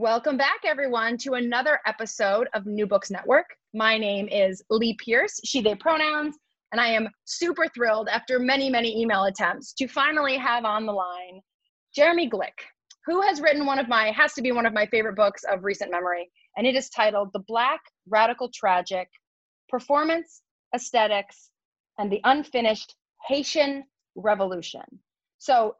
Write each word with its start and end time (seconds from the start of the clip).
Welcome 0.00 0.36
back, 0.36 0.60
everyone, 0.64 1.18
to 1.22 1.32
another 1.32 1.80
episode 1.84 2.46
of 2.54 2.66
New 2.66 2.86
Books 2.86 3.10
Network. 3.10 3.46
My 3.74 3.98
name 3.98 4.28
is 4.28 4.62
Lee 4.70 4.96
Pierce, 5.04 5.40
she, 5.44 5.60
they 5.60 5.74
pronouns, 5.74 6.36
and 6.70 6.80
I 6.80 6.86
am 6.86 7.08
super 7.24 7.66
thrilled 7.74 8.08
after 8.08 8.38
many, 8.38 8.70
many 8.70 8.96
email 8.96 9.24
attempts 9.24 9.72
to 9.72 9.88
finally 9.88 10.36
have 10.36 10.64
on 10.64 10.86
the 10.86 10.92
line 10.92 11.40
Jeremy 11.96 12.30
Glick, 12.30 12.54
who 13.06 13.20
has 13.22 13.40
written 13.40 13.66
one 13.66 13.80
of 13.80 13.88
my, 13.88 14.12
has 14.12 14.34
to 14.34 14.40
be 14.40 14.52
one 14.52 14.66
of 14.66 14.72
my 14.72 14.86
favorite 14.86 15.16
books 15.16 15.42
of 15.50 15.64
recent 15.64 15.90
memory, 15.90 16.30
and 16.56 16.64
it 16.64 16.76
is 16.76 16.90
titled 16.90 17.30
The 17.32 17.42
Black 17.48 17.80
Radical 18.08 18.50
Tragic 18.54 19.08
Performance, 19.68 20.42
Aesthetics, 20.76 21.50
and 21.98 22.08
the 22.08 22.20
Unfinished 22.22 22.94
Haitian 23.26 23.82
Revolution. 24.14 24.84
So 25.38 25.74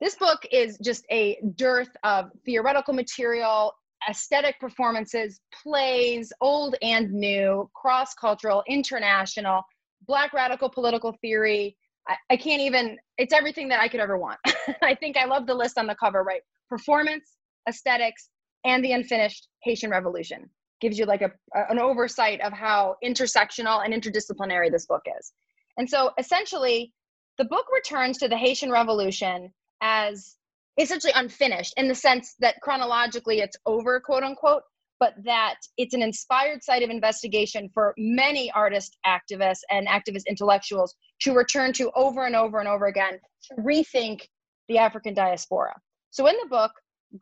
this 0.00 0.14
book 0.14 0.46
is 0.52 0.78
just 0.78 1.04
a 1.10 1.38
dearth 1.56 1.90
of 2.04 2.30
theoretical 2.44 2.94
material, 2.94 3.72
aesthetic 4.08 4.58
performances, 4.60 5.40
plays, 5.62 6.32
old 6.40 6.76
and 6.82 7.12
new, 7.12 7.68
cross 7.74 8.14
cultural, 8.14 8.62
international, 8.68 9.62
black 10.06 10.32
radical 10.32 10.68
political 10.68 11.16
theory. 11.20 11.76
I, 12.06 12.16
I, 12.30 12.36
can't 12.36 12.62
even, 12.62 12.96
it's 13.18 13.32
everything 13.32 13.68
that 13.68 13.80
I 13.80 13.88
could 13.88 14.00
ever 14.00 14.16
want. 14.16 14.38
I 14.82 14.94
think 14.94 15.16
I 15.16 15.24
love 15.24 15.46
the 15.46 15.54
list 15.54 15.78
on 15.78 15.86
the 15.86 15.96
cover, 15.96 16.22
right? 16.22 16.42
Performance, 16.68 17.32
aesthetics, 17.68 18.28
and 18.64 18.84
the 18.84 18.92
unfinished 18.92 19.48
Haitian 19.62 19.90
Revolution. 19.90 20.48
Gives 20.80 20.96
you 20.96 21.06
like 21.06 21.22
a, 21.22 21.32
an 21.68 21.80
oversight 21.80 22.40
of 22.40 22.52
how 22.52 22.94
intersectional 23.04 23.84
and 23.84 23.92
interdisciplinary 23.92 24.70
this 24.70 24.86
book 24.86 25.02
is. 25.18 25.32
And 25.76 25.90
so 25.90 26.12
essentially, 26.18 26.92
the 27.36 27.44
book 27.46 27.66
returns 27.74 28.18
to 28.18 28.28
the 28.28 28.36
Haitian 28.36 28.70
Revolution 28.70 29.52
as 29.80 30.36
essentially 30.78 31.12
unfinished 31.16 31.74
in 31.76 31.88
the 31.88 31.94
sense 31.94 32.34
that 32.40 32.60
chronologically 32.60 33.40
it's 33.40 33.56
over, 33.66 34.00
quote 34.00 34.22
unquote, 34.22 34.62
but 35.00 35.14
that 35.24 35.56
it's 35.76 35.94
an 35.94 36.02
inspired 36.02 36.62
site 36.62 36.82
of 36.82 36.90
investigation 36.90 37.68
for 37.72 37.94
many 37.98 38.50
artist 38.52 38.96
activists 39.06 39.60
and 39.70 39.86
activist 39.86 40.26
intellectuals 40.28 40.94
to 41.20 41.34
return 41.34 41.72
to 41.72 41.90
over 41.94 42.26
and 42.26 42.34
over 42.34 42.58
and 42.58 42.68
over 42.68 42.86
again 42.86 43.18
to 43.44 43.54
rethink 43.62 44.22
the 44.68 44.78
African 44.78 45.14
diaspora. 45.14 45.74
So 46.10 46.26
in 46.26 46.34
the 46.42 46.48
book, 46.48 46.72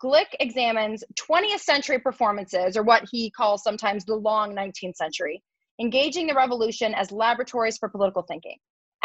Glick 0.02 0.26
examines 0.40 1.04
20th 1.14 1.60
century 1.60 1.98
performances, 1.98 2.76
or 2.76 2.82
what 2.82 3.04
he 3.10 3.30
calls 3.30 3.62
sometimes 3.62 4.04
the 4.04 4.16
long 4.16 4.54
19th 4.54 4.96
century, 4.96 5.42
engaging 5.80 6.26
the 6.26 6.34
revolution 6.34 6.92
as 6.94 7.12
laboratories 7.12 7.78
for 7.78 7.88
political 7.88 8.22
thinking 8.22 8.56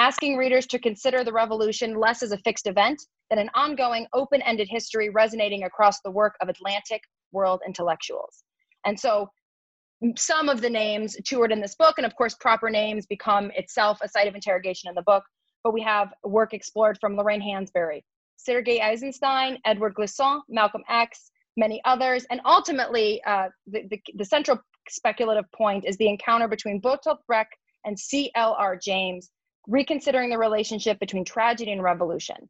asking 0.02 0.36
readers 0.36 0.66
to 0.66 0.80
consider 0.80 1.24
the 1.24 1.32
revolution 1.32 1.96
less 1.96 2.24
as 2.24 2.32
a 2.32 2.38
fixed 2.40 2.66
event 2.66 3.00
than 3.30 3.38
an 3.38 3.52
ongoing, 3.54 4.08
open 4.14 4.42
ended 4.42 4.68
history 4.68 5.12
resonating 5.12 5.64
across 5.66 6.02
the 6.02 6.10
work 6.10 6.34
of 6.42 6.50
Atlantic 6.50 7.04
world 7.32 7.62
intellectuals. 7.68 8.44
And 8.84 9.00
so 9.00 9.30
some 10.18 10.50
of 10.50 10.60
the 10.60 10.72
names 10.72 11.16
toured 11.24 11.52
in 11.52 11.62
this 11.62 11.76
book, 11.76 12.00
and 12.00 12.06
of 12.08 12.16
course, 12.16 12.34
proper 12.34 12.72
names 12.72 13.06
become 13.06 13.52
itself 13.56 14.00
a 14.02 14.10
site 14.10 14.28
of 14.28 14.34
interrogation 14.34 14.90
in 14.90 14.96
the 14.96 15.04
book. 15.04 15.24
But 15.64 15.72
we 15.72 15.84
have 15.84 16.12
work 16.24 16.56
explored 16.56 16.98
from 17.00 17.16
Lorraine 17.16 17.40
Hansberry, 17.40 18.02
Sergei 18.38 18.82
Eisenstein, 18.82 19.60
Édouard 19.68 19.94
Glissant, 19.94 20.42
Malcolm 20.50 20.82
X, 20.90 21.30
many 21.58 21.80
others. 21.86 22.26
And 22.32 22.42
ultimately, 22.44 23.24
uh, 23.26 23.50
the, 23.68 23.84
the, 23.92 24.02
the, 24.16 24.26
central 24.26 24.60
speculative 24.90 25.46
point 25.52 25.86
is 25.86 25.96
the 25.98 26.10
encounter 26.10 26.48
between 26.48 26.82
Bertolt 26.82 27.20
Brecht 27.28 27.56
and 27.86 28.00
C.L.R. 28.00 28.80
James, 28.84 29.30
reconsidering 29.68 30.30
the 30.30 30.38
relationship 30.38 31.00
between 31.00 31.26
tragedy 31.26 31.72
and 31.72 31.84
revolution. 31.84 32.50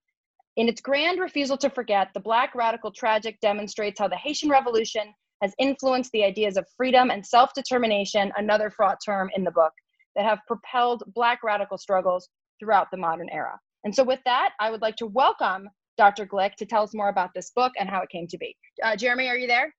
In 0.58 0.68
its 0.68 0.82
grand 0.82 1.20
refusal 1.20 1.58
to 1.58 1.70
forget, 1.70 2.10
the 2.14 2.20
Black 2.20 2.54
Radical 2.56 2.92
Tragic 2.92 3.40
demonstrates 3.42 4.00
how 4.00 4.08
the 4.08 4.18
Haitian 4.18 4.50
Revolution 4.50 5.14
has 5.42 5.54
influenced 5.58 6.12
the 6.12 6.24
ideas 6.24 6.58
of 6.58 6.66
freedom 6.78 7.10
and 7.10 7.26
self 7.26 7.54
determination, 7.54 8.32
another 8.38 8.70
fraught 8.70 8.98
term 9.04 9.30
in 9.36 9.44
the 9.44 9.52
book, 9.52 9.74
that 10.16 10.26
have 10.26 10.40
propelled 10.48 11.04
Black 11.08 11.44
radical 11.44 11.78
struggles 11.78 12.30
throughout 12.60 12.88
the 12.92 12.98
modern 12.98 13.30
era. 13.30 13.60
And 13.84 13.96
so, 13.96 14.04
with 14.04 14.20
that, 14.26 14.52
I 14.60 14.70
would 14.70 14.82
like 14.82 14.96
to 14.98 15.08
welcome 15.08 15.70
Dr. 15.98 16.26
Glick 16.26 16.56
to 16.56 16.66
tell 16.66 16.84
us 16.84 16.94
more 16.94 17.10
about 17.10 17.32
this 17.34 17.52
book 17.56 17.72
and 17.80 17.90
how 17.90 18.02
it 18.02 18.10
came 18.10 18.28
to 18.28 18.38
be. 18.38 18.56
Uh, 18.84 18.96
Jeremy, 18.96 19.28
are 19.28 19.38
you 19.38 19.48
there? 19.48 19.74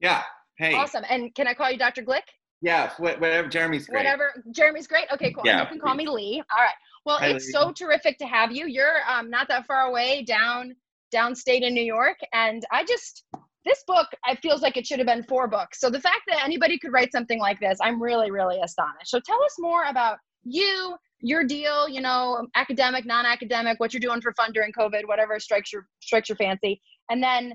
Yeah. 0.00 0.22
Hey. 0.58 0.74
Awesome. 0.74 1.04
And 1.08 1.34
can 1.34 1.46
I 1.46 1.54
call 1.54 1.70
you 1.70 1.78
Dr. 1.78 2.02
Glick? 2.02 2.22
Yeah, 2.60 2.90
whatever. 2.98 3.48
Jeremy's 3.48 3.86
great. 3.86 4.04
Whatever. 4.04 4.42
Jeremy's 4.50 4.86
great. 4.86 5.06
Okay, 5.12 5.32
cool. 5.32 5.44
Yeah, 5.46 5.62
you 5.62 5.68
can 5.68 5.78
call 5.78 5.94
me 5.94 6.08
Lee. 6.08 6.42
All 6.50 6.62
right. 6.64 6.74
Well, 7.04 7.18
Hi, 7.18 7.28
it's 7.28 7.46
Lee. 7.46 7.52
so 7.52 7.72
terrific 7.72 8.18
to 8.18 8.26
have 8.26 8.50
you. 8.50 8.66
You're 8.66 8.98
um, 9.08 9.30
not 9.30 9.48
that 9.48 9.66
far 9.66 9.82
away 9.82 10.24
down 10.24 10.74
downstate 11.14 11.62
in 11.62 11.72
New 11.72 11.84
York, 11.84 12.18
and 12.32 12.64
I 12.72 12.84
just 12.84 13.24
this 13.64 13.82
book 13.86 14.08
it 14.26 14.38
feels 14.42 14.62
like 14.62 14.76
it 14.76 14.86
should 14.86 14.98
have 14.98 15.06
been 15.06 15.22
four 15.22 15.46
books. 15.46 15.80
So 15.80 15.88
the 15.88 16.00
fact 16.00 16.22
that 16.28 16.44
anybody 16.44 16.78
could 16.78 16.92
write 16.92 17.12
something 17.12 17.38
like 17.38 17.60
this, 17.60 17.78
I'm 17.80 18.02
really 18.02 18.30
really 18.30 18.58
astonished. 18.60 19.10
So 19.10 19.20
tell 19.20 19.42
us 19.44 19.54
more 19.58 19.84
about 19.84 20.18
you, 20.42 20.96
your 21.20 21.44
deal. 21.44 21.88
You 21.88 22.00
know, 22.00 22.46
academic, 22.56 23.06
non-academic, 23.06 23.78
what 23.78 23.92
you're 23.92 24.00
doing 24.00 24.20
for 24.20 24.32
fun 24.34 24.52
during 24.52 24.72
COVID, 24.72 25.06
whatever 25.06 25.38
strikes 25.38 25.72
your 25.72 25.86
strikes 26.00 26.28
your 26.28 26.36
fancy, 26.36 26.80
and 27.08 27.22
then 27.22 27.54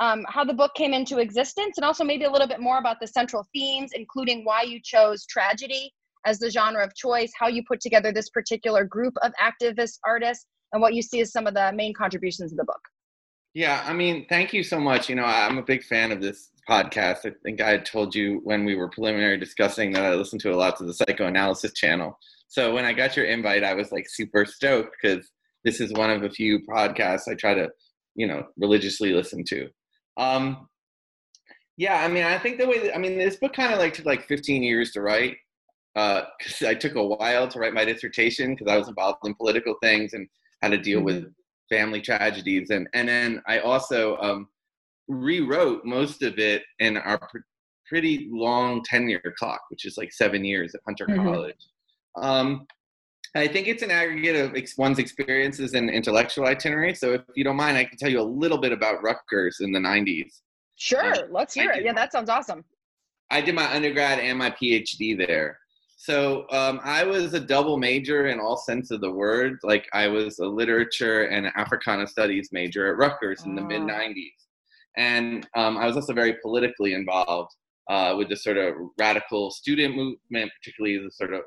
um, 0.00 0.24
how 0.28 0.44
the 0.44 0.54
book 0.54 0.72
came 0.74 0.92
into 0.92 1.18
existence, 1.18 1.76
and 1.76 1.84
also 1.84 2.04
maybe 2.04 2.24
a 2.24 2.30
little 2.30 2.48
bit 2.48 2.60
more 2.60 2.78
about 2.78 2.98
the 3.00 3.06
central 3.06 3.46
themes, 3.52 3.90
including 3.94 4.44
why 4.44 4.62
you 4.62 4.80
chose 4.82 5.26
tragedy 5.26 5.92
as 6.26 6.38
the 6.38 6.50
genre 6.50 6.84
of 6.84 6.94
choice, 6.94 7.30
how 7.38 7.48
you 7.48 7.62
put 7.66 7.80
together 7.80 8.12
this 8.12 8.28
particular 8.30 8.84
group 8.84 9.14
of 9.22 9.32
activist 9.40 9.98
artists, 10.04 10.46
and 10.72 10.82
what 10.82 10.94
you 10.94 11.02
see 11.02 11.20
as 11.20 11.32
some 11.32 11.46
of 11.46 11.54
the 11.54 11.72
main 11.72 11.94
contributions 11.94 12.52
of 12.52 12.58
the 12.58 12.64
book. 12.64 12.80
Yeah, 13.54 13.82
I 13.86 13.92
mean, 13.92 14.26
thank 14.28 14.52
you 14.52 14.62
so 14.62 14.78
much. 14.78 15.08
You 15.08 15.16
know, 15.16 15.24
I'm 15.24 15.58
a 15.58 15.62
big 15.62 15.82
fan 15.82 16.12
of 16.12 16.20
this 16.20 16.50
podcast. 16.68 17.24
I 17.24 17.32
think 17.42 17.60
I 17.60 17.78
told 17.78 18.14
you 18.14 18.40
when 18.44 18.64
we 18.64 18.76
were 18.76 18.88
preliminary 18.88 19.38
discussing 19.38 19.92
that 19.92 20.04
I 20.04 20.14
listen 20.14 20.38
to 20.40 20.52
a 20.52 20.56
lot 20.56 20.76
to 20.78 20.84
the 20.84 20.92
psychoanalysis 20.92 21.72
channel. 21.72 22.18
So 22.48 22.74
when 22.74 22.84
I 22.84 22.92
got 22.92 23.16
your 23.16 23.26
invite, 23.26 23.64
I 23.64 23.74
was 23.74 23.90
like 23.90 24.06
super 24.08 24.44
stoked 24.44 24.94
because 25.00 25.30
this 25.64 25.80
is 25.80 25.92
one 25.92 26.10
of 26.10 26.22
a 26.22 26.30
few 26.30 26.60
podcasts 26.68 27.28
I 27.28 27.34
try 27.34 27.54
to, 27.54 27.68
you 28.18 28.26
know, 28.26 28.44
religiously 28.58 29.12
listen 29.12 29.42
to. 29.44 29.68
Um, 30.18 30.68
yeah, 31.76 32.04
I 32.04 32.08
mean, 32.08 32.24
I 32.24 32.38
think 32.38 32.58
the 32.58 32.66
way 32.66 32.80
that, 32.80 32.94
I 32.94 32.98
mean, 32.98 33.16
this 33.16 33.36
book 33.36 33.54
kind 33.54 33.72
of 33.72 33.78
like 33.78 33.94
took 33.94 34.04
like 34.04 34.26
15 34.26 34.62
years 34.62 34.90
to 34.92 35.00
write 35.00 35.36
uh, 35.98 36.22
I 36.66 36.74
took 36.74 36.94
a 36.94 37.04
while 37.04 37.48
to 37.48 37.58
write 37.58 37.74
my 37.74 37.84
dissertation 37.84 38.54
because 38.54 38.72
I 38.72 38.76
was 38.76 38.88
involved 38.88 39.18
in 39.24 39.34
political 39.34 39.74
things 39.82 40.12
and 40.12 40.28
had 40.62 40.70
to 40.70 40.78
deal 40.78 40.98
mm-hmm. 40.98 41.06
with 41.06 41.34
family 41.68 42.00
tragedies, 42.00 42.70
and 42.70 42.88
and 42.94 43.08
then 43.08 43.42
I 43.48 43.58
also 43.60 44.16
um, 44.18 44.48
rewrote 45.08 45.84
most 45.84 46.22
of 46.22 46.38
it 46.38 46.62
in 46.78 46.96
our 46.98 47.18
pr- 47.18 47.38
pretty 47.88 48.28
long 48.30 48.82
tenure 48.84 49.34
clock, 49.38 49.60
which 49.70 49.84
is 49.84 49.96
like 49.96 50.12
seven 50.12 50.44
years 50.44 50.74
at 50.74 50.80
Hunter 50.86 51.06
mm-hmm. 51.06 51.24
College. 51.24 51.66
Um, 52.16 52.66
I 53.34 53.46
think 53.46 53.68
it's 53.68 53.82
an 53.82 53.90
aggregate 53.90 54.36
of 54.36 54.56
ex- 54.56 54.78
one's 54.78 54.98
experiences 54.98 55.74
and 55.74 55.90
intellectual 55.90 56.46
itinerary. 56.46 56.94
So 56.94 57.12
if 57.14 57.22
you 57.34 57.44
don't 57.44 57.56
mind, 57.56 57.76
I 57.76 57.84
can 57.84 57.98
tell 57.98 58.10
you 58.10 58.20
a 58.20 58.22
little 58.22 58.58
bit 58.58 58.72
about 58.72 59.02
Rutgers 59.02 59.60
in 59.60 59.72
the 59.72 59.78
90s. 59.78 60.40
Sure, 60.76 61.14
uh, 61.14 61.22
let's 61.30 61.54
hear 61.54 61.70
it. 61.70 61.84
Yeah, 61.84 61.92
that 61.92 62.12
sounds 62.12 62.30
awesome. 62.30 62.64
I 63.30 63.40
did 63.40 63.54
my 63.54 63.70
undergrad 63.74 64.18
and 64.20 64.38
my 64.38 64.50
PhD 64.50 65.18
there. 65.18 65.58
So 66.00 66.46
um, 66.50 66.80
I 66.84 67.02
was 67.02 67.34
a 67.34 67.40
double 67.40 67.76
major 67.76 68.28
in 68.28 68.38
all 68.38 68.56
sense 68.56 68.92
of 68.92 69.00
the 69.00 69.10
word. 69.10 69.58
Like 69.64 69.88
I 69.92 70.06
was 70.06 70.38
a 70.38 70.46
literature 70.46 71.24
and 71.24 71.48
Africana 71.56 72.06
studies 72.06 72.50
major 72.52 72.86
at 72.86 72.96
Rutgers 72.96 73.44
in 73.44 73.56
the 73.56 73.62
mid 73.62 73.82
'90s, 73.82 74.30
and 74.96 75.46
um, 75.56 75.76
I 75.76 75.86
was 75.86 75.96
also 75.96 76.14
very 76.14 76.34
politically 76.40 76.94
involved 76.94 77.50
uh, 77.90 78.14
with 78.16 78.28
the 78.28 78.36
sort 78.36 78.58
of 78.58 78.74
radical 78.96 79.50
student 79.50 79.96
movement, 79.96 80.52
particularly 80.60 80.98
the 80.98 81.10
sort 81.10 81.34
of 81.34 81.40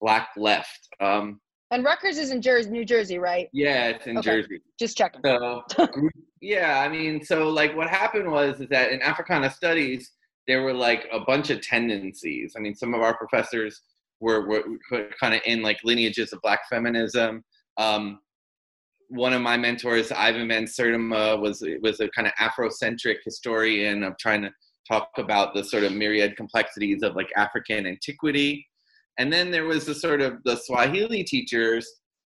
black 0.00 0.30
left. 0.36 0.88
Um, 1.00 1.40
and 1.70 1.84
Rutgers 1.84 2.18
is 2.18 2.30
in 2.30 2.40
Jersey, 2.40 2.70
New 2.70 2.84
Jersey, 2.84 3.18
right? 3.18 3.48
Yeah, 3.52 3.88
it's 3.88 4.06
in 4.06 4.18
okay. 4.18 4.42
Jersey. 4.42 4.60
Just 4.78 4.96
checking. 4.96 5.20
So, 5.24 5.64
yeah, 6.40 6.80
I 6.80 6.88
mean, 6.88 7.24
so 7.24 7.48
like 7.48 7.76
what 7.76 7.88
happened 7.88 8.30
was 8.30 8.60
is 8.60 8.68
that 8.68 8.92
in 8.92 9.02
Africana 9.02 9.50
studies, 9.50 10.12
there 10.46 10.62
were 10.62 10.72
like 10.74 11.08
a 11.12 11.20
bunch 11.20 11.50
of 11.50 11.60
tendencies. 11.60 12.54
I 12.56 12.60
mean, 12.60 12.74
some 12.76 12.94
of 12.94 13.00
our 13.00 13.16
professors 13.16 13.82
were, 14.20 14.46
were 14.46 15.08
kind 15.20 15.34
of 15.34 15.40
in 15.44 15.62
like 15.62 15.78
lineages 15.82 16.32
of 16.32 16.40
black 16.40 16.68
feminism. 16.70 17.44
Um, 17.78 18.20
one 19.08 19.32
of 19.32 19.42
my 19.42 19.56
mentors, 19.56 20.12
Ivan 20.12 20.48
Van 20.48 20.64
Sertima, 20.64 21.40
was 21.40 21.64
was 21.82 22.00
a 22.00 22.08
kind 22.10 22.26
of 22.26 22.32
Afrocentric 22.34 23.16
historian 23.24 24.02
of 24.02 24.16
trying 24.18 24.42
to 24.42 24.52
talk 24.88 25.10
about 25.18 25.54
the 25.54 25.64
sort 25.64 25.84
of 25.84 25.92
myriad 25.92 26.36
complexities 26.36 27.02
of 27.02 27.14
like 27.14 27.30
African 27.36 27.86
antiquity. 27.86 28.66
And 29.18 29.32
then 29.32 29.50
there 29.50 29.64
was 29.64 29.86
the 29.86 29.94
sort 29.94 30.20
of 30.20 30.42
the 30.44 30.56
Swahili 30.56 31.24
teachers 31.24 31.88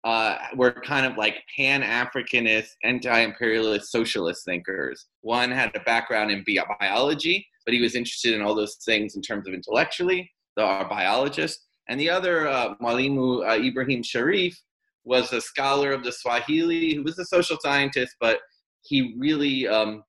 uh, 0.05 0.39
were 0.55 0.73
kind 0.73 1.07
of 1.07 1.17
like 1.17 1.37
pan 1.57 1.83
Africanist, 1.83 2.69
anti 2.85 3.21
imperialist 3.21 3.91
socialist 3.91 4.45
thinkers. 4.45 5.07
One 5.23 5.51
had 5.51 5.75
a 5.75 5.81
background 5.81 6.31
in 6.31 6.45
biology, 6.79 7.47
but 7.65 7.75
he 7.75 7.81
was 7.81 7.95
interested 7.95 8.35
in 8.35 8.43
all 8.43 8.55
those 8.55 8.77
things 8.85 9.17
in 9.17 9.23
terms 9.23 9.49
of 9.49 9.55
intellectually, 9.55 10.31
the, 10.57 10.63
our 10.63 10.89
biologist. 10.89 11.67
And 11.89 11.99
the 12.01 12.11
other, 12.11 12.47
uh, 12.47 12.75
uh, 12.81 13.59
Ibrahim 13.59 14.03
Sharif, 14.03 14.57
was 15.05 15.33
a 15.33 15.41
scholar 15.41 15.93
of 15.93 16.03
the 16.03 16.13
Swahili 16.13 16.95
who 16.95 17.03
was 17.03 17.19
a 17.19 17.25
social 17.25 17.57
scientist, 17.61 18.17
but 18.21 18.41
he 18.83 19.15
really 19.19 19.67
um, 19.67 20.03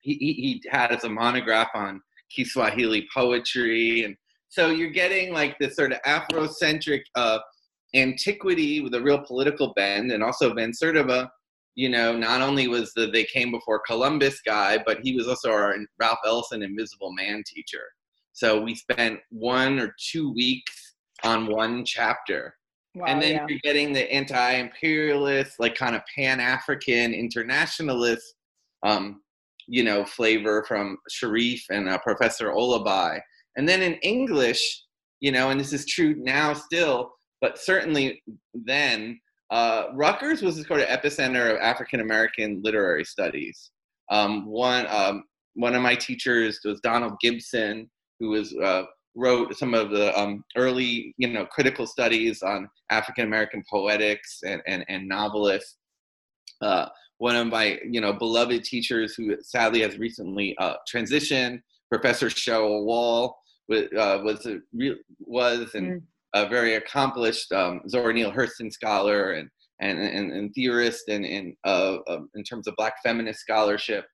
he, 0.00 0.14
he 0.14 0.62
had 0.70 0.92
as 0.92 1.04
a 1.04 1.08
monograph 1.08 1.68
on 1.74 2.00
Kiswahili 2.34 3.08
poetry, 3.14 4.04
and 4.04 4.16
so 4.48 4.70
you're 4.70 4.90
getting 4.90 5.32
like 5.32 5.58
this 5.58 5.76
sort 5.76 5.92
of 5.92 5.98
Afrocentric 6.02 7.02
uh, 7.14 7.38
antiquity 7.94 8.80
with 8.80 8.94
a 8.94 9.00
real 9.00 9.18
political 9.18 9.72
bend, 9.74 10.12
and 10.12 10.22
also 10.22 10.52
Van 10.54 10.72
Sertima, 10.72 11.28
you 11.74 11.88
know, 11.88 12.16
not 12.16 12.40
only 12.40 12.68
was 12.68 12.92
the 12.94 13.06
they 13.06 13.24
came 13.24 13.50
before 13.50 13.80
Columbus 13.86 14.40
guy, 14.40 14.78
but 14.84 14.98
he 15.02 15.14
was 15.14 15.28
also 15.28 15.50
our 15.50 15.76
Ralph 16.00 16.18
Ellison 16.26 16.62
Invisible 16.62 17.12
Man 17.12 17.42
teacher. 17.46 17.84
So 18.32 18.60
we 18.60 18.74
spent 18.74 19.20
one 19.30 19.78
or 19.78 19.94
two 20.10 20.32
weeks 20.32 20.94
on 21.24 21.46
one 21.46 21.84
chapter 21.84 22.54
Wow, 22.98 23.06
and 23.06 23.22
then 23.22 23.34
yeah. 23.34 23.46
you're 23.48 23.60
getting 23.62 23.92
the 23.92 24.10
anti-imperialist, 24.12 25.60
like 25.60 25.74
kind 25.74 25.94
of 25.94 26.02
pan-African 26.14 27.14
internationalist, 27.14 28.34
um, 28.82 29.20
you 29.68 29.84
know, 29.84 30.04
flavor 30.04 30.64
from 30.66 30.96
Sharif 31.08 31.62
and 31.70 31.88
uh, 31.88 31.98
Professor 31.98 32.48
Olabai. 32.50 33.20
And 33.58 33.68
then 33.68 33.82
in 33.82 33.94
English, 33.96 34.84
you 35.20 35.32
know, 35.32 35.50
and 35.50 35.60
this 35.60 35.72
is 35.72 35.84
true 35.84 36.14
now 36.16 36.54
still, 36.54 37.12
but 37.40 37.58
certainly 37.58 38.22
then, 38.54 39.20
uh, 39.50 39.88
Rutgers 39.94 40.42
was 40.42 40.56
the 40.56 40.64
sort 40.64 40.80
of 40.80 40.86
epicenter 40.86 41.54
of 41.54 41.60
African 41.60 42.00
American 42.00 42.60
literary 42.62 43.04
studies. 43.04 43.70
Um, 44.10 44.46
one 44.46 44.86
um, 44.88 45.24
one 45.54 45.74
of 45.74 45.82
my 45.82 45.96
teachers 45.96 46.60
was 46.64 46.80
Donald 46.80 47.14
Gibson, 47.20 47.90
who 48.20 48.30
was 48.30 48.54
uh, 48.56 48.84
wrote 49.16 49.56
some 49.56 49.74
of 49.74 49.90
the 49.90 50.16
um, 50.18 50.44
early, 50.56 51.14
you 51.18 51.28
know, 51.28 51.44
critical 51.46 51.86
studies 51.86 52.42
on 52.42 52.68
African 52.90 53.24
American 53.24 53.64
poetics 53.68 54.40
and, 54.46 54.62
and, 54.66 54.84
and 54.88 55.08
novelists. 55.08 55.76
Uh, 56.60 56.86
one 57.18 57.34
of 57.34 57.48
my, 57.48 57.78
you 57.88 58.00
know, 58.00 58.12
beloved 58.12 58.62
teachers 58.62 59.14
who 59.14 59.36
sadly 59.42 59.80
has 59.80 59.98
recently 59.98 60.56
uh, 60.58 60.74
transitioned, 60.92 61.60
Professor 61.90 62.26
Cheryl 62.26 62.84
Wall, 62.84 63.36
uh, 63.70 64.20
was 64.22 64.46
a 64.46 64.58
real 64.72 64.96
was 65.20 65.74
and 65.74 66.00
mm. 66.00 66.02
a 66.34 66.48
very 66.48 66.74
accomplished 66.74 67.52
um, 67.52 67.80
Zora 67.88 68.12
Neale 68.12 68.32
Hurston 68.32 68.72
scholar 68.72 69.32
and 69.32 69.48
and, 69.80 69.98
and, 70.00 70.32
and 70.32 70.52
theorist 70.54 71.08
and 71.08 71.24
in 71.24 71.56
uh, 71.64 71.98
in 72.34 72.42
terms 72.44 72.66
of 72.66 72.74
Black 72.76 72.94
feminist 73.04 73.40
scholarship. 73.40 74.04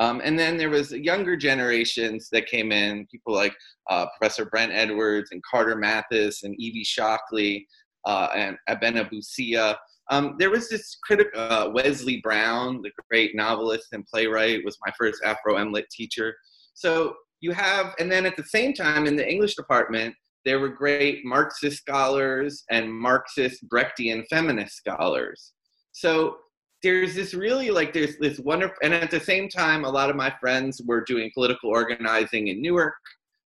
Um, 0.00 0.20
and 0.24 0.38
then 0.38 0.56
there 0.56 0.70
was 0.70 0.90
younger 0.90 1.36
generations 1.36 2.28
that 2.32 2.46
came 2.46 2.72
in, 2.72 3.06
people 3.10 3.32
like 3.32 3.54
uh, 3.90 4.06
Professor 4.18 4.44
Brent 4.46 4.72
Edwards 4.72 5.30
and 5.30 5.42
Carter 5.48 5.76
Mathes 5.76 6.42
and 6.42 6.54
Evie 6.58 6.84
Shockley 6.84 7.66
uh, 8.04 8.28
and 8.34 8.56
Abena 8.68 9.08
Busia. 9.08 9.76
Um, 10.10 10.34
there 10.38 10.50
was 10.50 10.68
this 10.68 10.98
critic, 11.04 11.28
uh, 11.36 11.70
Wesley 11.72 12.20
Brown, 12.22 12.82
the 12.82 12.90
great 13.08 13.34
novelist 13.34 13.92
and 13.92 14.04
playwright, 14.04 14.64
was 14.64 14.76
my 14.84 14.92
first 14.98 15.22
Afro-Am 15.24 15.72
Lit 15.72 15.88
teacher. 15.90 16.34
So 16.74 17.14
you 17.40 17.52
have, 17.52 17.94
and 17.98 18.10
then 18.10 18.26
at 18.26 18.36
the 18.36 18.44
same 18.44 18.72
time 18.72 19.06
in 19.06 19.16
the 19.16 19.28
English 19.28 19.54
department, 19.54 20.14
there 20.44 20.60
were 20.60 20.68
great 20.68 21.24
Marxist 21.24 21.78
scholars 21.78 22.64
and 22.70 22.92
Marxist 22.92 23.66
Brechtian 23.68 24.24
feminist 24.28 24.76
scholars. 24.76 25.52
So 25.92 26.36
there's 26.84 27.14
this 27.14 27.32
really 27.32 27.70
like 27.70 27.94
there's 27.94 28.18
this 28.18 28.38
wonderful 28.38 28.76
and 28.82 28.92
at 28.92 29.10
the 29.10 29.18
same 29.18 29.48
time 29.48 29.84
a 29.84 29.90
lot 29.90 30.10
of 30.10 30.16
my 30.16 30.32
friends 30.38 30.82
were 30.86 31.02
doing 31.02 31.30
political 31.32 31.70
organizing 31.70 32.48
in 32.48 32.60
newark 32.60 32.94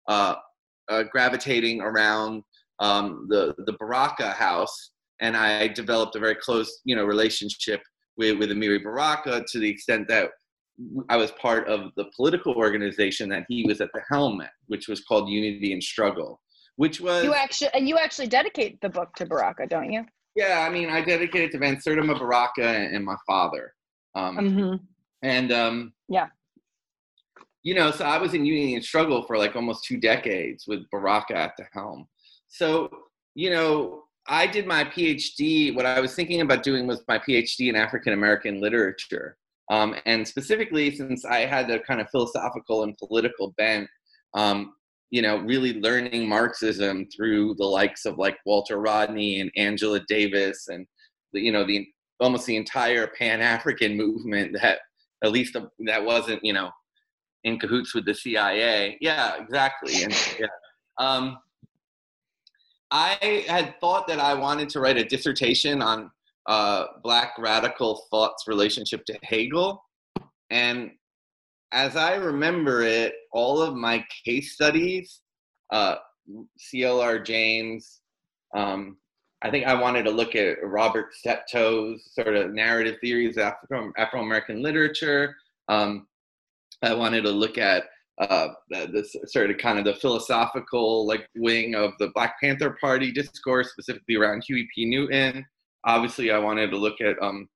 uh, 0.08 0.34
uh, 0.88 1.02
gravitating 1.12 1.82
around 1.82 2.42
um, 2.80 3.26
the 3.28 3.54
the 3.66 3.74
baraka 3.74 4.30
house 4.30 4.92
and 5.20 5.36
i 5.36 5.68
developed 5.68 6.16
a 6.16 6.18
very 6.18 6.34
close 6.34 6.80
you 6.84 6.96
know 6.96 7.04
relationship 7.04 7.82
with 8.16 8.38
with 8.38 8.50
amiri 8.50 8.82
baraka 8.82 9.44
to 9.52 9.58
the 9.58 9.68
extent 9.68 10.08
that 10.08 10.30
i 11.08 11.16
was 11.16 11.30
part 11.32 11.66
of 11.68 11.90
the 11.96 12.04
political 12.14 12.54
organization 12.54 13.28
that 13.28 13.44
he 13.48 13.64
was 13.66 13.80
at 13.80 13.88
the 13.94 14.00
helm 14.10 14.40
at 14.40 14.50
which 14.66 14.88
was 14.88 15.00
called 15.04 15.28
unity 15.28 15.72
and 15.72 15.82
struggle 15.82 16.40
which 16.76 17.00
was 17.00 17.24
you 17.24 17.32
actually 17.32 17.70
and 17.74 17.88
you 17.88 17.96
actually 17.96 18.26
dedicate 18.26 18.80
the 18.80 18.88
book 18.88 19.12
to 19.14 19.24
baraka 19.26 19.66
don't 19.66 19.90
you 19.90 20.04
yeah, 20.36 20.66
I 20.68 20.70
mean, 20.70 20.90
I 20.90 21.00
dedicated 21.00 21.50
to 21.52 21.58
Van 21.58 21.76
Sertima 21.76 22.16
Baraka 22.18 22.62
and, 22.62 23.04
my 23.04 23.16
father. 23.26 23.72
Um, 24.14 24.36
mm-hmm. 24.36 24.74
And 25.22 25.50
um, 25.50 25.92
yeah, 26.08 26.26
you 27.62 27.74
know, 27.74 27.90
so 27.90 28.04
I 28.04 28.18
was 28.18 28.34
in 28.34 28.44
Unity 28.44 28.74
and 28.74 28.84
Struggle 28.84 29.24
for 29.26 29.38
like 29.38 29.56
almost 29.56 29.84
two 29.84 29.96
decades 29.96 30.66
with 30.68 30.88
Baraka 30.90 31.34
at 31.34 31.52
the 31.56 31.64
helm. 31.72 32.06
So, 32.48 32.90
you 33.34 33.48
know, 33.48 34.04
I 34.28 34.46
did 34.46 34.66
my 34.66 34.84
PhD. 34.84 35.74
What 35.74 35.86
I 35.86 36.00
was 36.00 36.14
thinking 36.14 36.42
about 36.42 36.62
doing 36.62 36.86
was 36.86 37.02
my 37.08 37.18
PhD 37.18 37.70
in 37.70 37.74
African 37.74 38.12
American 38.12 38.60
literature. 38.60 39.38
Um, 39.70 39.96
and 40.06 40.26
specifically, 40.26 40.94
since 40.94 41.24
I 41.24 41.40
had 41.40 41.70
a 41.70 41.80
kind 41.80 42.00
of 42.00 42.08
philosophical 42.10 42.84
and 42.84 42.96
political 42.98 43.52
bent, 43.56 43.88
um, 44.34 44.74
you 45.10 45.22
know, 45.22 45.38
really 45.38 45.80
learning 45.80 46.28
Marxism 46.28 47.06
through 47.14 47.54
the 47.54 47.64
likes 47.64 48.04
of 48.04 48.18
like 48.18 48.36
Walter 48.44 48.78
Rodney 48.78 49.40
and 49.40 49.50
Angela 49.56 50.00
Davis 50.08 50.68
and 50.68 50.86
you 51.32 51.52
know 51.52 51.64
the 51.64 51.86
almost 52.20 52.46
the 52.46 52.56
entire 52.56 53.06
Pan 53.18 53.40
African 53.40 53.96
movement 53.96 54.56
that 54.60 54.78
at 55.24 55.32
least 55.32 55.56
that 55.86 56.04
wasn't 56.04 56.44
you 56.44 56.52
know 56.52 56.70
in 57.44 57.58
cahoots 57.58 57.94
with 57.94 58.04
the 58.04 58.14
CIA. 58.14 58.98
Yeah, 59.00 59.36
exactly. 59.40 60.02
And 60.02 60.14
yeah. 60.38 60.46
Um, 60.98 61.38
I 62.90 63.44
had 63.48 63.78
thought 63.80 64.06
that 64.08 64.20
I 64.20 64.34
wanted 64.34 64.68
to 64.70 64.80
write 64.80 64.96
a 64.96 65.04
dissertation 65.04 65.82
on 65.82 66.10
uh, 66.48 66.86
Black 67.02 67.32
radical 67.38 68.02
thought's 68.10 68.44
relationship 68.46 69.04
to 69.06 69.18
Hegel, 69.22 69.82
and 70.50 70.90
as 71.72 71.96
I 71.96 72.14
remember 72.14 72.82
it, 72.82 73.14
all 73.32 73.60
of 73.60 73.74
my 73.74 74.04
case 74.24 74.54
studies, 74.54 75.20
uh, 75.72 75.96
CLR 76.72 77.24
James, 77.24 78.00
um, 78.54 78.96
I 79.42 79.50
think 79.50 79.66
I 79.66 79.74
wanted 79.74 80.04
to 80.04 80.10
look 80.10 80.34
at 80.34 80.56
Robert 80.62 81.14
Stepto's 81.14 82.10
sort 82.14 82.34
of 82.34 82.52
narrative 82.52 82.96
theories 83.00 83.36
of 83.36 83.52
Afro 83.98 84.20
American 84.20 84.62
literature. 84.62 85.36
Um, 85.68 86.06
I 86.82 86.94
wanted 86.94 87.22
to 87.22 87.30
look 87.30 87.58
at 87.58 87.84
uh, 88.18 88.48
this 88.70 89.14
sort 89.26 89.50
of 89.50 89.58
kind 89.58 89.78
of 89.78 89.84
the 89.84 89.94
philosophical 89.94 91.06
like 91.06 91.28
wing 91.36 91.74
of 91.74 91.92
the 91.98 92.10
Black 92.14 92.36
Panther 92.40 92.76
Party 92.80 93.12
discourse, 93.12 93.70
specifically 93.72 94.16
around 94.16 94.42
Huey 94.46 94.66
P. 94.74 94.86
Newton. 94.86 95.44
Obviously, 95.86 96.30
I 96.30 96.38
wanted 96.38 96.70
to 96.70 96.76
look 96.76 97.00
at 97.00 97.16
um, 97.22 97.48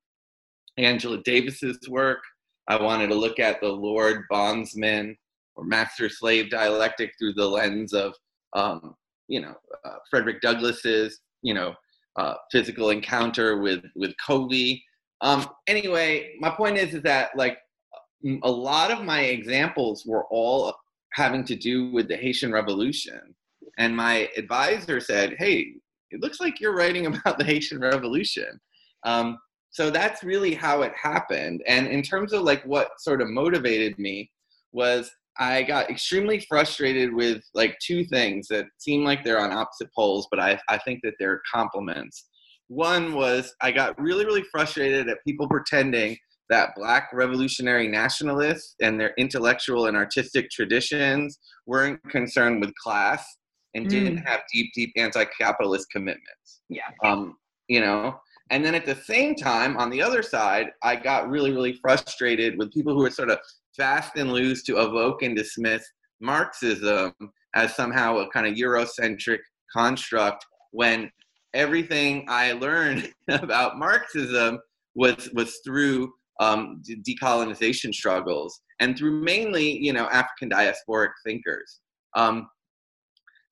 Angela 0.78 1.18
Davis's 1.24 1.78
work. 1.88 2.20
I 2.68 2.80
wanted 2.80 3.08
to 3.08 3.16
look 3.16 3.40
at 3.40 3.60
the 3.60 3.68
Lord 3.68 4.22
bondsman 4.30 5.16
or 5.56 5.64
master 5.64 6.08
slave 6.08 6.50
dialectic 6.50 7.12
through 7.18 7.34
the 7.34 7.48
lens 7.48 7.92
of, 7.92 8.14
um, 8.54 8.94
you 9.28 9.40
know, 9.40 9.54
uh, 9.84 9.96
Frederick 10.08 10.40
Douglass's, 10.40 11.20
you 11.42 11.54
know, 11.54 11.74
uh, 12.16 12.34
physical 12.52 12.90
encounter 12.90 13.58
with 13.58 13.84
with 13.96 14.12
Covey. 14.24 14.84
Um, 15.20 15.46
anyway, 15.66 16.34
my 16.40 16.50
point 16.50 16.76
is 16.76 16.94
is 16.94 17.02
that 17.02 17.30
like 17.36 17.58
a 18.42 18.50
lot 18.50 18.90
of 18.90 19.04
my 19.04 19.22
examples 19.22 20.04
were 20.06 20.24
all 20.30 20.74
having 21.14 21.44
to 21.44 21.56
do 21.56 21.90
with 21.90 22.08
the 22.08 22.16
Haitian 22.16 22.52
Revolution, 22.52 23.34
and 23.78 23.96
my 23.96 24.28
advisor 24.36 25.00
said, 25.00 25.36
"Hey, 25.38 25.74
it 26.10 26.20
looks 26.20 26.40
like 26.40 26.60
you're 26.60 26.76
writing 26.76 27.06
about 27.14 27.38
the 27.38 27.44
Haitian 27.44 27.80
Revolution." 27.80 28.60
Um, 29.04 29.38
so 29.72 29.88
that's 29.90 30.24
really 30.24 30.54
how 30.54 30.82
it 30.82 30.92
happened. 31.00 31.62
And 31.66 31.86
in 31.86 32.02
terms 32.02 32.32
of 32.32 32.42
like 32.42 32.62
what 32.64 32.90
sort 32.98 33.22
of 33.22 33.28
motivated 33.28 33.98
me 33.98 34.30
was 34.72 35.10
i 35.38 35.62
got 35.62 35.90
extremely 35.90 36.40
frustrated 36.48 37.12
with 37.14 37.42
like 37.54 37.76
two 37.84 38.04
things 38.04 38.46
that 38.48 38.66
seem 38.78 39.04
like 39.04 39.24
they're 39.24 39.40
on 39.40 39.52
opposite 39.52 39.88
poles 39.96 40.26
but 40.30 40.40
i, 40.40 40.58
I 40.68 40.78
think 40.78 41.00
that 41.02 41.14
they're 41.18 41.40
complements. 41.52 42.26
One 42.68 43.14
was 43.14 43.52
i 43.60 43.72
got 43.72 44.00
really 44.00 44.24
really 44.24 44.44
frustrated 44.52 45.08
at 45.08 45.18
people 45.26 45.48
pretending 45.48 46.16
that 46.50 46.70
black 46.76 47.10
revolutionary 47.12 47.88
nationalists 47.88 48.74
and 48.80 48.98
their 48.98 49.14
intellectual 49.18 49.86
and 49.86 49.96
artistic 49.96 50.50
traditions 50.50 51.38
weren't 51.66 52.02
concerned 52.10 52.60
with 52.60 52.72
class 52.82 53.24
and 53.74 53.88
didn't 53.88 54.18
mm. 54.18 54.26
have 54.26 54.40
deep 54.52 54.70
deep 54.74 54.92
anti-capitalist 54.96 55.90
commitments 55.90 56.62
yeah 56.68 56.90
um 57.04 57.36
you 57.68 57.80
know 57.80 58.18
And 58.50 58.64
then 58.64 58.74
at 58.74 58.84
the 58.84 58.96
same 58.96 59.36
time, 59.36 59.76
on 59.76 59.90
the 59.90 60.02
other 60.02 60.22
side, 60.22 60.72
I 60.82 60.96
got 60.96 61.30
really, 61.30 61.52
really 61.52 61.74
frustrated 61.74 62.58
with 62.58 62.72
people 62.72 62.92
who 62.94 63.02
were 63.02 63.10
sort 63.10 63.30
of 63.30 63.38
fast 63.76 64.16
and 64.16 64.32
loose 64.32 64.64
to 64.64 64.80
evoke 64.80 65.22
and 65.22 65.36
dismiss 65.36 65.84
Marxism 66.20 67.14
as 67.54 67.74
somehow 67.74 68.18
a 68.18 68.30
kind 68.30 68.46
of 68.46 68.54
Eurocentric 68.54 69.38
construct 69.72 70.44
when 70.72 71.10
everything 71.54 72.26
I 72.28 72.52
learned 72.52 73.12
about 73.28 73.78
Marxism 73.78 74.58
was 74.96 75.30
was 75.32 75.60
through 75.64 76.12
um, 76.40 76.82
decolonization 77.06 77.94
struggles 77.94 78.60
and 78.80 78.98
through 78.98 79.22
mainly 79.22 79.78
you 79.78 79.92
know 79.92 80.08
African 80.08 80.50
diasporic 80.50 81.10
thinkers. 81.24 81.80
Um, 82.16 82.48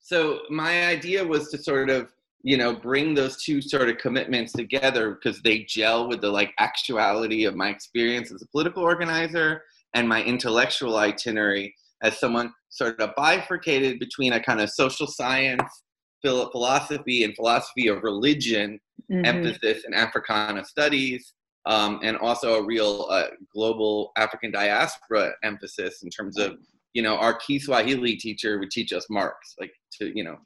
so 0.08 0.40
my 0.48 0.86
idea 0.86 1.22
was 1.22 1.50
to 1.50 1.58
sort 1.58 1.90
of 1.90 2.10
you 2.42 2.56
know 2.56 2.74
bring 2.74 3.14
those 3.14 3.42
two 3.42 3.60
sort 3.60 3.90
of 3.90 3.98
commitments 3.98 4.52
together 4.52 5.10
because 5.14 5.42
they 5.42 5.64
gel 5.64 6.08
with 6.08 6.22
the 6.22 6.30
like 6.30 6.52
actuality 6.58 7.44
of 7.44 7.54
my 7.54 7.68
experience 7.68 8.32
as 8.32 8.40
a 8.40 8.48
political 8.48 8.82
organizer 8.82 9.62
and 9.94 10.08
my 10.08 10.22
intellectual 10.22 10.96
itinerary 10.96 11.74
as 12.02 12.18
someone 12.18 12.50
sort 12.70 12.98
of 13.00 13.10
bifurcated 13.16 13.98
between 13.98 14.32
a 14.32 14.42
kind 14.42 14.62
of 14.62 14.70
social 14.70 15.06
science 15.06 15.82
philosophy 16.22 17.24
and 17.24 17.36
philosophy 17.36 17.88
of 17.88 18.02
religion 18.02 18.80
mm-hmm. 19.12 19.26
emphasis 19.26 19.84
in 19.86 19.92
africana 19.92 20.64
studies 20.64 21.34
um, 21.66 22.00
and 22.02 22.16
also 22.16 22.54
a 22.54 22.64
real 22.64 23.06
uh, 23.10 23.26
global 23.54 24.10
african 24.16 24.50
diaspora 24.50 25.32
emphasis 25.42 26.02
in 26.02 26.08
terms 26.08 26.38
of 26.38 26.56
you 26.94 27.02
know 27.02 27.16
our 27.16 27.34
kiswahili 27.34 28.16
teacher 28.16 28.58
would 28.58 28.70
teach 28.70 28.92
us 28.92 29.06
marx 29.10 29.54
like 29.60 29.72
to 29.92 30.16
you 30.16 30.24
know 30.24 30.36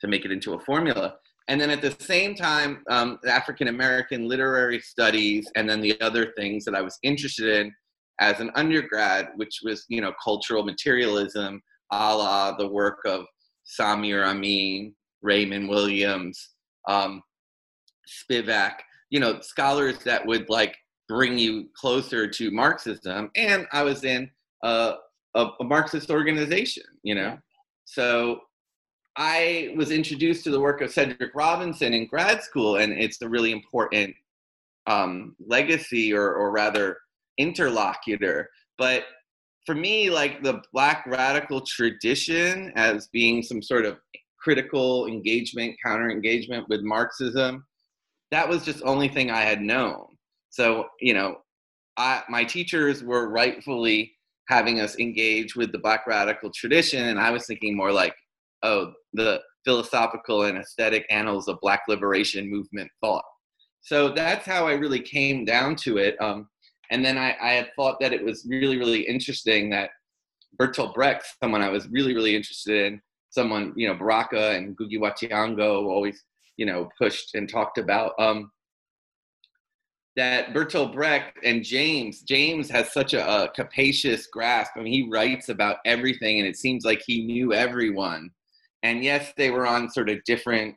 to 0.00 0.08
make 0.08 0.24
it 0.24 0.32
into 0.32 0.54
a 0.54 0.60
formula. 0.60 1.14
And 1.48 1.60
then 1.60 1.70
at 1.70 1.82
the 1.82 1.94
same 1.98 2.34
time 2.34 2.82
um, 2.88 3.18
african 3.26 3.68
american 3.68 4.28
literary 4.28 4.80
studies 4.80 5.50
and 5.56 5.68
then 5.68 5.80
the 5.80 6.00
other 6.00 6.32
things 6.36 6.64
that 6.64 6.74
i 6.74 6.80
was 6.80 6.98
interested 7.02 7.60
in 7.60 7.72
as 8.20 8.40
an 8.40 8.50
undergrad 8.54 9.30
which 9.36 9.60
was 9.64 9.84
you 9.88 10.00
know 10.00 10.12
cultural 10.22 10.62
materialism 10.62 11.60
a 11.90 12.16
la 12.16 12.56
the 12.56 12.68
work 12.68 13.00
of 13.04 13.26
samir 13.66 14.24
amin 14.24 14.94
raymond 15.20 15.68
williams 15.68 16.50
um, 16.88 17.22
spivak 18.08 18.74
you 19.10 19.20
know 19.20 19.40
scholars 19.40 19.98
that 19.98 20.24
would 20.24 20.48
like 20.48 20.76
bring 21.08 21.38
you 21.38 21.68
closer 21.76 22.26
to 22.26 22.50
marxism. 22.50 23.30
And 23.36 23.66
i 23.72 23.82
was 23.82 24.04
in 24.04 24.30
a, 24.62 24.94
a, 25.34 25.48
a 25.60 25.64
marxist 25.64 26.10
organization 26.10 26.84
you 27.02 27.14
know 27.14 27.38
so 27.84 28.40
I 29.16 29.74
was 29.76 29.90
introduced 29.90 30.44
to 30.44 30.50
the 30.50 30.60
work 30.60 30.80
of 30.80 30.90
Cedric 30.90 31.34
Robinson 31.34 31.92
in 31.92 32.06
grad 32.06 32.42
school, 32.42 32.76
and 32.76 32.92
it's 32.92 33.20
a 33.20 33.28
really 33.28 33.52
important 33.52 34.14
um, 34.86 35.36
legacy, 35.46 36.14
or, 36.14 36.32
or 36.32 36.50
rather, 36.50 36.98
interlocutor. 37.38 38.48
But 38.78 39.04
for 39.66 39.74
me, 39.74 40.10
like 40.10 40.42
the 40.42 40.62
Black 40.72 41.04
radical 41.06 41.60
tradition 41.60 42.72
as 42.74 43.08
being 43.08 43.42
some 43.42 43.62
sort 43.62 43.84
of 43.84 43.98
critical 44.38 45.06
engagement, 45.06 45.76
counter 45.84 46.10
engagement 46.10 46.68
with 46.68 46.80
Marxism, 46.82 47.64
that 48.30 48.48
was 48.48 48.64
just 48.64 48.82
only 48.82 49.08
thing 49.08 49.30
I 49.30 49.42
had 49.42 49.60
known. 49.60 50.06
So, 50.48 50.86
you 51.00 51.14
know, 51.14 51.42
I, 51.98 52.22
my 52.28 52.44
teachers 52.44 53.04
were 53.04 53.28
rightfully 53.28 54.14
having 54.48 54.80
us 54.80 54.98
engage 54.98 55.56
with 55.56 55.72
the 55.72 55.78
Black 55.78 56.06
radical 56.06 56.50
tradition, 56.50 57.08
and 57.08 57.18
I 57.18 57.30
was 57.30 57.46
thinking 57.46 57.76
more 57.76 57.92
like, 57.92 58.14
oh, 58.62 58.92
the 59.12 59.40
philosophical 59.64 60.44
and 60.44 60.58
aesthetic 60.58 61.06
annals 61.10 61.48
of 61.48 61.58
Black 61.60 61.82
liberation 61.88 62.50
movement 62.50 62.90
thought. 63.00 63.24
So 63.82 64.08
that's 64.08 64.46
how 64.46 64.66
I 64.66 64.74
really 64.74 65.00
came 65.00 65.44
down 65.44 65.76
to 65.76 65.98
it. 65.98 66.20
Um, 66.20 66.48
and 66.90 67.04
then 67.04 67.18
I, 67.18 67.36
I, 67.40 67.52
had 67.52 67.70
thought 67.74 67.98
that 68.00 68.12
it 68.12 68.24
was 68.24 68.46
really, 68.48 68.76
really 68.76 69.00
interesting 69.00 69.70
that 69.70 69.90
Bertolt 70.60 70.94
Brecht, 70.94 71.24
someone 71.42 71.62
I 71.62 71.68
was 71.68 71.88
really, 71.88 72.14
really 72.14 72.36
interested 72.36 72.86
in, 72.86 73.00
someone, 73.30 73.72
you 73.76 73.88
know, 73.88 73.94
Baraka 73.94 74.50
and 74.50 74.76
Ngugi 74.76 75.00
wa 75.00 75.10
Thiong'o 75.10 75.86
always, 75.86 76.22
you 76.56 76.66
know, 76.66 76.88
pushed 76.98 77.34
and 77.34 77.48
talked 77.48 77.78
about. 77.78 78.12
Um, 78.18 78.50
that 80.16 80.52
Bertolt 80.52 80.92
Brecht 80.92 81.38
and 81.42 81.64
James, 81.64 82.22
James 82.22 82.68
has 82.70 82.92
such 82.92 83.14
a, 83.14 83.44
a 83.44 83.48
capacious 83.48 84.26
grasp. 84.26 84.72
I 84.76 84.80
mean, 84.80 84.92
he 84.92 85.08
writes 85.10 85.48
about 85.48 85.78
everything, 85.86 86.38
and 86.38 86.46
it 86.46 86.56
seems 86.56 86.84
like 86.84 87.02
he 87.06 87.24
knew 87.24 87.52
everyone 87.52 88.30
and 88.82 89.04
yes, 89.04 89.32
they 89.36 89.50
were 89.50 89.66
on 89.66 89.90
sort 89.90 90.10
of 90.10 90.22
different. 90.24 90.76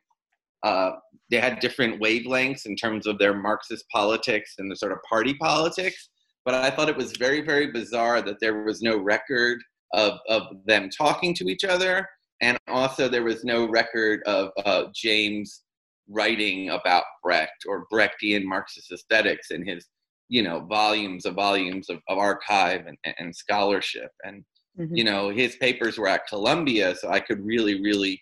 Uh, 0.64 0.92
they 1.30 1.38
had 1.38 1.60
different 1.60 2.02
wavelengths 2.02 2.66
in 2.66 2.76
terms 2.76 3.08
of 3.08 3.20
their 3.20 3.34
Marxist 3.34 3.86
politics 3.90 4.56
and 4.58 4.70
the 4.70 4.76
sort 4.76 4.92
of 4.92 5.00
party 5.08 5.34
politics. 5.36 6.10
But 6.44 6.54
I 6.54 6.70
thought 6.70 6.90
it 6.90 6.98
was 6.98 7.14
very, 7.18 7.42
very 7.42 7.72
bizarre 7.72 8.22
that 8.22 8.40
there 8.40 8.64
was 8.64 8.82
no 8.82 8.98
record 8.98 9.60
of, 9.94 10.20
of 10.30 10.44
them 10.66 10.90
talking 10.90 11.34
to 11.36 11.46
each 11.46 11.64
other. 11.64 12.08
And 12.42 12.58
also, 12.68 13.08
there 13.08 13.24
was 13.24 13.44
no 13.44 13.68
record 13.68 14.22
of 14.26 14.52
uh, 14.66 14.86
James 14.94 15.64
writing 16.10 16.70
about 16.70 17.04
Brecht 17.24 17.66
or 17.68 17.86
Brechtian 17.92 18.44
Marxist 18.44 18.92
aesthetics 18.92 19.52
in 19.52 19.66
his, 19.66 19.88
you 20.30 20.44
know, 20.44 20.62
volumes 20.62 21.26
of 21.26 21.36
volumes 21.36 21.90
of, 21.90 22.00
of 22.08 22.18
archive 22.18 22.86
and, 22.88 22.98
and 23.18 23.36
scholarship. 23.36 24.12
And 24.24 24.44
Mm-hmm. 24.80 24.96
You 24.96 25.04
know, 25.06 25.30
his 25.30 25.56
papers 25.56 25.98
were 25.98 26.08
at 26.08 26.28
Columbia, 26.28 26.96
so 26.96 27.10
I 27.10 27.20
could 27.20 27.44
really, 27.46 27.82
really, 27.82 28.22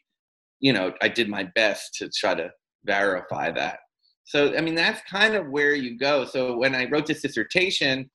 you 0.59 0.71
know, 0.71 0.93
I 1.01 1.07
did 1.07 1.27
my 1.27 1.43
best 1.55 1.95
to 1.95 2.09
try 2.09 2.35
to 2.35 2.51
verify 2.85 3.51
that. 3.51 3.79
So, 4.25 4.55
I 4.55 4.61
mean, 4.61 4.75
that's 4.75 5.01
kind 5.09 5.35
of 5.35 5.49
where 5.49 5.73
you 5.73 5.97
go. 5.97 6.25
So, 6.25 6.55
when 6.57 6.75
I 6.75 6.89
wrote 6.89 7.07
this 7.07 7.21
dissertation, 7.21 8.09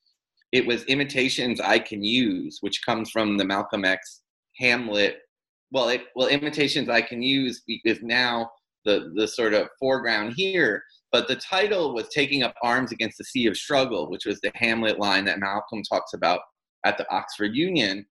it 0.52 0.66
was 0.66 0.84
imitations 0.84 1.60
I 1.60 1.78
can 1.78 2.02
use, 2.02 2.58
which 2.60 2.84
comes 2.86 3.10
from 3.10 3.36
the 3.36 3.44
Malcolm 3.44 3.84
X 3.84 4.22
Hamlet. 4.58 5.18
Well, 5.70 5.88
it, 5.88 6.04
well, 6.14 6.28
imitations 6.28 6.88
I 6.88 7.02
can 7.02 7.22
use 7.22 7.62
is 7.84 8.02
now 8.02 8.50
the 8.88 9.12
the 9.14 9.28
sort 9.28 9.54
of 9.54 9.68
foreground 9.78 10.34
here. 10.36 10.82
But 11.12 11.28
the 11.28 11.36
title 11.36 11.94
was 11.94 12.08
taking 12.08 12.42
up 12.42 12.54
arms 12.62 12.92
against 12.92 13.18
the 13.18 13.24
sea 13.24 13.46
of 13.46 13.56
struggle, 13.56 14.10
which 14.10 14.26
was 14.26 14.40
the 14.40 14.50
Hamlet 14.54 14.98
line 14.98 15.24
that 15.24 15.38
Malcolm 15.38 15.82
talks 15.82 16.12
about 16.12 16.40
at 16.84 16.98
the 16.98 17.10
Oxford 17.10 17.54
Union. 17.54 18.04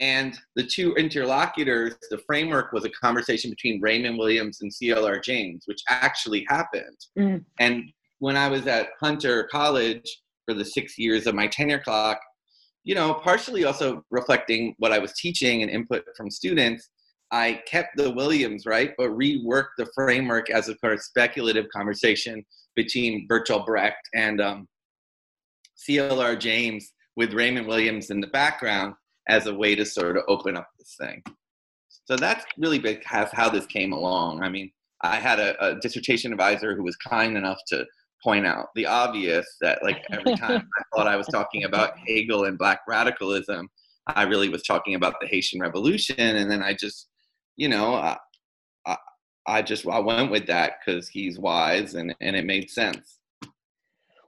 And 0.00 0.36
the 0.56 0.64
two 0.64 0.94
interlocutors, 0.94 1.94
the 2.10 2.22
framework 2.26 2.72
was 2.72 2.84
a 2.86 2.90
conversation 2.90 3.50
between 3.50 3.82
Raymond 3.82 4.18
Williams 4.18 4.62
and 4.62 4.72
CLR 4.72 5.22
James, 5.22 5.64
which 5.66 5.82
actually 5.90 6.46
happened. 6.48 6.96
Mm. 7.18 7.44
And 7.60 7.84
when 8.18 8.36
I 8.36 8.48
was 8.48 8.66
at 8.66 8.88
Hunter 8.98 9.46
College 9.52 10.04
for 10.46 10.54
the 10.54 10.64
six 10.64 10.98
years 10.98 11.26
of 11.26 11.34
my 11.34 11.46
tenure 11.46 11.80
clock, 11.80 12.18
you 12.82 12.94
know, 12.94 13.14
partially 13.14 13.64
also 13.64 14.02
reflecting 14.10 14.74
what 14.78 14.92
I 14.92 14.98
was 14.98 15.12
teaching 15.12 15.62
and 15.62 15.70
input 15.70 16.02
from 16.16 16.30
students, 16.30 16.88
I 17.32 17.62
kept 17.66 17.96
the 17.96 18.10
Williams, 18.10 18.66
right, 18.66 18.92
but 18.98 19.10
reworked 19.10 19.76
the 19.78 19.88
framework 19.94 20.50
as 20.50 20.68
a 20.68 20.76
sort 20.78 20.94
of 20.94 21.02
speculative 21.02 21.66
conversation 21.74 22.44
between 22.74 23.28
Bertolt 23.28 23.66
Brecht 23.66 24.08
and 24.14 24.40
um, 24.40 24.68
CLR 25.88 26.38
James 26.38 26.92
with 27.16 27.34
Raymond 27.34 27.66
Williams 27.66 28.10
in 28.10 28.20
the 28.20 28.26
background 28.28 28.94
as 29.28 29.46
a 29.46 29.54
way 29.54 29.74
to 29.74 29.84
sort 29.84 30.16
of 30.16 30.24
open 30.28 30.56
up 30.56 30.68
this 30.78 30.96
thing. 31.00 31.22
So 32.04 32.16
that's 32.16 32.44
really 32.58 32.78
big 32.78 33.04
how 33.04 33.48
this 33.50 33.66
came 33.66 33.92
along. 33.92 34.42
I 34.42 34.48
mean, 34.48 34.72
I 35.02 35.16
had 35.16 35.38
a, 35.38 35.64
a 35.64 35.78
dissertation 35.80 36.32
advisor 36.32 36.74
who 36.74 36.82
was 36.82 36.96
kind 36.96 37.36
enough 37.36 37.58
to 37.68 37.86
point 38.22 38.46
out 38.46 38.66
the 38.74 38.86
obvious 38.86 39.46
that 39.60 39.82
like 39.82 40.02
every 40.12 40.36
time 40.36 40.68
I 40.78 40.82
thought 40.94 41.06
I 41.06 41.16
was 41.16 41.26
talking 41.28 41.64
about 41.64 41.94
Hegel 42.06 42.44
and 42.44 42.58
black 42.58 42.80
radicalism, 42.88 43.68
I 44.08 44.24
really 44.24 44.48
was 44.48 44.62
talking 44.62 44.94
about 44.94 45.14
the 45.20 45.28
Haitian 45.28 45.60
Revolution, 45.60 46.16
and 46.18 46.50
then 46.50 46.62
I 46.62 46.74
just, 46.74 47.08
you 47.60 47.68
know, 47.68 47.94
I, 47.94 48.16
I, 48.86 48.96
I 49.46 49.62
just 49.62 49.86
I 49.86 49.98
went 49.98 50.30
with 50.30 50.46
that 50.46 50.78
because 50.80 51.08
he's 51.08 51.38
wise 51.38 51.94
and 51.94 52.14
and 52.22 52.34
it 52.34 52.46
made 52.46 52.70
sense. 52.70 53.18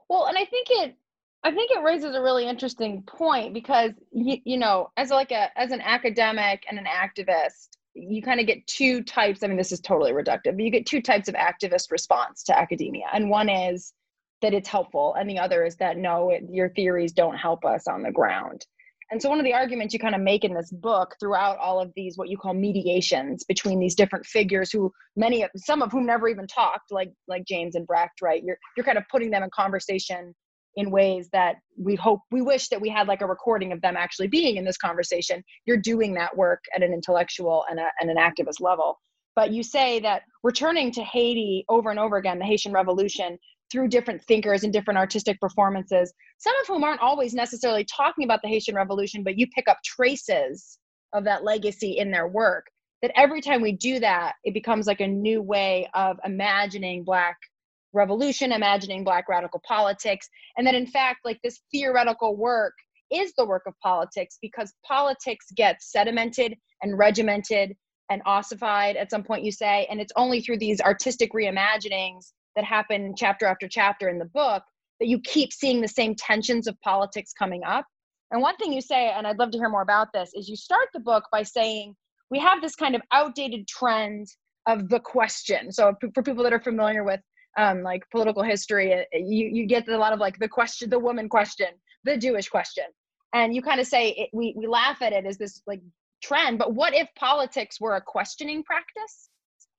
Well, 0.07 0.27
and 0.27 0.37
I 0.37 0.45
think 0.45 0.67
it 0.69 0.95
I 1.43 1.51
think 1.51 1.71
it 1.71 1.81
raises 1.81 2.15
a 2.15 2.21
really 2.21 2.47
interesting 2.47 3.01
point 3.01 3.55
because 3.55 3.93
you, 4.11 4.37
you 4.45 4.57
know, 4.57 4.91
as 4.97 5.09
like 5.09 5.31
a 5.31 5.49
as 5.59 5.71
an 5.71 5.81
academic 5.81 6.63
and 6.69 6.77
an 6.77 6.85
activist, 6.85 7.69
you 7.95 8.21
kind 8.21 8.39
of 8.39 8.45
get 8.45 8.67
two 8.67 9.01
types. 9.01 9.41
I 9.41 9.47
mean, 9.47 9.57
this 9.57 9.71
is 9.71 9.81
totally 9.81 10.11
reductive, 10.11 10.55
but 10.55 10.59
you 10.59 10.69
get 10.69 10.85
two 10.85 11.01
types 11.01 11.27
of 11.27 11.33
activist 11.33 11.89
response 11.89 12.43
to 12.43 12.57
academia, 12.57 13.05
and 13.13 13.31
one 13.31 13.49
is 13.49 13.93
that 14.43 14.53
it's 14.53 14.69
helpful, 14.69 15.15
and 15.15 15.27
the 15.27 15.39
other 15.39 15.65
is 15.65 15.75
that 15.77 15.97
no, 15.97 16.29
it, 16.29 16.43
your 16.51 16.69
theories 16.69 17.13
don't 17.13 17.35
help 17.35 17.65
us 17.65 17.87
on 17.87 18.03
the 18.03 18.11
ground. 18.11 18.67
And 19.11 19.21
so, 19.21 19.29
one 19.29 19.39
of 19.39 19.45
the 19.45 19.53
arguments 19.53 19.93
you 19.93 19.99
kind 19.99 20.15
of 20.15 20.21
make 20.21 20.43
in 20.43 20.53
this 20.53 20.71
book 20.71 21.15
throughout 21.19 21.57
all 21.57 21.79
of 21.79 21.91
these, 21.95 22.17
what 22.17 22.29
you 22.29 22.37
call 22.37 22.53
mediations 22.53 23.43
between 23.43 23.79
these 23.79 23.95
different 23.95 24.25
figures, 24.25 24.71
who 24.71 24.91
many 25.15 25.43
of 25.43 25.49
some 25.55 25.81
of 25.81 25.91
whom 25.91 26.05
never 26.05 26.27
even 26.27 26.47
talked, 26.47 26.91
like 26.91 27.11
like 27.27 27.45
James 27.45 27.75
and 27.75 27.87
Brecht, 27.87 28.21
right? 28.21 28.43
You're 28.43 28.57
you're 28.75 28.85
kind 28.85 28.97
of 28.97 29.03
putting 29.11 29.31
them 29.31 29.43
in 29.43 29.49
conversation 29.53 30.33
in 30.75 30.89
ways 30.89 31.29
that 31.33 31.57
we 31.77 31.95
hope 31.95 32.21
we 32.31 32.41
wish 32.41 32.69
that 32.69 32.81
we 32.81 32.89
had 32.89 33.07
like 33.07 33.21
a 33.21 33.27
recording 33.27 33.71
of 33.71 33.81
them 33.81 33.95
actually 33.95 34.27
being 34.27 34.57
in 34.57 34.65
this 34.65 34.77
conversation 34.77 35.43
you're 35.65 35.77
doing 35.77 36.13
that 36.13 36.35
work 36.35 36.63
at 36.75 36.83
an 36.83 36.93
intellectual 36.93 37.63
and, 37.69 37.79
a, 37.79 37.89
and 37.99 38.09
an 38.09 38.17
activist 38.17 38.59
level 38.59 38.99
but 39.35 39.51
you 39.51 39.63
say 39.63 39.99
that 39.99 40.23
returning 40.43 40.91
to 40.91 41.03
haiti 41.03 41.63
over 41.69 41.91
and 41.91 41.99
over 41.99 42.17
again 42.17 42.39
the 42.39 42.45
haitian 42.45 42.73
revolution 42.73 43.37
through 43.73 43.87
different 43.87 44.23
thinkers 44.23 44.63
and 44.63 44.71
different 44.71 44.99
artistic 44.99 45.41
performances, 45.41 46.13
some 46.37 46.53
of 46.61 46.67
whom 46.67 46.83
aren't 46.83 47.01
always 47.01 47.33
necessarily 47.33 47.83
talking 47.83 48.23
about 48.23 48.39
the 48.43 48.47
Haitian 48.47 48.75
Revolution, 48.75 49.23
but 49.23 49.37
you 49.37 49.47
pick 49.47 49.67
up 49.67 49.79
traces 49.83 50.77
of 51.11 51.23
that 51.23 51.43
legacy 51.43 51.97
in 51.97 52.11
their 52.11 52.27
work. 52.27 52.67
That 53.01 53.11
every 53.15 53.41
time 53.41 53.61
we 53.61 53.71
do 53.71 53.99
that, 53.99 54.33
it 54.43 54.53
becomes 54.53 54.85
like 54.85 55.01
a 55.01 55.07
new 55.07 55.41
way 55.41 55.89
of 55.95 56.17
imagining 56.23 57.03
Black 57.03 57.35
revolution, 57.93 58.51
imagining 58.51 59.03
Black 59.03 59.27
radical 59.27 59.61
politics, 59.67 60.29
and 60.55 60.67
that 60.67 60.75
in 60.75 60.85
fact, 60.85 61.21
like 61.25 61.39
this 61.43 61.59
theoretical 61.71 62.37
work 62.37 62.73
is 63.11 63.33
the 63.37 63.45
work 63.45 63.63
of 63.65 63.73
politics 63.81 64.37
because 64.39 64.71
politics 64.85 65.47
gets 65.55 65.91
sedimented 65.91 66.55
and 66.83 66.97
regimented 66.97 67.73
and 68.11 68.21
ossified 68.25 68.97
at 68.97 69.09
some 69.09 69.23
point, 69.23 69.43
you 69.43 69.51
say, 69.51 69.87
and 69.89 69.99
it's 69.99 70.13
only 70.15 70.41
through 70.41 70.59
these 70.59 70.79
artistic 70.79 71.33
reimaginings 71.33 72.33
that 72.55 72.65
happen 72.65 73.13
chapter 73.17 73.45
after 73.45 73.67
chapter 73.67 74.09
in 74.09 74.19
the 74.19 74.25
book 74.25 74.63
that 74.99 75.07
you 75.07 75.19
keep 75.19 75.51
seeing 75.51 75.81
the 75.81 75.87
same 75.87 76.15
tensions 76.15 76.67
of 76.67 76.79
politics 76.81 77.33
coming 77.33 77.63
up. 77.63 77.85
And 78.31 78.41
one 78.41 78.55
thing 78.57 78.73
you 78.73 78.81
say, 78.81 79.09
and 79.09 79.27
I'd 79.27 79.37
love 79.37 79.51
to 79.51 79.57
hear 79.57 79.69
more 79.69 79.81
about 79.81 80.07
this, 80.13 80.31
is 80.33 80.49
you 80.49 80.55
start 80.55 80.89
the 80.93 80.99
book 80.99 81.25
by 81.31 81.43
saying 81.43 81.95
we 82.31 82.39
have 82.39 82.61
this 82.61 82.75
kind 82.75 82.95
of 82.95 83.01
outdated 83.11 83.67
trend 83.67 84.27
of 84.67 84.89
the 84.89 84.99
question. 84.99 85.71
So 85.71 85.93
for 86.13 86.23
people 86.23 86.43
that 86.43 86.53
are 86.53 86.59
familiar 86.59 87.03
with 87.03 87.19
um, 87.57 87.83
like 87.83 88.01
political 88.11 88.41
history, 88.43 88.93
uh, 88.93 89.03
you 89.13 89.47
you 89.47 89.65
get 89.67 89.87
a 89.87 89.97
lot 89.97 90.13
of 90.13 90.19
like 90.19 90.39
the 90.39 90.47
question, 90.47 90.89
the 90.89 90.99
woman 90.99 91.29
question, 91.29 91.67
the 92.03 92.17
Jewish 92.17 92.49
question, 92.49 92.85
and 93.33 93.53
you 93.53 93.61
kind 93.61 93.79
of 93.79 93.87
say 93.87 94.09
it, 94.11 94.29
we 94.33 94.55
we 94.57 94.65
laugh 94.65 95.01
at 95.01 95.13
it 95.13 95.25
as 95.25 95.37
this 95.37 95.61
like 95.67 95.81
trend. 96.23 96.57
But 96.57 96.73
what 96.73 96.95
if 96.95 97.07
politics 97.15 97.79
were 97.79 97.95
a 97.95 98.01
questioning 98.01 98.63
practice? 98.63 99.29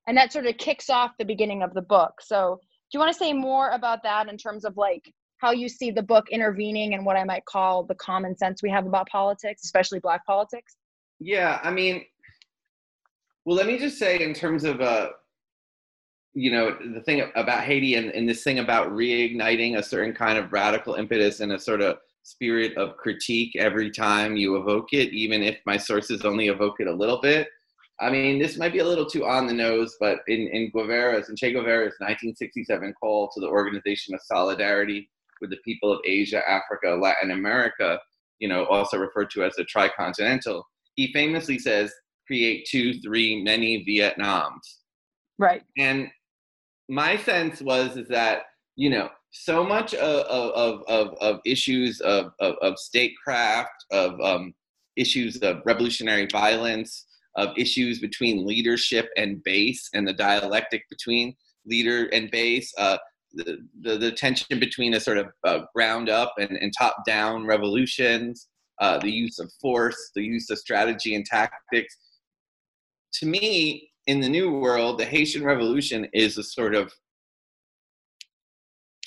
And 0.07 0.17
that 0.17 0.33
sort 0.33 0.47
of 0.47 0.57
kicks 0.59 0.91
off 0.91 1.13
the 1.19 1.25
beginning 1.25 1.63
of 1.63 1.73
the 1.75 1.83
book. 1.83 2.21
So 2.21 2.61
do 2.61 2.99
you 2.99 3.01
want 3.01 3.13
to 3.13 3.19
say 3.19 3.33
more 3.33 3.71
about 3.71 4.03
that 4.03 4.29
in 4.29 4.37
terms 4.37 4.65
of 4.65 4.77
like 4.77 5.13
how 5.39 5.51
you 5.51 5.69
see 5.69 5.91
the 5.91 6.03
book 6.03 6.27
intervening 6.31 6.95
and 6.95 7.05
what 7.05 7.17
i 7.17 7.25
might 7.25 7.45
call 7.45 7.83
the 7.85 7.95
common 7.97 8.37
sense 8.37 8.63
we 8.63 8.71
have 8.71 8.87
about 8.87 9.09
politics 9.09 9.65
especially 9.65 9.99
black 10.01 10.25
politics? 10.27 10.77
Yeah 11.19 11.61
i 11.63 11.71
mean 11.71 12.05
well 13.45 13.57
let 13.57 13.67
me 13.67 13.79
just 13.79 13.99
say 13.99 14.21
in 14.21 14.33
terms 14.33 14.65
of 14.65 14.81
uh 14.81 15.09
you 16.35 16.51
know 16.51 16.77
the 16.95 17.01
thing 17.01 17.31
about 17.35 17.65
haiti 17.65 17.97
and, 17.97 18.11
and 18.11 18.29
this 18.29 18.43
thing 18.43 18.61
about 18.61 18.91
reigniting 18.91 19.77
a 19.77 19.83
certain 19.83 20.15
kind 20.15 20.39
of 20.39 20.53
radical 20.53 20.95
impetus 20.95 21.41
and 21.41 21.53
a 21.53 21.59
sort 21.59 21.81
of 21.81 21.97
spirit 22.23 22.77
of 22.77 22.97
critique 22.97 23.55
every 23.57 23.91
time 23.91 24.37
you 24.37 24.57
evoke 24.57 24.93
it 24.93 25.13
even 25.13 25.43
if 25.43 25.59
my 25.67 25.77
sources 25.77 26.25
only 26.25 26.49
evoke 26.49 26.81
it 26.81 26.87
a 26.87 26.95
little 26.95 27.21
bit 27.21 27.49
I 28.01 28.11
mean, 28.11 28.41
this 28.41 28.59
might 28.59 28.73
be 28.73 28.81
a 28.81 28.85
little 28.85 29.07
too 29.07 29.25
on 29.25 29.47
the 29.47 29.53
nose, 29.53 29.97
but 30.01 30.19
in, 30.27 30.49
in 30.49 30.71
Guevara's, 30.71 31.29
in 31.29 31.37
Che 31.37 31.53
Guevara's 31.53 31.95
1967 32.01 32.93
call 33.01 33.31
to 33.33 33.41
the 33.41 33.47
Organization 33.47 34.15
of 34.15 34.21
Solidarity 34.23 35.09
with 35.41 35.51
the 35.51 35.59
people 35.65 35.93
of 35.93 36.01
Asia, 36.05 36.43
Africa, 36.49 36.99
Latin 37.01 37.31
America, 37.31 37.99
you 38.41 38.49
know, 38.49 38.67
also 38.67 38.97
referred 38.97 39.31
to 39.31 39.45
as 39.45 39.55
the 39.55 39.65
tricontinental, 39.65 40.63
he 40.97 41.13
famously 41.13 41.59
says, 41.59 41.93
create 42.27 42.67
two, 42.69 43.01
three, 43.01 43.43
many 43.43 43.85
Vietnams. 43.85 44.61
Right. 45.39 45.63
And 45.79 46.09
my 46.89 47.17
sense 47.17 47.61
was 47.61 47.97
is 47.97 48.09
that, 48.09 48.43
you 48.77 48.91
know, 48.91 49.09
so 49.31 49.65
much 49.65 49.95
of, 49.95 50.27
of, 50.27 50.83
of, 50.87 51.15
of 51.21 51.41
issues 51.45 52.01
of, 52.01 52.33
of, 52.41 52.55
of 52.63 52.79
statecraft, 52.79 53.85
of 53.91 54.21
um, 54.21 54.55
issues 54.97 55.39
of 55.39 55.63
revolutionary 55.65 56.27
violence, 56.31 57.07
of 57.37 57.57
issues 57.57 57.99
between 58.01 58.47
leadership 58.47 59.09
and 59.17 59.43
base 59.43 59.89
and 59.95 60.07
the 60.07 60.13
dialectic 60.13 60.89
between 60.89 61.35
leader 61.67 62.07
and 62.13 62.31
base, 62.31 62.73
uh, 62.79 62.99
the, 63.33 63.59
the, 63.81 63.99
the, 63.99 64.13
tension 64.13 64.61
between 64.61 64.95
a 64.95 65.01
sort 65.01 65.19
of 65.19 65.27
uh, 65.45 65.61
ground 65.75 66.09
up 66.09 66.35
and, 66.39 66.53
and 66.53 66.73
top 66.77 67.05
down 67.07 67.47
revolutions, 67.47 68.49
uh, 68.81 68.99
the 68.99 69.11
use 69.11 69.39
of 69.39 69.51
force, 69.61 70.11
the 70.15 70.23
use 70.23 70.51
of 70.51 70.59
strategy 70.59 71.15
and 71.15 71.25
tactics. 71.25 71.97
To 73.15 73.27
me, 73.27 73.91
in 74.07 74.21
the 74.21 74.29
New 74.29 74.53
World, 74.53 74.99
the 74.99 75.05
Haitian 75.05 75.45
Revolution 75.45 76.07
is 76.13 76.39
a 76.39 76.43
sort 76.43 76.75
of 76.75 76.93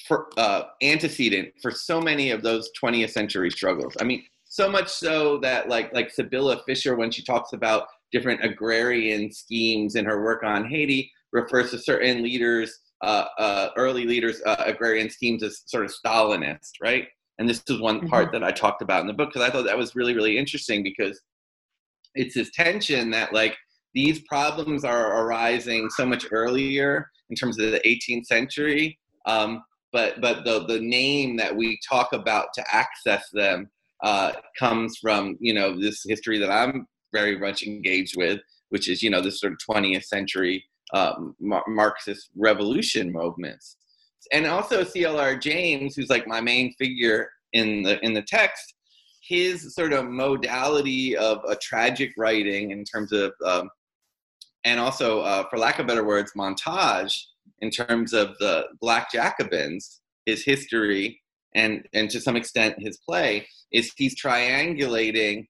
for, 0.08 0.28
uh, 0.38 0.64
antecedent 0.82 1.50
for 1.62 1.72
so 1.72 2.02
many 2.02 2.32
of 2.32 2.42
those 2.42 2.70
20th 2.82 3.12
century 3.12 3.52
struggles. 3.52 3.96
I 4.00 4.04
mean, 4.04 4.24
so 4.46 4.70
much 4.70 4.88
so 4.88 5.38
that 5.40 5.68
like 5.68 5.94
like 5.94 6.10
Sibylle 6.10 6.58
Fischer, 6.66 6.96
when 6.96 7.12
she 7.12 7.24
talks 7.24 7.54
about 7.54 7.88
different 8.12 8.44
agrarian 8.44 9.32
schemes 9.32 9.96
in 9.96 10.06
her 10.06 10.24
work 10.24 10.44
on 10.44 10.66
Haiti 10.66 11.12
refers 11.34 11.72
to 11.72 11.80
certain 11.80 12.24
leaders, 12.24 12.80
uh, 13.04 13.26
uh, 13.38 13.70
early 13.78 14.06
leaders, 14.06 14.42
uh, 14.46 14.64
agrarian 14.66 15.10
schemes 15.10 15.44
as 15.44 15.64
sort 15.66 15.86
of 15.86 15.92
Stalinist, 15.92 16.72
right? 16.82 17.08
And 17.40 17.48
this 17.48 17.62
is 17.68 17.80
one 17.80 18.08
part 18.08 18.28
mm-hmm. 18.28 18.34
that 18.34 18.44
I 18.44 18.52
talked 18.52 18.82
about 18.82 19.02
in 19.02 19.08
the 19.08 19.14
book 19.14 19.30
because 19.30 19.48
I 19.48 19.52
thought 19.52 19.66
that 19.66 19.78
was 19.78 19.96
really, 19.96 20.16
really 20.16 20.38
interesting 20.38 20.84
because 20.84 21.20
it's 22.16 22.34
this 22.34 22.52
tension 22.52 23.12
that 23.12 23.34
like 23.34 23.56
these 23.94 24.22
problems 24.22 24.84
are 24.84 25.24
arising 25.24 25.90
so 25.92 26.06
much 26.06 26.26
earlier 26.32 27.10
in 27.30 27.36
terms 27.36 27.60
of 27.60 27.72
the 27.72 27.82
18th 27.86 28.26
century. 28.26 28.98
Um, 29.26 29.64
but 29.94 30.20
but 30.20 30.44
the 30.44 30.66
the 30.66 30.80
name 30.80 31.38
that 31.38 31.56
we 31.56 31.80
talk 31.88 32.14
about 32.14 32.48
to 32.56 32.64
access 32.74 33.30
them 33.32 33.70
uh, 34.04 34.34
comes 34.58 34.98
from 34.98 35.38
you 35.40 35.54
know 35.54 35.80
this 35.80 36.04
history 36.06 36.38
that 36.40 36.52
I'm 36.52 36.88
very 37.14 37.38
much 37.38 37.64
engaged 37.64 38.16
with, 38.18 38.40
which 38.70 38.90
is 38.90 39.02
you 39.02 39.10
know 39.10 39.22
this 39.22 39.40
sort 39.40 39.54
of 39.54 39.60
20th 39.70 40.06
century 40.06 40.64
um, 40.94 41.36
Marxist 41.40 42.30
revolution 42.36 43.12
movements, 43.12 43.78
and 44.32 44.46
also 44.46 44.84
C.L.R. 44.84 45.36
James, 45.36 45.96
who's 45.96 46.10
like 46.10 46.28
my 46.28 46.42
main 46.42 46.74
figure 46.76 47.30
in 47.54 47.84
the 47.84 48.04
in 48.04 48.14
the 48.14 48.24
text. 48.24 48.74
His 49.22 49.76
sort 49.76 49.92
of 49.92 50.06
modality 50.06 51.18
of 51.18 51.40
a 51.50 51.56
tragic 51.58 52.14
writing 52.18 52.72
in 52.72 52.86
terms 52.86 53.12
of, 53.12 53.34
um, 53.46 53.70
and 54.64 54.80
also 54.80 55.20
uh, 55.20 55.44
for 55.50 55.58
lack 55.58 55.80
of 55.80 55.88
better 55.88 56.06
words, 56.06 56.32
montage 56.38 57.14
in 57.60 57.70
terms 57.70 58.14
of 58.14 58.38
the 58.40 58.66
Black 58.80 59.12
Jacobins, 59.12 60.00
his 60.26 60.46
history, 60.46 61.22
and 61.56 61.86
and 61.94 62.10
to 62.10 62.22
some 62.22 62.36
extent 62.36 62.76
his 62.78 62.98
play 62.98 63.48
is 63.72 63.92
he's 63.98 64.20
triangulating 64.20 65.48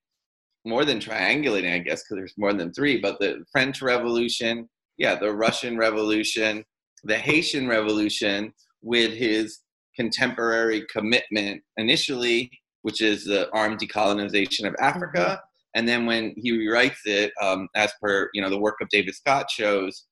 more 0.67 0.85
than 0.85 0.99
triangulating, 0.99 1.73
I 1.73 1.79
guess, 1.79 2.03
because 2.03 2.17
there's 2.17 2.33
more 2.37 2.53
than 2.53 2.73
three, 2.73 2.99
but 2.99 3.19
the 3.19 3.43
French 3.51 3.81
Revolution, 3.81 4.69
yeah, 4.97 5.15
the 5.15 5.33
Russian 5.33 5.77
Revolution, 5.77 6.63
the 7.03 7.17
Haitian 7.17 7.67
Revolution, 7.67 8.53
with 8.81 9.13
his 9.13 9.59
contemporary 9.95 10.85
commitment 10.91 11.61
initially, 11.77 12.51
which 12.83 13.01
is 13.01 13.25
the 13.25 13.49
armed 13.51 13.79
decolonization 13.79 14.67
of 14.67 14.75
Africa. 14.79 15.17
Mm-hmm. 15.17 15.41
And 15.75 15.87
then 15.87 16.05
when 16.05 16.33
he 16.37 16.51
rewrites 16.51 17.05
it, 17.05 17.31
um, 17.41 17.67
as 17.75 17.91
per 18.01 18.29
you 18.33 18.41
know 18.41 18.49
the 18.49 18.59
work 18.59 18.77
of 18.81 18.89
David 18.89 19.15
Scott 19.15 19.49
shows, 19.49 20.05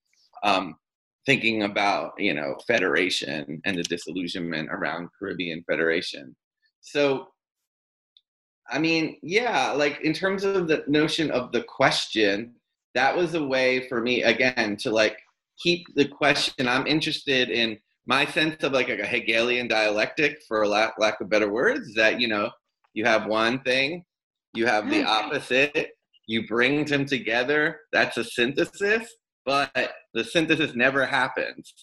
um, 0.43 0.75
thinking 1.25 1.63
about 1.63 2.13
you 2.17 2.33
know 2.33 2.55
federation 2.67 3.61
and 3.65 3.77
the 3.77 3.83
disillusionment 3.83 4.69
around 4.71 5.09
Caribbean 5.17 5.63
federation. 5.69 6.35
So 6.81 7.27
I 8.69 8.79
mean, 8.79 9.17
yeah, 9.21 9.71
like 9.71 10.01
in 10.01 10.13
terms 10.13 10.43
of 10.43 10.67
the 10.67 10.83
notion 10.87 11.31
of 11.31 11.51
the 11.51 11.63
question, 11.63 12.55
that 12.95 13.15
was 13.15 13.35
a 13.35 13.43
way 13.43 13.87
for 13.87 14.01
me 14.01 14.23
again 14.23 14.77
to 14.77 14.89
like 14.91 15.17
keep 15.59 15.85
the 15.95 16.07
question. 16.07 16.67
I'm 16.67 16.87
interested 16.87 17.49
in 17.49 17.77
my 18.07 18.25
sense 18.25 18.63
of 18.63 18.71
like 18.71 18.89
a 18.89 19.05
Hegelian 19.05 19.67
dialectic, 19.67 20.37
for 20.47 20.65
lack, 20.67 20.93
lack 20.99 21.21
of 21.21 21.29
better 21.29 21.51
words, 21.51 21.93
that 21.95 22.19
you 22.19 22.27
know, 22.27 22.49
you 22.93 23.05
have 23.05 23.27
one 23.27 23.61
thing, 23.61 24.03
you 24.53 24.65
have 24.65 24.89
the 24.89 25.03
opposite, 25.03 25.89
you 26.27 26.47
bring 26.47 26.85
them 26.85 27.05
together. 27.05 27.81
That's 27.91 28.17
a 28.17 28.23
synthesis, 28.23 29.07
but 29.45 29.93
the 30.13 30.23
synthesis 30.23 30.75
never 30.75 31.05
happens. 31.05 31.73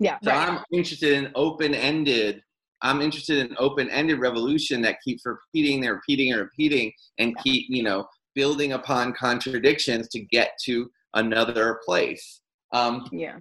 Yeah. 0.00 0.18
So 0.22 0.30
right. 0.30 0.48
I'm 0.48 0.64
interested 0.72 1.12
in 1.12 1.32
open-ended 1.34 2.42
I'm 2.86 3.00
interested 3.00 3.38
in 3.38 3.56
open-ended 3.58 4.20
revolution 4.20 4.80
that 4.82 5.00
keeps 5.04 5.24
repeating 5.26 5.84
and 5.84 5.94
repeating 5.94 6.32
and 6.32 6.40
repeating 6.40 6.92
and 7.18 7.36
keep, 7.38 7.66
you 7.68 7.82
know, 7.82 8.06
building 8.34 8.74
upon 8.74 9.12
contradictions 9.14 10.08
to 10.10 10.20
get 10.20 10.52
to 10.66 10.88
another 11.14 11.80
place. 11.84 12.42
Um, 12.72 13.08
yeah. 13.10 13.38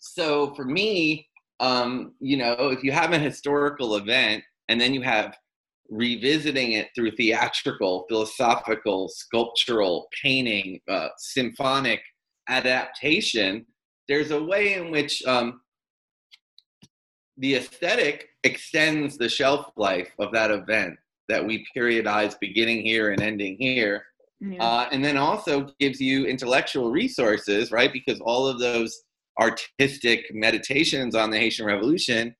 So 0.00 0.54
for 0.54 0.64
me, 0.64 1.28
um, 1.60 2.14
you 2.20 2.36
know, 2.36 2.70
if 2.70 2.82
you 2.82 2.90
have 2.90 3.12
a 3.12 3.18
historical 3.18 3.96
event 3.96 4.42
and 4.68 4.80
then 4.80 4.92
you 4.92 5.02
have 5.02 5.36
revisiting 5.88 6.72
it 6.72 6.88
through 6.94 7.12
theatrical, 7.12 8.06
philosophical, 8.08 9.08
sculptural, 9.08 10.08
painting, 10.22 10.80
uh, 10.88 11.08
symphonic 11.18 12.00
adaptation, 12.48 13.66
there's 14.08 14.30
a 14.30 14.42
way 14.42 14.74
in 14.74 14.90
which 14.90 15.22
um, 15.26 15.60
the 17.36 17.54
aesthetic 17.56 18.29
extends 18.44 19.16
the 19.18 19.28
shelf 19.28 19.66
life 19.76 20.10
of 20.18 20.32
that 20.32 20.50
event 20.50 20.96
that 21.28 21.44
we 21.44 21.66
periodize 21.76 22.38
beginning 22.40 22.84
here 22.84 23.10
and 23.10 23.22
ending 23.22 23.56
here. 23.58 24.04
Yeah. 24.40 24.64
Uh, 24.64 24.88
and 24.90 25.04
then 25.04 25.16
also 25.16 25.68
gives 25.78 26.00
you 26.00 26.24
intellectual 26.26 26.90
resources, 26.90 27.70
right? 27.70 27.92
Because 27.92 28.20
all 28.20 28.46
of 28.46 28.58
those 28.58 29.02
artistic 29.38 30.26
meditations 30.32 31.14
on 31.14 31.30
the 31.30 31.38
Haitian 31.38 31.66
Revolution 31.66 32.34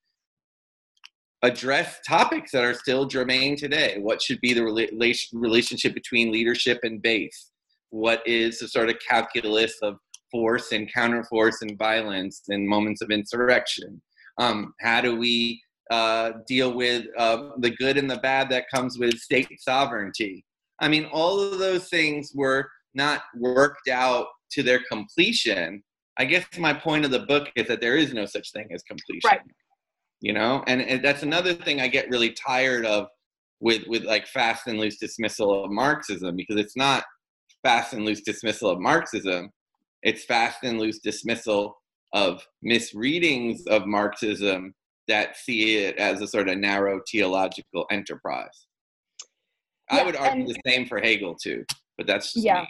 address 1.42 2.00
topics 2.06 2.52
that 2.52 2.64
are 2.64 2.74
still 2.74 3.06
germane 3.06 3.56
today. 3.56 3.96
What 3.98 4.20
should 4.20 4.40
be 4.40 4.52
the 4.52 4.60
rela- 4.60 5.18
relationship 5.32 5.94
between 5.94 6.32
leadership 6.32 6.80
and 6.82 7.00
base? 7.00 7.50
What 7.90 8.26
is 8.26 8.58
the 8.58 8.68
sort 8.68 8.90
of 8.90 8.96
calculus 9.06 9.74
of 9.82 9.96
force 10.30 10.72
and 10.72 10.92
counterforce 10.92 11.62
and 11.62 11.78
violence 11.78 12.42
in 12.48 12.68
moments 12.68 13.02
of 13.02 13.10
insurrection? 13.10 14.00
Um, 14.38 14.74
how 14.80 15.00
do 15.00 15.16
we 15.16 15.62
uh, 15.90 16.32
deal 16.46 16.72
with 16.72 17.06
uh, 17.18 17.50
the 17.58 17.70
good 17.70 17.98
and 17.98 18.10
the 18.10 18.18
bad 18.18 18.48
that 18.50 18.66
comes 18.72 18.98
with 18.98 19.18
state 19.18 19.48
sovereignty? 19.60 20.44
I 20.80 20.88
mean, 20.88 21.06
all 21.06 21.40
of 21.40 21.58
those 21.58 21.88
things 21.88 22.32
were 22.34 22.68
not 22.94 23.22
worked 23.36 23.88
out 23.88 24.26
to 24.52 24.62
their 24.62 24.80
completion. 24.90 25.82
I 26.18 26.24
guess 26.24 26.44
my 26.58 26.72
point 26.72 27.04
of 27.04 27.10
the 27.10 27.20
book 27.20 27.48
is 27.56 27.68
that 27.68 27.80
there 27.80 27.96
is 27.96 28.12
no 28.12 28.26
such 28.26 28.52
thing 28.52 28.68
as 28.72 28.82
completion. 28.82 29.30
Right. 29.30 29.40
You 30.20 30.32
know, 30.32 30.62
and, 30.66 30.82
and 30.82 31.04
that's 31.04 31.22
another 31.22 31.54
thing 31.54 31.80
I 31.80 31.88
get 31.88 32.10
really 32.10 32.32
tired 32.32 32.84
of 32.84 33.06
with 33.60 33.86
with 33.86 34.04
like 34.04 34.26
fast 34.26 34.66
and 34.66 34.78
loose 34.78 34.98
dismissal 34.98 35.64
of 35.64 35.70
Marxism 35.70 36.36
because 36.36 36.56
it's 36.56 36.76
not 36.76 37.04
fast 37.62 37.92
and 37.92 38.04
loose 38.04 38.22
dismissal 38.22 38.70
of 38.70 38.80
Marxism. 38.80 39.50
It's 40.02 40.24
fast 40.24 40.58
and 40.62 40.78
loose 40.78 40.98
dismissal 40.98 41.76
of 42.12 42.42
misreadings 42.62 43.66
of 43.66 43.86
Marxism 43.86 44.74
that 45.10 45.36
see 45.36 45.76
it 45.78 45.96
as 45.96 46.20
a 46.20 46.26
sort 46.26 46.48
of 46.48 46.58
narrow 46.58 47.00
theological 47.10 47.86
enterprise. 47.90 48.66
Yeah, 49.92 49.98
I 50.00 50.04
would 50.04 50.16
argue 50.16 50.42
and- 50.44 50.48
the 50.48 50.60
same 50.70 50.86
for 50.86 51.00
Hegel 51.00 51.34
too, 51.34 51.64
but 51.98 52.06
that's 52.06 52.32
just 52.32 52.44
Yeah. 52.44 52.64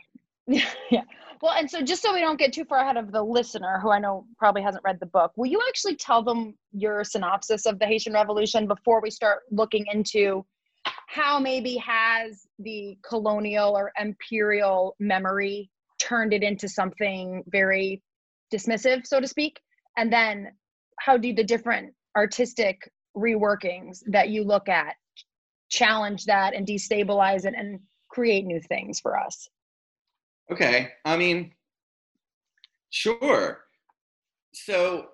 me. 0.46 0.64
yeah. 0.90 1.02
Well, 1.42 1.52
and 1.56 1.70
so 1.70 1.80
just 1.80 2.02
so 2.02 2.12
we 2.12 2.20
don't 2.20 2.38
get 2.38 2.52
too 2.52 2.64
far 2.66 2.80
ahead 2.80 2.98
of 2.98 3.12
the 3.12 3.22
listener, 3.22 3.78
who 3.80 3.90
I 3.90 3.98
know 3.98 4.26
probably 4.36 4.60
hasn't 4.62 4.84
read 4.84 4.98
the 5.00 5.06
book, 5.06 5.32
will 5.36 5.46
you 5.46 5.60
actually 5.68 5.96
tell 5.96 6.22
them 6.22 6.54
your 6.72 7.02
synopsis 7.02 7.64
of 7.64 7.78
the 7.78 7.86
Haitian 7.86 8.12
Revolution 8.12 8.66
before 8.66 9.00
we 9.00 9.10
start 9.10 9.40
looking 9.50 9.86
into 9.90 10.44
how 11.06 11.38
maybe 11.38 11.76
has 11.76 12.42
the 12.58 12.96
colonial 13.08 13.76
or 13.76 13.90
imperial 13.98 14.96
memory 14.98 15.70
turned 15.98 16.32
it 16.34 16.42
into 16.42 16.68
something 16.68 17.42
very 17.48 18.02
dismissive, 18.52 19.06
so 19.06 19.18
to 19.20 19.26
speak? 19.26 19.60
And 19.96 20.12
then 20.12 20.52
how 21.00 21.16
do 21.16 21.32
the 21.34 21.44
different 21.44 21.94
artistic 22.16 22.90
reworkings 23.16 24.02
that 24.06 24.28
you 24.28 24.44
look 24.44 24.68
at 24.68 24.94
challenge 25.68 26.24
that 26.24 26.54
and 26.54 26.66
destabilize 26.66 27.44
it 27.44 27.54
and 27.56 27.80
create 28.08 28.44
new 28.44 28.60
things 28.60 29.00
for 29.00 29.18
us? 29.18 29.48
Okay. 30.50 30.90
I 31.04 31.16
mean, 31.16 31.52
sure. 32.90 33.60
So, 34.52 35.10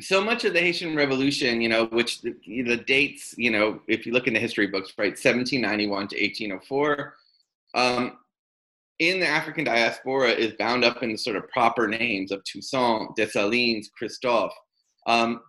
so 0.00 0.24
much 0.24 0.44
of 0.44 0.54
the 0.54 0.60
Haitian 0.60 0.96
Revolution, 0.96 1.60
you 1.60 1.68
know, 1.68 1.86
which 1.86 2.22
the, 2.22 2.34
the 2.46 2.78
dates, 2.78 3.34
you 3.36 3.50
know, 3.50 3.80
if 3.86 4.06
you 4.06 4.12
look 4.12 4.26
in 4.26 4.34
the 4.34 4.40
history 4.40 4.66
books, 4.66 4.92
right, 4.98 5.12
1791 5.12 6.08
to 6.08 6.16
1804, 6.16 7.14
um, 7.74 8.18
in 8.98 9.20
the 9.20 9.26
African 9.26 9.64
diaspora 9.64 10.30
is 10.30 10.54
bound 10.58 10.84
up 10.84 11.02
in 11.02 11.12
the 11.12 11.18
sort 11.18 11.36
of 11.36 11.48
proper 11.48 11.86
names 11.86 12.32
of 12.32 12.42
Toussaint, 12.44 13.16
Dessalines, 13.16 13.90
Christophe. 13.96 14.54
Um, 15.06 15.40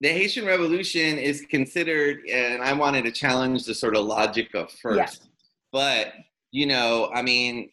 the 0.00 0.08
Haitian 0.08 0.46
Revolution 0.46 1.18
is 1.18 1.42
considered, 1.50 2.20
and 2.30 2.62
I 2.62 2.72
wanted 2.72 3.04
to 3.04 3.12
challenge 3.12 3.64
the 3.64 3.74
sort 3.74 3.96
of 3.96 4.04
logic 4.04 4.54
of 4.54 4.70
first, 4.72 5.22
Yeah. 5.22 5.28
but 5.72 6.12
you 6.52 6.66
know, 6.66 7.10
I 7.14 7.22
mean, 7.22 7.70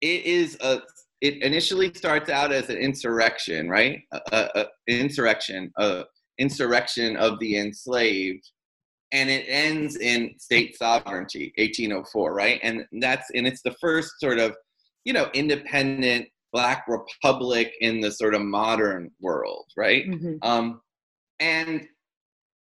it 0.00 0.24
is 0.26 0.56
a. 0.60 0.80
It 1.20 1.42
initially 1.42 1.92
starts 1.94 2.30
out 2.30 2.52
as 2.52 2.68
an 2.70 2.76
insurrection, 2.76 3.68
right? 3.68 4.02
A, 4.12 4.20
a, 4.32 4.48
a 4.60 4.66
insurrection, 4.86 5.72
a 5.76 6.04
insurrection 6.38 7.16
of 7.16 7.40
the 7.40 7.58
enslaved, 7.58 8.48
and 9.10 9.28
it 9.28 9.44
ends 9.48 9.96
in 9.96 10.34
state 10.38 10.76
sovereignty, 10.78 11.52
1804, 11.58 12.34
right? 12.34 12.60
And 12.62 12.84
that's 13.00 13.30
and 13.34 13.46
it's 13.48 13.62
the 13.62 13.74
first 13.80 14.20
sort 14.20 14.38
of, 14.38 14.54
you 15.04 15.12
know, 15.12 15.28
independent 15.34 16.28
black 16.52 16.84
republic 16.86 17.72
in 17.80 18.00
the 18.00 18.12
sort 18.12 18.34
of 18.34 18.42
modern 18.42 19.10
world, 19.20 19.66
right? 19.76 20.04
Um, 20.42 20.80
and 21.40 21.86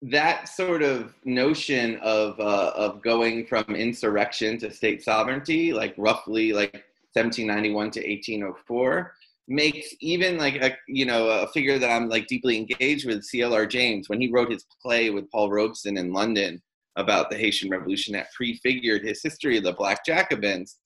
that 0.02 0.48
sort 0.48 0.82
of 0.82 1.14
notion 1.24 1.96
of 2.02 2.38
uh, 2.38 2.72
of 2.76 3.02
going 3.02 3.46
from 3.46 3.64
insurrection 3.74 4.58
to 4.58 4.70
state 4.72 5.02
sovereignty, 5.02 5.72
like 5.72 5.94
roughly 5.96 6.52
like 6.52 6.72
1791 7.14 7.90
to 7.92 8.00
1804, 8.00 9.12
makes 9.48 9.88
even 10.00 10.36
like 10.36 10.56
a 10.56 10.76
you 10.88 11.06
know 11.06 11.28
a 11.28 11.46
figure 11.48 11.78
that 11.78 11.90
I'm 11.90 12.08
like 12.08 12.26
deeply 12.26 12.56
engaged 12.58 13.06
with, 13.06 13.24
C.L.R. 13.24 13.66
James, 13.66 14.08
when 14.08 14.20
he 14.20 14.30
wrote 14.30 14.50
his 14.50 14.66
play 14.82 15.10
with 15.10 15.30
Paul 15.30 15.50
Robeson 15.50 15.96
in 15.96 16.12
London 16.12 16.60
about 16.96 17.30
the 17.30 17.36
Haitian 17.36 17.70
Revolution 17.70 18.12
that 18.12 18.32
prefigured 18.36 19.04
his 19.04 19.22
history 19.22 19.56
of 19.58 19.64
the 19.64 19.72
Black 19.72 20.04
Jacobins. 20.04 20.76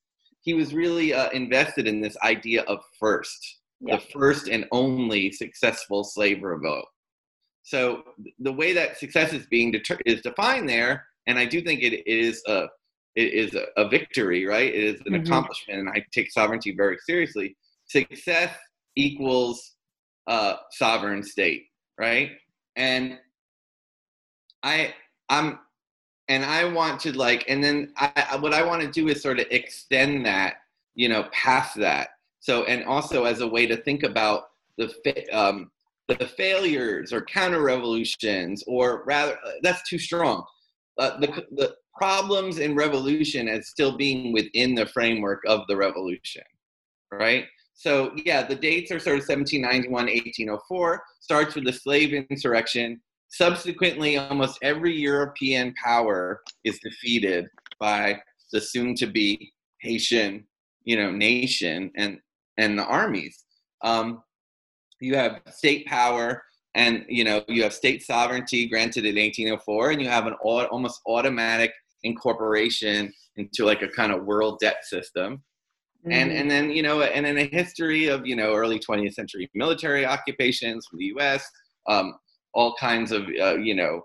He 0.41 0.55
was 0.55 0.73
really 0.73 1.13
uh, 1.13 1.29
invested 1.31 1.87
in 1.89 2.01
this 2.01 2.17
idea 2.23 2.63
of 2.63 2.79
first, 2.99 3.59
Yeah. 3.81 3.97
the 3.97 4.03
first 4.13 4.49
and 4.49 4.65
only 4.73 5.31
successful 5.33 6.05
slave 6.05 6.43
revolt. 6.43 6.87
So 7.69 8.03
the 8.39 8.51
way 8.53 8.73
that 8.73 8.97
success 8.97 9.35
is 9.35 9.45
being 9.47 9.71
deter- 9.71 9.99
is 10.07 10.23
defined 10.23 10.67
there, 10.67 11.05
and 11.27 11.39
I 11.39 11.45
do 11.45 11.61
think 11.61 11.83
it 11.83 12.09
is 12.11 12.43
a 12.47 12.67
it 13.15 13.35
is 13.35 13.55
a, 13.55 13.67
a 13.77 13.87
victory, 13.89 14.47
right? 14.47 14.73
It 14.73 14.83
is 14.83 15.01
an 15.05 15.13
Mhm. 15.13 15.27
accomplishment, 15.27 15.81
and 15.81 15.89
I 15.91 16.03
take 16.11 16.31
sovereignty 16.33 16.73
very 16.75 16.97
seriously. 17.05 17.57
Success 17.85 18.57
equals 18.97 19.75
uh, 20.29 20.57
sovereign 20.71 21.23
state, 21.23 21.67
right? 21.99 22.31
And 22.77 23.19
I 24.63 24.95
I'm 25.29 25.59
and 26.29 26.45
I 26.47 26.65
want 26.65 27.01
to 27.03 27.13
like, 27.13 27.45
and 27.51 27.63
then 27.63 27.93
I, 27.99 28.37
what 28.41 28.55
I 28.55 28.63
want 28.63 28.81
to 28.81 28.89
do 28.91 29.09
is 29.09 29.21
sort 29.23 29.41
of 29.41 29.47
extend 29.51 30.25
that, 30.25 30.55
you 30.95 31.09
know, 31.11 31.25
past 31.33 31.77
that. 31.77 32.09
So 32.41 32.65
and 32.65 32.83
also 32.85 33.25
as 33.25 33.41
a 33.41 33.47
way 33.47 33.67
to 33.67 33.77
think 33.77 34.05
about 34.05 34.45
the 34.79 34.87
um, 35.33 35.71
the 36.09 36.27
failures 36.27 37.13
or 37.13 37.23
counter 37.23 37.63
revolutions, 37.63 38.65
or 38.67 39.05
rather, 39.07 39.39
uh, 39.45 39.53
that's 39.63 39.89
too 39.89 39.99
strong. 39.99 40.45
Uh, 40.99 41.19
the 41.21 41.47
the 41.53 41.75
problems 41.95 42.59
in 42.59 42.75
revolution 42.75 43.49
as 43.49 43.69
still 43.69 43.97
being 43.97 44.33
within 44.33 44.75
the 44.75 44.87
framework 44.87 45.43
of 45.47 45.67
the 45.69 45.77
revolution, 45.77 46.43
right? 47.13 47.45
So 47.75 48.13
yeah, 48.25 48.43
the 48.43 48.55
dates 48.55 48.91
are 48.91 48.99
sort 48.99 49.19
of 49.19 49.29
1791, 49.29 49.93
1804. 49.93 51.03
Starts 51.21 51.55
with 51.55 51.65
the 51.65 51.73
slave 51.73 52.13
insurrection. 52.31 53.01
Subsequently, 53.31 54.17
almost 54.17 54.59
every 54.63 54.97
European 54.97 55.75
power 55.85 56.41
is 56.65 56.79
defeated 56.81 57.47
by 57.79 58.21
the 58.53 58.61
soon-to-be 58.61 59.53
Haitian, 59.83 60.45
you 60.85 60.97
know, 60.97 61.11
nation 61.11 61.91
and 61.97 62.19
and 62.57 62.79
the 62.79 62.85
armies. 62.85 63.45
Um, 63.83 64.23
you 65.01 65.17
have 65.17 65.41
state 65.51 65.87
power 65.87 66.43
and 66.75 67.05
you 67.09 67.25
know 67.25 67.43
you 67.49 67.63
have 67.63 67.73
state 67.73 68.03
sovereignty 68.03 68.69
granted 68.69 69.05
in 69.05 69.17
1804 69.17 69.91
and 69.93 70.03
you 70.03 70.09
have 70.09 70.27
an 70.27 70.35
au- 70.45 70.67
almost 70.67 71.01
automatic 71.07 71.73
incorporation 72.05 73.13
into 73.37 73.65
like 73.65 73.83
a 73.83 73.89
kind 73.89 74.13
of 74.13 74.25
world 74.25 74.59
debt 74.61 74.85
system. 74.85 75.43
And 76.11 76.31
Mm-hmm. 76.31 76.41
and 76.41 76.51
then 76.51 76.71
you 76.71 76.83
know 76.83 77.03
and 77.03 77.27
in 77.27 77.39
a 77.39 77.45
history 77.45 78.07
of 78.07 78.27
you 78.27 78.37
know 78.37 78.55
early 78.55 78.79
20th 78.79 79.15
century 79.15 79.51
military 79.55 80.07
occupations 80.07 80.87
from 80.87 81.01
the 81.01 81.07
us 81.07 81.45
um, 81.89 82.15
all 82.55 82.75
kinds 82.79 83.11
of 83.11 83.25
uh, 83.43 83.57
you 83.57 83.75
know 83.75 84.03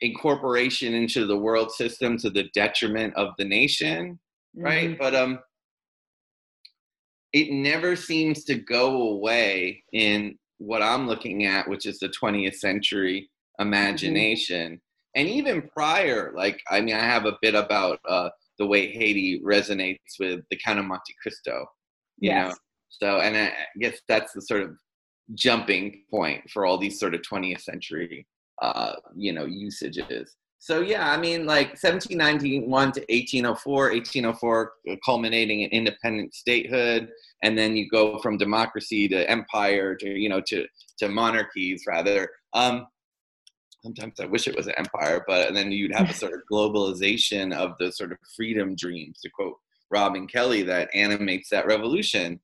incorporation 0.00 0.94
into 0.94 1.26
the 1.26 1.36
world 1.36 1.70
system 1.72 2.16
to 2.16 2.30
the 2.30 2.44
detriment 2.54 3.14
of 3.16 3.28
the 3.36 3.44
nation 3.44 4.18
right? 4.56 4.98
But 4.98 5.14
um 5.14 5.40
it 7.32 7.50
never 7.52 7.94
seems 7.96 8.44
to 8.44 8.54
go 8.56 9.02
away 9.12 9.82
in 9.92 10.36
what 10.58 10.82
i'm 10.82 11.06
looking 11.06 11.46
at 11.46 11.68
which 11.68 11.86
is 11.86 11.98
the 11.98 12.08
20th 12.08 12.56
century 12.56 13.28
imagination. 13.58 14.80
And 15.14 15.28
even 15.28 15.62
prior 15.76 16.32
like 16.36 16.60
i 16.70 16.80
mean 16.80 16.94
i 16.94 17.00
have 17.04 17.26
a 17.26 17.36
bit 17.42 17.54
about 17.54 17.98
uh, 18.08 18.30
the 18.58 18.66
way 18.66 18.90
haiti 18.92 19.40
resonates 19.44 20.18
with 20.18 20.40
the 20.50 20.56
count 20.64 20.78
of 20.78 20.84
monte 20.84 21.14
cristo 21.22 21.66
you 22.18 22.30
Yes. 22.30 22.52
know 22.52 22.54
so 22.88 23.20
and 23.20 23.36
i 23.36 23.52
guess 23.80 23.98
that's 24.08 24.32
the 24.32 24.42
sort 24.42 24.62
of 24.62 24.76
jumping 25.34 26.02
point 26.10 26.48
for 26.50 26.66
all 26.66 26.78
these 26.78 26.98
sort 26.98 27.14
of 27.14 27.22
20th 27.22 27.60
century 27.62 28.26
uh, 28.62 28.92
you 29.16 29.32
know 29.32 29.44
usages 29.46 30.36
so 30.60 30.80
yeah 30.80 31.10
i 31.10 31.16
mean 31.16 31.46
like 31.46 31.70
1791 31.70 32.92
to 32.92 33.00
1804 33.00 33.90
1804 33.90 34.72
culminating 35.04 35.62
in 35.62 35.70
independent 35.70 36.32
statehood 36.32 37.08
and 37.42 37.58
then 37.58 37.74
you 37.74 37.88
go 37.88 38.18
from 38.18 38.36
democracy 38.36 39.08
to 39.08 39.28
empire 39.28 39.96
to 39.96 40.08
you 40.08 40.28
know 40.28 40.40
to 40.40 40.64
to 40.98 41.08
monarchies 41.08 41.82
rather 41.88 42.30
um 42.52 42.86
sometimes 43.82 44.20
i 44.20 44.26
wish 44.26 44.46
it 44.46 44.56
was 44.56 44.66
an 44.66 44.74
empire 44.76 45.24
but 45.26 45.52
then 45.54 45.72
you'd 45.72 45.94
have 45.94 46.10
a 46.10 46.14
sort 46.14 46.34
of 46.34 46.40
globalization 46.52 47.52
of 47.54 47.72
the 47.80 47.90
sort 47.90 48.12
of 48.12 48.18
freedom 48.36 48.76
dreams 48.76 49.18
to 49.20 49.30
quote 49.30 49.56
robin 49.90 50.26
kelley 50.26 50.62
that 50.62 50.90
animates 50.94 51.48
that 51.48 51.66
revolution 51.66 52.38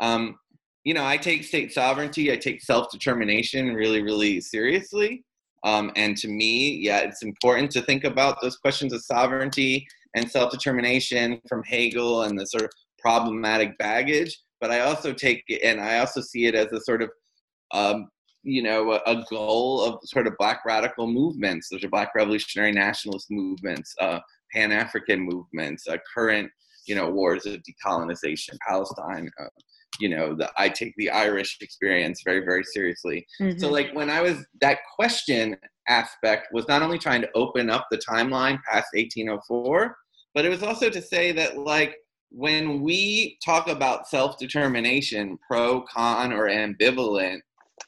um 0.00 0.38
you 0.84 0.94
know, 0.94 1.04
I 1.04 1.16
take 1.16 1.44
state 1.44 1.72
sovereignty, 1.72 2.32
I 2.32 2.36
take 2.36 2.60
self 2.60 2.90
determination 2.90 3.72
really, 3.72 4.02
really 4.02 4.40
seriously. 4.40 5.24
Um, 5.64 5.92
and 5.96 6.16
to 6.18 6.28
me, 6.28 6.76
yeah, 6.76 6.98
it's 6.98 7.22
important 7.22 7.70
to 7.72 7.82
think 7.82 8.04
about 8.04 8.40
those 8.40 8.56
questions 8.56 8.92
of 8.92 9.02
sovereignty 9.02 9.86
and 10.14 10.30
self 10.30 10.50
determination 10.50 11.40
from 11.48 11.62
Hegel 11.64 12.22
and 12.22 12.38
the 12.38 12.46
sort 12.46 12.64
of 12.64 12.70
problematic 12.98 13.76
baggage. 13.78 14.36
But 14.60 14.70
I 14.70 14.80
also 14.80 15.12
take 15.12 15.42
it, 15.48 15.62
and 15.62 15.80
I 15.80 15.98
also 15.98 16.20
see 16.20 16.46
it 16.46 16.54
as 16.54 16.72
a 16.72 16.80
sort 16.80 17.02
of, 17.02 17.10
um, 17.72 18.08
you 18.42 18.62
know, 18.62 18.92
a, 18.92 19.00
a, 19.06 19.24
goal 19.28 19.82
of 19.84 19.98
sort 20.04 20.26
of 20.26 20.34
black 20.38 20.60
radical 20.64 21.06
movements. 21.06 21.68
Those 21.68 21.84
are 21.84 21.88
black 21.88 22.12
revolutionary 22.14 22.72
nationalist 22.72 23.26
movements, 23.30 23.94
uh, 24.00 24.20
Pan 24.52 24.70
African 24.72 25.20
movements, 25.20 25.88
uh, 25.88 25.96
current, 26.14 26.50
you 26.86 26.94
know, 26.94 27.10
wars 27.10 27.46
of 27.46 27.60
decolonization, 27.62 28.56
Palestine, 28.66 29.30
uh, 29.40 29.46
you 30.00 30.08
know 30.08 30.34
the 30.34 30.50
i 30.56 30.68
take 30.68 30.94
the 30.96 31.10
irish 31.10 31.58
experience 31.60 32.22
very 32.24 32.40
very 32.40 32.64
seriously 32.64 33.26
mm-hmm. 33.40 33.58
so 33.58 33.70
like 33.70 33.90
when 33.94 34.10
i 34.10 34.20
was 34.20 34.44
that 34.60 34.78
question 34.96 35.56
aspect 35.88 36.48
was 36.52 36.66
not 36.68 36.82
only 36.82 36.98
trying 36.98 37.20
to 37.20 37.30
open 37.34 37.68
up 37.68 37.86
the 37.90 37.98
timeline 37.98 38.58
past 38.70 38.88
1804 38.94 39.96
but 40.34 40.44
it 40.44 40.48
was 40.48 40.62
also 40.62 40.88
to 40.88 41.02
say 41.02 41.32
that 41.32 41.58
like 41.58 41.96
when 42.30 42.80
we 42.80 43.36
talk 43.44 43.68
about 43.68 44.08
self-determination 44.08 45.38
pro 45.46 45.82
con 45.82 46.32
or 46.32 46.48
ambivalent 46.48 47.40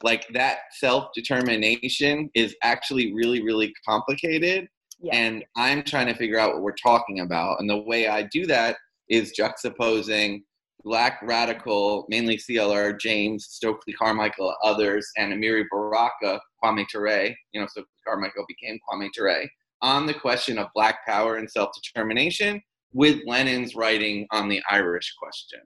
like 0.03 0.27
that 0.33 0.59
self-determination 0.73 2.29
is 2.35 2.55
actually 2.61 3.13
really 3.13 3.41
really 3.41 3.73
complicated 3.87 4.67
yeah. 4.99 5.15
and 5.15 5.43
i'm 5.55 5.81
trying 5.83 6.07
to 6.07 6.13
figure 6.13 6.37
out 6.37 6.53
what 6.53 6.61
we're 6.61 6.73
talking 6.73 7.21
about 7.21 7.59
and 7.59 7.69
the 7.69 7.77
way 7.77 8.07
i 8.07 8.21
do 8.21 8.45
that 8.45 8.75
is 9.09 9.33
juxtaposing 9.39 10.41
Black 10.85 11.19
Radical, 11.23 12.05
mainly 12.09 12.37
CLR, 12.37 12.97
James, 12.99 13.47
Stokely 13.49 13.91
Carmichael, 13.93 14.55
others, 14.63 15.09
and 15.17 15.33
Amiri 15.33 15.63
Baraka, 15.71 16.39
Kwame 16.63 16.87
Ture, 16.87 17.35
you 17.51 17.59
know, 17.59 17.65
Stokely 17.65 17.89
Carmichael 18.07 18.45
became 18.47 18.79
Kwame 18.87 19.09
Ture, 19.11 19.45
on 19.81 20.05
the 20.05 20.13
question 20.13 20.59
of 20.59 20.67
Black 20.75 21.03
power 21.05 21.37
and 21.37 21.49
self 21.49 21.71
determination, 21.73 22.61
with 22.93 23.19
Lenin's 23.25 23.75
writing 23.75 24.27
on 24.31 24.47
the 24.47 24.61
Irish 24.69 25.11
question. 25.19 25.59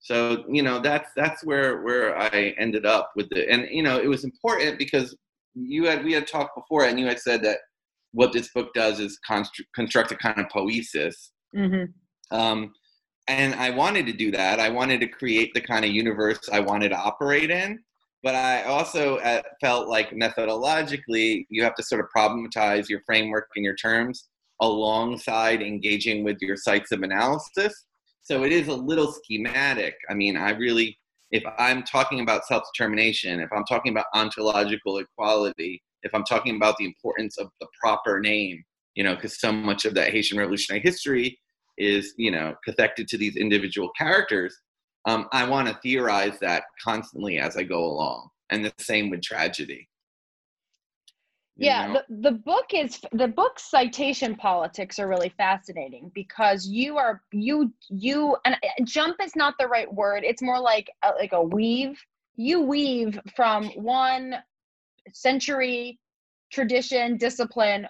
So, 0.00 0.44
you 0.48 0.62
know, 0.62 0.80
that's 0.80 1.10
that's 1.16 1.42
where 1.44 1.82
where 1.82 2.16
I 2.16 2.54
ended 2.58 2.84
up 2.84 3.12
with 3.16 3.28
it. 3.32 3.48
And, 3.48 3.68
you 3.70 3.82
know, 3.82 3.98
it 3.98 4.06
was 4.06 4.24
important 4.24 4.78
because 4.78 5.16
you 5.54 5.86
had 5.86 6.04
we 6.04 6.12
had 6.12 6.26
talked 6.26 6.56
before 6.56 6.84
and 6.84 7.00
you 7.00 7.06
had 7.06 7.18
said 7.18 7.42
that 7.42 7.58
what 8.12 8.32
this 8.32 8.50
book 8.52 8.72
does 8.74 9.00
is 9.00 9.18
construct, 9.26 9.70
construct 9.74 10.12
a 10.12 10.16
kind 10.16 10.38
of 10.38 10.46
poiesis. 10.48 11.30
Mm-hmm. 11.56 12.36
Um, 12.36 12.72
and 13.30 13.54
I 13.54 13.70
wanted 13.70 14.06
to 14.06 14.12
do 14.12 14.32
that. 14.32 14.58
I 14.58 14.68
wanted 14.70 15.00
to 15.00 15.06
create 15.06 15.54
the 15.54 15.60
kind 15.60 15.84
of 15.84 15.92
universe 15.92 16.40
I 16.52 16.58
wanted 16.58 16.88
to 16.88 16.96
operate 16.96 17.50
in. 17.50 17.78
But 18.24 18.34
I 18.34 18.64
also 18.64 19.18
uh, 19.18 19.40
felt 19.60 19.88
like 19.88 20.10
methodologically, 20.10 21.46
you 21.48 21.62
have 21.62 21.76
to 21.76 21.82
sort 21.82 22.00
of 22.00 22.08
problematize 22.14 22.88
your 22.88 23.00
framework 23.06 23.46
and 23.54 23.64
your 23.64 23.76
terms 23.76 24.28
alongside 24.60 25.62
engaging 25.62 26.24
with 26.24 26.38
your 26.40 26.56
sites 26.56 26.90
of 26.90 27.02
analysis. 27.02 27.72
So 28.20 28.42
it 28.42 28.52
is 28.52 28.66
a 28.66 28.74
little 28.74 29.12
schematic. 29.12 29.94
I 30.10 30.14
mean, 30.14 30.36
I 30.36 30.50
really, 30.50 30.98
if 31.30 31.44
I'm 31.56 31.84
talking 31.84 32.20
about 32.20 32.46
self 32.46 32.64
determination, 32.74 33.40
if 33.40 33.50
I'm 33.52 33.64
talking 33.64 33.92
about 33.92 34.06
ontological 34.12 34.98
equality, 34.98 35.80
if 36.02 36.12
I'm 36.14 36.24
talking 36.24 36.56
about 36.56 36.76
the 36.78 36.84
importance 36.84 37.38
of 37.38 37.48
the 37.60 37.68
proper 37.80 38.18
name, 38.18 38.62
you 38.96 39.04
know, 39.04 39.14
because 39.14 39.40
so 39.40 39.52
much 39.52 39.84
of 39.84 39.94
that 39.94 40.10
Haitian 40.10 40.36
revolutionary 40.36 40.82
history 40.82 41.38
is 41.78 42.14
you 42.16 42.30
know 42.30 42.54
connected 42.64 43.08
to 43.08 43.18
these 43.18 43.36
individual 43.36 43.90
characters 43.96 44.56
um, 45.06 45.26
i 45.32 45.48
want 45.48 45.66
to 45.66 45.78
theorize 45.82 46.38
that 46.40 46.64
constantly 46.82 47.38
as 47.38 47.56
i 47.56 47.62
go 47.62 47.84
along 47.84 48.28
and 48.50 48.64
the 48.64 48.72
same 48.78 49.10
with 49.10 49.22
tragedy. 49.22 49.88
Yeah 51.56 51.92
the, 51.92 52.04
the 52.22 52.32
book 52.32 52.66
is 52.72 53.00
the 53.12 53.28
book 53.28 53.58
citation 53.58 54.34
politics 54.34 54.98
are 54.98 55.08
really 55.08 55.28
fascinating 55.36 56.10
because 56.14 56.66
you 56.66 56.96
are 56.96 57.20
you 57.32 57.70
you 57.90 58.36
and 58.46 58.56
jump 58.84 59.16
is 59.22 59.36
not 59.36 59.54
the 59.58 59.68
right 59.68 59.92
word 59.92 60.24
it's 60.24 60.40
more 60.40 60.58
like 60.58 60.90
a, 61.02 61.10
like 61.18 61.32
a 61.32 61.42
weave. 61.42 62.00
You 62.36 62.62
weave 62.62 63.20
from 63.36 63.66
one 63.74 64.36
century 65.12 65.98
tradition 66.50 67.18
discipline 67.18 67.86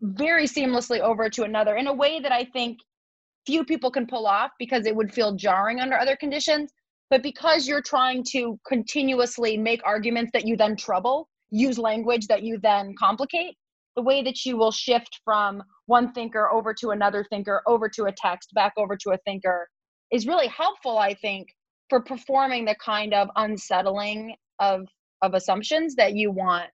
very 0.00 0.46
seamlessly 0.46 0.98
over 0.98 1.30
to 1.30 1.44
another 1.44 1.76
in 1.76 1.86
a 1.86 1.94
way 1.94 2.18
that 2.18 2.32
i 2.32 2.44
think 2.44 2.78
few 3.46 3.64
people 3.64 3.90
can 3.90 4.06
pull 4.06 4.26
off 4.26 4.50
because 4.58 4.86
it 4.86 4.94
would 4.96 5.12
feel 5.12 5.34
jarring 5.34 5.80
under 5.80 5.98
other 5.98 6.16
conditions. 6.16 6.72
But 7.10 7.22
because 7.22 7.68
you're 7.68 7.82
trying 7.82 8.24
to 8.32 8.58
continuously 8.66 9.56
make 9.56 9.80
arguments 9.84 10.30
that 10.32 10.46
you 10.46 10.56
then 10.56 10.76
trouble, 10.76 11.28
use 11.50 11.78
language 11.78 12.26
that 12.26 12.42
you 12.42 12.58
then 12.58 12.94
complicate, 12.98 13.56
the 13.96 14.02
way 14.02 14.22
that 14.22 14.44
you 14.44 14.56
will 14.56 14.72
shift 14.72 15.20
from 15.24 15.62
one 15.86 16.12
thinker 16.12 16.50
over 16.50 16.74
to 16.74 16.90
another 16.90 17.24
thinker, 17.24 17.62
over 17.66 17.88
to 17.90 18.04
a 18.04 18.12
text, 18.12 18.52
back 18.54 18.72
over 18.76 18.96
to 18.96 19.10
a 19.10 19.18
thinker 19.18 19.68
is 20.10 20.26
really 20.26 20.48
helpful, 20.48 20.98
I 20.98 21.14
think, 21.14 21.48
for 21.88 22.00
performing 22.00 22.64
the 22.64 22.74
kind 22.84 23.14
of 23.14 23.28
unsettling 23.36 24.36
of 24.58 24.88
of 25.22 25.34
assumptions 25.34 25.94
that 25.94 26.14
you 26.14 26.30
want 26.30 26.66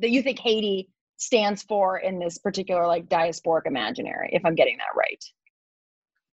that 0.00 0.10
you 0.10 0.22
think 0.22 0.38
Haiti 0.38 0.88
stands 1.16 1.62
for 1.62 1.98
in 1.98 2.18
this 2.18 2.38
particular 2.38 2.86
like 2.86 3.08
diasporic 3.08 3.66
imaginary, 3.66 4.30
if 4.32 4.44
I'm 4.44 4.54
getting 4.54 4.76
that 4.78 4.96
right. 4.96 5.22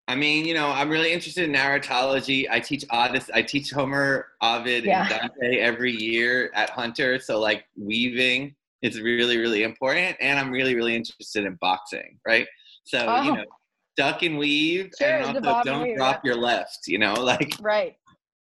I 0.06 0.14
mean, 0.14 0.44
you 0.44 0.52
know, 0.52 0.68
I'm 0.68 0.90
really 0.90 1.12
interested 1.12 1.44
in 1.44 1.52
narratology. 1.52 2.46
I 2.50 2.60
teach 2.60 2.84
Odyssey, 2.90 3.32
I 3.34 3.42
teach 3.42 3.70
Homer, 3.70 4.26
Ovid, 4.42 4.84
yeah. 4.84 5.02
and 5.02 5.32
Dante 5.38 5.58
every 5.58 5.92
year 5.92 6.50
at 6.54 6.70
Hunter. 6.70 7.18
So 7.18 7.40
like 7.40 7.64
weaving 7.76 8.54
is 8.82 9.00
really, 9.00 9.38
really 9.38 9.62
important. 9.62 10.16
And 10.20 10.38
I'm 10.38 10.50
really, 10.50 10.74
really 10.74 10.94
interested 10.94 11.46
in 11.46 11.56
boxing, 11.60 12.18
right? 12.26 12.46
So, 12.84 13.06
oh. 13.08 13.22
you 13.22 13.32
know, 13.34 13.44
duck 13.96 14.22
and 14.22 14.36
weave 14.36 14.90
sure, 14.98 15.08
and 15.08 15.46
also 15.46 15.62
don't 15.64 15.82
weave, 15.84 15.96
drop 15.96 16.20
yeah. 16.22 16.32
your 16.32 16.40
left, 16.40 16.80
you 16.86 16.98
know, 16.98 17.14
like 17.20 17.54
right. 17.60 17.96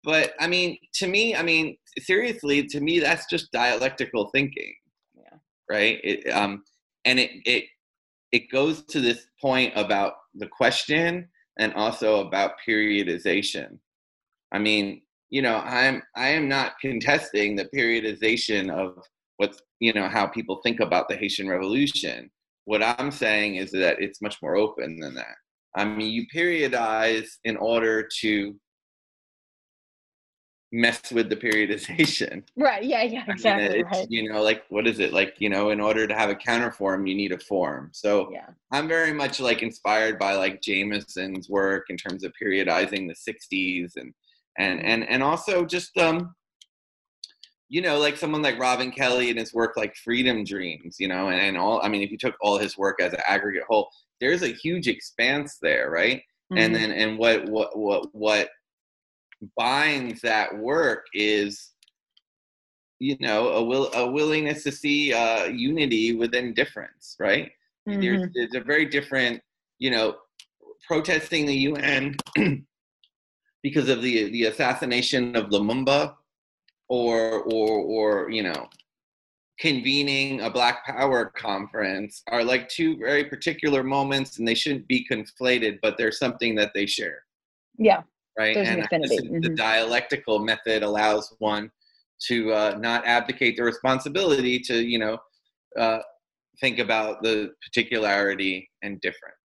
But 0.04 0.32
I 0.40 0.48
mean, 0.48 0.78
to 0.94 1.06
me, 1.06 1.36
I 1.36 1.42
mean, 1.42 1.76
seriously, 1.98 2.66
to 2.66 2.80
me, 2.80 2.98
that's 2.98 3.26
just 3.30 3.52
dialectical 3.52 4.30
thinking. 4.30 4.74
Yeah. 5.14 5.38
Right. 5.70 6.00
It 6.02 6.28
um 6.32 6.64
and 7.04 7.20
it 7.20 7.30
it 7.44 7.64
it 8.32 8.50
goes 8.50 8.84
to 8.86 9.00
this 9.00 9.26
point 9.40 9.72
about 9.76 10.14
the 10.34 10.48
question 10.48 11.28
and 11.58 11.72
also 11.74 12.26
about 12.26 12.52
periodization. 12.66 13.78
I 14.52 14.58
mean, 14.58 15.02
you 15.30 15.42
know, 15.42 15.56
I'm 15.56 16.02
I 16.16 16.28
am 16.28 16.48
not 16.48 16.74
contesting 16.80 17.56
the 17.56 17.68
periodization 17.74 18.70
of 18.70 19.02
what's 19.36 19.60
you 19.80 19.92
know 19.92 20.08
how 20.08 20.26
people 20.26 20.60
think 20.62 20.80
about 20.80 21.08
the 21.08 21.16
Haitian 21.16 21.48
Revolution. 21.48 22.30
What 22.64 22.82
I'm 22.82 23.10
saying 23.10 23.56
is 23.56 23.72
that 23.72 24.00
it's 24.00 24.22
much 24.22 24.36
more 24.40 24.56
open 24.56 25.00
than 25.00 25.14
that. 25.14 25.34
I 25.74 25.84
mean, 25.84 26.12
you 26.12 26.26
periodize 26.34 27.28
in 27.44 27.56
order 27.56 28.08
to 28.20 28.54
mess 30.72 31.12
with 31.12 31.28
the 31.28 31.36
periodization. 31.36 32.42
Right. 32.56 32.82
Yeah. 32.82 33.02
Yeah. 33.02 33.24
Exactly. 33.28 33.82
right. 33.84 34.06
You 34.08 34.32
know, 34.32 34.42
like 34.42 34.64
what 34.70 34.86
is 34.86 34.98
it 34.98 35.12
like? 35.12 35.34
You 35.38 35.50
know, 35.50 35.70
in 35.70 35.80
order 35.80 36.06
to 36.06 36.14
have 36.14 36.30
a 36.30 36.34
counterform, 36.34 37.08
you 37.08 37.14
need 37.14 37.32
a 37.32 37.38
form. 37.38 37.90
So 37.92 38.30
yeah. 38.32 38.46
I'm 38.70 38.88
very 38.88 39.12
much 39.12 39.40
like 39.40 39.62
inspired 39.62 40.18
by 40.18 40.34
like 40.34 40.62
Jameson's 40.62 41.48
work 41.48 41.84
in 41.90 41.96
terms 41.96 42.24
of 42.24 42.32
periodizing 42.42 43.08
the 43.08 43.14
'60s 43.14 43.92
and 43.96 44.12
and 44.58 44.78
mm-hmm. 44.78 44.88
and 44.88 45.08
and 45.08 45.22
also 45.22 45.64
just 45.64 45.96
um, 45.98 46.34
you 47.68 47.80
know, 47.80 47.98
like 47.98 48.16
someone 48.16 48.42
like 48.42 48.58
Robin 48.58 48.90
Kelley 48.90 49.30
and 49.30 49.38
his 49.38 49.54
work 49.54 49.76
like 49.76 49.96
Freedom 49.96 50.44
Dreams. 50.44 50.96
You 50.98 51.08
know, 51.08 51.28
and, 51.28 51.40
and 51.40 51.56
all. 51.56 51.80
I 51.82 51.88
mean, 51.88 52.02
if 52.02 52.10
you 52.10 52.18
took 52.18 52.34
all 52.40 52.58
his 52.58 52.78
work 52.78 53.00
as 53.00 53.12
an 53.12 53.20
aggregate 53.26 53.64
whole, 53.68 53.90
there's 54.20 54.42
a 54.42 54.48
huge 54.48 54.88
expanse 54.88 55.58
there, 55.60 55.90
right? 55.90 56.18
Mm-hmm. 56.52 56.58
And 56.58 56.74
then 56.74 56.92
and 56.92 57.18
what 57.18 57.48
what 57.48 57.78
what 57.78 58.08
what 58.12 58.48
binds 59.56 60.20
that 60.20 60.56
work 60.56 61.06
is 61.14 61.70
you 62.98 63.16
know 63.20 63.48
a 63.48 63.64
will 63.64 63.92
a 63.94 64.10
willingness 64.10 64.62
to 64.62 64.72
see 64.72 65.12
uh, 65.12 65.44
unity 65.44 66.14
within 66.14 66.54
difference 66.54 67.16
right? 67.18 67.50
Mm-hmm. 67.88 68.00
there's, 68.00 68.28
there's 68.34 68.54
a 68.54 68.60
very 68.60 68.86
different 68.86 69.42
you 69.78 69.90
know 69.90 70.16
protesting 70.86 71.46
the 71.46 71.56
un 71.66 72.16
because 73.62 73.88
of 73.88 74.02
the 74.02 74.30
the 74.30 74.44
assassination 74.44 75.34
of 75.34 75.46
lumumba 75.46 76.14
or 76.88 77.42
or 77.42 77.68
or 77.80 78.30
you 78.30 78.42
know 78.42 78.68
convening 79.58 80.40
a 80.40 80.50
black 80.50 80.84
power 80.86 81.32
conference 81.36 82.22
are 82.28 82.42
like 82.42 82.68
two 82.68 82.96
very 82.96 83.24
particular 83.24 83.82
moments 83.82 84.38
and 84.38 84.48
they 84.48 84.54
shouldn't 84.54 84.86
be 84.88 85.06
conflated 85.10 85.78
but 85.82 85.96
there's 85.98 86.18
something 86.18 86.54
that 86.54 86.70
they 86.74 86.86
share. 86.86 87.24
Yeah 87.78 88.02
right? 88.38 88.54
There's 88.54 88.68
and 88.68 88.88
an 88.90 89.02
mm-hmm. 89.02 89.40
the 89.40 89.50
dialectical 89.50 90.38
method 90.38 90.82
allows 90.82 91.34
one 91.38 91.70
to 92.28 92.52
uh, 92.52 92.78
not 92.80 93.06
abdicate 93.06 93.56
the 93.56 93.64
responsibility 93.64 94.58
to, 94.60 94.82
you 94.82 94.98
know, 94.98 95.18
uh, 95.78 95.98
think 96.60 96.78
about 96.78 97.22
the 97.22 97.50
particularity 97.64 98.68
and 98.82 99.00
difference. 99.00 99.36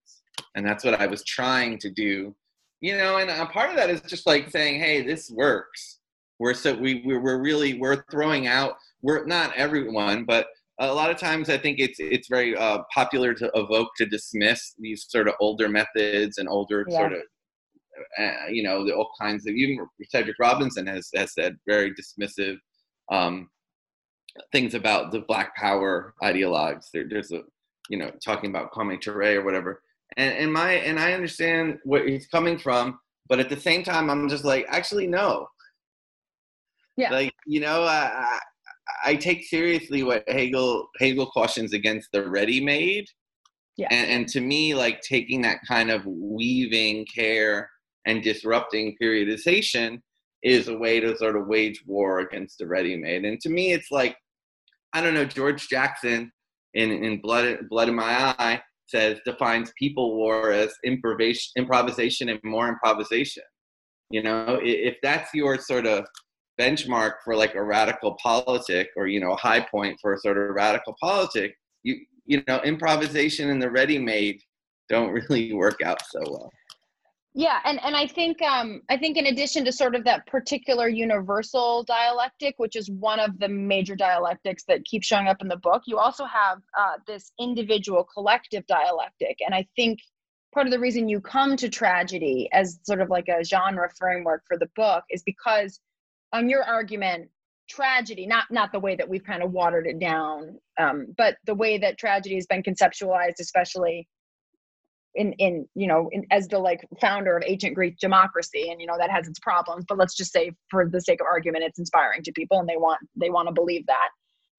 And 0.55 0.65
that's 0.65 0.83
what 0.83 0.99
I 0.99 1.07
was 1.07 1.23
trying 1.23 1.79
to 1.79 1.89
do, 1.89 2.35
you 2.81 2.97
know. 2.97 3.17
And 3.17 3.29
a 3.29 3.45
part 3.47 3.69
of 3.69 3.75
that 3.77 3.89
is 3.89 4.01
just 4.01 4.27
like 4.27 4.49
saying, 4.49 4.79
"Hey, 4.79 5.01
this 5.01 5.29
works." 5.31 5.97
we're 6.39 6.53
so 6.53 6.75
we 6.75 7.01
we're 7.05 7.41
really 7.41 7.79
we're 7.79 8.03
throwing 8.11 8.47
out 8.47 8.75
we're 9.01 9.25
not 9.25 9.55
everyone 9.55 10.23
but 10.25 10.47
a 10.79 10.93
lot 10.93 11.09
of 11.09 11.17
times 11.17 11.49
i 11.49 11.57
think 11.57 11.79
it's 11.79 11.99
it's 11.99 12.27
very 12.27 12.55
uh, 12.55 12.79
popular 12.93 13.33
to 13.33 13.49
evoke 13.55 13.89
to 13.97 14.05
dismiss 14.05 14.73
these 14.79 15.05
sort 15.09 15.27
of 15.27 15.33
older 15.39 15.67
methods 15.67 16.37
and 16.37 16.47
older 16.47 16.85
Yeah. 16.87 16.97
sort 16.97 17.13
of 17.13 17.21
uh, 18.19 18.47
you 18.49 18.63
know 18.63 18.85
the 18.85 18.93
all 18.93 19.09
kinds 19.19 19.45
of 19.47 19.53
even 19.55 19.85
cedric 20.09 20.35
robinson 20.39 20.85
has 20.87 21.09
has 21.15 21.33
said 21.33 21.55
very 21.67 21.93
dismissive 21.93 22.57
um, 23.11 23.49
things 24.51 24.73
about 24.73 25.11
the 25.11 25.21
black 25.21 25.55
power 25.55 26.13
ideologues 26.23 26.85
there, 26.93 27.05
there's 27.09 27.31
a 27.31 27.41
you 27.89 27.97
know 27.97 28.11
talking 28.23 28.49
about 28.49 28.71
Kwame 28.71 28.99
Ture 28.99 29.39
or 29.39 29.43
whatever 29.43 29.81
and 30.17 30.33
and 30.37 30.51
my 30.53 30.71
and 30.73 30.99
i 30.99 31.13
understand 31.13 31.77
where 31.83 32.07
he's 32.07 32.27
coming 32.27 32.57
from 32.57 32.99
but 33.29 33.39
at 33.39 33.49
the 33.49 33.59
same 33.59 33.83
time 33.83 34.09
i'm 34.09 34.29
just 34.29 34.45
like 34.45 34.65
actually 34.69 35.07
no 35.07 35.47
Yeah. 36.97 37.11
like 37.11 37.33
you 37.45 37.59
know 37.59 37.83
I, 37.83 38.11
I 38.13 38.39
I 39.05 39.15
take 39.15 39.43
seriously 39.43 40.01
what 40.03 40.23
Hegel 40.27 40.89
Hegel 40.99 41.27
cautions 41.27 41.73
against 41.73 42.09
the 42.11 42.27
ready-made, 42.27 43.05
Yeah. 43.75 43.87
and, 43.91 44.09
and 44.09 44.27
to 44.29 44.41
me, 44.41 44.73
like 44.73 45.01
taking 45.01 45.41
that 45.41 45.59
kind 45.67 45.91
of 45.91 46.05
weaving 46.05 47.05
care 47.13 47.69
and 48.07 48.23
disrupting 48.23 48.95
periodization 49.01 50.01
is 50.43 50.67
a 50.67 50.77
way 50.77 50.99
to 50.99 51.17
sort 51.17 51.35
of 51.35 51.47
wage 51.47 51.83
war 51.85 52.19
against 52.19 52.57
the 52.57 52.65
ready-made. 52.65 53.25
And 53.25 53.39
to 53.41 53.49
me, 53.49 53.73
it's 53.73 53.91
like 53.91 54.15
I 54.93 55.01
don't 55.01 55.13
know. 55.13 55.25
George 55.25 55.67
Jackson 55.67 56.31
in 56.73 56.91
in 56.91 57.21
Blood 57.21 57.59
Blood 57.69 57.89
in 57.89 57.95
My 57.95 58.33
Eye 58.39 58.61
says 58.87 59.19
defines 59.25 59.71
people 59.77 60.15
war 60.15 60.51
as 60.51 60.73
improvisation, 60.85 61.51
improvisation 61.57 62.29
and 62.29 62.39
more 62.43 62.69
improvisation. 62.69 63.43
You 64.09 64.23
know, 64.23 64.59
if 64.63 64.95
that's 65.03 65.33
your 65.33 65.59
sort 65.59 65.85
of 65.85 66.05
benchmark 66.59 67.15
for 67.23 67.35
like 67.35 67.55
a 67.55 67.63
radical 67.63 68.17
politic 68.21 68.89
or 68.95 69.07
you 69.07 69.19
know 69.19 69.33
a 69.33 69.37
high 69.37 69.59
point 69.59 69.97
for 70.01 70.13
a 70.13 70.17
sort 70.17 70.37
of 70.37 70.55
radical 70.55 70.95
politic 70.99 71.53
you 71.83 71.95
you 72.25 72.41
know 72.47 72.59
improvisation 72.63 73.51
and 73.51 73.61
the 73.61 73.69
ready-made 73.69 74.41
don't 74.89 75.11
really 75.29 75.53
work 75.53 75.77
out 75.85 76.01
so 76.09 76.19
well 76.25 76.49
Yeah, 77.39 77.59
and 77.65 77.79
and 77.83 77.95
I 77.95 78.07
think 78.07 78.41
um 78.41 78.81
I 78.89 78.97
think 78.97 79.15
in 79.15 79.27
addition 79.27 79.63
to 79.65 79.71
sort 79.71 79.93
of 79.93 80.03
that 80.05 80.25
particular 80.25 80.87
universal 80.89 81.83
dialectic, 81.83 82.55
which 82.57 82.75
is 82.75 82.89
one 82.89 83.19
of 83.19 83.37
the 83.37 83.47
major 83.47 83.95
dialectics 83.95 84.63
that 84.67 84.83
keeps 84.85 85.05
showing 85.05 85.27
up 85.27 85.37
in 85.43 85.47
the 85.47 85.57
book, 85.57 85.83
you 85.85 85.99
also 85.99 86.25
have 86.25 86.57
uh, 86.75 86.93
this 87.05 87.31
individual 87.39 88.03
collective 88.11 88.65
dialectic, 88.65 89.37
and 89.45 89.53
I 89.53 89.67
think 89.75 89.99
part 90.51 90.65
of 90.65 90.71
the 90.71 90.79
reason 90.79 91.07
you 91.07 91.21
come 91.21 91.55
to 91.57 91.69
tragedy 91.69 92.49
as 92.53 92.79
sort 92.81 93.01
of 93.01 93.11
like 93.11 93.27
a 93.27 93.43
genre 93.43 93.87
framework 93.99 94.41
for 94.47 94.57
the 94.57 94.69
book 94.75 95.03
is 95.11 95.21
because 95.21 95.79
on 96.33 96.49
your 96.49 96.63
argument 96.63 97.29
tragedy 97.69 98.25
not 98.25 98.45
not 98.49 98.71
the 98.71 98.79
way 98.79 98.95
that 98.95 99.07
we've 99.07 99.25
kind 99.25 99.43
of 99.43 99.51
watered 99.51 99.85
it 99.85 99.99
down 99.99 100.57
um, 100.79 101.05
but 101.17 101.35
the 101.45 101.53
way 101.53 101.77
that 101.77 101.99
tragedy 101.99 102.33
has 102.33 102.47
been 102.47 102.63
conceptualized 102.63 103.39
especially 103.39 104.07
in 105.17 105.33
in 105.33 105.67
you 105.75 105.87
know 105.87 106.09
in, 106.11 106.25
as 106.31 106.47
the 106.47 106.57
like 106.57 106.87
founder 107.01 107.35
of 107.35 107.43
ancient 107.45 107.75
greek 107.75 107.97
democracy 107.97 108.69
and 108.69 108.79
you 108.79 108.87
know 108.87 108.97
that 108.97 109.09
has 109.09 109.27
its 109.27 109.39
problems 109.39 109.83
but 109.87 109.97
let's 109.97 110.15
just 110.15 110.31
say 110.31 110.51
for 110.69 110.87
the 110.87 111.01
sake 111.01 111.19
of 111.19 111.27
argument 111.27 111.63
it's 111.63 111.79
inspiring 111.79 112.23
to 112.23 112.31
people 112.31 112.59
and 112.59 112.69
they 112.69 112.77
want 112.77 112.99
they 113.15 113.29
want 113.29 113.47
to 113.47 113.53
believe 113.53 113.85
that 113.87 114.09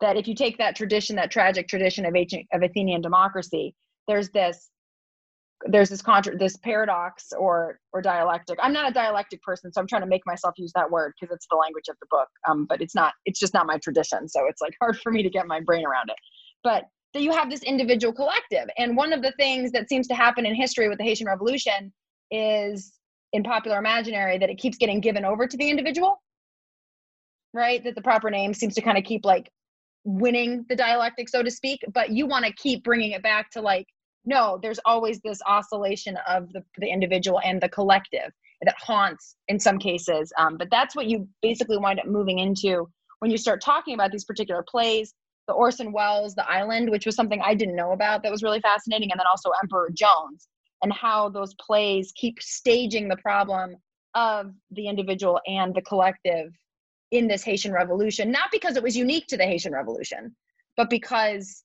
that 0.00 0.16
if 0.16 0.28
you 0.28 0.34
take 0.34 0.58
that 0.58 0.76
tradition 0.76 1.16
that 1.16 1.30
tragic 1.30 1.68
tradition 1.68 2.04
of 2.04 2.14
ancient 2.14 2.46
of 2.52 2.62
athenian 2.62 3.00
democracy 3.00 3.74
there's 4.06 4.28
this 4.30 4.70
there's 5.66 5.88
this 5.88 6.02
contra 6.02 6.36
this 6.36 6.56
paradox 6.58 7.32
or 7.36 7.80
or 7.92 8.00
dialectic. 8.00 8.56
I'm 8.62 8.72
not 8.72 8.88
a 8.88 8.94
dialectic 8.94 9.42
person 9.42 9.72
so 9.72 9.80
i'm 9.80 9.88
trying 9.88 10.02
to 10.02 10.08
make 10.08 10.22
myself 10.24 10.54
use 10.56 10.72
that 10.74 10.88
word 10.90 11.14
because 11.20 11.34
it's 11.34 11.46
the 11.50 11.56
language 11.56 11.88
of 11.88 11.96
the 12.00 12.06
book 12.10 12.28
um, 12.48 12.66
but 12.68 12.80
it's 12.80 12.94
not 12.94 13.14
it's 13.24 13.40
just 13.40 13.54
not 13.54 13.66
my 13.66 13.78
tradition 13.78 14.28
so 14.28 14.46
it's 14.48 14.60
like 14.60 14.74
hard 14.80 14.98
for 14.98 15.10
me 15.10 15.22
to 15.22 15.30
get 15.30 15.46
my 15.46 15.60
brain 15.60 15.84
around 15.84 16.10
it. 16.10 16.16
But 16.62 16.84
that 17.14 17.22
you 17.22 17.32
have 17.32 17.50
this 17.50 17.62
individual 17.62 18.12
collective. 18.12 18.68
And 18.76 18.96
one 18.96 19.12
of 19.12 19.22
the 19.22 19.32
things 19.38 19.72
that 19.72 19.88
seems 19.88 20.06
to 20.08 20.14
happen 20.14 20.44
in 20.46 20.54
history 20.54 20.88
with 20.88 20.98
the 20.98 21.04
haitian 21.04 21.26
revolution 21.26 21.92
is 22.30 22.92
in 23.32 23.42
popular 23.42 23.78
imaginary 23.78 24.38
that 24.38 24.50
it 24.50 24.58
keeps 24.58 24.76
getting 24.76 25.00
given 25.00 25.24
over 25.24 25.46
to 25.46 25.56
the 25.56 25.68
individual 25.68 26.20
right? 27.52 27.82
That 27.84 27.94
the 27.94 28.02
proper 28.02 28.30
name 28.30 28.54
seems 28.54 28.74
to 28.74 28.82
kind 28.82 28.98
of 28.98 29.04
keep 29.04 29.24
like 29.24 29.50
winning 30.04 30.64
the 30.68 30.76
dialectic 30.76 31.28
so 31.28 31.42
to 31.42 31.50
speak. 31.50 31.80
But 31.92 32.10
you 32.10 32.26
want 32.26 32.44
to 32.44 32.52
keep 32.52 32.84
bringing 32.84 33.12
it 33.12 33.22
back 33.22 33.50
to 33.52 33.60
like 33.60 33.86
no 34.24 34.58
there's 34.62 34.80
always 34.84 35.20
this 35.20 35.40
oscillation 35.46 36.16
of 36.28 36.52
the, 36.52 36.62
the 36.78 36.88
individual 36.88 37.40
and 37.44 37.60
the 37.60 37.68
collective 37.68 38.32
that 38.62 38.74
haunts 38.78 39.36
in 39.48 39.58
some 39.58 39.78
cases. 39.78 40.32
Um, 40.38 40.56
but 40.56 40.68
that's 40.70 40.96
what 40.96 41.06
you 41.06 41.28
basically 41.42 41.78
wind 41.78 42.00
up 42.00 42.06
moving 42.06 42.38
into 42.38 42.88
when 43.20 43.30
you 43.30 43.38
start 43.38 43.60
talking 43.60 43.94
about 43.94 44.12
these 44.12 44.24
particular 44.24 44.64
plays 44.68 45.14
the 45.48 45.54
orson 45.54 45.92
welles 45.92 46.34
the 46.34 46.48
island 46.48 46.88
which 46.88 47.06
was 47.06 47.16
something 47.16 47.40
i 47.44 47.54
didn't 47.54 47.74
know 47.74 47.92
about 47.92 48.22
that 48.22 48.30
was 48.30 48.42
really 48.42 48.60
fascinating 48.60 49.10
and 49.10 49.18
then 49.18 49.26
also 49.28 49.50
emperor 49.62 49.90
jones 49.92 50.48
and 50.82 50.92
how 50.92 51.28
those 51.28 51.54
plays 51.54 52.12
keep 52.14 52.40
staging 52.40 53.08
the 53.08 53.16
problem 53.16 53.74
of 54.14 54.52
the 54.70 54.86
individual 54.86 55.40
and 55.46 55.74
the 55.74 55.82
collective 55.82 56.52
in 57.10 57.26
this 57.26 57.42
haitian 57.42 57.72
revolution 57.72 58.30
not 58.30 58.48
because 58.52 58.76
it 58.76 58.82
was 58.82 58.96
unique 58.96 59.26
to 59.26 59.36
the 59.36 59.44
haitian 59.44 59.72
revolution 59.72 60.34
but 60.76 60.88
because 60.88 61.64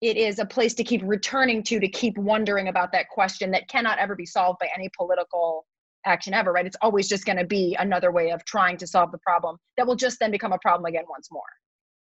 it 0.00 0.16
is 0.16 0.38
a 0.38 0.44
place 0.44 0.74
to 0.74 0.84
keep 0.84 1.02
returning 1.04 1.62
to 1.62 1.80
to 1.80 1.88
keep 1.88 2.16
wondering 2.18 2.68
about 2.68 2.92
that 2.92 3.08
question 3.08 3.50
that 3.50 3.68
cannot 3.68 3.98
ever 3.98 4.14
be 4.14 4.26
solved 4.26 4.58
by 4.58 4.68
any 4.74 4.90
political 4.96 5.66
action 6.06 6.32
ever 6.32 6.52
right? 6.52 6.66
It's 6.66 6.76
always 6.80 7.08
just 7.08 7.24
going 7.24 7.38
to 7.38 7.44
be 7.44 7.76
another 7.78 8.12
way 8.12 8.30
of 8.30 8.44
trying 8.44 8.76
to 8.78 8.86
solve 8.86 9.12
the 9.12 9.18
problem 9.18 9.56
that 9.76 9.86
will 9.86 9.96
just 9.96 10.18
then 10.20 10.30
become 10.30 10.52
a 10.52 10.58
problem 10.58 10.86
again 10.86 11.04
once 11.08 11.28
more 11.30 11.42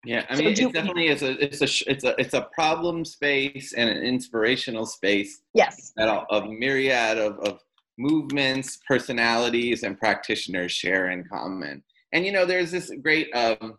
yeah 0.06 0.26
i 0.30 0.36
So 0.36 0.44
mean 0.44 0.54
do- 0.54 0.70
it 0.70 0.74
definitely 0.74 1.08
is 1.08 1.22
a 1.24 1.32
it's 1.44 1.62
a 1.62 1.92
it's 1.92 2.04
a 2.04 2.16
it's 2.20 2.34
a 2.34 2.48
problem 2.54 3.04
space 3.06 3.74
and 3.74 3.90
an 3.90 4.04
inspirational 4.04 4.86
space 4.86 5.42
yes. 5.54 5.92
that 5.98 6.08
a, 6.08 6.26
a 6.36 6.48
myriad 6.48 7.18
of, 7.18 7.38
of 7.40 7.60
movements 7.98 8.80
personalities 8.88 9.84
and 9.84 10.00
practitioners 10.00 10.72
share 10.72 11.10
in 11.12 11.26
common. 11.26 11.84
And 12.14 12.26
you 12.26 12.32
know 12.32 12.46
there's 12.46 12.72
this 12.72 12.92
great 13.04 13.28
um 13.36 13.78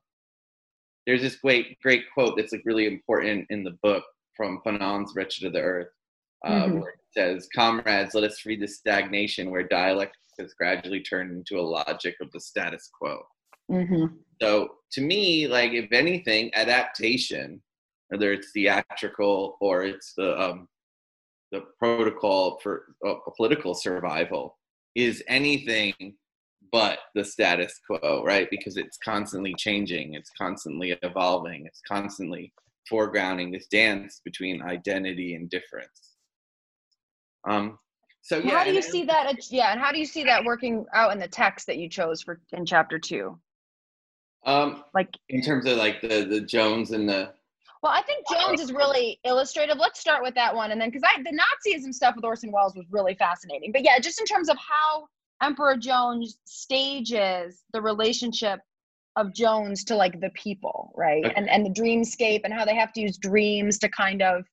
there's 1.07 1.23
this 1.23 1.37
great 1.37 1.79
great 1.81 2.05
quote 2.13 2.37
that's 2.37 2.53
like 2.53 2.63
really 2.67 2.87
important 2.87 3.47
in 3.51 3.65
the 3.65 3.77
book 3.83 4.05
from 4.37 4.61
fanon's 4.65 5.15
wretched 5.17 5.47
of 5.47 5.53
the 5.55 5.61
earth 5.61 5.89
uh, 6.47 6.65
Mhm. 6.67 6.81
where 6.81 6.91
it 6.91 7.01
says 7.13 7.49
comrades 7.55 8.15
let 8.15 8.25
us 8.25 8.39
free 8.41 8.57
the 8.57 8.69
stagnation 8.69 9.51
where 9.51 9.63
dialect 9.67 10.17
has 10.39 10.55
gradually 10.55 11.01
turned 11.03 11.33
into 11.33 11.59
a 11.59 11.63
logic 11.63 12.15
of 12.21 12.31
the 12.33 12.41
status 12.41 12.91
quo 12.97 13.23
mm-hmm. 13.71 14.07
so 14.41 14.69
to 14.93 15.01
me, 15.01 15.47
like 15.47 15.73
if 15.73 15.93
anything, 15.93 16.51
adaptation, 16.55 17.63
whether 18.09 18.33
it's 18.33 18.51
theatrical 18.53 19.57
or 19.61 19.85
it's 19.85 20.13
the 20.17 20.41
um, 20.41 20.69
the 21.53 21.63
protocol 21.79 22.59
for 22.63 22.95
uh, 23.07 23.15
political 23.37 23.75
survival, 23.75 24.59
is 24.95 25.23
anything 25.29 25.95
but 26.73 26.99
the 27.15 27.25
status 27.25 27.81
quo, 27.87 28.23
right? 28.25 28.49
Because 28.51 28.77
it's 28.77 28.99
constantly 29.05 29.55
changing, 29.59 30.15
it's 30.15 30.31
constantly 30.39 30.97
evolving, 31.03 31.67
it's 31.67 31.81
constantly 31.87 32.53
foregrounding 32.91 33.53
this 33.53 33.67
dance 33.69 34.21
between 34.25 34.63
identity 34.63 35.35
and 35.35 35.51
difference. 35.51 36.17
Um, 37.49 37.79
so 38.23 38.39
yeah, 38.39 38.59
how 38.59 38.65
do 38.65 38.73
you 38.73 38.83
see 38.83 39.05
that 39.05 39.33
yeah 39.51 39.73
and 39.73 39.81
how 39.81 39.91
do 39.93 39.99
you 39.99 40.05
see 40.05 40.25
that 40.25 40.45
working 40.45 40.85
out 40.93 41.13
in 41.13 41.19
the 41.19 41.27
text 41.27 41.67
that 41.67 41.79
you 41.79 41.89
chose 41.89 42.23
for 42.23 42.39
in 42.53 42.67
chapter 42.67 42.99
two 42.99 43.39
Um, 44.47 44.85
like 44.95 45.11
in 45.29 45.43
terms 45.43 45.67
of 45.67 45.77
like 45.77 46.01
the 46.01 46.25
the 46.25 46.41
Jones 46.41 46.93
and 46.93 47.09
the 47.09 47.33
Well, 47.83 47.93
I 47.93 48.03
think 48.03 48.25
Jones 48.31 48.61
is 48.61 48.73
really 48.73 49.21
illustrative. 49.25 49.77
Let's 49.77 50.01
start 50.01 50.23
with 50.23 50.35
that 50.35 50.55
one, 50.55 50.73
and 50.73 50.81
then 50.81 50.91
because 50.91 51.03
I 51.05 51.23
the 51.23 51.37
Nazism 51.37 51.93
stuff 51.93 52.17
with 52.17 52.25
Orson 52.25 52.51
Welles 52.51 52.75
was 52.75 52.87
really 52.91 53.15
fascinating. 53.15 53.73
But 53.73 53.85
yeah, 53.85 53.99
just 53.99 54.19
in 54.19 54.27
terms 54.27 54.49
of 54.49 54.57
how 54.57 55.07
Emperor 55.43 55.77
Jones 55.77 56.39
stages 56.45 57.63
the 57.73 57.83
relationship 57.83 58.61
of 59.17 59.35
Jones 59.35 59.85
to 59.85 59.97
like 59.97 60.21
the 60.21 60.31
people, 60.31 60.93
right? 60.97 61.25
Okay. 61.25 61.35
And 61.37 61.51
and 61.51 61.67
the 61.67 61.71
dreamscape 61.71 62.43
and 62.45 62.55
how 62.55 62.65
they 62.65 62.77
have 62.77 62.93
to 62.95 63.01
use 63.01 63.19
dreams 63.19 63.79
to 63.79 63.89
kind 63.91 64.23
of 64.23 64.45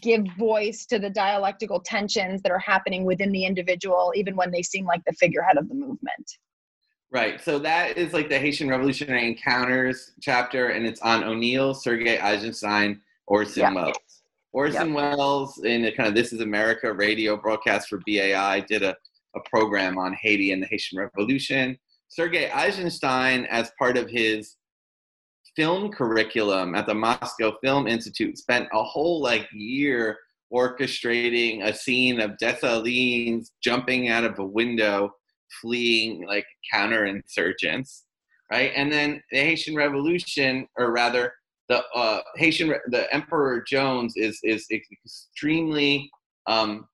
give 0.00 0.24
voice 0.38 0.86
to 0.86 0.98
the 0.98 1.10
dialectical 1.10 1.80
tensions 1.80 2.40
that 2.42 2.52
are 2.52 2.58
happening 2.58 3.04
within 3.04 3.30
the 3.30 3.44
individual, 3.44 4.12
even 4.16 4.36
when 4.36 4.50
they 4.50 4.62
seem 4.62 4.86
like 4.86 5.02
the 5.06 5.12
figurehead 5.12 5.58
of 5.58 5.68
the 5.68 5.74
movement. 5.74 6.38
Right. 7.12 7.42
So 7.42 7.58
that 7.58 7.98
is 7.98 8.14
like 8.14 8.30
the 8.30 8.38
Haitian 8.38 8.70
Revolutionary 8.70 9.26
Encounters 9.26 10.12
chapter, 10.22 10.68
and 10.68 10.86
it's 10.86 11.02
on 11.02 11.22
O'Neill, 11.22 11.74
Sergei 11.74 12.18
Eisenstein, 12.18 13.02
Orson 13.26 13.60
Yeah. 13.60 13.74
Welles. 13.74 13.96
Orson 14.52 14.94
Welles, 14.94 15.62
in 15.64 15.82
the 15.82 15.92
kind 15.92 16.08
of 16.08 16.14
This 16.14 16.32
Is 16.32 16.40
America 16.40 16.90
radio 16.90 17.36
broadcast 17.36 17.88
for 17.88 18.00
BAI, 18.06 18.60
did 18.60 18.82
a, 18.82 18.96
a 19.36 19.40
program 19.48 19.98
on 19.98 20.14
Haiti 20.14 20.52
and 20.52 20.62
the 20.62 20.66
Haitian 20.66 20.98
Revolution. 20.98 21.78
Sergei 22.08 22.50
Eisenstein, 22.50 23.44
as 23.46 23.70
part 23.78 23.98
of 23.98 24.08
his 24.08 24.56
film 25.54 25.92
curriculum 25.92 26.74
at 26.74 26.86
the 26.86 26.94
Moscow 26.94 27.54
Film 27.62 27.86
Institute, 27.86 28.38
spent 28.38 28.68
a 28.72 28.82
whole 28.82 29.20
like 29.20 29.46
year 29.52 30.18
orchestrating 30.52 31.64
a 31.64 31.74
scene 31.74 32.20
of 32.20 32.38
Dessalines 32.38 33.50
jumping 33.62 34.08
out 34.08 34.24
of 34.24 34.38
a 34.38 34.44
window 34.44 35.14
fleeing 35.60 36.26
like 36.26 36.46
counterinsurgents. 36.72 38.02
right? 38.50 38.72
And 38.74 38.92
then 38.92 39.22
the 39.30 39.38
Haitian 39.38 39.74
Revolution, 39.74 40.66
or 40.78 40.92
rather, 40.92 41.32
the 41.68 41.82
uh, 41.94 42.20
Haitian, 42.36 42.74
the 42.88 43.12
Emperor 43.14 43.62
Jones 43.66 44.14
is 44.16 44.38
is 44.42 44.66
extremely 44.70 46.10
um, 46.46 46.86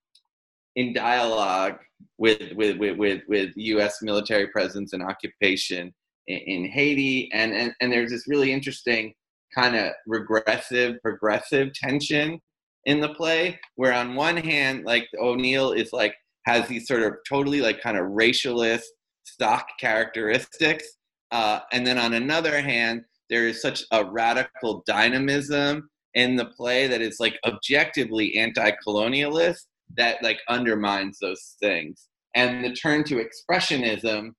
in 0.77 0.93
dialogue 0.93 1.79
with 2.19 2.53
with 2.55 2.79
with 2.79 3.23
with, 3.29 3.53
U.S. 3.57 4.03
military 4.03 4.47
presence 4.49 4.93
and 4.93 5.03
occupation 5.03 5.93
in, 6.27 6.39
in 6.39 6.65
Haiti, 6.69 7.31
and, 7.33 7.53
and 7.53 7.73
and 7.81 7.93
there's 7.93 8.11
this 8.11 8.29
really 8.29 8.53
interesting 8.53 9.15
kind 9.55 9.75
of 9.75 9.93
regressive, 10.07 11.01
progressive 11.03 11.73
tension 11.73 12.41
in 12.85 13.01
the 13.01 13.15
play, 13.15 13.59
where 13.77 13.93
on 13.93 14.15
one 14.15 14.37
hand, 14.37 14.85
like 14.85 15.09
O'Neill 15.21 15.73
is 15.73 15.93
like 15.93 16.15
has 16.49 16.67
these 16.69 16.87
sort 16.87 17.03
of 17.03 17.15
totally 17.29 17.61
like 17.61 17.81
kind 17.81 17.97
of 17.97 18.07
racialist 18.07 18.85
stock 19.25 19.67
characteristics, 19.79 20.85
uh, 21.31 21.61
and 21.73 21.87
then 21.87 21.99
on 21.99 22.15
another 22.15 22.61
hand, 22.61 23.03
there 23.31 23.47
is 23.47 23.61
such 23.61 23.85
a 23.93 24.05
radical 24.05 24.83
dynamism 24.87 25.89
in 26.15 26.37
the 26.37 26.47
play 26.47 26.87
that 26.87 27.03
is 27.03 27.21
like 27.21 27.39
objectively 27.45 28.39
anti-colonialist 28.39 29.67
that 29.97 30.23
like 30.23 30.41
undermines 30.49 31.19
those 31.21 31.57
things. 31.61 32.09
And 32.35 32.65
the 32.65 32.73
turn 32.73 33.05
to 33.05 33.23
expressionism 33.23 34.33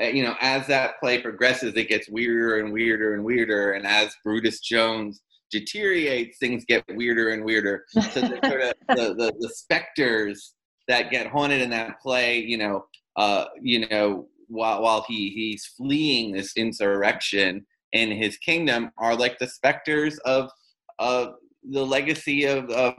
uh, 0.00 0.06
you 0.06 0.22
know, 0.22 0.34
as 0.40 0.66
that 0.66 0.98
play 1.00 1.20
progresses, 1.20 1.74
it 1.76 1.88
gets 1.88 2.08
weirder 2.08 2.58
and 2.58 2.72
weirder 2.72 3.14
and 3.14 3.24
weirder. 3.24 3.72
And 3.72 3.86
as 3.86 4.14
Brutus 4.24 4.60
Jones 4.60 5.20
deteriorates, 5.50 6.38
things 6.38 6.64
get 6.66 6.84
weirder 6.94 7.30
and 7.30 7.44
weirder. 7.44 7.84
So 7.88 8.00
the 8.00 8.38
sort 8.44 8.62
of 8.62 8.74
the, 8.88 9.14
the, 9.14 9.32
the, 9.38 9.48
specters 9.48 10.54
that 10.90 11.10
get 11.10 11.28
haunted 11.28 11.62
in 11.62 11.70
that 11.70 12.00
play, 12.00 12.40
you 12.40 12.58
know, 12.58 12.84
uh, 13.16 13.46
you 13.62 13.88
know, 13.88 14.28
while 14.48 14.82
while 14.82 15.04
he 15.06 15.30
he's 15.30 15.64
fleeing 15.64 16.32
this 16.32 16.56
insurrection 16.56 17.64
in 17.92 18.10
his 18.10 18.36
kingdom, 18.38 18.90
are 18.98 19.16
like 19.16 19.38
the 19.38 19.46
specters 19.46 20.18
of 20.18 20.50
of 20.98 21.34
the 21.70 21.84
legacy 21.84 22.44
of, 22.44 22.68
of 22.70 22.94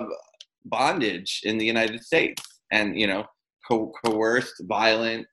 bondage 0.65 1.41
in 1.43 1.57
the 1.57 1.65
United 1.65 2.01
States, 2.03 2.41
and 2.71 2.99
you 2.99 3.07
know, 3.07 3.25
co- 3.67 3.91
coerced, 4.03 4.63
violent. 4.67 5.27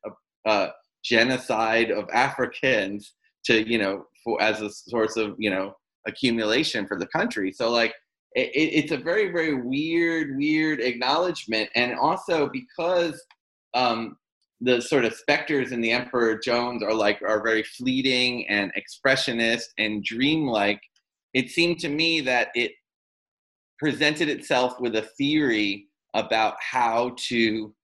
Uh, 0.47 0.69
genocide 1.05 1.91
of 1.91 2.09
Africans 2.13 3.15
to 3.45 3.69
you 3.69 3.79
know 3.79 4.05
for 4.25 4.41
as 4.43 4.61
a 4.61 4.71
source 4.71 5.17
of 5.17 5.35
you 5.39 5.51
know 5.51 5.73
accumulation 6.07 6.87
for 6.87 6.99
the 6.99 7.07
country. 7.07 7.53
So 7.53 7.71
like 7.71 7.95
it, 8.35 8.51
it's 8.53 8.93
a 8.93 8.97
very 8.97 9.31
very 9.31 9.55
weird 9.55 10.37
weird 10.37 10.81
acknowledgement, 10.81 11.71
and 11.75 11.95
also 11.95 12.49
because 12.53 13.23
um, 13.75 14.17
the 14.61 14.81
sort 14.81 15.05
of 15.05 15.15
specters 15.15 15.73
in 15.73 15.81
the 15.81 15.93
Emperor 15.93 16.39
Jones 16.39 16.83
are 16.83 16.95
like 16.95 17.21
are 17.23 17.43
very 17.43 17.63
fleeting 17.63 18.49
and 18.49 18.73
expressionist 18.75 19.65
and 19.79 20.03
dreamlike. 20.03 20.81
It 21.35 21.51
seemed 21.51 21.79
to 21.81 21.89
me 21.89 22.21
that 22.23 22.49
it 22.55 22.73
presented 23.79 24.29
itself 24.29 24.81
with 24.81 24.97
a 24.97 25.09
theory 25.17 25.87
about 26.15 26.55
how 26.61 27.15
to 27.29 27.75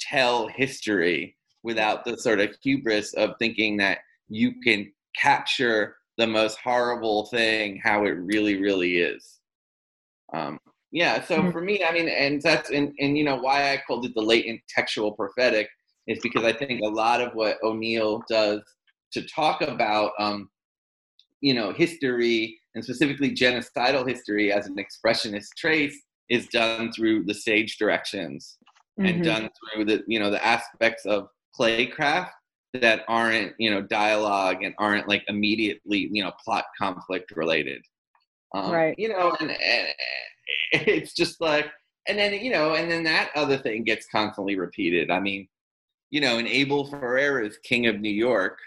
tell 0.00 0.48
history 0.48 1.36
without 1.62 2.04
the 2.04 2.16
sort 2.16 2.40
of 2.40 2.54
hubris 2.62 3.12
of 3.14 3.34
thinking 3.38 3.76
that 3.76 3.98
you 4.28 4.54
can 4.64 4.90
capture 5.20 5.96
the 6.18 6.26
most 6.26 6.58
horrible 6.62 7.26
thing 7.26 7.80
how 7.82 8.04
it 8.04 8.10
really 8.10 8.60
really 8.60 8.98
is 8.98 9.40
um, 10.34 10.58
yeah 10.90 11.22
so 11.24 11.38
mm-hmm. 11.38 11.50
for 11.50 11.60
me 11.60 11.82
i 11.84 11.92
mean 11.92 12.08
and 12.08 12.40
that's 12.42 12.70
and, 12.70 12.92
and 13.00 13.16
you 13.16 13.24
know 13.24 13.36
why 13.36 13.72
i 13.72 13.82
called 13.86 14.04
it 14.04 14.14
the 14.14 14.20
latent 14.20 14.60
textual 14.68 15.12
prophetic 15.12 15.68
is 16.06 16.18
because 16.22 16.44
i 16.44 16.52
think 16.52 16.80
a 16.82 16.88
lot 16.88 17.20
of 17.20 17.32
what 17.34 17.58
o'neill 17.62 18.22
does 18.28 18.60
to 19.12 19.22
talk 19.26 19.60
about 19.62 20.12
um, 20.18 20.48
you 21.40 21.54
know 21.54 21.72
history 21.72 22.58
and 22.74 22.84
specifically 22.84 23.34
genocidal 23.34 24.06
history 24.06 24.52
as 24.52 24.66
an 24.66 24.76
expressionist 24.76 25.48
trace 25.56 25.98
is 26.28 26.46
done 26.48 26.90
through 26.92 27.24
the 27.24 27.34
stage 27.34 27.76
directions 27.78 28.56
mm-hmm. 28.98 29.06
and 29.06 29.24
done 29.24 29.48
through 29.74 29.84
the 29.84 30.02
you 30.06 30.18
know 30.18 30.30
the 30.30 30.44
aspects 30.44 31.04
of 31.06 31.28
playcraft 31.58 32.30
that 32.74 33.02
aren't 33.08 33.52
you 33.58 33.70
know 33.70 33.82
dialogue 33.82 34.62
and 34.62 34.74
aren't 34.78 35.08
like 35.08 35.22
immediately 35.28 36.08
you 36.10 36.22
know 36.22 36.32
plot 36.42 36.64
conflict 36.78 37.30
related 37.36 37.82
um, 38.54 38.70
right 38.70 38.94
you 38.98 39.08
know 39.08 39.34
and, 39.40 39.50
and 39.50 39.88
it's 40.72 41.14
just 41.14 41.40
like 41.40 41.66
and 42.08 42.18
then 42.18 42.32
you 42.34 42.50
know 42.50 42.74
and 42.74 42.90
then 42.90 43.04
that 43.04 43.30
other 43.34 43.56
thing 43.56 43.84
gets 43.84 44.06
constantly 44.06 44.58
repeated 44.58 45.10
i 45.10 45.20
mean 45.20 45.46
you 46.10 46.20
know 46.20 46.38
and 46.38 46.48
abel 46.48 46.86
ferrara's 46.86 47.58
king 47.64 47.86
of 47.86 48.00
new 48.00 48.10
york 48.10 48.58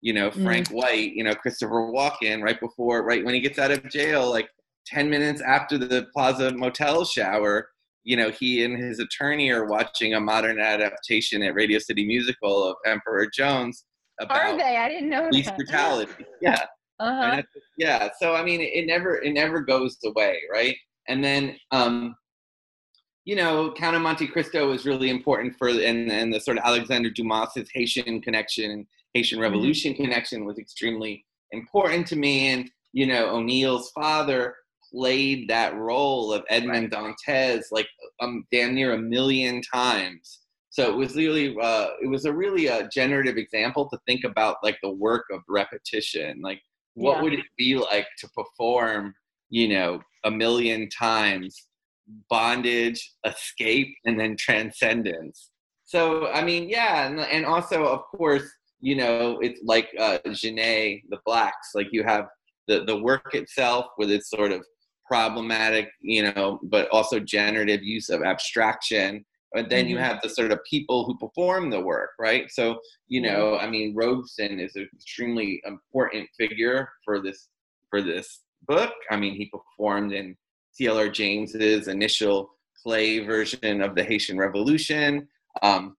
you 0.00 0.12
know 0.12 0.30
frank 0.30 0.68
mm. 0.68 0.74
white 0.74 1.12
you 1.12 1.24
know 1.24 1.34
christopher 1.34 1.90
walken 1.92 2.42
right 2.42 2.60
before 2.60 3.04
right 3.04 3.24
when 3.24 3.34
he 3.34 3.40
gets 3.40 3.58
out 3.58 3.70
of 3.70 3.88
jail 3.90 4.30
like 4.30 4.48
10 4.86 5.08
minutes 5.08 5.40
after 5.40 5.78
the 5.78 6.06
plaza 6.14 6.52
motel 6.52 7.04
shower 7.04 7.68
you 8.04 8.16
know, 8.16 8.30
he 8.30 8.64
and 8.64 8.78
his 8.78 9.00
attorney 9.00 9.50
are 9.50 9.64
watching 9.64 10.14
a 10.14 10.20
modern 10.20 10.60
adaptation 10.60 11.42
at 11.42 11.54
Radio 11.54 11.78
City 11.78 12.06
Musical 12.06 12.68
of 12.68 12.76
Emperor 12.86 13.26
Jones. 13.34 13.84
About 14.20 14.36
are 14.36 14.56
they? 14.56 14.76
I 14.76 14.88
didn't 14.88 15.08
know 15.08 15.28
police 15.28 15.46
that. 15.46 15.56
brutality. 15.56 16.12
Yeah. 16.40 16.64
Uh-huh. 17.00 17.42
yeah. 17.76 18.08
So 18.20 18.34
I 18.34 18.44
mean, 18.44 18.60
it 18.60 18.86
never 18.86 19.16
it 19.16 19.32
never 19.32 19.60
goes 19.60 19.96
away, 20.04 20.38
right? 20.52 20.76
And 21.08 21.22
then, 21.22 21.56
um, 21.70 22.16
you 23.24 23.36
know, 23.36 23.72
Count 23.72 23.96
of 23.96 24.02
Monte 24.02 24.26
Cristo 24.28 24.72
is 24.72 24.86
really 24.86 25.10
important 25.10 25.56
for, 25.56 25.68
and 25.68 26.10
and 26.10 26.32
the 26.32 26.40
sort 26.40 26.58
of 26.58 26.64
Alexander 26.64 27.10
Dumas's 27.10 27.68
Haitian 27.74 28.20
connection, 28.20 28.86
Haitian 29.14 29.36
mm-hmm. 29.36 29.42
Revolution 29.42 29.92
mm-hmm. 29.92 30.04
connection 30.04 30.44
was 30.44 30.58
extremely 30.58 31.24
important 31.50 32.06
to 32.08 32.16
me. 32.16 32.48
And 32.50 32.70
you 32.92 33.06
know, 33.06 33.34
O'Neill's 33.34 33.90
father 33.90 34.54
played 34.92 35.48
that 35.48 35.74
role 35.74 36.32
of 36.32 36.44
Edmond 36.48 36.92
Dantes 36.92 37.64
like 37.72 37.88
um, 38.20 38.46
damn 38.52 38.74
near 38.74 38.94
a 38.94 38.98
million 38.98 39.60
times. 39.62 40.40
So 40.70 40.90
it 40.90 40.96
was 40.96 41.14
really, 41.14 41.56
uh, 41.60 41.88
it 42.02 42.08
was 42.08 42.24
a 42.24 42.32
really 42.32 42.66
a 42.66 42.78
uh, 42.78 42.88
generative 42.92 43.36
example 43.36 43.88
to 43.90 43.98
think 44.06 44.24
about 44.24 44.56
like 44.62 44.78
the 44.82 44.90
work 44.90 45.24
of 45.32 45.40
repetition. 45.48 46.40
Like, 46.42 46.60
what 46.94 47.16
yeah. 47.16 47.22
would 47.22 47.32
it 47.34 47.44
be 47.56 47.76
like 47.76 48.06
to 48.18 48.28
perform, 48.30 49.14
you 49.50 49.68
know, 49.68 50.00
a 50.24 50.30
million 50.30 50.88
times 50.88 51.68
bondage, 52.28 53.12
escape, 53.26 53.94
and 54.04 54.18
then 54.18 54.36
transcendence? 54.36 55.50
So, 55.84 56.28
I 56.28 56.42
mean, 56.42 56.68
yeah, 56.68 57.06
and, 57.06 57.20
and 57.20 57.44
also, 57.44 57.84
of 57.84 58.02
course, 58.04 58.50
you 58.80 58.96
know, 58.96 59.38
it's 59.40 59.60
like 59.64 59.88
uh, 59.98 60.18
Genet, 60.32 61.02
the 61.08 61.18
blacks. 61.24 61.70
Like 61.74 61.88
you 61.90 62.04
have 62.04 62.26
the 62.68 62.84
the 62.84 62.96
work 62.96 63.34
itself 63.34 63.86
with 63.98 64.10
its 64.10 64.30
sort 64.30 64.52
of 64.52 64.64
problematic, 65.06 65.90
you 66.00 66.22
know, 66.22 66.58
but 66.64 66.88
also 66.90 67.18
generative 67.20 67.82
use 67.82 68.08
of 68.08 68.22
abstraction. 68.22 69.24
But 69.54 69.70
then 69.70 69.84
mm-hmm. 69.84 69.90
you 69.90 69.98
have 69.98 70.20
the 70.20 70.28
sort 70.28 70.50
of 70.50 70.64
people 70.64 71.04
who 71.04 71.16
perform 71.16 71.70
the 71.70 71.80
work, 71.80 72.10
right? 72.18 72.50
So, 72.50 72.80
you 73.06 73.20
know, 73.20 73.56
I 73.56 73.70
mean, 73.70 73.94
Robeson 73.94 74.58
is 74.58 74.74
an 74.74 74.88
extremely 74.92 75.62
important 75.64 76.28
figure 76.36 76.88
for 77.04 77.20
this 77.20 77.48
for 77.88 78.02
this 78.02 78.40
book. 78.66 78.92
I 79.10 79.16
mean, 79.16 79.34
he 79.34 79.46
performed 79.46 80.12
in 80.12 80.36
CLR 80.78 81.12
James's 81.12 81.86
initial 81.86 82.50
play 82.82 83.20
version 83.20 83.80
of 83.80 83.94
the 83.94 84.02
Haitian 84.02 84.38
Revolution. 84.38 85.28
Um, 85.62 85.96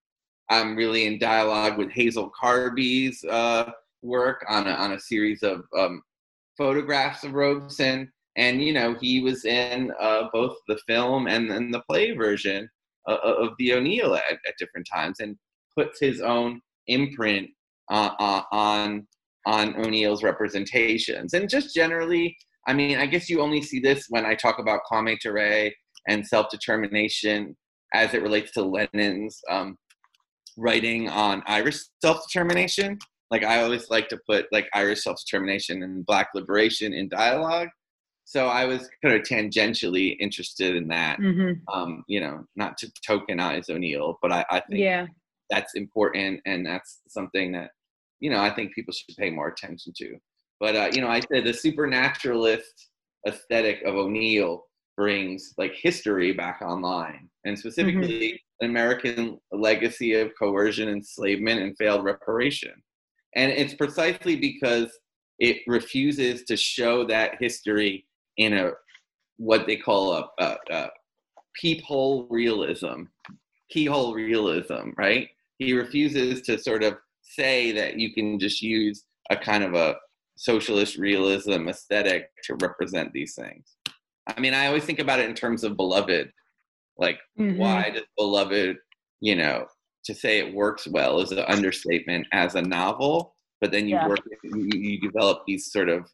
I'm 0.50 0.76
really 0.76 1.06
in 1.06 1.18
dialogue 1.18 1.78
with 1.78 1.90
Hazel 1.92 2.30
Carby's 2.40 3.24
uh, 3.24 3.72
work 4.02 4.46
on 4.50 4.68
a, 4.68 4.72
on 4.72 4.92
a 4.92 5.00
series 5.00 5.44
of 5.44 5.64
um, 5.78 6.04
photographs 6.58 7.24
of 7.24 7.34
Robeson 7.34 8.12
and 8.36 8.62
you 8.62 8.74
know 8.74 8.96
he 9.00 9.22
was 9.22 9.46
in 9.46 9.92
uh, 10.00 10.24
both 10.34 10.58
the 10.68 10.78
film 10.88 11.28
and, 11.28 11.50
and 11.50 11.74
the 11.74 11.82
play 11.82 12.12
version 12.12 12.70
uh, 13.08 13.18
of 13.24 13.54
the 13.60 13.74
O'Neill 13.74 14.16
at, 14.16 14.24
at, 14.32 14.54
different 14.58 14.88
times, 14.92 15.20
and 15.20 15.36
puts 15.78 16.00
his 16.00 16.22
own 16.22 16.62
imprint 16.88 17.50
uh, 17.92 18.12
uh, 18.20 18.42
on 18.52 19.08
on 19.46 19.76
O'Neill's 19.76 20.24
representations. 20.24 21.34
And 21.34 21.48
just 21.48 21.76
generally, 21.76 22.36
I 22.68 22.74
mean, 22.74 22.98
I 22.98 23.06
guess 23.06 23.30
you 23.30 23.42
only 23.42 23.62
see 23.62 23.80
this 23.80 24.08
when 24.10 24.26
I 24.26 24.34
talk 24.36 24.60
about 24.60 24.82
Kwame 24.92 25.72
and 26.08 26.26
self 26.26 26.50
determination 26.50 27.56
as 27.94 28.14
it 28.14 28.22
relates 28.22 28.52
to 28.54 28.64
Lenin's 28.64 29.40
um, 29.50 29.78
writing 30.58 31.10
on 31.10 31.44
Irish 31.46 31.80
self 32.02 32.26
determination. 32.28 32.98
Like 33.32 33.44
I 33.44 33.64
always 33.64 33.90
like 33.90 34.08
to 34.10 34.20
put 34.28 34.46
like 34.52 34.68
Irish 34.74 35.04
self 35.04 35.20
determination 35.26 35.84
and 35.84 36.06
Black 36.06 36.30
liberation 36.34 36.94
in 36.94 37.10
dialogue 37.10 37.70
so 38.26 38.48
I 38.48 38.66
was 38.66 38.90
kind 39.04 39.16
of 39.16 39.22
tangentially 39.22 40.18
interested 40.20 40.76
in 40.76 40.88
that. 40.88 41.20
Mm-hmm. 41.20 41.54
Um, 41.72 42.04
you 42.08 42.20
know, 42.20 42.44
not 42.56 42.78
to 42.80 42.92
tokenize 43.08 43.70
O'Neill, 43.70 44.18
but 44.22 44.32
I, 44.32 44.44
I 44.50 44.60
think 44.62 44.80
yeah. 44.82 45.06
that's 45.52 45.76
important, 45.76 46.42
and 46.46 46.66
that's 46.66 47.02
something 47.08 47.52
that 47.54 47.70
you 48.20 48.32
know 48.32 48.42
I 48.42 48.50
think 48.50 48.74
people 48.74 48.94
should 48.94 49.16
pay 49.16 49.30
more 49.30 49.50
attention 49.50 49.94
to. 49.98 50.18
But 50.60 50.76
uh, 50.76 50.90
you 50.92 51.02
know, 51.02 51.08
I 51.08 51.20
said 51.20 51.46
the 51.46 51.54
supernaturalist 51.54 52.90
aesthetic 53.28 53.84
of 53.84 53.96
O'Neill 53.96 54.64
brings 54.98 55.54
like 55.60 55.76
history 55.76 56.34
back 56.34 56.64
online, 56.64 57.30
and 57.46 57.58
specifically 57.58 58.32
mm-hmm. 58.32 58.66
an 58.66 58.72
American 58.72 59.38
legacy 59.52 60.14
of 60.16 60.32
coercion, 60.38 60.90
enslavement, 60.90 61.62
and 61.62 61.78
failed 61.78 62.04
reparation. 62.04 62.74
and 63.36 63.52
it's 63.52 63.76
precisely 63.76 64.36
because 64.36 64.98
it 65.38 65.58
refuses 65.68 66.44
to 66.46 66.56
show 66.58 67.06
that 67.06 67.36
history 67.40 68.06
in 68.38 68.54
a 68.54 68.72
what 69.38 69.68
they 69.68 69.76
call 69.78 70.14
a, 70.14 70.30
a, 70.40 70.58
a 70.72 70.88
peephole 71.56 72.28
realism, 72.30 73.04
keyhole 73.70 74.14
realism, 74.14 74.92
right? 74.98 75.30
He 75.58 75.74
refuses 75.74 76.42
to 76.44 76.58
sort 76.58 76.84
of 76.84 76.96
say 77.22 77.72
that 77.74 78.00
you 78.00 78.14
can 78.14 78.40
just 78.40 78.62
use 78.62 79.04
a 79.30 79.36
kind 79.36 79.64
of 79.64 79.74
a 79.74 79.96
socialist 80.38 80.98
realism 80.98 81.68
aesthetic 81.68 82.30
to 82.44 82.58
represent 82.62 83.12
these 83.14 83.36
things. 83.36 83.76
I 84.28 84.40
mean, 84.40 84.54
I 84.54 84.68
always 84.68 84.84
think 84.84 85.00
about 85.00 85.20
it 85.20 85.30
in 85.30 85.36
terms 85.36 85.64
of 85.64 85.78
beloved. 85.78 86.32
Like, 86.98 87.20
mm-hmm. 87.40 87.58
why 87.58 87.92
does 87.92 88.04
beloved, 88.18 88.78
you 89.22 89.36
know, 89.36 89.66
to 90.06 90.14
say 90.14 90.40
it 90.40 90.54
works 90.54 90.88
well 90.88 91.20
is 91.20 91.32
an 91.32 91.40
understatement 91.40 92.28
as 92.32 92.56
a 92.56 92.62
novel, 92.62 93.36
but 93.60 93.72
then 93.72 93.88
you 93.88 93.96
yeah. 93.96 94.08
work, 94.08 94.20
you, 94.44 94.70
you, 94.74 95.00
develop 95.00 95.44
these 95.46 95.72
sort 95.72 95.90
of 95.90 96.06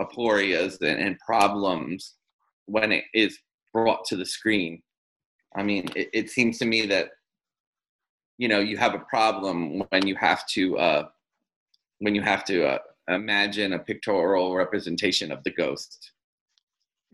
aporias 0.00 0.80
and, 0.80 1.00
and, 1.00 1.18
problems 1.20 2.14
when 2.66 2.92
it 2.92 3.04
is 3.14 3.38
brought 3.72 4.04
to 4.06 4.16
the 4.16 4.26
screen. 4.26 4.82
I 5.56 5.62
mean, 5.62 5.88
it, 5.94 6.10
it 6.12 6.30
seems 6.30 6.58
to 6.58 6.64
me 6.64 6.86
that, 6.86 7.10
you 8.38 8.48
know, 8.48 8.58
you 8.58 8.76
have 8.76 8.94
a 8.94 8.98
problem 8.98 9.84
when 9.90 10.06
you 10.06 10.16
have 10.16 10.46
to, 10.48 10.76
uh, 10.78 11.08
when 11.98 12.14
you 12.14 12.22
have 12.22 12.44
to 12.46 12.66
uh, 12.66 12.78
imagine 13.08 13.72
a 13.72 13.78
pictorial 13.78 14.54
representation 14.54 15.30
of 15.30 15.42
the 15.44 15.50
ghost. 15.50 16.12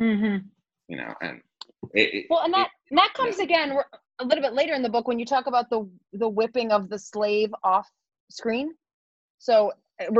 Mm-hmm. 0.01 0.47
You 0.89 0.97
know, 0.97 1.15
and 1.21 1.41
it, 1.95 2.15
it, 2.15 2.27
well, 2.31 2.43
and 2.43 2.55
that 2.55 2.71
and 2.91 2.99
that 2.99 3.13
comes 3.15 3.39
yeah. 3.39 3.45
again 3.45 3.79
a 4.19 4.25
little 4.25 4.43
bit 4.43 4.55
later 4.55 4.75
in 4.75 4.83
the 4.83 4.89
book 4.89 5.09
when 5.09 5.19
you 5.19 5.25
talk 5.25 5.47
about 5.47 5.71
the 5.71 5.89
the 6.15 6.29
whipping 6.29 6.73
of 6.73 6.89
the 6.89 6.99
slave 6.99 7.53
off 7.63 7.89
screen. 8.31 8.73
So 9.39 9.73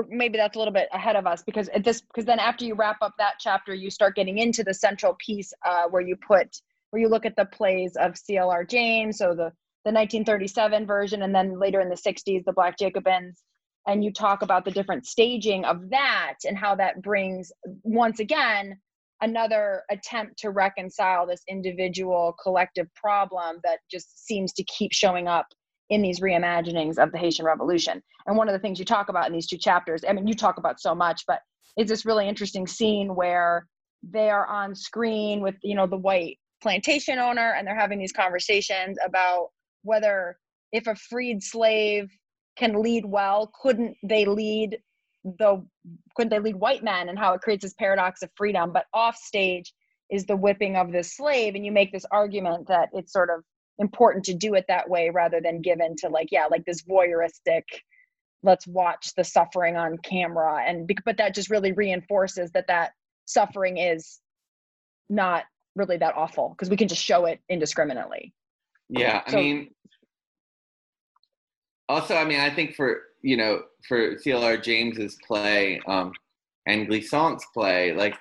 maybe 0.09 0.37
that's 0.37 0.57
a 0.57 0.59
little 0.59 0.75
bit 0.75 0.89
ahead 0.93 1.17
of 1.17 1.27
us 1.27 1.43
because 1.43 1.69
at 1.71 1.85
this 1.85 2.01
because 2.01 2.25
then 2.25 2.39
after 2.39 2.65
you 2.65 2.75
wrap 2.75 2.99
up 3.03 3.15
that 3.19 3.35
chapter, 3.39 3.75
you 3.75 3.91
start 3.91 4.15
getting 4.15 4.39
into 4.39 4.63
the 4.63 4.75
central 4.75 5.17
piece 5.25 5.53
uh, 5.65 5.85
where 5.89 6.03
you 6.03 6.17
put 6.17 6.61
where 6.91 7.01
you 7.01 7.09
look 7.09 7.25
at 7.25 7.37
the 7.37 7.45
plays 7.45 7.97
of 7.97 8.19
C.L.R. 8.19 8.65
James, 8.65 9.19
so 9.19 9.29
the 9.29 9.53
the 9.85 9.93
1937 9.93 10.87
version, 10.87 11.23
and 11.23 11.35
then 11.35 11.59
later 11.59 11.81
in 11.81 11.89
the 11.89 11.95
60s, 11.95 12.45
the 12.45 12.53
Black 12.53 12.79
Jacobins, 12.79 13.43
and 13.87 14.05
you 14.05 14.13
talk 14.13 14.43
about 14.43 14.67
the 14.67 14.71
different 14.71 15.07
staging 15.07 15.65
of 15.65 15.89
that 15.89 16.35
and 16.47 16.57
how 16.59 16.75
that 16.75 17.01
brings 17.01 17.51
once 17.83 18.21
again 18.21 18.79
another 19.23 19.83
attempt 19.91 20.39
to 20.39 20.51
reconcile 20.51 21.27
this 21.27 21.43
individual 21.49 22.35
collective 22.43 22.93
problem 22.95 23.59
that 23.65 23.79
just 23.91 24.27
seems 24.27 24.53
to 24.53 24.65
keep 24.65 24.93
showing 24.93 25.29
up 25.29 25.47
in 25.91 26.03
these 26.03 26.21
reimaginings 26.21 26.99
of 26.99 27.13
the 27.13 27.19
Haitian 27.19 27.45
Revolution. 27.45 28.03
And 28.27 28.37
one 28.37 28.49
of 28.49 28.53
the 28.53 28.59
things 28.59 28.79
you 28.79 28.85
talk 28.85 29.09
about 29.09 29.27
in 29.27 29.33
these 29.33 29.47
two 29.47 29.59
chapters, 29.59 30.03
I 30.09 30.13
mean, 30.13 30.27
you 30.27 30.35
talk 30.35 30.57
about 30.57 30.81
so 30.81 30.95
much, 30.95 31.25
but 31.27 31.41
it's 31.77 31.91
this 31.91 32.07
really 32.07 32.29
interesting 32.29 32.67
scene 32.67 33.15
where 33.15 33.67
they 34.03 34.31
are 34.31 34.47
on 34.47 34.75
screen 34.75 35.41
with, 35.41 35.57
you 35.63 35.75
know, 35.75 35.87
the 35.87 35.97
white 35.97 36.39
plantation 36.63 37.19
owner 37.19 37.55
and 37.57 37.67
they're 37.67 37.79
having 37.79 37.99
these 37.99 38.13
conversations 38.13 38.97
about 39.05 39.49
whether 39.83 40.39
if 40.73 40.87
a 40.87 40.95
freed 40.95 41.43
slave 41.43 42.09
can 42.57 42.81
lead 42.81 43.05
well, 43.05 43.51
couldn't 43.61 43.97
they 44.03 44.25
lead 44.25 44.79
the 45.25 45.65
couldn't 46.17 46.31
they 46.31 46.39
lead 46.39 46.57
white 46.57 46.83
men 46.83 47.09
and 47.09 47.19
how 47.19 47.35
it 47.35 47.41
creates 47.41 47.63
this 47.63 47.75
paradox 47.75 48.23
of 48.23 48.31
freedom 48.37 48.73
but 48.73 48.87
off 48.95 49.17
stage 49.17 49.75
is 50.11 50.25
the 50.25 50.37
whipping 50.37 50.77
of 50.77 50.93
this 50.93 51.15
slave 51.15 51.55
and 51.55 51.65
you 51.65 51.71
make 51.71 51.93
this 51.93 52.07
argument 52.11 52.67
that 52.67 52.89
it's 52.95 53.13
sort 53.13 53.29
of 53.29 53.45
important 53.81 54.25
to 54.25 54.35
do 54.35 54.55
it 54.55 54.65
that 54.69 54.89
way 54.89 55.11
rather 55.11 55.41
than 55.41 55.61
given 55.61 55.97
to 55.97 56.09
like 56.09 56.29
yeah 56.31 56.47
like 56.51 56.65
this 56.65 56.83
voyeuristic 56.83 57.63
let's 58.43 58.67
watch 58.67 59.15
the 59.17 59.25
suffering 59.25 59.77
on 59.77 59.99
camera 59.99 60.63
and 60.67 60.91
but 61.05 61.17
that 61.17 61.35
just 61.35 61.51
really 61.51 61.73
reinforces 61.73 62.51
that 62.53 62.67
that 62.69 62.93
suffering 63.27 63.79
is 63.79 64.21
not 65.09 65.45
really 65.77 65.97
that 65.97 66.15
awful 66.17 66.51
because 66.51 66.71
we 66.71 66.77
can 66.77 66.89
just 66.89 67.03
show 67.03 67.25
it 67.25 67.41
indiscriminately 67.49 68.33
yeah 68.89 69.23
i 69.27 69.35
mean 69.35 69.71
also 71.89 72.15
i 72.15 72.25
mean 72.25 72.41
i 72.41 72.51
think 72.51 72.75
for 72.75 73.03
you 73.23 73.37
know, 73.37 73.63
for 73.87 74.17
CLR 74.17 74.63
James's 74.63 75.17
play 75.27 75.81
um, 75.87 76.13
and 76.67 76.87
Glissant's 76.87 77.47
play, 77.53 77.93
like 77.93 78.17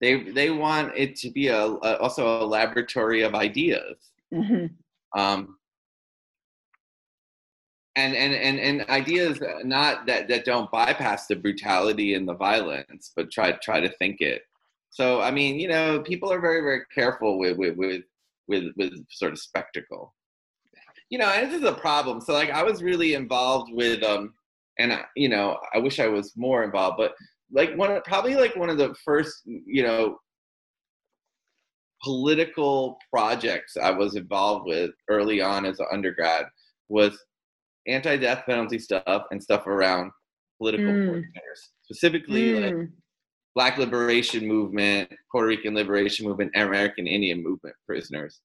they 0.00 0.22
they 0.30 0.50
want 0.50 0.92
it 0.96 1.16
to 1.16 1.30
be 1.30 1.48
a, 1.48 1.60
a 1.60 1.98
also 1.98 2.42
a 2.42 2.46
laboratory 2.46 3.22
of 3.22 3.34
ideas. 3.34 3.96
Mm-hmm. 4.32 4.66
Um, 5.16 5.56
and, 7.94 8.14
and 8.14 8.32
and 8.32 8.58
and 8.58 8.88
ideas 8.88 9.38
not 9.64 10.06
that 10.06 10.26
that 10.28 10.46
don't 10.46 10.70
bypass 10.70 11.26
the 11.26 11.36
brutality 11.36 12.14
and 12.14 12.26
the 12.26 12.34
violence, 12.34 13.12
but 13.14 13.30
try 13.30 13.52
try 13.52 13.80
to 13.80 13.90
think 13.96 14.20
it. 14.20 14.42
So 14.90 15.20
I 15.20 15.30
mean, 15.30 15.60
you 15.60 15.68
know, 15.68 16.00
people 16.00 16.32
are 16.32 16.40
very 16.40 16.62
very 16.62 16.82
careful 16.94 17.38
with 17.38 17.58
with 17.58 17.76
with 17.76 18.02
with, 18.48 18.72
with 18.76 18.92
sort 19.10 19.32
of 19.32 19.38
spectacle. 19.38 20.14
You 21.10 21.18
know, 21.18 21.28
and 21.28 21.50
this 21.50 21.60
is 21.60 21.68
a 21.68 21.74
problem. 21.74 22.22
So 22.22 22.32
like, 22.32 22.48
I 22.48 22.62
was 22.62 22.82
really 22.82 23.12
involved 23.12 23.70
with 23.74 24.02
um, 24.02 24.32
and 24.78 24.98
you 25.16 25.28
know 25.28 25.58
i 25.74 25.78
wish 25.78 26.00
i 26.00 26.06
was 26.06 26.32
more 26.36 26.64
involved 26.64 26.96
but 26.96 27.14
like 27.50 27.76
one 27.76 27.90
of, 27.90 28.02
probably 28.04 28.34
like 28.34 28.56
one 28.56 28.70
of 28.70 28.78
the 28.78 28.94
first 29.04 29.42
you 29.46 29.82
know 29.82 30.18
political 32.02 32.98
projects 33.12 33.76
i 33.76 33.90
was 33.90 34.16
involved 34.16 34.66
with 34.66 34.90
early 35.08 35.40
on 35.40 35.64
as 35.64 35.78
an 35.78 35.86
undergrad 35.92 36.46
was 36.88 37.18
anti-death 37.86 38.44
penalty 38.46 38.78
stuff 38.78 39.24
and 39.30 39.42
stuff 39.42 39.66
around 39.66 40.10
political 40.58 40.92
mm. 40.92 41.10
prisoners 41.10 41.70
specifically 41.82 42.52
mm. 42.52 42.78
like 42.78 42.88
black 43.54 43.78
liberation 43.78 44.46
movement 44.46 45.08
puerto 45.30 45.46
rican 45.46 45.74
liberation 45.74 46.26
movement 46.26 46.50
american 46.54 47.06
indian 47.06 47.42
movement 47.42 47.74
prisoners 47.86 48.40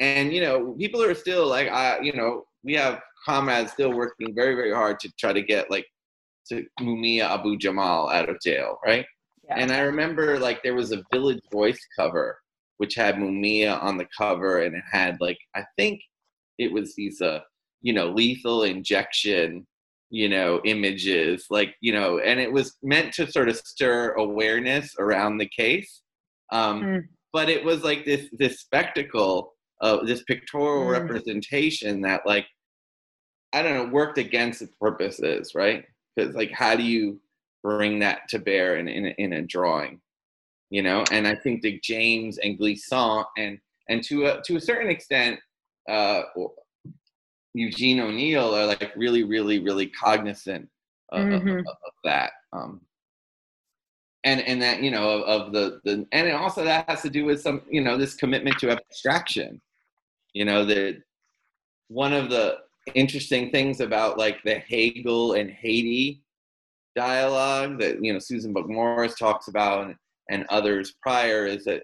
and 0.00 0.32
you 0.32 0.40
know 0.40 0.74
people 0.78 1.02
are 1.02 1.14
still 1.14 1.46
like 1.46 1.68
i 1.68 1.98
you 2.00 2.12
know 2.12 2.44
we 2.64 2.74
have 2.74 3.00
comrades 3.24 3.72
still 3.72 3.92
working 3.92 4.34
very, 4.34 4.54
very 4.54 4.72
hard 4.72 4.98
to 5.00 5.10
try 5.18 5.32
to 5.32 5.42
get 5.42 5.70
like 5.70 5.86
to 6.48 6.64
Mumia 6.80 7.22
Abu 7.22 7.56
Jamal 7.56 8.08
out 8.08 8.28
of 8.28 8.40
jail, 8.40 8.78
right? 8.84 9.04
Yeah. 9.44 9.56
And 9.58 9.70
I 9.72 9.80
remember 9.80 10.38
like 10.38 10.62
there 10.62 10.74
was 10.74 10.92
a 10.92 11.02
Village 11.12 11.42
Voice 11.52 11.80
cover 11.98 12.38
which 12.78 12.94
had 12.94 13.16
Mumia 13.16 13.80
on 13.82 13.96
the 13.96 14.08
cover, 14.16 14.62
and 14.62 14.74
it 14.74 14.84
had 14.90 15.16
like 15.20 15.38
I 15.54 15.64
think 15.76 16.00
it 16.58 16.72
was 16.72 16.94
these 16.94 17.20
uh 17.20 17.40
you 17.82 17.92
know 17.92 18.10
lethal 18.10 18.64
injection 18.64 19.66
you 20.10 20.28
know 20.28 20.60
images 20.64 21.44
like 21.50 21.74
you 21.80 21.92
know 21.92 22.18
and 22.18 22.40
it 22.40 22.50
was 22.50 22.76
meant 22.82 23.12
to 23.12 23.30
sort 23.30 23.48
of 23.48 23.56
stir 23.56 24.12
awareness 24.14 24.94
around 24.98 25.36
the 25.36 25.48
case 25.54 26.00
um 26.50 26.82
mm. 26.82 27.02
but 27.32 27.50
it 27.50 27.62
was 27.62 27.84
like 27.84 28.06
this 28.06 28.26
this 28.32 28.60
spectacle 28.60 29.52
of 29.82 30.06
this 30.06 30.22
pictorial 30.24 30.86
mm. 30.86 30.90
representation 30.90 32.00
that 32.00 32.22
like 32.24 32.46
I 33.52 33.62
don't 33.62 33.74
know, 33.74 33.92
worked 33.92 34.18
against 34.18 34.62
its 34.62 34.74
purposes, 34.80 35.52
right? 35.54 35.84
Because 36.14 36.34
like, 36.34 36.52
how 36.52 36.76
do 36.76 36.82
you 36.82 37.20
bring 37.62 37.98
that 38.00 38.28
to 38.30 38.38
bear 38.38 38.76
in 38.76 38.88
in, 38.88 39.06
in 39.18 39.32
a 39.34 39.42
drawing, 39.42 40.00
you 40.70 40.82
know? 40.82 41.04
And 41.10 41.26
I 41.26 41.34
think 41.34 41.62
that 41.62 41.82
James 41.82 42.38
and 42.38 42.58
Glissant 42.58 43.26
and 43.36 43.58
and 43.88 44.02
to 44.04 44.26
a, 44.26 44.42
to 44.42 44.56
a 44.56 44.60
certain 44.60 44.90
extent, 44.90 45.40
uh, 45.88 46.22
Eugene 47.54 48.00
O'Neill 48.00 48.54
are 48.54 48.66
like 48.66 48.92
really, 48.96 49.24
really, 49.24 49.58
really 49.58 49.86
cognizant 49.86 50.68
of, 51.10 51.24
mm-hmm. 51.24 51.58
of, 51.58 51.66
of 51.66 51.92
that. 52.04 52.32
Um, 52.52 52.82
and 54.24 54.40
and 54.42 54.60
that 54.60 54.82
you 54.82 54.90
know 54.90 55.08
of, 55.08 55.22
of, 55.22 55.52
the 55.52 55.80
the 55.84 56.06
and 56.12 56.30
also 56.32 56.64
that 56.64 56.88
has 56.88 57.02
to 57.02 57.10
do 57.10 57.24
with 57.24 57.40
some 57.40 57.62
you 57.70 57.80
know 57.80 57.96
this 57.96 58.14
commitment 58.14 58.58
to 58.58 58.70
abstraction 58.70 59.60
you 60.34 60.44
know 60.44 60.64
that 60.64 61.00
one 61.88 62.12
of 62.12 62.28
the 62.28 62.58
interesting 62.94 63.50
things 63.50 63.80
about 63.80 64.18
like 64.18 64.42
the 64.42 64.56
Hegel 64.56 65.34
and 65.34 65.50
Haiti 65.50 66.22
dialogue 66.96 67.78
that 67.78 68.04
you 68.04 68.12
know 68.12 68.18
Susan 68.18 68.52
Buck 68.52 68.66
Morss 68.66 69.16
talks 69.16 69.48
about 69.48 69.86
and, 69.86 69.96
and 70.28 70.44
others 70.48 70.94
prior 71.02 71.46
is 71.46 71.64
that 71.64 71.82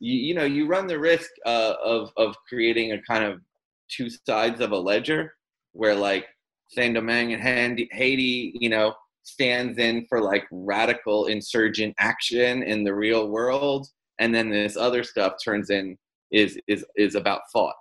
you, 0.00 0.14
you 0.14 0.34
know 0.34 0.44
you 0.44 0.66
run 0.66 0.86
the 0.86 0.98
risk 0.98 1.30
uh, 1.46 1.74
of 1.84 2.10
of 2.16 2.36
creating 2.48 2.92
a 2.92 3.02
kind 3.02 3.24
of 3.24 3.40
two 3.88 4.08
sides 4.10 4.60
of 4.60 4.72
a 4.72 4.78
ledger 4.78 5.34
where 5.72 5.94
like 5.94 6.26
Saint 6.68 6.94
Domingue 6.94 7.34
and 7.34 7.80
Haiti 7.92 8.52
you 8.60 8.68
know 8.68 8.94
stands 9.22 9.78
in 9.78 10.06
for 10.08 10.20
like 10.20 10.44
radical 10.50 11.26
insurgent 11.26 11.94
action 11.98 12.62
in 12.62 12.84
the 12.84 12.94
real 12.94 13.28
world 13.28 13.88
and 14.18 14.34
then 14.34 14.48
this 14.50 14.76
other 14.76 15.04
stuff 15.04 15.34
turns 15.44 15.70
in 15.70 15.96
is 16.30 16.58
is 16.66 16.84
is 16.96 17.14
about 17.14 17.42
thought 17.52 17.74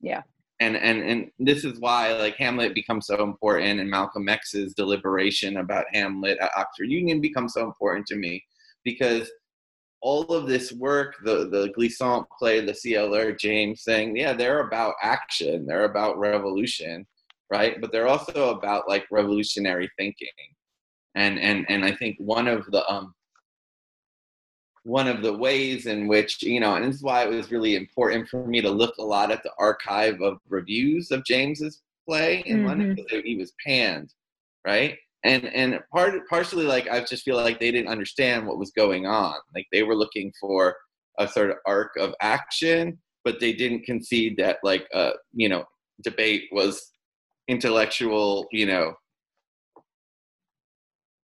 yeah. 0.00 0.22
And 0.60 0.76
and 0.76 1.02
and 1.02 1.30
this 1.38 1.64
is 1.64 1.80
why 1.80 2.12
like 2.12 2.36
Hamlet 2.36 2.74
becomes 2.74 3.06
so 3.06 3.22
important, 3.22 3.80
and 3.80 3.88
Malcolm 3.88 4.28
X's 4.28 4.74
deliberation 4.74 5.56
about 5.56 5.86
Hamlet 5.92 6.38
at 6.38 6.50
Oxford 6.54 6.90
Union 6.90 7.20
becomes 7.20 7.54
so 7.54 7.64
important 7.64 8.06
to 8.08 8.16
me 8.16 8.44
because 8.84 9.30
all 10.02 10.24
of 10.24 10.46
this 10.46 10.72
work, 10.72 11.16
the 11.24 11.48
the 11.48 11.70
Glissant 11.76 12.26
play, 12.38 12.64
the 12.64 12.72
CLR 12.72 13.38
James 13.38 13.84
thing, 13.84 14.16
yeah, 14.16 14.32
they're 14.32 14.60
about 14.60 14.94
action, 15.02 15.66
they're 15.66 15.84
about 15.84 16.18
revolution, 16.18 17.06
right? 17.50 17.80
But 17.80 17.92
they're 17.92 18.08
also 18.08 18.56
about 18.56 18.88
like 18.88 19.04
revolutionary 19.10 19.90
thinking, 19.98 20.28
and 21.14 21.38
and 21.38 21.66
and 21.68 21.84
I 21.84 21.92
think 21.92 22.16
one 22.18 22.48
of 22.48 22.66
the 22.70 22.88
um 22.90 23.14
one 24.84 25.06
of 25.06 25.22
the 25.22 25.32
ways 25.32 25.86
in 25.86 26.08
which 26.08 26.42
you 26.42 26.60
know 26.60 26.74
and 26.74 26.86
this 26.86 26.96
is 26.96 27.02
why 27.02 27.24
it 27.24 27.30
was 27.30 27.50
really 27.50 27.76
important 27.76 28.28
for 28.28 28.46
me 28.46 28.60
to 28.60 28.70
look 28.70 28.96
a 28.98 29.02
lot 29.02 29.30
at 29.30 29.42
the 29.42 29.52
archive 29.58 30.20
of 30.22 30.38
reviews 30.48 31.10
of 31.10 31.24
james's 31.24 31.82
play 32.08 32.42
in 32.46 32.58
mm-hmm. 32.58 32.66
london 32.66 32.94
because 32.94 33.22
he 33.22 33.36
was 33.36 33.52
panned 33.64 34.14
right 34.66 34.96
and 35.24 35.44
and 35.46 35.78
part 35.92 36.14
partially 36.28 36.64
like 36.64 36.88
i 36.88 37.00
just 37.00 37.24
feel 37.24 37.36
like 37.36 37.60
they 37.60 37.70
didn't 37.70 37.90
understand 37.90 38.46
what 38.46 38.58
was 38.58 38.70
going 38.70 39.06
on. 39.06 39.34
Like 39.54 39.66
they 39.72 39.82
were 39.82 39.96
looking 39.96 40.32
for 40.40 40.76
a 41.18 41.28
sort 41.28 41.50
of 41.50 41.56
arc 41.66 41.96
of 41.96 42.14
action 42.20 42.98
but 43.24 43.40
they 43.40 43.52
didn't 43.52 43.84
concede 43.84 44.36
that 44.38 44.58
like 44.62 44.86
uh 44.94 45.12
you 45.32 45.48
know 45.48 45.64
debate 46.02 46.44
was 46.52 46.90
intellectual 47.48 48.46
you 48.52 48.66
know 48.66 48.94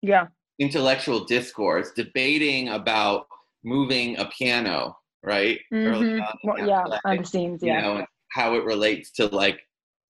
yeah. 0.01 0.27
intellectual 0.59 1.25
discourse 1.25 1.91
debating 1.95 2.69
about 2.69 3.27
moving 3.63 4.17
a 4.17 4.25
piano 4.25 4.97
right? 5.23 5.59
Mm-hmm. 5.73 6.19
well, 6.43 6.67
yeah 6.67 6.99
on 7.05 7.17
the 7.17 7.25
scenes 7.25 7.61
yeah. 7.63 7.75
you 7.75 7.81
know, 7.99 8.05
how 8.31 8.55
it 8.55 8.63
relates 8.63 9.11
to 9.11 9.27
like 9.27 9.59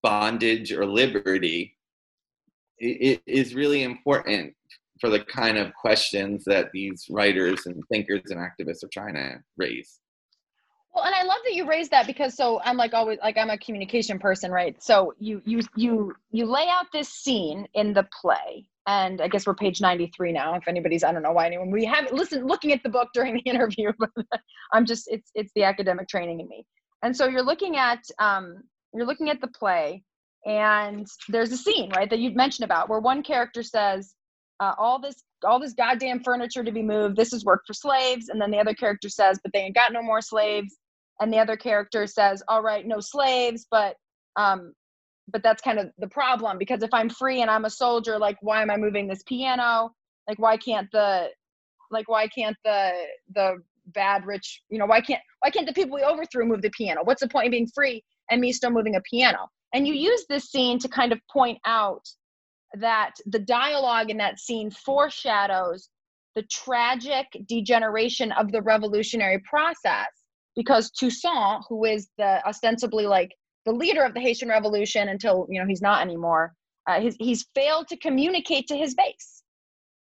bondage 0.02 0.72
or 0.72 0.86
liberty 0.86 1.76
it, 2.78 3.22
is 3.26 3.54
really 3.54 3.82
important 3.82 4.54
for 5.00 5.10
the 5.10 5.20
kind 5.20 5.58
of 5.58 5.72
questions 5.74 6.44
that 6.44 6.70
these 6.72 7.06
writers 7.10 7.66
and 7.66 7.82
thinkers 7.90 8.22
and 8.30 8.40
activists 8.40 8.82
are 8.82 8.90
trying 8.92 9.14
to 9.14 9.36
raise. 9.56 10.00
Well, 10.94 11.04
and 11.04 11.14
I 11.14 11.22
love 11.22 11.38
that 11.44 11.54
you 11.54 11.68
raised 11.68 11.90
that 11.92 12.06
because 12.06 12.34
so 12.34 12.60
I'm 12.64 12.76
like 12.76 12.94
always 12.94 13.18
like 13.22 13.36
I'm 13.36 13.50
a 13.50 13.58
communication 13.58 14.18
person, 14.18 14.50
right? 14.50 14.82
So 14.82 15.14
you 15.18 15.40
you 15.44 15.60
you 15.76 16.14
you 16.30 16.46
lay 16.46 16.66
out 16.68 16.86
this 16.92 17.08
scene 17.08 17.68
in 17.74 17.92
the 17.92 18.08
play, 18.20 18.66
and 18.86 19.20
I 19.20 19.28
guess 19.28 19.46
we're 19.46 19.54
page 19.54 19.80
93 19.80 20.32
now. 20.32 20.54
If 20.54 20.66
anybody's, 20.66 21.04
I 21.04 21.12
don't 21.12 21.22
know 21.22 21.32
why 21.32 21.46
anyone 21.46 21.70
we 21.70 21.84
haven't 21.84 22.14
listened 22.14 22.48
looking 22.48 22.72
at 22.72 22.82
the 22.82 22.88
book 22.88 23.10
during 23.14 23.34
the 23.34 23.40
interview, 23.46 23.92
but 23.98 24.10
I'm 24.72 24.86
just 24.86 25.08
it's 25.08 25.30
it's 25.34 25.52
the 25.54 25.64
academic 25.64 26.08
training 26.08 26.40
in 26.40 26.48
me. 26.48 26.66
And 27.02 27.16
so 27.16 27.28
you're 27.28 27.42
looking 27.42 27.76
at 27.76 28.02
um 28.18 28.62
you're 28.92 29.06
looking 29.06 29.30
at 29.30 29.40
the 29.40 29.48
play, 29.48 30.02
and 30.46 31.06
there's 31.28 31.52
a 31.52 31.56
scene 31.56 31.90
right 31.90 32.08
that 32.10 32.18
you'd 32.18 32.36
mentioned 32.36 32.64
about 32.64 32.88
where 32.88 33.00
one 33.00 33.22
character 33.22 33.62
says 33.62 34.14
uh, 34.60 34.74
all 34.78 35.00
this 35.00 35.22
all 35.44 35.60
this 35.60 35.72
goddamn 35.72 36.20
furniture 36.20 36.64
to 36.64 36.72
be 36.72 36.82
moved 36.82 37.16
this 37.16 37.32
is 37.32 37.44
work 37.44 37.62
for 37.66 37.74
slaves. 37.74 38.28
And 38.28 38.40
then 38.40 38.50
the 38.50 38.58
other 38.58 38.74
character 38.74 39.08
says 39.08 39.38
but 39.42 39.52
they 39.52 39.60
ain't 39.60 39.74
got 39.74 39.92
no 39.92 40.02
more 40.02 40.20
slaves. 40.20 40.76
And 41.20 41.32
the 41.32 41.38
other 41.38 41.56
character 41.56 42.06
says 42.06 42.42
all 42.48 42.62
right 42.62 42.86
no 42.86 43.00
slaves 43.00 43.66
but 43.70 43.96
um 44.36 44.72
but 45.30 45.42
that's 45.42 45.62
kind 45.62 45.78
of 45.78 45.90
the 45.98 46.08
problem 46.08 46.56
because 46.58 46.82
if 46.82 46.94
i'm 46.94 47.10
free 47.10 47.42
and 47.42 47.50
i'm 47.50 47.66
a 47.66 47.70
soldier 47.70 48.18
like 48.18 48.38
why 48.40 48.62
am 48.62 48.70
i 48.70 48.76
moving 48.76 49.06
this 49.06 49.22
piano? 49.24 49.90
Like 50.28 50.38
why 50.38 50.56
can't 50.56 50.88
the 50.92 51.28
like 51.90 52.08
why 52.08 52.28
can't 52.28 52.56
the 52.64 52.92
the 53.34 53.56
bad 53.88 54.26
rich 54.26 54.62
you 54.68 54.78
know 54.78 54.86
why 54.86 55.00
can't 55.00 55.22
why 55.40 55.50
can't 55.50 55.66
the 55.66 55.72
people 55.72 55.96
we 55.96 56.04
overthrew 56.04 56.46
move 56.46 56.62
the 56.62 56.70
piano? 56.70 57.00
What's 57.02 57.20
the 57.20 57.28
point 57.28 57.46
of 57.46 57.52
being 57.52 57.68
free 57.74 58.04
and 58.30 58.40
me 58.40 58.52
still 58.52 58.70
moving 58.70 58.96
a 58.96 59.00
piano 59.02 59.48
and 59.72 59.86
you 59.86 59.94
use 59.94 60.24
this 60.28 60.50
scene 60.50 60.78
to 60.78 60.88
kind 60.88 61.12
of 61.12 61.20
point 61.30 61.58
out 61.66 62.06
that 62.74 63.12
the 63.26 63.38
dialogue 63.38 64.10
in 64.10 64.16
that 64.18 64.38
scene 64.38 64.70
foreshadows 64.70 65.88
the 66.34 66.42
tragic 66.44 67.26
degeneration 67.46 68.32
of 68.32 68.52
the 68.52 68.62
revolutionary 68.62 69.38
process 69.40 70.06
because 70.54 70.90
Toussaint, 70.90 71.62
who 71.68 71.84
is 71.84 72.08
the 72.18 72.44
ostensibly 72.46 73.06
like 73.06 73.30
the 73.64 73.72
leader 73.72 74.02
of 74.02 74.14
the 74.14 74.20
Haitian 74.20 74.48
Revolution 74.48 75.08
until 75.08 75.46
you 75.48 75.60
know 75.60 75.66
he's 75.66 75.82
not 75.82 76.02
anymore, 76.02 76.52
uh, 76.88 77.00
he's, 77.00 77.16
he's 77.18 77.46
failed 77.54 77.88
to 77.88 77.96
communicate 77.96 78.66
to 78.68 78.76
his 78.76 78.94
base, 78.94 79.42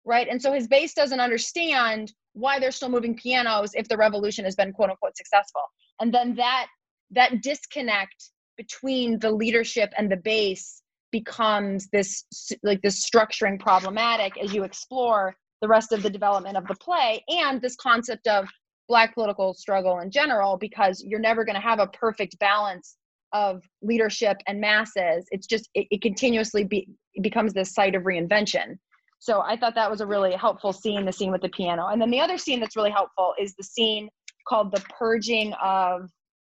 right? 0.06 0.28
And 0.28 0.42
so 0.42 0.52
his 0.52 0.68
base 0.68 0.94
doesn't 0.94 1.20
understand 1.20 2.14
why 2.34 2.60
they're 2.60 2.72
still 2.72 2.90
moving 2.90 3.16
pianos 3.16 3.72
if 3.74 3.88
the 3.88 3.98
revolution 3.98 4.46
has 4.46 4.56
been 4.56 4.74
quote 4.74 4.90
unquote 4.90 5.16
successful, 5.18 5.64
and 6.00 6.14
then 6.14 6.36
that 6.36 6.68
that 7.12 7.42
disconnect 7.42 8.32
between 8.58 9.20
the 9.20 9.32
leadership 9.32 9.92
and 9.98 10.12
the 10.12 10.18
base 10.18 10.82
becomes 11.12 11.88
this 11.92 12.24
like 12.64 12.82
this 12.82 13.06
structuring 13.06 13.60
problematic 13.60 14.42
as 14.42 14.54
you 14.54 14.64
explore 14.64 15.36
the 15.62 15.68
rest 15.68 15.92
of 15.92 16.02
the 16.02 16.10
development 16.10 16.58
of 16.58 16.66
the 16.68 16.76
play 16.76 17.24
and 17.28 17.62
this 17.62 17.76
concept 17.76 18.28
of 18.28 18.48
black 18.88 19.14
political 19.14 19.54
struggle 19.54 20.00
in 20.00 20.10
general 20.10 20.58
because 20.58 21.04
you're 21.06 21.20
never 21.20 21.46
going 21.46 21.56
to 21.56 21.62
have 21.62 21.80
a 21.80 21.88
perfect 21.88 22.38
balance 22.40 22.98
of 23.34 23.64
leadership 23.82 24.38
and 24.48 24.60
masses. 24.60 25.26
It's 25.32 25.48
just 25.48 25.70
it, 25.74 25.88
it 25.92 26.02
continuously 26.02 26.64
be, 26.66 26.88
it 27.14 27.24
becomes 27.24 27.54
this 27.54 27.74
site 27.74 27.96
of 27.96 28.04
reinvention. 28.04 28.78
So 29.20 29.42
i 29.42 29.56
thought 29.56 29.76
that 29.76 29.90
was 29.90 30.02
a 30.02 30.06
really 30.06 30.34
helpful 30.34 30.74
scene 30.74 31.06
the 31.06 31.12
scene 31.12 31.32
with 31.32 31.42
the 31.42 31.50
piano. 31.50 31.88
And 31.88 32.02
then 32.02 32.10
the 32.10 32.20
other 32.20 32.38
scene 32.38 32.60
that's 32.60 32.76
really 32.76 32.92
helpful 32.92 33.34
is 33.40 33.54
the 33.56 33.64
scene 33.64 34.10
called 34.48 34.72
the 34.72 34.84
purging 34.98 35.54
of 35.64 36.10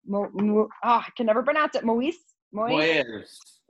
Mo, 0.06 0.28
Mo, 0.32 0.68
oh, 0.84 0.88
I 0.88 1.08
can 1.16 1.26
never 1.26 1.42
pronounce 1.42 1.74
it. 1.74 1.84
Moise? 1.84 2.16
Moise? 2.52 3.04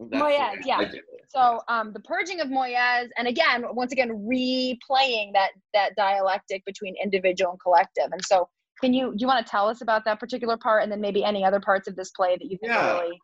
Moyes, 0.01 0.57
yeah. 0.65 0.89
So 1.29 1.61
um, 1.69 1.93
the 1.93 2.01
purging 2.01 2.41
of 2.41 2.49
Moyes, 2.49 3.09
and 3.17 3.27
again, 3.27 3.65
once 3.73 3.93
again, 3.93 4.11
replaying 4.11 5.33
that 5.35 5.51
that 5.75 5.97
dialectic 5.97 6.65
between 6.65 6.95
individual 7.03 7.53
and 7.53 7.61
collective. 7.61 8.09
And 8.13 8.25
so, 8.25 8.49
can 8.81 8.95
you 8.95 9.11
do 9.11 9.17
you 9.19 9.27
want 9.27 9.45
to 9.45 9.51
tell 9.51 9.69
us 9.69 9.81
about 9.81 10.05
that 10.05 10.21
particular 10.21 10.57
part, 10.57 10.85
and 10.85 10.93
then 10.93 11.01
maybe 11.01 11.25
any 11.25 11.45
other 11.45 11.61
parts 11.61 11.89
of 11.89 11.97
this 11.97 12.11
play 12.11 12.37
that 12.37 12.45
you 12.45 12.57
think 12.59 12.73
yeah. 12.73 12.95
are 12.95 13.03
really 13.03 13.19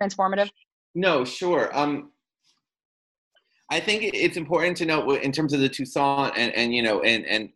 transformative? 0.00 0.50
No, 0.94 1.24
sure. 1.24 1.76
Um, 1.76 2.12
I 3.70 3.80
think 3.80 4.04
it's 4.14 4.36
important 4.36 4.76
to 4.78 4.86
note 4.86 5.22
in 5.22 5.32
terms 5.32 5.52
of 5.52 5.60
the 5.60 5.68
Toussaint 5.68 6.32
and 6.36 6.54
and 6.54 6.74
you 6.74 6.82
know 6.82 7.02
and 7.02 7.26
and 7.26 7.50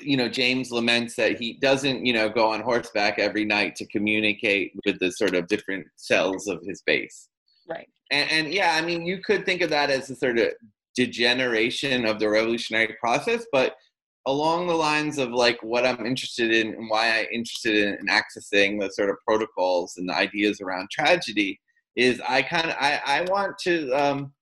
you 0.00 0.16
know, 0.16 0.28
James 0.28 0.70
laments 0.70 1.16
that 1.16 1.38
he 1.38 1.54
doesn't, 1.54 2.04
you 2.06 2.12
know, 2.12 2.28
go 2.28 2.50
on 2.50 2.60
horseback 2.60 3.18
every 3.18 3.44
night 3.44 3.76
to 3.76 3.86
communicate 3.86 4.72
with 4.84 4.98
the 4.98 5.10
sort 5.10 5.34
of 5.34 5.48
different 5.48 5.86
cells 5.96 6.46
of 6.46 6.62
his 6.64 6.82
base. 6.82 7.28
Right. 7.68 7.88
And, 8.10 8.30
and 8.30 8.54
yeah, 8.54 8.74
I 8.74 8.84
mean, 8.84 9.04
you 9.04 9.18
could 9.22 9.44
think 9.44 9.62
of 9.62 9.70
that 9.70 9.90
as 9.90 10.10
a 10.10 10.16
sort 10.16 10.38
of 10.38 10.48
degeneration 10.94 12.04
of 12.04 12.18
the 12.18 12.28
revolutionary 12.28 12.96
process, 13.00 13.46
but 13.52 13.74
along 14.26 14.66
the 14.66 14.74
lines 14.74 15.18
of 15.18 15.30
like 15.30 15.58
what 15.62 15.84
I'm 15.84 16.06
interested 16.06 16.52
in 16.52 16.74
and 16.74 16.88
why 16.88 17.18
I'm 17.18 17.26
interested 17.32 17.74
in, 17.74 17.94
in 17.94 18.06
accessing 18.06 18.80
the 18.80 18.90
sort 18.90 19.10
of 19.10 19.16
protocols 19.26 19.96
and 19.96 20.08
the 20.08 20.14
ideas 20.14 20.60
around 20.60 20.90
tragedy 20.90 21.60
is 21.96 22.20
I 22.26 22.42
kind 22.42 22.70
of 22.70 22.76
I, 22.80 23.00
I 23.04 23.20
want 23.22 23.58
to 23.64 23.90
um, 23.92 24.32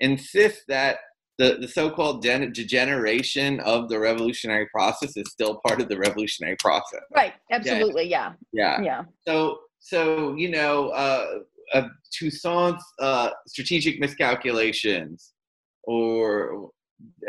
insist 0.00 0.62
that 0.68 0.98
the, 1.40 1.56
the 1.58 1.68
so-called 1.68 2.20
degeneration 2.22 3.60
of 3.60 3.88
the 3.88 3.98
revolutionary 3.98 4.66
process 4.66 5.16
is 5.16 5.26
still 5.30 5.58
part 5.66 5.80
of 5.80 5.88
the 5.88 5.96
revolutionary 5.96 6.56
process. 6.56 7.00
Right. 7.16 7.32
Absolutely. 7.50 8.08
Yeah. 8.08 8.34
Yeah. 8.52 8.82
Yeah. 8.82 9.04
So 9.26 9.60
so 9.78 10.34
you 10.34 10.50
know 10.50 10.90
uh, 10.90 11.38
uh, 11.72 11.88
Toussaint's 12.12 12.84
uh, 12.98 13.30
strategic 13.48 13.98
miscalculations 13.98 15.32
or 15.84 16.70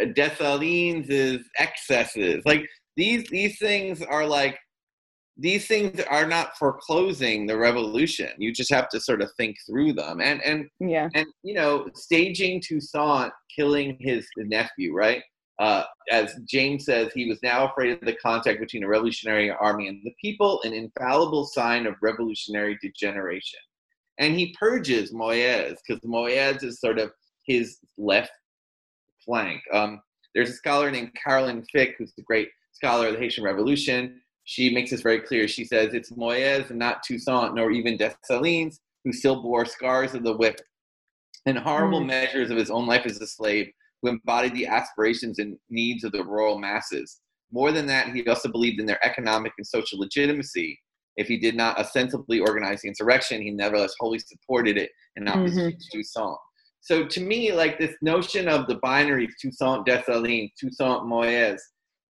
Dessalines' 0.01 1.43
excesses 1.57 2.43
like 2.45 2.67
these 2.97 3.23
these 3.29 3.57
things 3.59 4.01
are 4.01 4.27
like 4.27 4.57
these 5.41 5.65
things 5.67 5.99
are 6.09 6.27
not 6.27 6.55
foreclosing 6.57 7.47
the 7.47 7.57
revolution. 7.57 8.29
You 8.37 8.53
just 8.53 8.71
have 8.71 8.89
to 8.89 8.99
sort 8.99 9.21
of 9.21 9.31
think 9.37 9.57
through 9.67 9.93
them. 9.93 10.21
And 10.21 10.41
and 10.43 10.69
yeah, 10.79 11.09
and 11.15 11.25
you 11.43 11.55
know, 11.55 11.87
staging 11.95 12.61
Toussaint 12.61 13.31
killing 13.53 13.97
his 13.99 14.27
nephew, 14.37 14.93
right? 14.93 15.23
Uh, 15.59 15.83
as 16.11 16.33
James 16.47 16.85
says, 16.85 17.11
he 17.13 17.27
was 17.27 17.39
now 17.43 17.67
afraid 17.67 17.91
of 17.91 18.01
the 18.01 18.15
contact 18.15 18.59
between 18.59 18.83
a 18.83 18.87
revolutionary 18.87 19.51
army 19.51 19.87
and 19.87 19.99
the 20.03 20.13
people, 20.21 20.61
an 20.63 20.73
infallible 20.73 21.45
sign 21.45 21.85
of 21.85 21.95
revolutionary 22.01 22.77
degeneration. 22.81 23.59
And 24.17 24.35
he 24.35 24.55
purges 24.59 25.13
Moyes 25.13 25.77
because 25.85 26.01
Moyes 26.03 26.63
is 26.63 26.79
sort 26.79 26.99
of 26.99 27.11
his 27.45 27.77
left 27.97 28.31
flank. 29.23 29.61
Um, 29.73 30.01
there's 30.33 30.49
a 30.49 30.53
scholar 30.53 30.89
named 30.89 31.11
Carolyn 31.23 31.63
Fick, 31.71 31.95
who's 31.97 32.13
the 32.15 32.23
great 32.23 32.49
scholar 32.71 33.07
of 33.07 33.13
the 33.13 33.19
Haitian 33.19 33.43
Revolution 33.43 34.19
she 34.43 34.73
makes 34.73 34.91
this 34.91 35.01
very 35.01 35.19
clear. 35.19 35.47
She 35.47 35.65
says 35.65 35.93
it's 35.93 36.11
Moyes 36.11 36.69
and 36.69 36.79
not 36.79 37.03
Toussaint 37.03 37.55
nor 37.55 37.71
even 37.71 37.97
Dessalines 37.97 38.79
who 39.03 39.13
still 39.13 39.41
bore 39.41 39.65
scars 39.65 40.13
of 40.13 40.23
the 40.23 40.35
whip 40.35 40.59
and 41.45 41.57
horrible 41.57 42.01
mm. 42.01 42.07
measures 42.07 42.51
of 42.51 42.57
his 42.57 42.69
own 42.71 42.85
life 42.85 43.05
as 43.05 43.19
a 43.19 43.27
slave 43.27 43.71
who 44.01 44.09
embodied 44.09 44.53
the 44.53 44.67
aspirations 44.67 45.39
and 45.39 45.57
needs 45.69 46.03
of 46.03 46.11
the 46.11 46.23
rural 46.23 46.57
masses. 46.57 47.21
More 47.51 47.71
than 47.71 47.85
that, 47.87 48.13
he 48.15 48.25
also 48.27 48.49
believed 48.49 48.79
in 48.79 48.85
their 48.85 49.03
economic 49.05 49.51
and 49.57 49.67
social 49.67 49.99
legitimacy. 49.99 50.79
If 51.17 51.27
he 51.27 51.37
did 51.37 51.55
not 51.55 51.77
ostensibly 51.77 52.39
organize 52.39 52.81
the 52.81 52.87
insurrection, 52.87 53.41
he 53.41 53.51
nevertheless 53.51 53.93
wholly 53.99 54.19
supported 54.19 54.77
it 54.77 54.89
in 55.17 55.27
opposition 55.27 55.71
mm-hmm. 55.71 55.77
to 55.77 55.97
Toussaint. 55.97 56.37
So 56.79 57.05
to 57.05 57.21
me, 57.21 57.51
like 57.51 57.77
this 57.77 57.95
notion 58.01 58.47
of 58.47 58.67
the 58.67 58.77
binaries 58.77 59.33
Toussaint 59.39 59.85
Dessalines, 59.85 60.51
Toussaint 60.59 61.03
Moyes, 61.03 61.59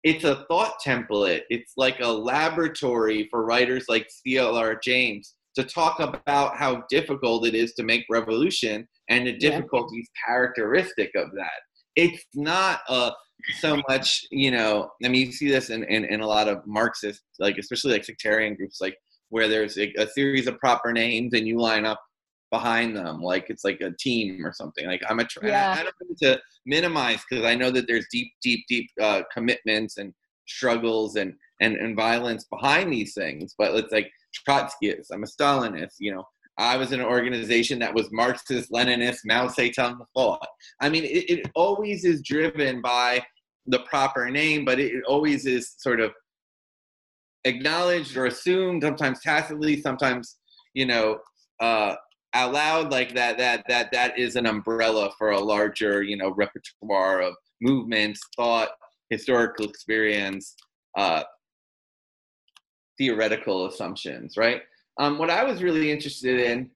it's 0.02 0.24
a 0.24 0.44
thought 0.48 0.74
template. 0.84 1.42
It's 1.50 1.72
like 1.76 2.00
a 2.00 2.08
laboratory 2.08 3.28
for 3.30 3.44
writers 3.44 3.84
like 3.88 4.08
C.L.R. 4.08 4.78
James 4.82 5.34
to 5.56 5.64
talk 5.64 6.00
about 6.00 6.56
how 6.56 6.84
difficult 6.88 7.46
it 7.46 7.54
is 7.54 7.74
to 7.74 7.82
make 7.82 8.04
revolution 8.08 8.86
and 9.08 9.26
the 9.26 9.36
difficulties 9.36 10.08
yeah. 10.08 10.32
characteristic 10.32 11.10
of 11.16 11.30
that. 11.32 11.60
it's 11.96 12.24
not 12.34 12.80
uh, 12.88 13.10
so 13.58 13.80
much, 13.88 14.24
you 14.30 14.50
know, 14.50 14.88
I 15.04 15.08
mean, 15.08 15.26
you 15.26 15.32
see 15.32 15.50
this 15.50 15.70
in, 15.70 15.84
in, 15.84 16.04
in 16.04 16.20
a 16.20 16.26
lot 16.26 16.48
of 16.48 16.64
Marxist, 16.66 17.22
like 17.38 17.58
especially 17.58 17.92
like 17.92 18.04
sectarian 18.04 18.54
groups, 18.54 18.80
like 18.80 18.96
where 19.30 19.48
there's 19.48 19.76
a, 19.78 19.92
a 19.98 20.06
series 20.06 20.46
of 20.46 20.58
proper 20.58 20.92
names 20.92 21.34
and 21.34 21.46
you 21.46 21.58
line 21.58 21.84
up 21.84 22.00
behind 22.50 22.96
them 22.96 23.20
like 23.22 23.46
it's 23.48 23.64
like 23.64 23.80
a 23.80 23.92
team 23.98 24.44
or 24.44 24.52
something 24.52 24.86
like 24.86 25.02
i'm 25.08 25.20
a 25.20 25.24
tra- 25.24 25.46
Yeah. 25.46 25.76
i 25.78 25.82
don't 25.82 25.94
mean 26.02 26.16
to 26.22 26.40
minimize 26.66 27.20
because 27.28 27.44
i 27.44 27.54
know 27.54 27.70
that 27.70 27.86
there's 27.86 28.06
deep 28.10 28.32
deep 28.42 28.64
deep 28.68 28.88
uh, 29.00 29.22
commitments 29.32 29.98
and 29.98 30.12
struggles 30.46 31.16
and, 31.16 31.34
and 31.60 31.76
and 31.76 31.96
violence 31.96 32.44
behind 32.44 32.92
these 32.92 33.14
things 33.14 33.54
but 33.56 33.74
it's 33.74 33.92
like 33.92 34.10
trotskyist 34.48 35.06
i'm 35.12 35.22
a 35.22 35.26
stalinist 35.26 35.94
you 36.00 36.12
know 36.12 36.24
i 36.58 36.76
was 36.76 36.90
in 36.92 37.00
an 37.00 37.06
organization 37.06 37.78
that 37.78 37.94
was 37.94 38.08
marxist 38.10 38.70
leninist 38.72 39.20
mao 39.24 39.46
zedong 39.46 39.98
thought 40.16 40.46
i 40.80 40.88
mean 40.88 41.04
it, 41.04 41.30
it 41.30 41.50
always 41.54 42.04
is 42.04 42.20
driven 42.22 42.80
by 42.80 43.22
the 43.66 43.78
proper 43.80 44.28
name 44.28 44.64
but 44.64 44.80
it, 44.80 44.92
it 44.92 45.04
always 45.06 45.46
is 45.46 45.74
sort 45.78 46.00
of 46.00 46.10
acknowledged 47.44 48.16
or 48.16 48.26
assumed 48.26 48.82
sometimes 48.82 49.20
tacitly 49.20 49.80
sometimes 49.80 50.38
you 50.74 50.84
know 50.86 51.18
uh 51.60 51.94
out 52.34 52.52
loud 52.52 52.90
like 52.90 53.14
that 53.14 53.38
that 53.38 53.64
that 53.68 53.90
that 53.92 54.18
is 54.18 54.36
an 54.36 54.46
umbrella 54.46 55.10
for 55.18 55.30
a 55.30 55.40
larger 55.40 56.02
you 56.02 56.16
know 56.16 56.30
repertoire 56.30 57.20
of 57.20 57.34
movements 57.60 58.20
thought 58.36 58.70
historical 59.10 59.68
experience 59.68 60.54
uh 60.96 61.22
theoretical 62.98 63.66
assumptions 63.66 64.36
right? 64.36 64.62
Um 64.98 65.18
what 65.18 65.30
i 65.30 65.42
was 65.42 65.62
really 65.62 65.90
interested 65.90 66.40
in 66.40 66.70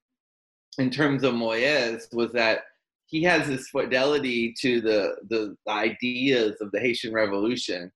in 0.79 0.91
terms 0.91 1.23
of 1.23 1.35
moyes 1.35 2.13
was 2.13 2.33
that 2.33 2.61
he 3.07 3.23
has 3.23 3.47
this 3.47 3.69
fidelity 3.69 4.55
to 4.61 4.81
the 4.81 5.17
the 5.29 5.55
ideas 5.69 6.57
of 6.61 6.71
the 6.73 6.81
haitian 6.81 7.13
revolution 7.13 7.93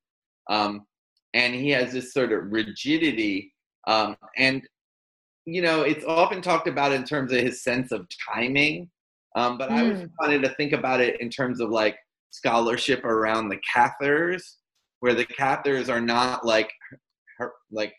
um 0.48 0.86
and 1.34 1.54
he 1.54 1.70
has 1.70 1.92
this 1.92 2.12
sort 2.12 2.32
of 2.32 2.52
rigidity 2.52 3.52
um 3.86 4.16
and 4.36 4.62
you 5.54 5.62
know, 5.62 5.82
it's 5.82 6.04
often 6.04 6.42
talked 6.42 6.68
about 6.68 6.92
in 6.92 7.04
terms 7.04 7.32
of 7.32 7.40
his 7.40 7.62
sense 7.62 7.92
of 7.92 8.06
timing. 8.34 8.90
Um, 9.36 9.58
but 9.58 9.70
I 9.70 9.82
was 9.82 9.98
Mm. 10.00 10.10
wanted 10.20 10.42
to 10.42 10.54
think 10.54 10.72
about 10.72 11.00
it 11.00 11.20
in 11.20 11.30
terms 11.30 11.60
of 11.60 11.70
like 11.70 11.96
scholarship 12.30 13.04
around 13.04 13.48
the 13.48 13.58
Cathars, 13.72 14.58
where 15.00 15.14
the 15.14 15.24
Cathars 15.26 15.88
are 15.88 16.00
not 16.00 16.44
like, 16.44 16.70
her, 17.38 17.52
like, 17.70 17.94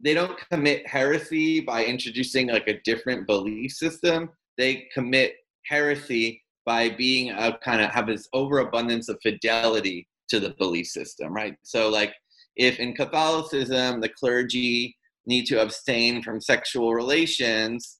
they 0.00 0.14
don't 0.14 0.38
commit 0.50 0.86
heresy 0.86 1.60
by 1.60 1.84
introducing 1.84 2.48
like 2.48 2.68
a 2.68 2.80
different 2.82 3.26
belief 3.26 3.72
system. 3.72 4.30
They 4.58 4.88
commit 4.92 5.34
heresy 5.66 6.42
by 6.64 6.90
being 6.90 7.30
a 7.30 7.58
kind 7.64 7.80
of 7.80 7.90
have 7.90 8.06
this 8.06 8.28
overabundance 8.32 9.08
of 9.08 9.18
fidelity 9.22 10.06
to 10.28 10.40
the 10.40 10.50
belief 10.58 10.86
system, 10.88 11.32
right? 11.32 11.56
So, 11.62 11.88
like, 11.88 12.12
if 12.56 12.78
in 12.80 12.94
Catholicism 12.94 14.00
the 14.00 14.08
clergy 14.08 14.96
need 15.26 15.46
to 15.46 15.60
abstain 15.60 16.22
from 16.22 16.40
sexual 16.40 16.94
relations, 16.94 17.98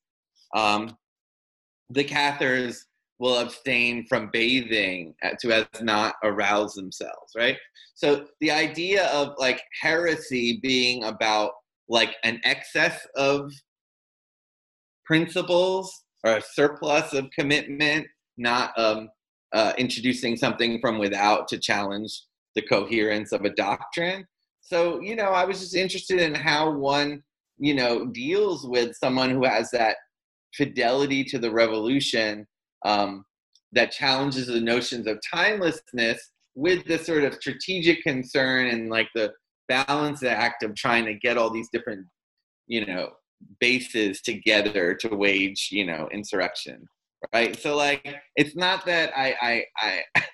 um, 0.55 0.97
the 1.91 2.05
Cathars 2.05 2.87
will 3.19 3.39
abstain 3.39 4.07
from 4.09 4.31
bathing 4.33 5.15
uh, 5.25 5.31
to 5.41 5.53
as 5.53 5.67
not 5.81 6.15
arouse 6.23 6.75
themselves, 6.75 7.33
right? 7.37 7.57
So 7.95 8.27
the 8.41 8.51
idea 8.51 9.07
of 9.07 9.35
like 9.39 9.63
heresy 9.81 10.61
being 10.63 11.05
about 11.05 11.53
like 11.89 12.15
an 12.25 12.41
excess 12.45 13.07
of 13.17 13.51
principles 15.05 15.91
or 16.25 16.37
a 16.37 16.43
surplus 16.43 17.15
of 17.15 17.31
commitment, 17.31 18.07
not 18.37 18.79
um, 18.79 19.09
uh, 19.55 19.73
introducing 19.79 20.37
something 20.37 20.79
from 20.81 20.99
without 20.99 21.49
to 21.49 21.59
challenge 21.59 22.23
the 22.55 22.63
coherence 22.63 23.33
of 23.33 23.45
a 23.45 23.51
doctrine. 23.51 24.27
So, 24.67 25.01
you 25.01 25.15
know, 25.15 25.31
I 25.31 25.45
was 25.45 25.61
just 25.61 25.77
interested 25.77 26.19
in 26.19 26.35
how 26.35 26.71
one, 26.73 27.23
you 27.57 27.73
know, 27.73 28.07
deals 28.07 28.67
with 28.67 28.97
someone 28.97 29.31
who 29.31 29.45
has 29.45 29.71
that 29.71 29.97
fidelity 30.55 31.23
to 31.23 31.39
the 31.39 31.53
revolution 31.53 32.45
um, 32.85 33.25
that 33.73 33.93
challenges 33.93 34.49
the 34.49 34.61
notions 34.61 35.07
of 35.07 35.21
timelessness 35.33 36.19
with 36.57 36.85
the 36.87 36.99
sort 36.99 37.23
of 37.23 37.35
strategic 37.35 38.03
concern 38.03 38.67
and 38.67 38.91
like 38.91 39.09
the 39.15 39.33
balance 39.69 40.25
act 40.25 40.65
of 40.65 40.75
trying 40.75 41.05
to 41.05 41.15
get 41.15 41.39
all 41.39 41.51
these 41.51 41.69
different, 41.73 42.05
you 42.67 42.85
know, 42.85 43.11
bases 43.61 44.21
together 44.21 44.95
to 44.95 45.15
wage, 45.15 45.69
you 45.71 45.87
know, 45.87 46.09
insurrection. 46.13 46.85
Right. 47.33 47.57
So 47.57 47.77
like 47.77 48.17
it's 48.35 48.57
not 48.57 48.85
that 48.87 49.13
I 49.17 49.37
I, 49.41 49.65
I 50.17 50.25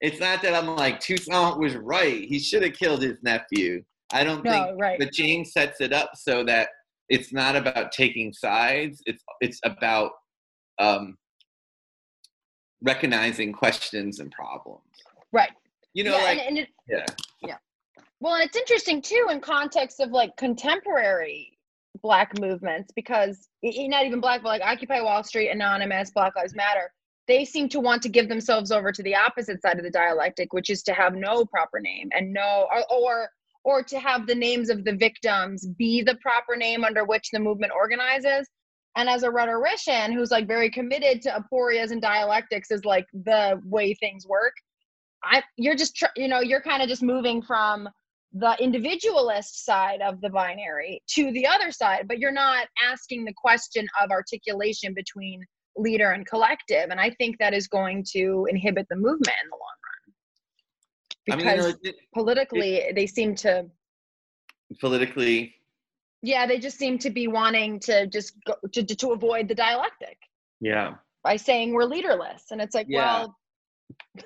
it's 0.00 0.20
not 0.20 0.42
that 0.42 0.54
I'm 0.54 0.74
like 0.76 1.00
Toussaint 1.00 1.58
was 1.58 1.76
right. 1.76 2.24
He 2.24 2.38
should 2.38 2.62
have 2.62 2.74
killed 2.74 3.02
his 3.02 3.18
nephew. 3.22 3.82
I 4.12 4.22
don't 4.24 4.42
think 4.42 4.80
right. 4.80 4.98
but 4.98 5.12
James 5.12 5.52
sets 5.52 5.80
it 5.80 5.92
up 5.92 6.10
so 6.14 6.44
that 6.44 6.68
it's 7.08 7.32
not 7.32 7.56
about 7.56 7.92
taking 7.92 8.32
sides. 8.32 9.00
It's 9.06 9.22
it's 9.40 9.60
about 9.64 10.12
um, 10.78 11.16
recognizing 12.82 13.52
questions 13.52 14.20
and 14.20 14.30
problems. 14.30 14.82
Right. 15.32 15.50
You 15.94 16.04
know, 16.04 16.16
yeah, 16.16 16.24
like 16.24 16.38
and, 16.38 16.48
and 16.48 16.58
it, 16.58 16.68
yeah, 17.42 17.56
Well, 18.20 18.34
and 18.34 18.44
it's 18.44 18.56
interesting 18.56 19.00
too 19.00 19.28
in 19.30 19.40
context 19.40 20.00
of 20.00 20.10
like 20.10 20.36
contemporary 20.36 21.56
black 22.02 22.38
movements 22.40 22.92
because 22.94 23.48
not 23.62 24.04
even 24.04 24.20
black, 24.20 24.42
but 24.42 24.48
like 24.48 24.62
Occupy 24.62 25.00
Wall 25.00 25.22
Street, 25.22 25.50
Anonymous, 25.50 26.10
Black 26.10 26.34
Lives 26.36 26.54
Matter, 26.54 26.92
they 27.26 27.44
seem 27.44 27.68
to 27.70 27.80
want 27.80 28.02
to 28.02 28.08
give 28.08 28.28
themselves 28.28 28.70
over 28.70 28.92
to 28.92 29.02
the 29.02 29.14
opposite 29.14 29.62
side 29.62 29.78
of 29.78 29.84
the 29.84 29.90
dialectic, 29.90 30.52
which 30.52 30.70
is 30.70 30.82
to 30.82 30.92
have 30.92 31.14
no 31.14 31.44
proper 31.46 31.80
name 31.80 32.10
and 32.12 32.32
no 32.32 32.66
or 32.70 32.84
or, 32.90 33.28
or 33.64 33.82
to 33.82 33.98
have 33.98 34.26
the 34.26 34.34
names 34.34 34.68
of 34.68 34.84
the 34.84 34.94
victims 34.94 35.66
be 35.78 36.02
the 36.02 36.16
proper 36.16 36.56
name 36.56 36.84
under 36.84 37.04
which 37.04 37.30
the 37.32 37.40
movement 37.40 37.72
organizes. 37.74 38.48
And 38.96 39.08
as 39.08 39.22
a 39.22 39.30
rhetorician 39.30 40.12
who's 40.12 40.30
like 40.30 40.46
very 40.46 40.70
committed 40.70 41.22
to 41.22 41.30
aporias 41.30 41.90
and 41.90 42.00
dialectics 42.00 42.70
is 42.70 42.84
like 42.84 43.06
the 43.12 43.60
way 43.64 43.94
things 43.94 44.26
work. 44.26 44.52
I 45.24 45.42
you're 45.56 45.76
just 45.76 45.96
tr- 45.96 46.16
you 46.16 46.28
know 46.28 46.40
you're 46.40 46.60
kind 46.60 46.82
of 46.82 46.88
just 46.88 47.02
moving 47.02 47.40
from 47.42 47.88
the 48.34 48.56
individualist 48.60 49.64
side 49.64 50.00
of 50.02 50.20
the 50.20 50.28
binary 50.28 51.00
to 51.08 51.30
the 51.32 51.46
other 51.46 51.70
side, 51.70 52.06
but 52.08 52.18
you're 52.18 52.32
not 52.32 52.66
asking 52.82 53.24
the 53.24 53.32
question 53.36 53.86
of 54.02 54.10
articulation 54.10 54.92
between 54.92 55.44
leader 55.76 56.10
and 56.12 56.26
collective. 56.26 56.90
And 56.90 57.00
I 57.00 57.10
think 57.10 57.38
that 57.38 57.54
is 57.54 57.66
going 57.68 58.04
to 58.12 58.46
inhibit 58.50 58.86
the 58.88 58.96
movement 58.96 59.36
in 59.42 59.50
the 59.50 59.56
long 59.56 59.76
run. 61.26 61.32
I 61.32 61.36
mean, 61.36 61.46
you 61.46 61.52
Because 61.62 61.74
know, 61.74 61.78
it- 61.90 61.96
politically, 62.14 62.92
they 62.94 63.06
seem 63.06 63.34
to, 63.36 63.66
politically, 64.80 65.54
yeah, 66.22 66.46
they 66.46 66.58
just 66.58 66.78
seem 66.78 66.98
to 66.98 67.10
be 67.10 67.28
wanting 67.28 67.78
to 67.80 68.06
just 68.06 68.34
go 68.46 68.54
to, 68.72 68.82
to, 68.82 68.94
to 68.96 69.08
avoid 69.12 69.46
the 69.48 69.54
dialectic 69.54 70.18
yeah, 70.60 70.94
by 71.22 71.36
saying 71.36 71.72
we're 71.74 71.84
leaderless. 71.84 72.44
And 72.50 72.60
it's 72.60 72.74
like, 72.74 72.86
Yeah. 72.88 73.04
well, 73.04 73.36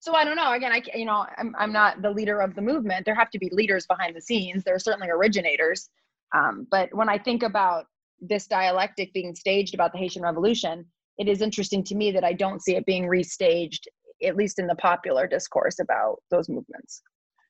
so 0.00 0.14
I 0.14 0.24
don't 0.24 0.36
know. 0.36 0.52
Again, 0.52 0.72
I 0.72 0.82
you 0.94 1.04
know 1.04 1.26
I'm 1.38 1.54
I'm 1.58 1.72
not 1.72 2.02
the 2.02 2.10
leader 2.10 2.40
of 2.40 2.54
the 2.54 2.62
movement. 2.62 3.04
There 3.04 3.14
have 3.14 3.30
to 3.30 3.38
be 3.38 3.48
leaders 3.52 3.86
behind 3.86 4.14
the 4.14 4.20
scenes. 4.20 4.62
There 4.64 4.74
are 4.74 4.78
certainly 4.78 5.08
originators. 5.10 5.90
Um, 6.34 6.66
but 6.70 6.92
when 6.94 7.08
I 7.08 7.18
think 7.18 7.42
about 7.42 7.86
this 8.22 8.46
dialectic 8.46 9.12
being 9.12 9.34
staged 9.34 9.74
about 9.74 9.92
the 9.92 9.98
Haitian 9.98 10.22
Revolution, 10.22 10.86
it 11.18 11.28
is 11.28 11.42
interesting 11.42 11.84
to 11.84 11.94
me 11.94 12.10
that 12.12 12.24
I 12.24 12.32
don't 12.32 12.62
see 12.62 12.76
it 12.76 12.86
being 12.86 13.04
restaged, 13.04 13.80
at 14.24 14.36
least 14.36 14.58
in 14.58 14.66
the 14.66 14.76
popular 14.76 15.26
discourse 15.26 15.78
about 15.80 16.22
those 16.30 16.48
movements. 16.48 17.02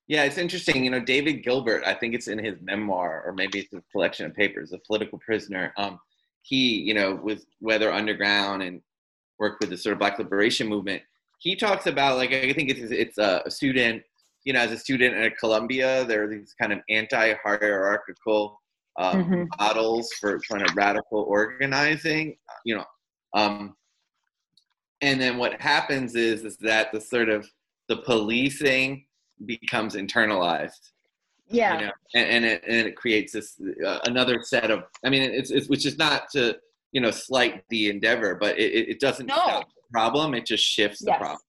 yeah. 0.09 0.25
It's 0.25 0.39
interesting. 0.39 0.85
You 0.85 0.91
know, 0.91 1.01
David 1.01 1.45
Gilbert. 1.45 1.85
I 1.87 1.95
think 1.95 2.15
it's 2.15 2.29
in 2.29 2.43
his 2.43 2.57
memoir, 2.63 3.23
or 3.25 3.33
maybe 3.33 3.61
it's 3.61 3.73
a 3.73 3.83
collection 3.93 4.27
of 4.27 4.35
papers. 4.35 4.73
A 4.73 4.79
political 4.79 5.19
prisoner. 5.19 5.73
Um, 5.77 6.01
he, 6.43 6.81
you 6.81 6.95
know, 6.95 7.15
was 7.15 7.47
Weather 7.61 7.93
Underground 7.93 8.63
and 8.63 8.81
worked 9.39 9.61
with 9.61 9.71
the 9.71 9.77
sort 9.77 9.93
of 9.93 9.99
Black 10.01 10.19
Liberation 10.19 10.67
movement. 10.67 11.03
He 11.39 11.55
talks 11.55 11.87
about 11.87 12.17
like 12.17 12.33
I 12.33 12.53
think 12.53 12.71
it's 12.71 12.91
it's 12.91 13.19
a 13.19 13.51
student. 13.51 14.03
You 14.45 14.55
know, 14.55 14.61
as 14.61 14.73
a 14.73 14.79
student 14.79 15.15
at 15.15 15.39
Columbia, 15.39 16.05
there 16.05 16.25
are 16.25 16.29
these 16.29 16.53
kind 16.61 16.73
of 16.73 16.81
anti-hierarchical 16.89 18.61
um, 18.99 19.25
Mhm. 19.25 19.47
models 19.59 20.13
for 20.21 20.39
kind 20.51 20.63
of 20.63 20.75
radical 20.77 21.21
organizing. 21.23 22.37
You 22.65 22.77
know, 22.77 22.85
um, 23.35 23.77
and 25.01 25.21
then 25.21 25.37
what 25.39 25.61
happens 25.61 26.15
is 26.15 26.45
is 26.45 26.57
that 26.59 26.93
the 26.93 27.01
sort 27.01 27.29
of 27.29 27.49
the 27.89 27.97
policing 27.99 29.07
becomes 29.47 29.95
internalized 29.97 30.93
Yeah. 31.49 31.75
you 31.81 31.87
know, 31.87 31.93
and, 32.15 32.27
and 32.31 32.45
it 32.45 32.63
and 32.67 32.87
it 32.87 32.97
creates 32.97 33.33
this 33.33 33.61
uh, 33.85 33.99
another 34.05 34.43
set 34.43 34.71
of. 34.71 34.85
I 35.05 35.11
mean, 35.11 35.23
it's, 35.23 35.51
it's 35.51 35.69
which 35.69 35.85
is 35.87 35.99
not 35.99 36.31
to 36.33 36.59
you 36.93 37.01
know 37.01 37.11
slight 37.11 37.65
the 37.71 37.89
endeavor, 37.91 38.37
but 38.41 38.59
it, 38.59 38.73
it- 38.73 38.89
it 38.91 39.01
doesn't 39.01 39.27
No. 39.27 39.35
stop 39.35 39.69
the 39.69 39.83
problem. 39.93 40.35
It 40.35 40.47
just 40.47 40.65
shifts 40.65 41.01
the 41.01 41.11
Yes. 41.11 41.19
problem. 41.19 41.41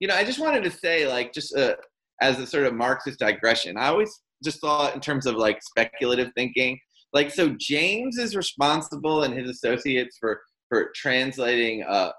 You 0.00 0.08
know, 0.08 0.14
I 0.16 0.24
just 0.24 0.40
wanted 0.40 0.64
to 0.64 0.70
say, 0.70 1.06
like, 1.06 1.32
just 1.32 1.56
uh, 1.56 1.76
as 2.20 2.38
a 2.40 2.46
sort 2.46 2.66
of 2.66 2.74
Marxist 2.74 3.18
digression, 3.20 3.76
I 3.76 3.86
always 3.88 4.20
just 4.42 4.60
thought 4.60 4.94
in 4.94 5.00
terms 5.00 5.26
of 5.26 5.36
like 5.36 5.62
speculative 5.62 6.30
thinking. 6.34 6.78
Like, 7.12 7.30
so 7.30 7.54
James 7.58 8.18
is 8.18 8.34
responsible 8.34 9.24
and 9.24 9.34
his 9.34 9.48
associates 9.50 10.16
for 10.18 10.40
for 10.68 10.90
translating 10.94 11.84
uh, 11.86 12.12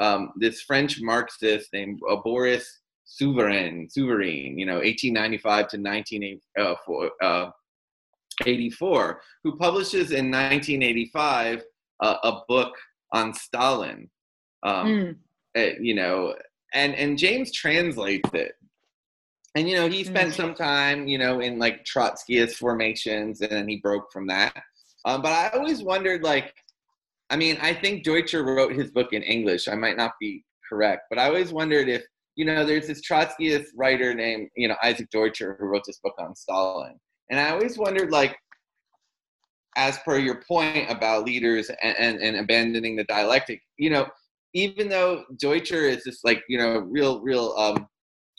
um, 0.00 0.32
this 0.36 0.62
French 0.62 1.00
Marxist 1.00 1.72
named 1.72 2.00
uh, 2.10 2.16
Boris 2.16 2.80
Souvarine, 3.06 3.88
Souvarine, 3.96 4.58
you 4.58 4.66
know, 4.66 4.78
1895 4.78 5.68
to 5.68 5.76
1984, 5.78 7.10
uh, 7.22 9.14
who 9.44 9.56
publishes 9.56 10.10
in 10.10 10.30
1985 10.30 11.62
uh, 12.00 12.16
a 12.24 12.40
book 12.48 12.72
on 13.12 13.32
Stalin. 13.34 14.10
Um, 14.62 14.86
mm. 14.86 15.16
uh, 15.56 15.74
you 15.80 15.94
know, 15.94 16.34
and 16.74 16.94
and 16.94 17.16
James 17.18 17.52
translates 17.52 18.28
it. 18.34 18.52
And 19.56 19.68
you 19.68 19.76
know, 19.76 19.88
he 19.88 20.04
spent 20.04 20.32
mm. 20.32 20.36
some 20.36 20.54
time, 20.54 21.08
you 21.08 21.18
know, 21.18 21.40
in 21.40 21.58
like 21.58 21.84
Trotskyist 21.84 22.54
formations, 22.54 23.40
and 23.40 23.50
then 23.50 23.68
he 23.68 23.78
broke 23.78 24.12
from 24.12 24.26
that. 24.28 24.62
Um, 25.04 25.22
but 25.22 25.32
I 25.32 25.48
always 25.56 25.82
wondered, 25.82 26.22
like, 26.22 26.54
I 27.30 27.36
mean, 27.36 27.58
I 27.60 27.74
think 27.74 28.04
Deutscher 28.04 28.44
wrote 28.44 28.72
his 28.72 28.90
book 28.90 29.12
in 29.12 29.22
English. 29.22 29.66
I 29.66 29.74
might 29.74 29.96
not 29.96 30.12
be 30.20 30.44
correct, 30.68 31.02
but 31.10 31.18
I 31.18 31.26
always 31.26 31.52
wondered 31.52 31.88
if, 31.88 32.04
you 32.36 32.44
know, 32.44 32.64
there's 32.64 32.86
this 32.86 33.00
Trotskyist 33.00 33.66
writer 33.76 34.14
named, 34.14 34.50
you 34.56 34.68
know, 34.68 34.76
Isaac 34.82 35.08
Deutscher 35.10 35.56
who 35.58 35.66
wrote 35.66 35.84
this 35.86 36.00
book 36.02 36.14
on 36.18 36.34
Stalin. 36.34 36.98
And 37.30 37.40
I 37.40 37.50
always 37.50 37.78
wondered, 37.78 38.10
like, 38.10 38.36
as 39.76 39.98
per 39.98 40.18
your 40.18 40.42
point 40.46 40.90
about 40.90 41.24
leaders 41.24 41.70
and, 41.82 41.96
and, 41.98 42.18
and 42.18 42.36
abandoning 42.36 42.96
the 42.96 43.04
dialectic, 43.04 43.62
you 43.78 43.90
know, 43.90 44.06
even 44.52 44.88
though 44.88 45.24
Deutscher 45.38 45.82
is 45.82 46.02
this 46.04 46.24
like, 46.24 46.42
you 46.48 46.58
know, 46.58 46.80
real, 46.80 47.20
real 47.20 47.54
um, 47.56 47.86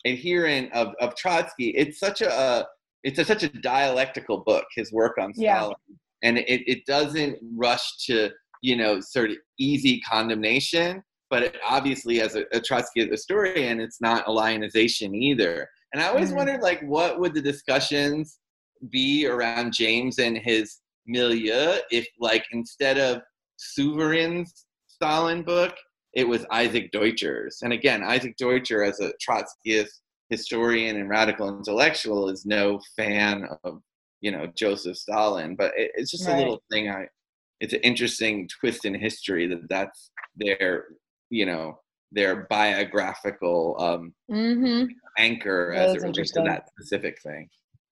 adherent 0.05 0.71
of, 0.73 0.93
of 0.99 1.15
Trotsky, 1.15 1.69
it's 1.69 1.99
such 1.99 2.21
a, 2.21 2.67
it's 3.03 3.19
a, 3.19 3.25
such 3.25 3.43
a 3.43 3.49
dialectical 3.49 4.39
book, 4.39 4.65
his 4.75 4.91
work 4.91 5.17
on 5.19 5.33
Stalin. 5.33 5.75
Yeah. 5.87 5.95
And 6.23 6.37
it, 6.37 6.61
it 6.67 6.85
doesn't 6.85 7.37
rush 7.55 7.97
to 8.05 8.31
you 8.61 8.75
know, 8.75 8.99
sort 8.99 9.31
of 9.31 9.37
easy 9.59 9.99
condemnation. 10.01 11.03
But 11.29 11.43
it, 11.43 11.57
obviously, 11.67 12.21
as 12.21 12.35
a, 12.35 12.43
a 12.51 12.59
Trotsky 12.59 13.07
historian, 13.07 13.79
it's 13.79 14.01
not 14.01 14.27
a 14.27 14.31
lionization 14.31 15.15
either. 15.15 15.67
And 15.93 16.01
I 16.01 16.07
always 16.07 16.27
mm-hmm. 16.27 16.37
wondered, 16.37 16.61
like, 16.61 16.81
what 16.81 17.19
would 17.19 17.33
the 17.33 17.41
discussions 17.41 18.39
be 18.89 19.27
around 19.27 19.73
James 19.73 20.19
and 20.19 20.37
his 20.37 20.79
milieu 21.07 21.77
if, 21.89 22.07
like, 22.19 22.45
instead 22.51 22.97
of 22.97 23.21
Souvarine's 23.57 24.65
Stalin 24.87 25.43
book, 25.43 25.73
it 26.13 26.27
was 26.27 26.45
Isaac 26.51 26.91
Deutscher's. 26.91 27.59
And 27.61 27.73
again, 27.73 28.03
Isaac 28.03 28.35
Deutscher, 28.37 28.83
as 28.83 28.99
a 28.99 29.13
Trotskyist 29.25 29.99
historian 30.29 30.97
and 30.97 31.09
radical 31.09 31.49
intellectual, 31.49 32.29
is 32.29 32.45
no 32.45 32.79
fan 32.95 33.47
of 33.63 33.81
you 34.21 34.31
know 34.31 34.47
Joseph 34.55 34.97
Stalin. 34.97 35.55
But 35.55 35.71
it, 35.77 35.91
it's 35.95 36.11
just 36.11 36.27
right. 36.27 36.35
a 36.35 36.37
little 36.37 36.61
thing 36.71 36.89
I 36.89 37.07
it's 37.61 37.73
an 37.73 37.81
interesting 37.81 38.49
twist 38.59 38.85
in 38.85 38.93
history 38.93 39.47
that 39.47 39.69
that's 39.69 40.11
their 40.35 40.85
you 41.29 41.45
know 41.45 41.79
their 42.11 42.47
biographical 42.49 43.77
um, 43.79 44.13
mm-hmm. 44.29 44.85
anchor 45.17 45.71
that 45.73 45.89
as 45.89 45.95
it 45.95 46.01
relates 46.01 46.31
to 46.31 46.43
that 46.45 46.67
specific 46.67 47.21
thing. 47.21 47.47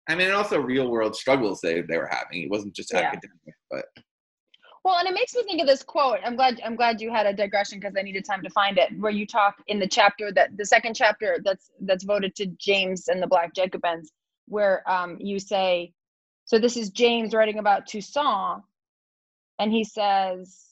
I 0.09 0.15
mean, 0.15 0.27
and 0.27 0.35
also 0.35 0.59
real 0.59 0.89
world 0.89 1.15
struggles 1.15 1.61
they, 1.61 1.81
they 1.81 1.97
were 1.97 2.09
having. 2.11 2.41
It 2.41 2.49
wasn't 2.49 2.75
just 2.75 2.91
yeah. 2.91 3.01
academic, 3.01 3.55
but 3.69 3.85
well, 4.83 4.97
and 4.97 5.07
it 5.07 5.13
makes 5.13 5.35
me 5.35 5.43
think 5.43 5.61
of 5.61 5.67
this 5.67 5.83
quote. 5.83 6.19
I'm 6.25 6.35
glad 6.35 6.61
I'm 6.63 6.75
glad 6.75 7.01
you 7.01 7.11
had 7.11 7.25
a 7.25 7.33
digression 7.33 7.79
because 7.79 7.95
I 7.97 8.01
needed 8.01 8.25
time 8.25 8.41
to 8.43 8.49
find 8.49 8.77
it. 8.77 8.89
Where 8.97 9.11
you 9.11 9.25
talk 9.25 9.55
in 9.67 9.79
the 9.79 9.87
chapter 9.87 10.31
that 10.31 10.57
the 10.57 10.65
second 10.65 10.95
chapter 10.95 11.37
that's 11.43 11.71
that's 11.81 12.03
voted 12.03 12.35
to 12.35 12.45
James 12.57 13.07
and 13.07 13.21
the 13.21 13.27
Black 13.27 13.53
Jacobins, 13.53 14.11
where 14.47 14.89
um, 14.89 15.17
you 15.19 15.39
say, 15.39 15.93
so 16.45 16.59
this 16.59 16.77
is 16.77 16.89
James 16.89 17.33
writing 17.33 17.59
about 17.59 17.87
Toussaint, 17.87 18.61
and 19.59 19.71
he 19.71 19.83
says, 19.83 20.65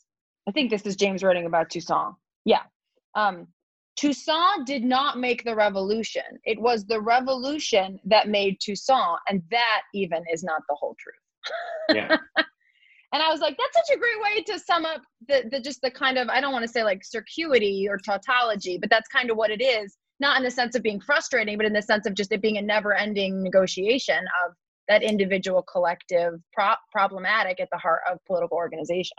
I 0.48 0.52
think 0.52 0.70
this 0.70 0.86
is 0.86 0.96
James 0.96 1.24
writing 1.24 1.46
about 1.46 1.70
Toussaint. 1.70 2.16
Yeah. 2.46 2.64
Um, 3.16 3.48
Toussaint 3.98 4.66
did 4.66 4.84
not 4.84 5.18
make 5.18 5.44
the 5.44 5.56
revolution. 5.56 6.24
It 6.46 6.60
was 6.60 6.86
the 6.86 7.02
revolution 7.02 8.00
that 8.06 8.30
made 8.30 8.60
Toussaint, 8.60 9.20
and 9.28 9.42
that 9.52 9.82
even 9.94 10.24
is 10.32 10.44
not 10.44 10.62
the 10.70 10.76
whole 10.76 10.96
truth. 11.00 11.16
Yeah. 11.90 12.18
and 13.14 13.24
I 13.24 13.30
was 13.30 13.40
like, 13.40 13.58
that's 13.58 13.88
such 13.88 13.96
a 13.96 14.00
great 14.00 14.22
way 14.22 14.44
to 14.44 14.60
sum 14.60 14.86
up 14.86 15.02
the, 15.28 15.44
the 15.50 15.60
just 15.60 15.82
the 15.82 15.92
kind 15.92 16.18
of 16.18 16.28
I 16.30 16.42
don't 16.42 16.52
want 16.52 16.64
to 16.64 16.72
say 16.72 16.84
like 16.84 17.04
circuity 17.04 17.88
or 17.90 17.98
tautology, 17.98 18.78
but 18.78 18.90
that's 18.90 19.08
kind 19.08 19.30
of 19.32 19.38
what 19.38 19.52
it 19.52 19.62
is. 19.62 19.98
Not 20.20 20.38
in 20.38 20.44
the 20.44 20.52
sense 20.52 20.76
of 20.76 20.82
being 20.82 21.00
frustrating, 21.00 21.58
but 21.58 21.66
in 21.66 21.74
the 21.74 21.82
sense 21.82 22.08
of 22.08 22.16
just 22.16 22.32
it 22.32 22.42
being 22.42 22.58
a 22.58 22.62
never-ending 22.62 23.44
negotiation 23.44 24.18
of 24.46 24.54
that 24.88 25.04
individual 25.04 25.62
collective 25.62 26.40
pro- 26.54 26.74
problematic 26.92 27.60
at 27.60 27.70
the 27.72 27.78
heart 27.78 28.02
of 28.10 28.18
political 28.26 28.58
organization 28.58 29.18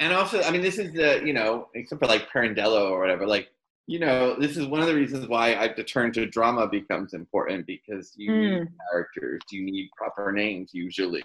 and 0.00 0.12
also 0.12 0.42
i 0.42 0.50
mean 0.50 0.62
this 0.62 0.78
is 0.78 0.92
the 0.92 1.22
you 1.24 1.32
know 1.32 1.68
except 1.74 2.00
for 2.00 2.06
like 2.06 2.28
Pirandello 2.30 2.90
or 2.90 3.00
whatever 3.00 3.26
like 3.26 3.48
you 3.86 3.98
know 3.98 4.34
this 4.38 4.56
is 4.56 4.66
one 4.66 4.80
of 4.80 4.86
the 4.86 4.94
reasons 4.94 5.28
why 5.28 5.54
i've 5.56 5.76
turned 5.86 6.14
to 6.14 6.26
drama 6.26 6.66
becomes 6.66 7.14
important 7.14 7.66
because 7.66 8.12
you 8.16 8.30
mm. 8.30 8.58
need 8.60 8.68
characters 8.90 9.40
you 9.50 9.64
need 9.64 9.88
proper 9.96 10.32
names 10.32 10.70
usually 10.72 11.22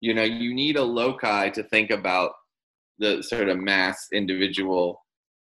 you 0.00 0.14
know 0.14 0.22
you 0.22 0.54
need 0.54 0.76
a 0.76 0.82
loci 0.82 1.50
to 1.50 1.62
think 1.64 1.90
about 1.90 2.32
the 2.98 3.22
sort 3.22 3.48
of 3.48 3.58
mass 3.58 4.06
individual 4.12 5.02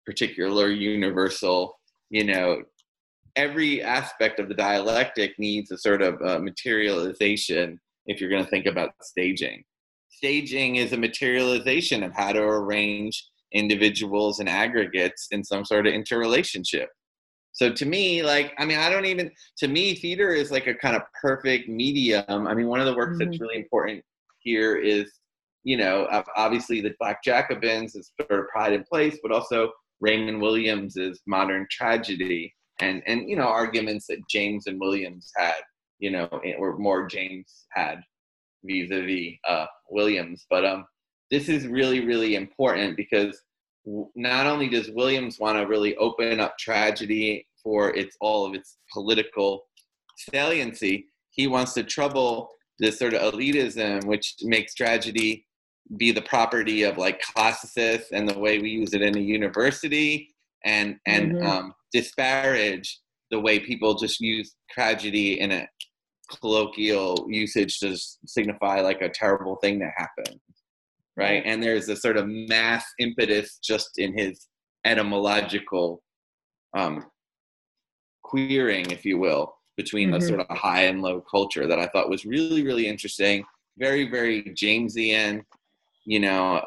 particular 0.06 0.70
universal 0.70 1.78
you 2.10 2.24
know 2.24 2.62
every 3.36 3.82
aspect 3.82 4.39
of 4.39 4.50
the 4.50 4.54
dialectic 4.54 5.38
needs 5.39 5.72
a 5.72 5.78
sort 5.78 6.02
of 6.02 6.22
uh, 6.22 6.39
materialization 6.39 7.80
if 8.06 8.20
you're 8.20 8.30
going 8.30 8.43
to 8.43 8.50
think 8.50 8.66
about 8.66 8.91
staging. 9.02 9.64
Staging 10.10 10.76
is 10.78 10.91
a 10.91 10.97
materialization 10.97 12.04
of 12.04 12.12
how 12.14 12.34
to 12.34 12.41
arrange 12.41 13.26
individuals 13.54 14.39
and 14.39 14.50
aggregates 14.50 15.28
in 15.32 15.43
some 15.43 15.64
sort 15.64 15.88
of 15.88 15.93
interrelationship. 15.93 16.89
So 17.54 17.72
to 17.72 17.86
me, 17.86 18.24
like, 18.24 18.54
I 18.58 18.66
mean, 18.66 18.78
I 18.78 18.89
don't 18.89 19.06
even, 19.06 19.32
to 19.58 19.68
me, 19.68 19.95
theater 19.95 20.32
is 20.32 20.52
like 20.52 20.68
a 20.68 20.76
kind 20.76 20.95
of 20.95 21.04
perfect 21.22 21.68
medium. 21.68 22.24
I 22.28 22.54
mean, 22.54 22.68
one 22.68 22.80
of 22.80 22.86
the 22.86 22.95
works 22.95 23.18
mm-hmm. 23.18 23.30
that's 23.30 23.41
really 23.41 23.58
important 23.58 24.04
here 24.41 24.75
is, 24.77 25.11
you 25.63 25.77
know, 25.77 26.07
obviously 26.35 26.81
the 26.81 26.93
Black 26.99 27.23
Jacobins 27.23 27.95
is 27.95 28.11
sort 28.19 28.39
of 28.39 28.47
Pride 28.47 28.73
in 28.73 28.83
Place, 28.83 29.17
but 29.21 29.31
also 29.31 29.71
Raymond 30.01 30.41
Williams 30.41 30.95
is 30.97 31.21
Modern 31.27 31.67
Tragedy 31.69 32.53
and 32.79 33.03
and 33.05 33.29
you 33.29 33.35
know 33.35 33.47
arguments 33.47 34.07
that 34.07 34.27
James 34.29 34.67
and 34.67 34.79
Williams 34.79 35.31
had, 35.35 35.61
you 35.99 36.11
know, 36.11 36.27
or 36.57 36.77
more 36.77 37.07
James 37.07 37.65
had 37.71 38.01
vis-a-vis 38.63 39.35
uh, 39.47 39.65
Williams. 39.89 40.45
But 40.49 40.65
um, 40.65 40.85
this 41.31 41.49
is 41.49 41.67
really 41.67 42.05
really 42.05 42.35
important 42.35 42.97
because 42.97 43.41
not 44.15 44.45
only 44.45 44.69
does 44.69 44.91
Williams 44.91 45.39
want 45.39 45.57
to 45.57 45.65
really 45.65 45.95
open 45.97 46.39
up 46.39 46.57
tragedy 46.57 47.45
for 47.63 47.95
its 47.95 48.15
all 48.21 48.45
of 48.45 48.53
its 48.53 48.77
political 48.93 49.65
saliency, 50.31 51.05
he 51.31 51.47
wants 51.47 51.73
to 51.73 51.83
trouble 51.83 52.49
this 52.80 52.97
sort 52.99 53.13
of 53.13 53.34
elitism 53.34 54.03
which 54.05 54.36
makes 54.41 54.73
tragedy 54.73 55.45
be 55.97 56.11
the 56.11 56.21
property 56.21 56.84
of 56.84 56.97
like 56.97 57.21
classicists 57.21 58.11
and 58.11 58.27
the 58.27 58.38
way 58.38 58.59
we 58.59 58.69
use 58.69 58.93
it 58.93 59.01
in 59.01 59.17
a 59.17 59.21
university 59.21 60.30
and 60.65 60.97
and 61.05 61.34
mm-hmm. 61.34 61.47
um, 61.47 61.73
disparage 61.91 62.99
the 63.32 63.39
way 63.39 63.59
people 63.59 63.95
just 63.95 64.19
use 64.19 64.55
tragedy 64.69 65.39
in 65.39 65.51
a 65.51 65.67
colloquial 66.39 67.25
usage 67.30 67.80
to 67.80 67.97
signify 68.25 68.82
like 68.82 69.01
a 69.01 69.09
terrible 69.09 69.55
thing 69.57 69.80
that 69.80 69.91
happened 69.97 70.39
right 71.17 71.41
and 71.45 71.61
there's 71.61 71.89
a 71.89 71.95
sort 71.95 72.17
of 72.17 72.27
mass 72.27 72.86
impetus 72.99 73.57
just 73.63 73.97
in 73.97 74.15
his 74.17 74.47
etymological 74.86 76.01
um, 76.77 77.05
queering 78.23 78.89
if 78.91 79.05
you 79.05 79.17
will 79.17 79.55
between 79.80 80.09
mm-hmm. 80.09 80.19
the 80.19 80.27
sort 80.27 80.39
of 80.41 80.57
high 80.57 80.84
and 80.84 81.01
low 81.01 81.21
culture 81.21 81.65
that 81.65 81.80
i 81.80 81.88
thought 81.88 82.09
was 82.09 82.25
really 82.25 82.63
really 82.63 82.88
interesting 82.88 83.43
very 83.77 84.09
very 84.09 84.43
jamesian 84.43 85.41
you 86.05 86.19
know 86.19 86.61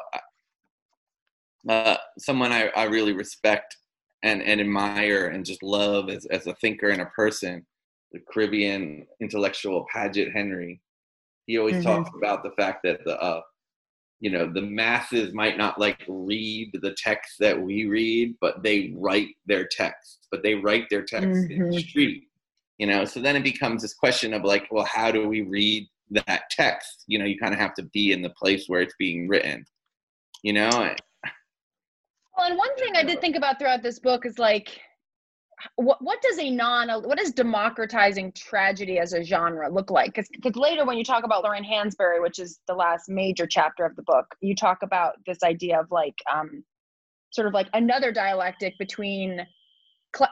uh, 1.69 1.97
someone 2.17 2.51
I, 2.51 2.69
I 2.75 2.83
really 2.83 3.13
respect 3.13 3.77
and, 4.23 4.41
and 4.41 4.59
admire 4.59 5.27
and 5.27 5.45
just 5.45 5.63
love 5.63 6.09
as, 6.09 6.25
as 6.25 6.47
a 6.47 6.55
thinker 6.55 6.89
and 6.89 7.01
a 7.01 7.07
person, 7.07 7.65
the 8.11 8.19
Caribbean 8.31 9.05
intellectual 9.21 9.85
Paget 9.93 10.31
Henry. 10.33 10.81
He 11.47 11.57
always 11.57 11.75
mm-hmm. 11.75 12.03
talks 12.03 12.09
about 12.15 12.43
the 12.43 12.51
fact 12.51 12.81
that 12.83 13.03
the 13.05 13.19
uh, 13.21 13.41
you 14.21 14.31
know 14.31 14.49
the 14.51 14.61
masses 14.61 15.33
might 15.33 15.57
not 15.57 15.77
like 15.77 16.01
read 16.07 16.71
the 16.81 16.95
text 16.97 17.35
that 17.39 17.61
we 17.61 17.85
read, 17.85 18.35
but 18.39 18.63
they 18.63 18.93
write 18.95 19.29
their 19.45 19.67
text. 19.67 20.27
But 20.31 20.41
they 20.41 20.55
write 20.55 20.85
their 20.89 21.03
text 21.03 21.27
mm-hmm. 21.27 21.63
in 21.63 21.69
the 21.69 21.81
street. 21.81 22.29
You 22.77 22.87
know, 22.87 23.05
so 23.05 23.19
then 23.21 23.35
it 23.35 23.43
becomes 23.43 23.81
this 23.81 23.93
question 23.93 24.33
of 24.33 24.43
like, 24.43 24.67
well, 24.71 24.85
how 24.85 25.11
do 25.11 25.27
we 25.27 25.41
read 25.41 25.87
that 26.11 26.43
text? 26.49 27.03
You 27.07 27.19
know, 27.19 27.25
you 27.25 27.37
kind 27.37 27.53
of 27.53 27.59
have 27.59 27.75
to 27.75 27.83
be 27.93 28.11
in 28.11 28.21
the 28.21 28.31
place 28.31 28.65
where 28.67 28.81
it's 28.81 28.95
being 28.97 29.27
written. 29.27 29.65
You 30.41 30.53
know, 30.53 30.95
well, 32.37 32.47
and 32.47 32.57
one 32.57 32.75
thing 32.77 32.95
I 32.95 33.03
did 33.03 33.21
think 33.21 33.35
about 33.35 33.59
throughout 33.59 33.83
this 33.83 33.99
book 33.99 34.25
is 34.25 34.39
like, 34.39 34.79
what 35.75 36.01
what 36.01 36.21
does 36.21 36.39
a 36.39 36.49
non 36.49 36.89
what 37.03 37.17
does 37.17 37.31
democratizing 37.31 38.33
tragedy 38.33 38.99
as 38.99 39.13
a 39.13 39.23
genre 39.23 39.69
look 39.71 39.91
like? 39.91 40.15
Because 40.15 40.55
later 40.55 40.83
when 40.85 40.97
you 40.97 41.03
talk 41.03 41.23
about 41.23 41.43
Lorraine 41.43 41.63
Hansberry, 41.63 42.21
which 42.21 42.39
is 42.39 42.59
the 42.67 42.73
last 42.73 43.07
major 43.07 43.45
chapter 43.47 43.85
of 43.85 43.95
the 43.95 44.01
book, 44.03 44.25
you 44.41 44.55
talk 44.55 44.79
about 44.81 45.13
this 45.25 45.43
idea 45.43 45.79
of 45.79 45.91
like 45.91 46.15
um, 46.33 46.63
sort 47.29 47.47
of 47.47 47.53
like 47.53 47.67
another 47.73 48.11
dialectic 48.11 48.77
between 48.77 49.45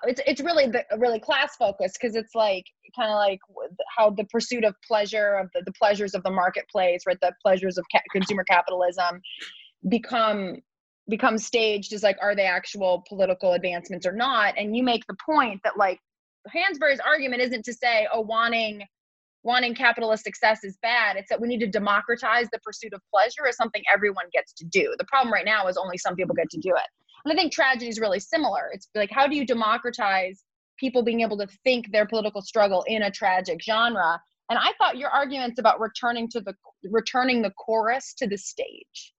it's 0.04 0.22
it's 0.26 0.42
really 0.42 0.68
the, 0.68 0.84
really 0.98 1.20
class 1.20 1.56
focused 1.56 1.98
because 2.00 2.16
it's 2.16 2.36
like 2.36 2.66
kind 2.96 3.10
of 3.10 3.16
like 3.16 3.40
how 3.96 4.10
the 4.10 4.26
pursuit 4.26 4.64
of 4.64 4.76
pleasure 4.88 5.36
of 5.36 5.50
the, 5.54 5.62
the 5.66 5.72
pleasures 5.74 6.14
of 6.14 6.24
the 6.24 6.32
marketplace 6.32 7.04
right? 7.08 7.18
The 7.22 7.34
pleasures 7.42 7.78
of 7.78 7.86
ca- 7.92 8.02
consumer 8.12 8.44
capitalism 8.44 9.22
become 9.90 10.58
become 11.10 11.38
staged 11.38 11.94
as 11.94 12.04
like 12.04 12.18
are 12.22 12.36
they 12.36 12.46
actual 12.46 13.04
political 13.08 13.54
advancements 13.54 14.06
or 14.06 14.14
not? 14.14 14.54
And 14.58 14.76
you 14.76 14.84
make 14.84 15.06
the 15.08 15.16
point 15.26 15.62
that 15.64 15.78
like 15.78 16.00
hansberry's 16.54 17.00
argument 17.00 17.42
isn't 17.42 17.66
to 17.66 17.74
say 17.74 18.08
oh 18.14 18.22
wanting 18.22 18.84
wanting 19.44 19.74
capitalist 19.74 20.24
success 20.24 20.64
is 20.64 20.78
bad. 20.84 21.16
It's 21.18 21.30
that 21.30 21.42
we 21.42 21.48
need 21.48 21.62
to 21.62 21.68
democratize 21.68 22.48
the 22.52 22.60
pursuit 22.60 22.94
of 22.94 23.02
pleasure 23.12 23.48
as 23.48 23.58
something 23.58 23.82
everyone 23.92 24.26
gets 24.32 24.54
to 24.54 24.66
do. 24.66 24.94
The 25.00 25.06
problem 25.06 25.34
right 25.34 25.46
now 25.46 25.66
is 25.68 25.78
only 25.78 25.98
some 25.98 26.16
people 26.16 26.36
get 26.36 26.48
to 26.52 26.60
do 26.60 26.70
it 26.70 27.01
and 27.26 27.34
I 27.34 27.36
think 27.36 27.52
tragedy 27.52 27.90
is 27.90 28.00
really 28.00 28.20
similar. 28.20 28.70
It's 28.74 28.88
like, 28.96 29.12
how 29.12 29.28
do 29.28 29.36
you 29.36 29.46
democratize 29.46 30.44
people 30.80 31.04
being 31.04 31.22
able 31.22 31.38
to 31.38 31.48
think 31.64 31.92
their 31.92 32.08
political 32.08 32.42
struggle 32.42 32.84
in 32.88 33.04
a 33.04 33.12
tragic 33.12 33.62
genre? 33.62 34.20
And 34.50 34.60
I 34.60 34.74
thought 34.78 34.98
your 34.98 35.10
arguments 35.10 35.60
about 35.60 35.80
returning 35.80 36.28
to 36.30 36.42
the 36.42 36.54
returning 36.84 37.42
the 37.42 37.52
chorus 37.52 38.14
to 38.18 38.28
the 38.28 38.38
stage 38.38 39.14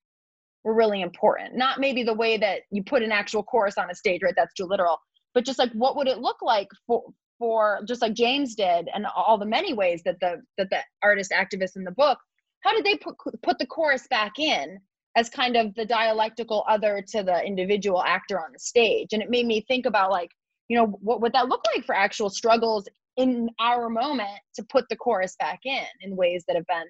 were 0.65 0.75
really 0.75 1.01
important. 1.01 1.57
Not 1.57 1.81
maybe 1.81 2.03
the 2.03 2.15
way 2.15 2.37
that 2.37 2.63
you 2.71 2.83
put 2.83 3.03
an 3.03 3.13
actual 3.13 3.43
chorus 3.43 3.79
on 3.79 3.91
a 3.91 3.95
stage, 3.95 4.23
right? 4.23 4.35
That's 4.37 4.55
too 4.55 4.67
literal. 4.67 4.99
But 5.35 5.45
just 5.45 5.59
like 5.59 5.73
what 5.73 5.97
would 5.97 6.09
it 6.09 6.19
look 6.19 6.43
like 6.43 6.69
for 6.87 7.03
for 7.39 7.81
just 7.89 8.03
like 8.03 8.15
James 8.15 8.55
did 8.55 8.89
and 8.95 9.07
all 9.17 9.39
the 9.39 9.47
many 9.47 9.73
ways 9.73 10.03
that 10.05 10.21
the 10.21 10.43
that 10.59 10.71
the 10.71 10.81
artist 11.03 11.33
activists 11.33 11.77
in 11.77 11.85
the 11.85 11.93
book, 11.93 12.19
how 12.61 12.75
did 12.75 12.85
they 12.85 12.97
put 12.97 13.17
put 13.43 13.59
the 13.59 13.67
chorus 13.67 14.07
back 14.09 14.39
in 14.39 14.79
as 15.17 15.29
kind 15.29 15.57
of 15.57 15.75
the 15.75 15.85
dialectical 15.85 16.65
other 16.69 17.05
to 17.09 17.23
the 17.23 17.45
individual 17.45 18.03
actor 18.03 18.41
on 18.41 18.53
the 18.53 18.59
stage. 18.59 19.09
And 19.13 19.23
it 19.23 19.31
made 19.31 19.47
me 19.47 19.61
think 19.63 19.87
about 19.87 20.11
like 20.11 20.31
you 20.69 20.77
know 20.77 20.87
what 20.87 21.21
would 21.21 21.33
that 21.35 21.49
look 21.49 21.63
like 21.75 21.85
for 21.85 21.95
actual 21.95 22.31
struggles 22.31 22.89
in 23.17 23.51
our 23.61 23.91
moment 23.91 24.41
to 24.55 24.63
put 24.65 24.89
the 24.89 24.97
chorus 24.97 25.37
back 25.39 25.61
in 25.65 25.85
in 26.01 26.17
ways 26.17 26.45
that 26.47 26.57
have 26.57 26.67
been 26.67 26.87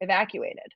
evacuated? 0.00 0.66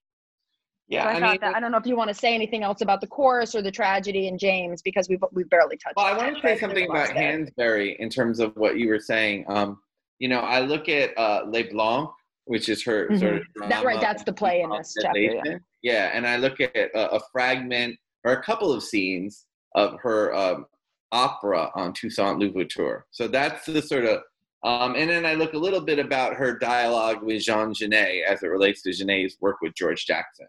Yeah 0.88 1.02
so 1.02 1.08
I, 1.08 1.12
I, 1.12 1.30
mean, 1.32 1.38
that, 1.42 1.54
I 1.54 1.60
don't 1.60 1.70
know 1.70 1.76
if 1.78 1.86
you 1.86 1.96
want 1.96 2.08
to 2.08 2.14
say 2.14 2.34
anything 2.34 2.62
else 2.62 2.80
about 2.80 3.02
the 3.02 3.06
chorus 3.06 3.54
or 3.54 3.60
the 3.60 3.70
tragedy 3.70 4.26
in 4.26 4.38
james 4.38 4.80
because 4.80 5.06
we've 5.06 5.22
we've 5.32 5.50
barely 5.50 5.76
touched 5.76 5.96
well 5.96 6.06
i 6.06 6.16
want 6.16 6.34
to 6.34 6.40
say 6.40 6.58
something 6.58 6.86
about 6.86 7.08
lots 7.08 7.10
hansberry 7.10 7.94
in 7.98 8.08
terms 8.08 8.40
of 8.40 8.56
what 8.56 8.78
you 8.78 8.88
were 8.88 8.98
saying. 8.98 9.44
Um 9.48 9.80
you 10.18 10.28
know 10.28 10.40
i 10.40 10.60
look 10.60 10.88
at 10.88 11.16
uh 11.18 11.44
les 11.46 11.64
blancs 11.64 12.14
which 12.48 12.68
is 12.68 12.82
her 12.84 13.06
sort 13.18 13.36
of 13.36 13.42
Mhm. 13.56 13.68
That- 13.68 13.84
right, 13.84 14.00
that's 14.00 14.24
the 14.24 14.32
play 14.32 14.62
in 14.62 14.70
this 14.70 14.94
chapter, 15.00 15.20
yeah. 15.20 15.58
yeah 15.82 16.10
and 16.14 16.26
i 16.26 16.36
look 16.36 16.60
at 16.60 16.74
a, 16.76 17.14
a 17.16 17.20
fragment 17.30 17.96
or 18.24 18.32
a 18.32 18.42
couple 18.42 18.72
of 18.72 18.82
scenes 18.82 19.46
of 19.74 19.98
her 20.00 20.34
um, 20.34 20.66
opera 21.12 21.70
on 21.74 21.92
toussaint 21.92 22.38
louverture 22.38 23.06
so 23.10 23.28
that's 23.28 23.64
the 23.66 23.80
sort 23.82 24.04
of 24.04 24.18
um, 24.64 24.96
and 24.96 25.08
then 25.08 25.24
i 25.24 25.34
look 25.34 25.52
a 25.54 25.58
little 25.58 25.80
bit 25.80 25.98
about 25.98 26.34
her 26.34 26.58
dialogue 26.58 27.22
with 27.22 27.42
jean 27.42 27.72
genet 27.72 28.24
as 28.26 28.42
it 28.42 28.48
relates 28.48 28.82
to 28.82 28.92
genet's 28.92 29.36
work 29.40 29.56
with 29.62 29.74
george 29.74 30.04
jackson 30.06 30.48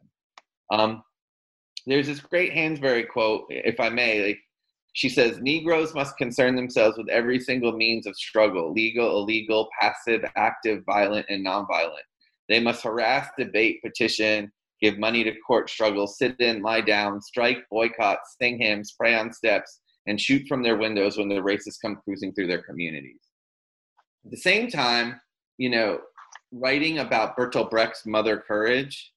um, 0.72 1.02
there's 1.86 2.08
this 2.08 2.20
great 2.20 2.52
hansberry 2.54 3.08
quote 3.08 3.44
if 3.50 3.80
i 3.80 3.90
may 3.90 4.26
like 4.28 4.40
she 4.94 5.10
says 5.10 5.40
Negroes 5.40 5.94
must 5.94 6.18
concern 6.18 6.56
themselves 6.56 6.98
with 6.98 7.10
every 7.10 7.40
single 7.40 7.74
means 7.74 8.08
of 8.08 8.16
struggle 8.16 8.74
legal, 8.74 9.22
illegal, 9.22 9.70
passive, 9.80 10.24
active, 10.36 10.84
violent, 10.86 11.26
and 11.30 11.46
nonviolent. 11.46 12.08
They 12.48 12.60
must 12.60 12.84
harass, 12.84 13.28
debate, 13.38 13.82
petition, 13.84 14.52
give 14.82 14.98
money 14.98 15.24
to 15.24 15.34
court 15.46 15.70
struggles, 15.70 16.18
sit 16.18 16.40
in, 16.40 16.62
lie 16.62 16.82
down, 16.82 17.22
strike, 17.22 17.60
boycott, 17.70 18.20
sing 18.42 18.60
hymns, 18.60 18.96
pray 18.98 19.16
on 19.16 19.32
steps, 19.32 19.82
and 20.08 20.20
shoot 20.20 20.48
from 20.48 20.64
their 20.64 20.78
windows 20.78 21.18
when 21.18 21.30
the 21.30 21.36
racists 21.36 21.82
come 21.82 22.00
cruising 22.04 22.34
through 22.34 22.48
their 22.48 22.64
communities. 22.64 23.22
At 24.26 24.32
the 24.32 24.38
same 24.38 24.70
time, 24.70 25.20
you 25.58 25.70
know, 25.70 26.00
writing 26.52 27.00
about 27.00 27.38
Bertolt 27.38 27.70
Brecht's 27.70 28.06
Mother 28.06 28.44
Courage, 28.46 29.12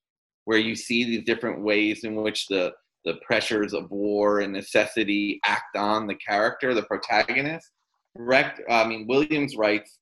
where 0.45 0.59
you 0.59 0.75
see 0.75 1.05
these 1.05 1.25
different 1.25 1.63
ways 1.63 2.05
in 2.05 2.17
which 2.17 2.47
the 2.49 2.73
the 3.05 3.15
pressures 3.27 3.75
of 3.75 3.91
war 3.91 4.41
and 4.41 4.53
necessity 4.53 5.41
act 5.45 5.77
on 5.77 6.07
the 6.07 6.15
character, 6.15 6.75
the 6.75 6.83
protagonist. 6.85 7.71
I 8.17 8.87
mean, 8.87 9.07
Williams 9.09 9.57
writes, 9.57 9.99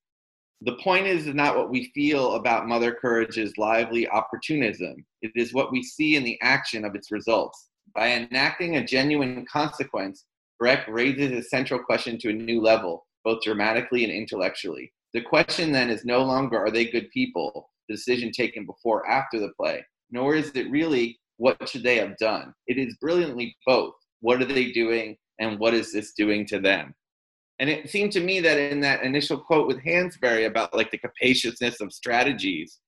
the 0.62 0.76
point 0.82 1.06
is 1.06 1.26
not 1.26 1.56
what 1.56 1.70
we 1.70 1.90
feel 1.94 2.34
about 2.34 2.66
Mother 2.66 2.92
Courage's 2.92 3.56
lively 3.56 4.06
opportunism. 4.08 5.06
It 5.22 5.32
is 5.34 5.54
what 5.54 5.72
we 5.72 5.82
see 5.82 6.16
in 6.16 6.24
the 6.24 6.38
action 6.42 6.84
of 6.84 6.94
its 6.94 7.10
results. 7.10 7.68
By 7.94 8.12
enacting 8.12 8.76
a 8.76 8.84
genuine 8.84 9.46
consequence, 9.50 10.26
Brecht 10.58 10.86
raises 10.88 11.32
a 11.32 11.42
central 11.48 11.80
question 11.80 12.18
to 12.18 12.28
a 12.28 12.34
new 12.34 12.60
level, 12.60 13.06
both 13.24 13.42
dramatically 13.42 14.04
and 14.04 14.12
intellectually. 14.12 14.92
The 15.14 15.22
question 15.22 15.72
then 15.72 15.88
is 15.88 16.04
no 16.04 16.22
longer 16.22 16.58
are 16.58 16.70
they 16.70 16.84
good 16.84 17.10
people, 17.10 17.70
the 17.88 17.94
decision 17.94 18.30
taken 18.30 18.66
before 18.66 19.08
after 19.08 19.40
the 19.40 19.52
play, 19.58 19.82
nor 20.10 20.34
is 20.34 20.50
it 20.54 20.70
really 20.70 21.18
what 21.40 21.66
should 21.66 21.82
they 21.82 21.96
have 21.96 22.18
done? 22.18 22.52
It 22.66 22.76
is 22.76 22.98
brilliantly 23.00 23.56
both. 23.66 23.94
What 24.20 24.42
are 24.42 24.44
they 24.44 24.72
doing 24.72 25.16
and 25.38 25.58
what 25.58 25.72
is 25.72 25.90
this 25.90 26.12
doing 26.12 26.44
to 26.48 26.60
them? 26.60 26.94
And 27.58 27.70
it 27.70 27.88
seemed 27.88 28.12
to 28.12 28.20
me 28.20 28.40
that 28.40 28.58
in 28.58 28.80
that 28.80 29.04
initial 29.04 29.38
quote 29.38 29.66
with 29.66 29.82
Hansberry 29.82 30.46
about 30.46 30.74
like 30.74 30.90
the 30.90 30.98
capaciousness 30.98 31.80
of 31.80 31.94
strategies, 31.94 32.80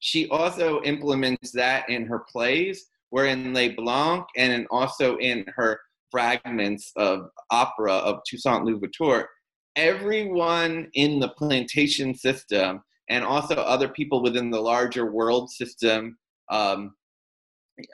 she 0.00 0.28
also 0.28 0.82
implements 0.82 1.52
that 1.52 1.88
in 1.88 2.04
her 2.06 2.24
plays, 2.28 2.86
where 3.10 3.26
in 3.26 3.54
Les 3.54 3.76
Blancs 3.76 4.26
and 4.36 4.52
in 4.52 4.66
also 4.72 5.16
in 5.18 5.44
her 5.54 5.78
fragments 6.10 6.90
of 6.96 7.28
opera 7.52 7.92
of 7.92 8.18
Toussaint 8.26 8.64
Louverture, 8.64 9.28
everyone 9.76 10.88
in 10.94 11.20
the 11.20 11.28
plantation 11.28 12.16
system 12.16 12.82
and 13.08 13.22
also 13.22 13.54
other 13.54 13.88
people 13.88 14.20
within 14.20 14.50
the 14.50 14.60
larger 14.60 15.12
world 15.12 15.48
system 15.48 16.16
um, 16.50 16.92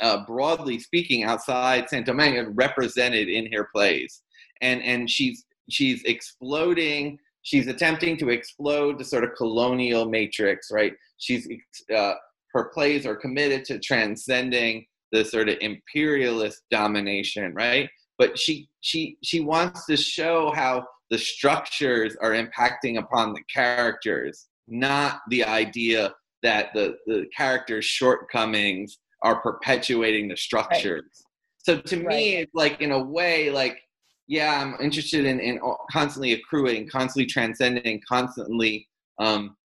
uh, 0.01 0.25
broadly 0.27 0.79
speaking, 0.79 1.25
outside 1.25 1.89
Saint 1.89 2.07
Domingue, 2.07 2.55
represented 2.55 3.29
in 3.29 3.51
her 3.53 3.69
plays, 3.75 4.23
and 4.61 4.83
and 4.83 5.11
she's 5.11 5.45
she's 5.71 6.03
exploding. 6.05 7.19
She's 7.43 7.69
attempting 7.69 8.17
to 8.19 8.31
explode 8.31 8.99
the 8.99 9.05
sort 9.05 9.23
of 9.23 9.31
colonial 9.37 10.09
matrix, 10.09 10.69
right? 10.73 10.93
She's 11.19 11.49
uh, 11.95 12.15
her 12.53 12.71
plays 12.73 13.07
are 13.07 13.17
committed 13.17 13.65
to 13.67 13.79
transcending 13.79 14.87
the 15.13 15.25
sort 15.25 15.49
of 15.49 15.59
imperialist 15.61 16.63
domination, 16.71 17.55
right? 17.55 17.89
But 18.19 18.39
she 18.39 18.69
she 18.81 19.19
she 19.23 19.41
wants 19.41 19.87
to 19.87 19.97
show 19.97 20.53
how 20.55 20.87
the 21.11 21.19
structures 21.19 22.17
are 22.21 22.33
impacting 22.33 22.99
upon 22.99 23.33
the 23.33 23.43
characters, 23.53 24.47
not 24.67 25.21
the 25.31 25.45
idea 25.45 26.15
that 26.43 26.71
the 26.75 26.97
the 27.07 27.27
characters' 27.37 27.85
shortcomings 27.85 28.99
are 29.23 29.41
perpetuating 29.41 30.29
the 30.29 30.37
structures. 30.37 31.05
Right. 31.05 31.23
So 31.59 31.81
to 31.81 31.97
right. 31.97 32.07
me, 32.07 32.37
it's 32.37 32.55
like 32.55 32.81
in 32.81 32.93
a 32.93 33.03
way, 33.03 33.51
like 33.51 33.79
yeah, 34.29 34.61
I'm 34.61 34.77
interested 34.81 35.25
in 35.25 35.41
in 35.41 35.61
constantly 35.91 36.33
accruing, 36.33 36.89
constantly 36.89 37.27
transcending, 37.27 38.01
constantly 38.09 38.89
um, 39.19 39.57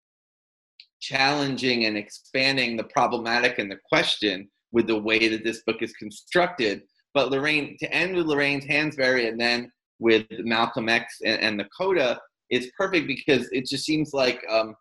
challenging 1.00 1.86
and 1.86 1.96
expanding 1.96 2.76
the 2.76 2.84
problematic 2.84 3.58
and 3.58 3.70
the 3.70 3.78
question 3.88 4.48
with 4.70 4.86
the 4.86 4.98
way 4.98 5.28
that 5.28 5.44
this 5.44 5.62
book 5.66 5.82
is 5.82 5.92
constructed. 5.94 6.82
But 7.12 7.30
Lorraine, 7.30 7.76
to 7.80 7.92
end 7.92 8.16
with 8.16 8.26
Lorraine's 8.26 8.64
Hansberry 8.64 9.28
and 9.28 9.38
then 9.38 9.70
with 9.98 10.26
Malcolm 10.38 10.88
X 10.88 11.18
and, 11.24 11.40
and 11.40 11.60
the 11.60 11.68
Coda 11.76 12.18
is 12.50 12.70
perfect 12.76 13.06
because 13.06 13.48
it 13.52 13.66
just 13.66 13.84
seems 13.84 14.12
like 14.12 14.42
um, 14.48 14.74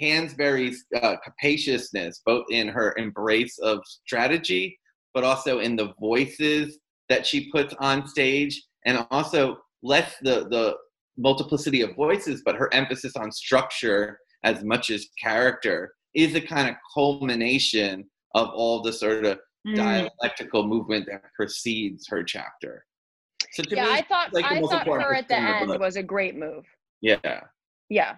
Hansberry's 0.00 0.84
uh, 1.00 1.16
capaciousness, 1.22 2.20
both 2.26 2.44
in 2.50 2.68
her 2.68 2.94
embrace 2.98 3.58
of 3.58 3.80
strategy, 3.84 4.78
but 5.12 5.24
also 5.24 5.60
in 5.60 5.76
the 5.76 5.92
voices 6.00 6.78
that 7.08 7.26
she 7.26 7.50
puts 7.50 7.74
on 7.78 8.06
stage, 8.06 8.60
and 8.86 9.06
also 9.10 9.58
less 9.82 10.14
the 10.22 10.48
the 10.48 10.76
multiplicity 11.16 11.80
of 11.82 11.94
voices, 11.94 12.42
but 12.44 12.56
her 12.56 12.72
emphasis 12.74 13.14
on 13.16 13.30
structure 13.30 14.18
as 14.42 14.64
much 14.64 14.90
as 14.90 15.06
character 15.22 15.94
is 16.14 16.34
a 16.34 16.40
kind 16.40 16.68
of 16.68 16.74
culmination 16.92 18.04
of 18.34 18.48
all 18.48 18.82
the 18.82 18.92
sort 18.92 19.24
of 19.24 19.38
mm. 19.66 19.76
dialectical 19.76 20.66
movement 20.66 21.06
that 21.06 21.22
precedes 21.36 22.06
her 22.08 22.22
chapter. 22.22 22.84
So 23.52 23.62
yeah, 23.70 23.84
me, 23.84 23.90
I 23.92 24.02
thought 24.02 24.32
like 24.32 24.44
I 24.44 24.60
thought 24.60 24.86
her 24.86 25.14
at 25.14 25.28
the 25.28 25.38
end 25.38 25.70
the 25.70 25.78
was 25.78 25.96
a 25.96 26.02
great 26.02 26.36
move. 26.36 26.64
Yeah. 27.00 27.40
Yeah. 27.88 28.16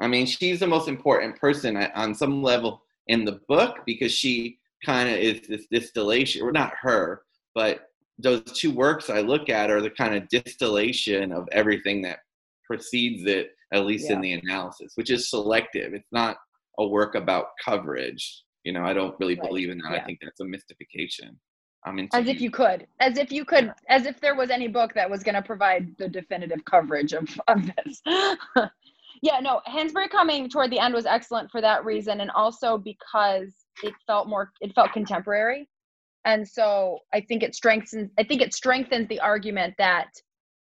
I 0.00 0.06
mean, 0.06 0.26
she's 0.26 0.60
the 0.60 0.66
most 0.66 0.88
important 0.88 1.36
person 1.36 1.76
on 1.76 2.14
some 2.14 2.42
level 2.42 2.82
in 3.08 3.24
the 3.24 3.40
book 3.48 3.78
because 3.86 4.12
she 4.12 4.58
kind 4.84 5.08
of 5.08 5.16
is 5.16 5.40
this 5.48 5.66
distillation, 5.70 6.42
or 6.42 6.52
not 6.52 6.72
her, 6.80 7.22
but 7.54 7.88
those 8.18 8.42
two 8.44 8.72
works 8.72 9.10
I 9.10 9.20
look 9.20 9.48
at 9.48 9.70
are 9.70 9.80
the 9.80 9.90
kind 9.90 10.14
of 10.14 10.28
distillation 10.28 11.32
of 11.32 11.48
everything 11.52 12.02
that 12.02 12.20
precedes 12.64 13.24
it, 13.26 13.50
at 13.72 13.86
least 13.86 14.08
yeah. 14.08 14.16
in 14.16 14.20
the 14.20 14.32
analysis, 14.34 14.92
which 14.94 15.10
is 15.10 15.30
selective. 15.30 15.94
It's 15.94 16.12
not 16.12 16.36
a 16.78 16.86
work 16.86 17.14
about 17.14 17.46
coverage. 17.64 18.44
You 18.64 18.72
know, 18.72 18.84
I 18.84 18.92
don't 18.92 19.14
really 19.18 19.34
right. 19.34 19.48
believe 19.48 19.70
in 19.70 19.78
that. 19.78 19.92
Yeah. 19.92 19.98
I 19.98 20.04
think 20.04 20.18
that's 20.22 20.40
a 20.40 20.44
mystification. 20.44 21.38
I'm 21.84 21.98
into 21.98 22.16
as 22.16 22.26
if 22.26 22.40
you 22.40 22.50
could 22.50 22.88
as 22.98 23.18
if 23.18 23.30
you 23.30 23.44
could 23.44 23.72
as 23.88 24.04
if 24.04 24.20
there 24.20 24.34
was 24.34 24.50
any 24.50 24.66
book 24.66 24.92
that 24.94 25.08
was 25.08 25.22
going 25.22 25.36
to 25.36 25.42
provide 25.42 25.96
the 25.96 26.08
definitive 26.08 26.64
coverage 26.64 27.12
of, 27.12 27.28
of 27.46 27.70
this 27.76 28.02
yeah 29.22 29.40
no 29.40 29.60
hansberry 29.66 30.08
coming 30.10 30.48
toward 30.48 30.70
the 30.70 30.78
end 30.78 30.94
was 30.94 31.06
excellent 31.06 31.50
for 31.50 31.60
that 31.60 31.84
reason 31.84 32.20
and 32.20 32.30
also 32.32 32.78
because 32.78 33.54
it 33.82 33.94
felt 34.06 34.28
more 34.28 34.50
it 34.60 34.74
felt 34.74 34.92
contemporary. 34.92 35.68
And 36.24 36.46
so 36.46 36.98
i 37.14 37.20
think 37.20 37.42
it 37.42 37.54
strengthens 37.54 38.10
i 38.18 38.22
think 38.22 38.42
it 38.42 38.52
strengthens 38.52 39.08
the 39.08 39.20
argument 39.20 39.74
that 39.78 40.08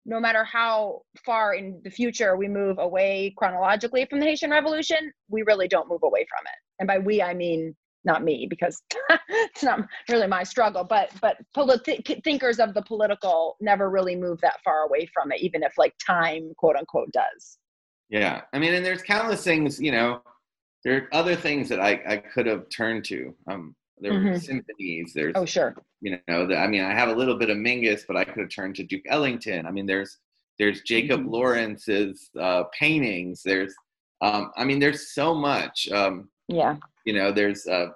no 0.05 0.19
matter 0.19 0.43
how 0.43 1.01
far 1.25 1.55
in 1.55 1.81
the 1.83 1.89
future 1.89 2.37
we 2.37 2.47
move 2.47 2.77
away 2.77 3.33
chronologically 3.37 4.05
from 4.09 4.19
the 4.19 4.25
haitian 4.25 4.51
revolution 4.51 5.11
we 5.29 5.41
really 5.43 5.67
don't 5.67 5.89
move 5.89 6.03
away 6.03 6.25
from 6.29 6.45
it. 6.45 6.59
And 6.79 6.87
by 6.87 6.99
we 6.99 7.21
i 7.21 7.33
mean 7.33 7.75
not 8.03 8.23
me 8.23 8.45
because 8.47 8.81
it's 9.29 9.63
not 9.63 9.79
really 10.09 10.27
my 10.27 10.43
struggle 10.43 10.83
but 10.83 11.09
but 11.21 11.37
politi- 11.57 12.23
thinkers 12.23 12.59
of 12.59 12.73
the 12.73 12.83
political 12.83 13.55
never 13.59 13.89
really 13.89 14.15
move 14.15 14.39
that 14.41 14.59
far 14.63 14.83
away 14.83 15.09
from 15.13 15.31
it 15.31 15.41
even 15.41 15.63
if 15.63 15.73
like 15.77 15.93
time 16.05 16.51
quote 16.57 16.75
unquote 16.75 17.11
does 17.11 17.57
yeah. 18.09 18.41
I 18.53 18.59
mean 18.59 18.73
and 18.73 18.85
there's 18.85 19.01
countless 19.01 19.43
things 19.43 19.79
you 19.79 19.91
know 19.91 20.21
there 20.83 20.97
are 20.97 21.09
other 21.13 21.35
things 21.35 21.69
that 21.69 21.79
i, 21.79 21.99
I 22.07 22.17
could 22.17 22.45
have 22.45 22.69
turned 22.69 23.05
to. 23.05 23.35
Um 23.49 23.75
there 23.99 24.11
mm-hmm. 24.11 24.31
were 24.31 24.39
symphonies 24.39 25.13
there's 25.15 25.33
oh 25.35 25.45
sure. 25.45 25.73
you 26.01 26.17
know 26.27 26.45
the, 26.45 26.57
i 26.57 26.67
mean 26.67 26.83
i 26.83 26.93
have 26.93 27.09
a 27.09 27.15
little 27.15 27.37
bit 27.37 27.49
of 27.49 27.57
mingus 27.57 28.03
but 28.05 28.17
i 28.17 28.25
could 28.25 28.39
have 28.39 28.49
turned 28.49 28.75
to 28.75 28.83
duke 28.83 29.03
ellington. 29.07 29.65
I 29.65 29.71
mean 29.71 29.85
there's 29.85 30.17
there's 30.59 30.81
jacob 30.81 31.21
mm-hmm. 31.21 31.29
lawrence's 31.29 32.29
uh, 32.39 32.63
paintings. 32.77 33.41
There's 33.43 33.73
um, 34.21 34.51
i 34.57 34.63
mean 34.63 34.79
there's 34.79 35.13
so 35.13 35.33
much 35.33 35.89
um, 35.91 36.29
yeah. 36.47 36.75
you 37.05 37.13
know 37.13 37.31
there's 37.31 37.67
uh 37.67 37.87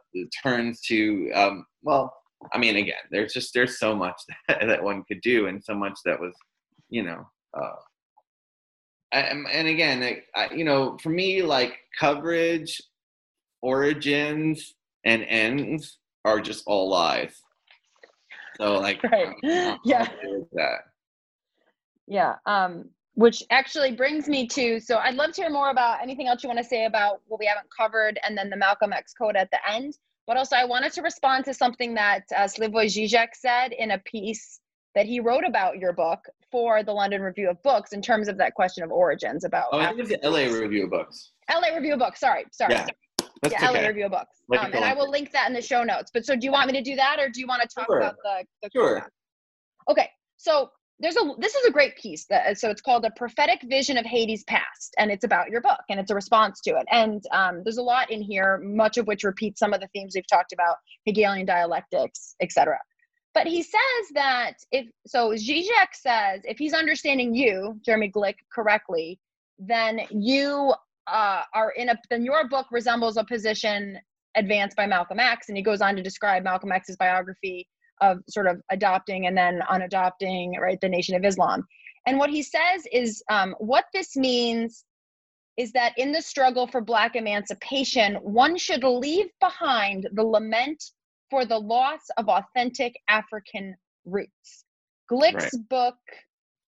turns 0.44 0.82
to 0.82 1.32
um 1.34 1.66
well 1.84 2.14
i 2.54 2.58
mean 2.58 2.78
again 2.78 2.96
there's 3.12 3.34
just 3.34 3.54
there's 3.54 3.80
so 3.80 3.96
much 3.96 4.22
that, 4.48 4.66
that 4.66 4.84
one 4.84 5.04
could 5.08 5.22
do 5.22 5.48
and 5.48 5.64
so 5.64 5.74
much 5.74 5.98
that 6.06 6.20
was 6.20 6.34
you 6.90 7.04
know 7.04 7.28
uh 7.60 7.76
and, 9.12 9.48
and 9.52 9.68
again 9.68 10.04
I, 10.04 10.22
I, 10.36 10.54
you 10.54 10.64
know 10.64 10.98
for 11.02 11.10
me 11.10 11.42
like 11.42 11.78
coverage 12.00 12.82
origins 13.62 14.76
and 15.06 15.24
ends 15.28 15.98
are 16.26 16.40
just 16.40 16.64
all 16.68 16.90
lies 16.90 17.42
so 18.58 18.80
like 18.80 19.04
right. 19.12 19.36
yeah 19.84 20.08
that 20.54 20.80
yeah 22.08 22.36
um 22.46 22.86
which 23.20 23.44
actually 23.50 23.92
brings 23.92 24.30
me 24.30 24.48
to 24.48 24.80
so 24.80 24.98
I'd 24.98 25.16
love 25.16 25.34
to 25.34 25.42
hear 25.42 25.50
more 25.50 25.72
about 25.72 26.02
anything 26.02 26.28
else 26.28 26.42
you 26.42 26.48
want 26.48 26.60
to 26.60 26.64
say 26.64 26.86
about 26.86 27.22
what 27.28 27.38
we 27.38 27.46
haven't 27.46 27.68
covered 27.76 28.18
and 28.26 28.38
then 28.38 28.50
the 28.50 28.56
Malcolm 28.56 28.94
X 28.94 29.14
coda 29.14 29.40
at 29.40 29.52
the 29.52 29.60
end. 29.70 29.98
But 30.26 30.38
also, 30.38 30.56
I 30.56 30.64
wanted 30.64 30.94
to 30.94 31.02
respond 31.02 31.44
to 31.46 31.54
something 31.54 31.96
that 31.96 32.24
uh, 32.34 32.44
Slavoj 32.44 32.86
Žižek 32.86 33.30
said 33.34 33.74
in 33.74 33.92
a 33.92 33.98
piece 33.98 34.62
that 34.96 35.06
he 35.06 35.20
wrote 35.20 35.46
about 35.46 35.78
your 35.78 35.94
book 35.94 36.20
for 36.52 36.84
the 36.84 36.92
London 36.92 37.22
Review 37.22 37.50
of 37.50 37.62
Books 37.64 37.94
in 37.94 38.02
terms 38.02 38.28
of 38.28 38.38
that 38.38 38.54
question 38.56 38.84
of 38.84 38.92
origins 38.92 39.44
about. 39.44 39.68
Oh, 39.72 39.80
I 39.80 39.88
think 39.88 40.00
it's 40.00 40.10
the 40.10 40.30
LA 40.30 40.52
Review 40.52 40.86
of 40.86 40.90
Books. 40.90 41.32
LA 41.50 41.76
Review 41.76 41.94
of 41.94 42.00
Books. 42.00 42.20
Sorry, 42.20 42.46
sorry. 42.52 42.74
Yeah. 42.74 42.88
That's 43.42 43.54
yeah, 43.54 43.70
okay. 43.70 43.82
LA 43.82 43.88
Review 43.88 44.06
of 44.06 44.12
Books. 44.12 44.42
Um, 44.58 44.72
and 44.74 44.84
I 44.84 44.94
will 44.94 45.10
link 45.10 45.32
that 45.32 45.48
in 45.48 45.54
the 45.54 45.62
show 45.62 45.84
notes. 45.84 46.12
But 46.14 46.26
so 46.26 46.36
do 46.36 46.46
you 46.46 46.52
want 46.52 46.68
me 46.68 46.74
to 46.74 46.82
do 46.82 46.96
that 46.96 47.20
or 47.20 47.30
do 47.30 47.40
you 47.40 47.48
want 47.48 47.62
to 47.62 47.68
talk 47.68 47.86
sure. 47.88 48.00
about 48.00 48.16
the, 48.24 48.44
the 48.64 48.70
Sure. 48.74 49.08
Okay. 49.90 50.10
So 50.38 50.72
there's 51.00 51.16
a 51.16 51.34
this 51.38 51.56
is 51.56 51.66
a 51.66 51.72
great 51.72 51.96
piece 51.96 52.26
that 52.26 52.60
so 52.60 52.70
it's 52.70 52.82
called 52.82 53.06
a 53.06 53.12
prophetic 53.12 53.62
vision 53.70 53.98
of 53.98 54.06
haiti's 54.06 54.44
past 54.44 54.94
and 54.98 55.10
it's 55.10 55.24
about 55.24 55.50
your 55.50 55.62
book 55.62 55.80
and 55.90 56.00
it's 56.00 56.12
a 56.12 56.16
response 56.16 56.60
to 56.62 56.72
it 56.72 56.86
and 56.92 57.24
um, 57.32 57.62
there's 57.64 57.78
a 57.78 57.82
lot 57.82 58.12
in 58.12 58.22
here 58.22 58.60
much 58.64 58.98
of 58.98 59.08
which 59.08 59.24
repeats 59.24 59.60
some 59.60 59.74
of 59.74 59.80
the 59.80 59.88
themes 59.94 60.14
we've 60.16 60.28
talked 60.28 60.52
about 60.52 60.76
hegelian 61.06 61.46
dialectics 61.46 62.36
etc 62.42 62.78
but 63.40 63.48
he 63.48 63.64
says 63.64 64.06
that 64.14 64.54
if 64.72 64.88
so 65.08 65.32
Zizek 65.32 65.94
says 65.94 66.42
if 66.44 66.58
he's 66.58 66.74
understanding 66.74 67.34
you 67.34 67.80
jeremy 67.86 68.12
glick 68.12 68.36
correctly 68.54 69.20
then 69.58 70.02
you 70.12 70.74
uh, 71.08 71.44
are 71.54 71.72
in 71.72 71.90
a 71.90 71.96
then 72.10 72.24
your 72.24 72.48
book 72.48 72.68
resembles 72.72 73.18
a 73.18 73.24
position 73.24 73.98
advanced 74.36 74.76
by 74.78 74.86
malcolm 74.86 75.20
x 75.20 75.50
and 75.50 75.58
he 75.58 75.64
goes 75.64 75.82
on 75.82 75.96
to 75.96 76.04
describe 76.04 76.44
malcolm 76.44 76.72
x's 76.72 76.96
biography 76.98 77.68
of 78.02 78.20
sort 78.30 78.48
of 78.48 78.62
adopting 78.72 79.28
and 79.28 79.38
then 79.38 79.62
unadopting, 79.70 80.58
right, 80.60 80.80
the 80.82 80.90
Nation 80.90 81.16
of 81.16 81.26
Islam. 81.26 81.66
And 82.06 82.18
what 82.18 82.30
he 82.30 82.42
says 82.42 82.86
is 82.92 83.24
um, 83.30 83.56
what 83.60 83.86
this 83.94 84.16
means 84.16 84.86
is 85.58 85.72
that 85.74 85.94
in 85.98 86.12
the 86.12 86.22
struggle 86.22 86.68
for 86.68 86.82
Black 86.82 87.16
emancipation, 87.16 88.16
one 88.16 88.58
should 88.58 88.84
leave 88.84 89.28
behind 89.42 90.08
the 90.14 90.24
lament 90.24 90.84
for 91.30 91.46
the 91.46 91.58
loss 91.58 92.02
of 92.18 92.28
authentic 92.28 92.94
African 93.08 93.76
roots. 94.06 94.66
Glick's 95.12 95.54
right. 95.54 95.70
book, 95.70 95.96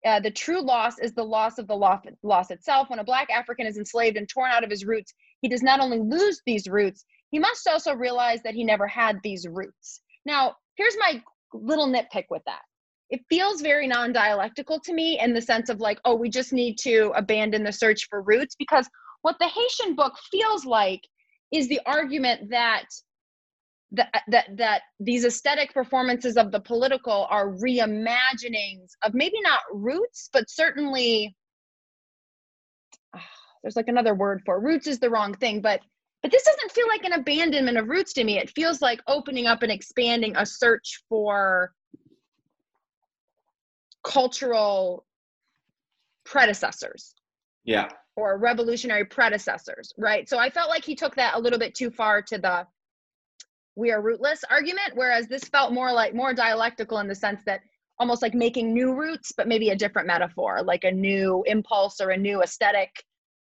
uh, 0.07 0.21
The 0.21 0.31
True 0.31 0.63
Loss 0.63 0.99
is 1.01 1.13
the 1.13 1.25
Loss 1.25 1.59
of 1.59 1.67
the 1.67 1.75
loss, 1.75 2.03
loss 2.23 2.51
itself. 2.51 2.91
When 2.91 2.99
a 2.99 3.05
Black 3.05 3.29
African 3.31 3.67
is 3.67 3.79
enslaved 3.79 4.17
and 4.17 4.29
torn 4.29 4.51
out 4.51 4.65
of 4.65 4.71
his 4.71 4.85
roots, 4.85 5.13
he 5.41 5.49
does 5.49 5.63
not 5.63 5.81
only 5.81 5.99
lose 5.99 6.41
these 6.47 6.69
roots, 6.69 7.05
he 7.31 7.39
must 7.39 7.67
also 7.69 7.95
realize 7.95 8.43
that 8.43 8.55
he 8.55 8.65
never 8.65 8.87
had 8.87 9.19
these 9.23 9.47
roots. 9.49 10.01
Now, 10.25 10.57
here's 10.77 10.97
my 10.99 11.23
little 11.53 11.89
nitpick 11.89 12.25
with 12.31 12.43
that 12.47 12.63
it 13.11 13.21
feels 13.29 13.63
very 13.63 13.87
non-dialectical 13.87 14.81
to 14.81 14.93
me 14.93 15.19
in 15.19 15.33
the 15.33 15.41
sense 15.41 15.69
of 15.69 15.81
like 15.81 15.99
oh 16.05 16.15
we 16.15 16.29
just 16.29 16.53
need 16.53 16.77
to 16.77 17.13
abandon 17.17 17.65
the 17.65 17.73
search 17.73 18.07
for 18.09 18.23
roots 18.23 18.55
because 18.59 18.89
what 19.23 19.37
the 19.41 19.49
haitian 19.49 19.95
book 19.95 20.15
feels 20.31 20.65
like 20.65 21.01
is 21.53 21.69
the 21.69 21.81
argument 21.87 22.51
that 22.51 22.85
that 23.93 24.23
that, 24.29 24.47
that 24.57 24.83
these 25.01 25.25
aesthetic 25.25 25.73
performances 25.73 26.37
of 26.37 26.53
the 26.53 26.61
political 26.61 27.27
are 27.31 27.49
reimaginings 27.49 28.93
of 29.03 29.15
maybe 29.15 29.41
not 29.41 29.61
roots 29.73 30.29
but 30.33 30.45
certainly 30.49 31.35
uh, 33.15 33.21
there's 33.63 33.77
like 33.77 33.89
another 33.89 34.15
word 34.15 34.43
for 34.45 34.61
roots 34.61 34.87
is 34.87 34.99
the 34.99 35.09
wrong 35.09 35.35
thing 35.35 35.61
but 35.61 35.81
but 36.23 36.33
this 36.33 36.45
doesn't 36.45 36.73
feel 36.73 36.89
like 36.89 37.05
an 37.05 37.13
abandonment 37.13 37.79
of 37.79 37.89
roots 37.89 38.13
to 38.15 38.25
me. 38.25 38.39
It 38.39 38.51
feels 38.51 38.83
like 38.83 39.01
opening 39.07 39.47
up 39.47 39.63
and 39.63 39.71
expanding 39.71 40.37
a 40.37 40.45
search 40.45 41.05
for 41.09 41.73
cultural 44.05 45.05
predecessors. 46.25 47.15
Yeah. 47.65 47.89
Or 48.17 48.37
revolutionary 48.39 49.05
predecessors, 49.05 49.93
right? 49.97 50.29
So 50.29 50.39
I 50.39 50.51
felt 50.51 50.71
like 50.71 50.85
he 50.85 50.97
took 50.97 51.15
that 51.17 51.37
a 51.37 51.39
little 51.39 51.59
bit 51.59 51.75
too 51.75 51.91
far 51.91 52.21
to 52.23 52.39
the 52.39 52.67
we 53.79 53.93
are 53.93 54.03
rootless 54.03 54.43
argument, 54.51 54.91
whereas 54.95 55.29
this 55.29 55.45
felt 55.45 55.73
more 55.73 55.93
like 55.93 56.13
more 56.13 56.35
dialectical 56.35 56.99
in 56.99 57.07
the 57.07 57.15
sense 57.15 57.43
that 57.47 57.61
almost 58.01 58.23
like 58.23 58.35
making 58.35 58.75
new 58.75 58.93
roots, 58.93 59.33
but 59.37 59.47
maybe 59.47 59.71
a 59.71 59.77
different 59.77 60.09
metaphor, 60.09 60.63
like 60.63 60.83
a 60.83 60.91
new 60.91 61.45
impulse 61.47 62.01
or 62.01 62.11
a 62.11 62.17
new 62.17 62.43
aesthetic. 62.43 62.91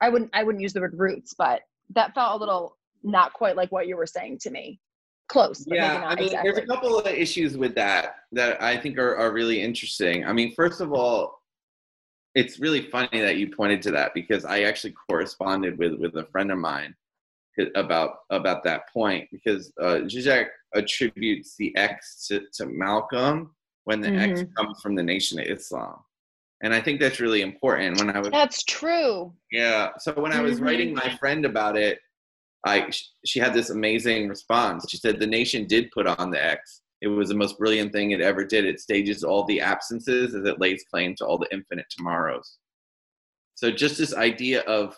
I 0.01 0.09
wouldn't 0.09 0.31
I 0.35 0.43
wouldn't 0.43 0.61
use 0.61 0.73
the 0.73 0.81
word 0.81 0.95
roots, 0.97 1.35
but 1.39 1.63
that 1.95 2.15
felt 2.15 2.35
a 2.35 2.39
little 2.39 2.77
not 3.05 3.33
quite 3.33 3.57
like 3.57 3.71
what 3.71 3.87
you 3.87 3.97
were 3.97 4.07
saying 4.07 4.39
to 4.41 4.51
me. 4.51 4.81
Close. 5.29 5.65
yeah, 5.67 6.05
I 6.05 6.17
mean, 6.17 6.25
exactly. 6.25 6.51
there's 6.51 6.65
a 6.65 6.67
couple 6.67 6.99
of 6.99 7.07
issues 7.07 7.57
with 7.57 7.75
that 7.77 8.17
that 8.33 8.63
I 8.63 8.77
think 8.77 8.99
are, 8.99 9.17
are 9.17 9.33
really 9.33 9.63
interesting. 9.63 10.27
I 10.27 10.33
mean, 10.33 10.53
first 10.55 10.81
of 10.81 10.93
all, 10.93 11.41
it's 12.35 12.59
really 12.59 12.83
funny 12.91 13.21
that 13.21 13.39
you 13.39 13.51
pointed 13.51 13.81
to 13.83 13.93
that 13.93 14.13
because 14.13 14.45
I 14.45 14.63
actually 14.63 14.95
corresponded 15.09 15.79
with 15.79 15.95
with 15.95 16.17
a 16.17 16.25
friend 16.25 16.51
of 16.51 16.59
mine 16.59 16.95
about 17.75 18.17
about 18.31 18.65
that 18.65 18.89
point 18.93 19.29
because 19.31 19.73
uh, 19.81 20.01
Zizek 20.07 20.47
attributes 20.75 21.55
the 21.57 21.75
X 21.77 22.27
to, 22.29 22.43
to 22.55 22.67
Malcolm 22.67 23.55
when 23.85 24.01
the 24.01 24.09
mm-hmm. 24.09 24.31
X 24.33 24.45
comes 24.57 24.81
from 24.81 24.95
the 24.95 25.03
Nation 25.03 25.39
of 25.39 25.47
Islam. 25.47 25.97
And 26.63 26.73
i 26.73 26.81
think 26.81 27.01
that's 27.01 27.21
really 27.21 27.43
important. 27.43 27.99
When 27.99 28.11
i 28.11 28.19
was 28.19 28.31
that's 28.31 28.63
true. 28.65 29.33
Yeah 29.51 29.91
so 29.99 30.13
when 30.15 30.33
i 30.33 30.41
was 30.41 30.57
mm-hmm. 30.57 30.65
writing 30.65 30.95
my 30.95 31.17
friend 31.21 31.45
about 31.45 31.77
it 31.77 31.99
i 32.67 32.91
she 33.25 33.39
had 33.39 33.55
this 33.55 33.71
amazing 33.71 34.29
response. 34.29 34.87
She 34.89 34.97
said 34.97 35.19
the 35.19 35.27
nation 35.27 35.67
did 35.67 35.91
put 35.91 36.07
on 36.07 36.31
the 36.31 36.43
x. 36.43 36.81
It 37.03 37.09
was 37.09 37.29
the 37.29 37.35
most 37.35 37.59
brilliant 37.59 37.93
thing 37.93 38.13
it 38.13 38.23
ever 38.23 38.45
did. 38.45 38.65
It 38.65 38.81
stages 38.81 39.25
all 39.25 39.45
the 39.45 39.61
absences 39.61 40.35
as 40.35 40.45
it 40.47 40.59
lays 40.59 40.85
claim 40.91 41.15
to 41.17 41.27
all 41.27 41.37
the 41.37 41.53
infinite 41.53 41.87
tomorrows. 41.91 42.57
So 43.57 43.71
just 43.71 43.99
this 43.99 44.15
idea 44.15 44.63
of 44.63 44.97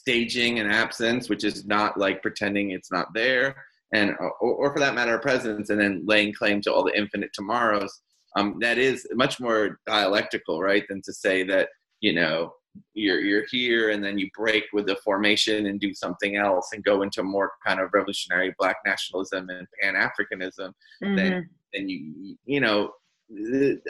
staging 0.00 0.58
an 0.58 0.70
absence 0.70 1.28
which 1.28 1.44
is 1.44 1.64
not 1.66 1.98
like 1.98 2.22
pretending 2.22 2.70
it's 2.70 2.92
not 2.92 3.08
there 3.14 3.56
and 3.94 4.10
or, 4.18 4.32
or 4.40 4.72
for 4.72 4.80
that 4.80 4.94
matter 4.94 5.14
a 5.14 5.20
presence 5.20 5.70
and 5.70 5.80
then 5.80 6.02
laying 6.06 6.32
claim 6.32 6.60
to 6.60 6.72
all 6.72 6.84
the 6.84 6.96
infinite 6.98 7.30
tomorrows 7.32 8.00
um, 8.36 8.58
that 8.60 8.78
is 8.78 9.06
much 9.14 9.40
more 9.40 9.80
dialectical, 9.86 10.60
right, 10.60 10.84
than 10.88 11.02
to 11.02 11.12
say 11.12 11.42
that 11.44 11.70
you 12.00 12.12
know 12.12 12.52
you're 12.92 13.20
you're 13.20 13.46
here 13.50 13.90
and 13.90 14.04
then 14.04 14.18
you 14.18 14.28
break 14.36 14.64
with 14.74 14.86
the 14.86 14.96
formation 14.96 15.66
and 15.66 15.80
do 15.80 15.94
something 15.94 16.36
else 16.36 16.68
and 16.72 16.84
go 16.84 17.00
into 17.00 17.22
more 17.22 17.52
kind 17.66 17.80
of 17.80 17.88
revolutionary 17.94 18.54
black 18.58 18.76
nationalism 18.84 19.48
and 19.48 19.66
pan 19.80 19.94
Africanism. 19.94 20.72
Mm-hmm. 21.02 21.16
Then 21.16 21.48
then 21.72 21.88
you 21.88 22.36
you 22.44 22.60
know 22.60 22.92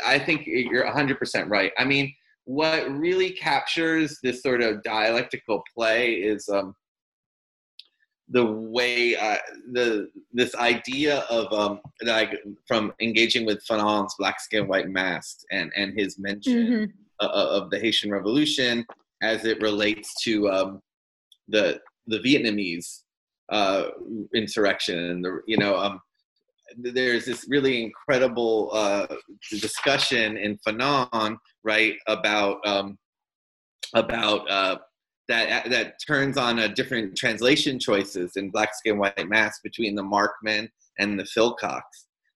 I 0.07 0.19
think 0.19 0.47
you're 0.47 0.87
100% 0.87 1.51
right. 1.51 1.71
I 1.77 1.85
mean, 1.85 2.15
what 2.47 2.91
really 2.91 3.31
captures 3.31 4.19
this 4.23 4.41
sort 4.43 4.63
of 4.63 4.83
dialectical 4.85 5.63
play 5.75 6.15
is 6.15 6.49
um, 6.49 6.75
the 8.29 8.45
way 8.45 9.15
uh, 9.17 9.37
the 9.73 10.09
this 10.33 10.55
idea 10.57 11.19
of 11.31 11.53
um 11.53 11.81
like 12.03 12.33
from 12.67 12.93
engaging 13.01 13.47
with 13.47 13.65
Fanon's 13.69 14.15
black 14.19 14.41
skin 14.41 14.67
white 14.67 14.89
mask 14.89 15.39
and 15.53 15.71
and 15.77 15.93
his 15.99 16.19
mention 16.19 16.67
Mhm. 16.67 16.93
uh, 17.21 17.29
of 17.59 17.71
the 17.71 17.79
Haitian 17.79 18.11
Revolution 18.11 18.85
as 19.23 19.45
it 19.45 19.61
relates 19.63 20.13
to 20.25 20.49
um, 20.51 20.81
the 21.49 21.81
the 22.09 22.19
Vietnamese 22.19 23.03
uh, 23.51 23.89
insurrection 24.35 24.99
and 25.11 25.25
the 25.25 25.41
you 25.47 25.57
know 25.57 25.77
um, 25.77 26.01
there's 26.79 27.25
this 27.27 27.47
really 27.49 27.85
incredible 27.85 28.71
uh, 28.73 29.07
discussion 29.51 30.37
in 30.37 30.59
Fanon 30.67 31.37
right 31.67 31.97
about 32.07 32.67
um, 32.67 32.97
about 33.95 34.49
uh, 34.51 34.79
that 35.29 35.69
that 35.69 35.95
turns 36.07 36.39
on 36.39 36.61
a 36.61 36.69
different 36.69 37.17
translation 37.17 37.79
choices 37.79 38.37
in 38.37 38.51
Black 38.51 38.75
Skin 38.75 38.97
White 38.97 39.29
Mask 39.29 39.63
between 39.63 39.95
the 39.95 40.03
Markmann 40.03 40.69
and 40.99 41.19
the 41.19 41.25
Philcox. 41.25 41.83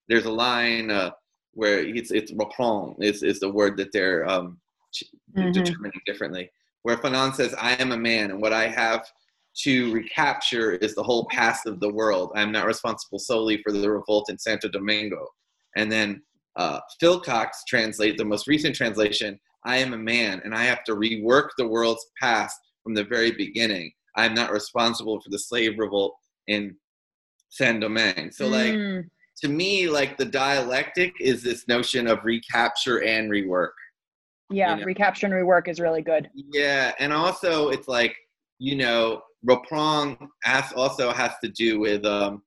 There's 0.09 0.27
a 0.27 0.33
line 0.33 0.91
uh, 0.91 1.13
where 1.55 1.79
it's 1.79 2.11
it's 2.11 2.33
reprend 2.33 2.97
is 3.01 3.23
is 3.23 3.41
the 3.41 3.49
word 3.51 3.77
that 3.79 3.93
they're 3.93 4.29
um, 4.29 4.61
Mhm. 5.39 5.53
determining 5.53 6.01
differently. 6.05 6.51
Where 6.83 6.97
Fanon 6.97 7.33
says, 7.35 7.55
"I 7.55 7.73
am 7.77 7.93
a 7.93 7.97
man, 7.97 8.33
and 8.33 8.43
what 8.43 8.53
I 8.53 8.67
have 8.67 9.07
to 9.65 9.93
recapture 9.93 10.73
is 10.73 10.95
the 10.95 11.03
whole 11.03 11.27
past 11.27 11.67
of 11.67 11.79
the 11.79 11.93
world. 11.93 12.33
I 12.35 12.43
am 12.43 12.51
not 12.51 12.67
responsible 12.67 13.21
solely 13.21 13.63
for 13.63 13.71
the 13.73 13.89
revolt 13.89 14.29
in 14.31 14.39
Santo 14.39 14.69
Domingo." 14.69 15.29
And 15.77 15.91
then 15.93 16.23
uh, 16.57 16.81
Philcox 17.03 17.49
translate 17.69 18.17
the 18.19 18.25
most 18.25 18.47
recent 18.47 18.75
translation. 18.75 19.39
I 19.65 19.77
am 19.79 19.93
a 19.93 19.99
man, 19.99 20.41
and 20.45 20.55
I 20.55 20.65
have 20.65 20.85
to 20.85 20.95
rework 20.97 21.49
the 21.59 21.67
world's 21.67 22.05
past 22.21 22.59
from 22.83 22.95
the 22.95 23.05
very 23.05 23.31
beginning. 23.33 23.93
I 24.17 24.25
am 24.27 24.35
not 24.35 24.51
responsible 24.53 25.21
for 25.21 25.31
the 25.31 25.39
slave 25.39 25.79
revolt 25.79 26.15
in 26.49 26.77
Saint 27.51 27.81
Domingue. 27.81 28.31
So, 28.33 28.47
like 28.49 28.75
Mm. 28.75 29.09
to 29.43 29.49
me, 29.49 29.89
like 29.89 30.17
the 30.17 30.25
dialectic 30.25 31.15
is 31.21 31.43
this 31.43 31.69
notion 31.69 32.07
of 32.07 32.25
recapture 32.25 33.03
and 33.03 33.31
rework. 33.31 33.71
yeah, 34.53 34.75
you 34.75 34.81
know. 34.81 34.87
recapture 34.87 35.27
and 35.27 35.35
rework 35.35 35.69
is 35.69 35.79
really 35.79 36.03
good. 36.03 36.29
Yeah, 36.35 36.93
and 36.99 37.13
also 37.13 37.69
it's 37.69 37.87
like 37.89 38.17
you 38.59 38.77
know, 38.77 39.23
reprend 39.43 40.19
has 40.45 40.71
also 40.75 41.13
has 41.13 41.33
to 41.43 41.49
do 41.49 41.81
with 41.81 42.05
um, 42.05 42.43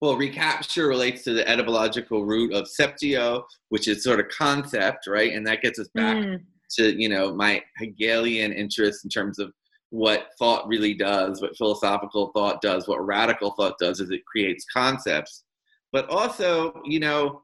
well, 0.00 0.16
recapture 0.16 0.88
relates 0.88 1.24
to 1.24 1.34
the 1.34 1.46
etymological 1.48 2.24
root 2.24 2.52
of 2.54 2.66
septio, 2.68 3.44
which 3.68 3.86
is 3.86 4.02
sort 4.02 4.20
of 4.20 4.28
concept, 4.28 5.06
right? 5.06 5.32
And 5.32 5.46
that 5.46 5.62
gets 5.62 5.78
us 5.78 5.88
back 5.94 6.16
Mm. 6.16 6.40
to 6.76 7.00
you 7.00 7.08
know 7.08 7.34
my 7.34 7.62
Hegelian 7.78 8.52
interest 8.52 9.04
in 9.04 9.10
terms 9.10 9.38
of 9.38 9.52
what 9.90 10.28
thought 10.38 10.68
really 10.68 10.94
does, 10.94 11.42
what 11.42 11.56
philosophical 11.56 12.30
thought 12.32 12.62
does, 12.62 12.86
what 12.86 13.04
radical 13.04 13.50
thought 13.52 13.76
does, 13.78 13.98
is 14.00 14.10
it 14.10 14.24
creates 14.24 14.64
concepts. 14.72 15.44
But 15.92 16.08
also, 16.08 16.80
you 16.84 17.00
know, 17.00 17.42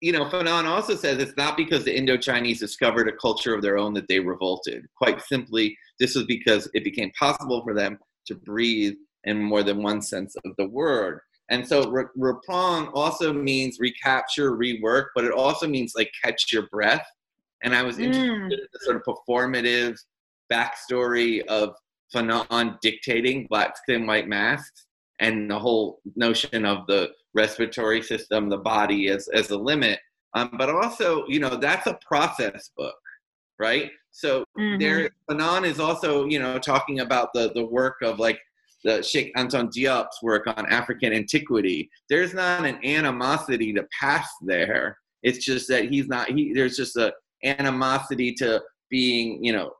you 0.00 0.10
know, 0.12 0.24
Fanon 0.24 0.64
also 0.64 0.96
says 0.96 1.18
it's 1.18 1.36
not 1.36 1.56
because 1.56 1.84
the 1.84 1.96
Indo-Chinese 1.96 2.58
discovered 2.58 3.08
a 3.08 3.12
culture 3.12 3.54
of 3.54 3.62
their 3.62 3.78
own 3.78 3.94
that 3.94 4.08
they 4.08 4.18
revolted. 4.18 4.84
Quite 4.96 5.22
simply, 5.22 5.78
this 6.00 6.16
was 6.16 6.24
because 6.24 6.68
it 6.74 6.82
became 6.82 7.12
possible 7.12 7.62
for 7.62 7.72
them 7.72 7.98
to 8.26 8.34
breathe 8.34 8.94
in 9.22 9.40
more 9.40 9.62
than 9.62 9.80
one 9.80 10.02
sense 10.02 10.34
of 10.44 10.52
the 10.58 10.68
word. 10.68 11.20
And 11.50 11.66
so 11.66 11.90
re- 11.90 12.04
reprend 12.16 12.88
also 12.94 13.32
means 13.32 13.78
recapture, 13.78 14.52
rework, 14.56 15.06
but 15.14 15.24
it 15.24 15.32
also 15.32 15.66
means 15.68 15.92
like 15.96 16.10
catch 16.22 16.52
your 16.52 16.68
breath. 16.68 17.06
And 17.62 17.74
I 17.74 17.82
was 17.82 17.98
interested 17.98 18.30
Mm. 18.30 18.52
in 18.52 18.58
the 18.72 18.78
sort 18.80 18.96
of 18.96 19.02
performative 19.02 19.96
backstory 20.52 21.44
of 21.46 21.74
Fanon 22.14 22.78
dictating 22.80 23.46
black 23.48 23.76
skin, 23.76 24.06
white 24.06 24.28
masks, 24.28 24.86
and 25.20 25.50
the 25.50 25.58
whole 25.58 26.00
notion 26.16 26.64
of 26.64 26.86
the 26.86 27.10
respiratory 27.34 28.02
system, 28.02 28.48
the 28.48 28.58
body 28.58 29.08
as, 29.08 29.28
as 29.28 29.50
a 29.50 29.56
limit. 29.56 29.98
Um, 30.34 30.50
but 30.58 30.68
also, 30.70 31.26
you 31.28 31.40
know, 31.40 31.56
that's 31.56 31.86
a 31.86 31.98
process 32.06 32.70
book, 32.76 32.96
right? 33.58 33.90
So 34.10 34.44
Mhm. 34.58 34.78
there, 34.80 35.10
Fanon 35.30 35.64
is 35.64 35.80
also, 35.80 36.26
you 36.26 36.38
know, 36.38 36.58
talking 36.58 37.00
about 37.00 37.32
the, 37.34 37.52
the 37.54 37.64
work 37.64 37.96
of 38.02 38.18
like 38.18 38.38
the 38.84 39.02
Cheikh 39.02 39.34
Anta 39.36 39.68
Diop's 39.74 40.22
work 40.22 40.46
on 40.46 40.66
African 40.66 41.12
antiquity. 41.12 41.90
There's 42.10 42.34
not 42.34 42.64
an 42.64 42.78
animosity 42.84 43.72
to 43.72 43.84
pass 43.98 44.28
there. 44.42 44.98
It's 45.22 45.44
just 45.44 45.68
that 45.68 45.88
he's 45.90 46.06
not, 46.06 46.28
he, 46.30 46.52
there's 46.52 46.76
just 46.76 46.96
a 46.96 47.12
animosity 47.44 48.32
to 48.34 48.62
being, 48.90 49.42
you 49.42 49.52
know, 49.52 49.72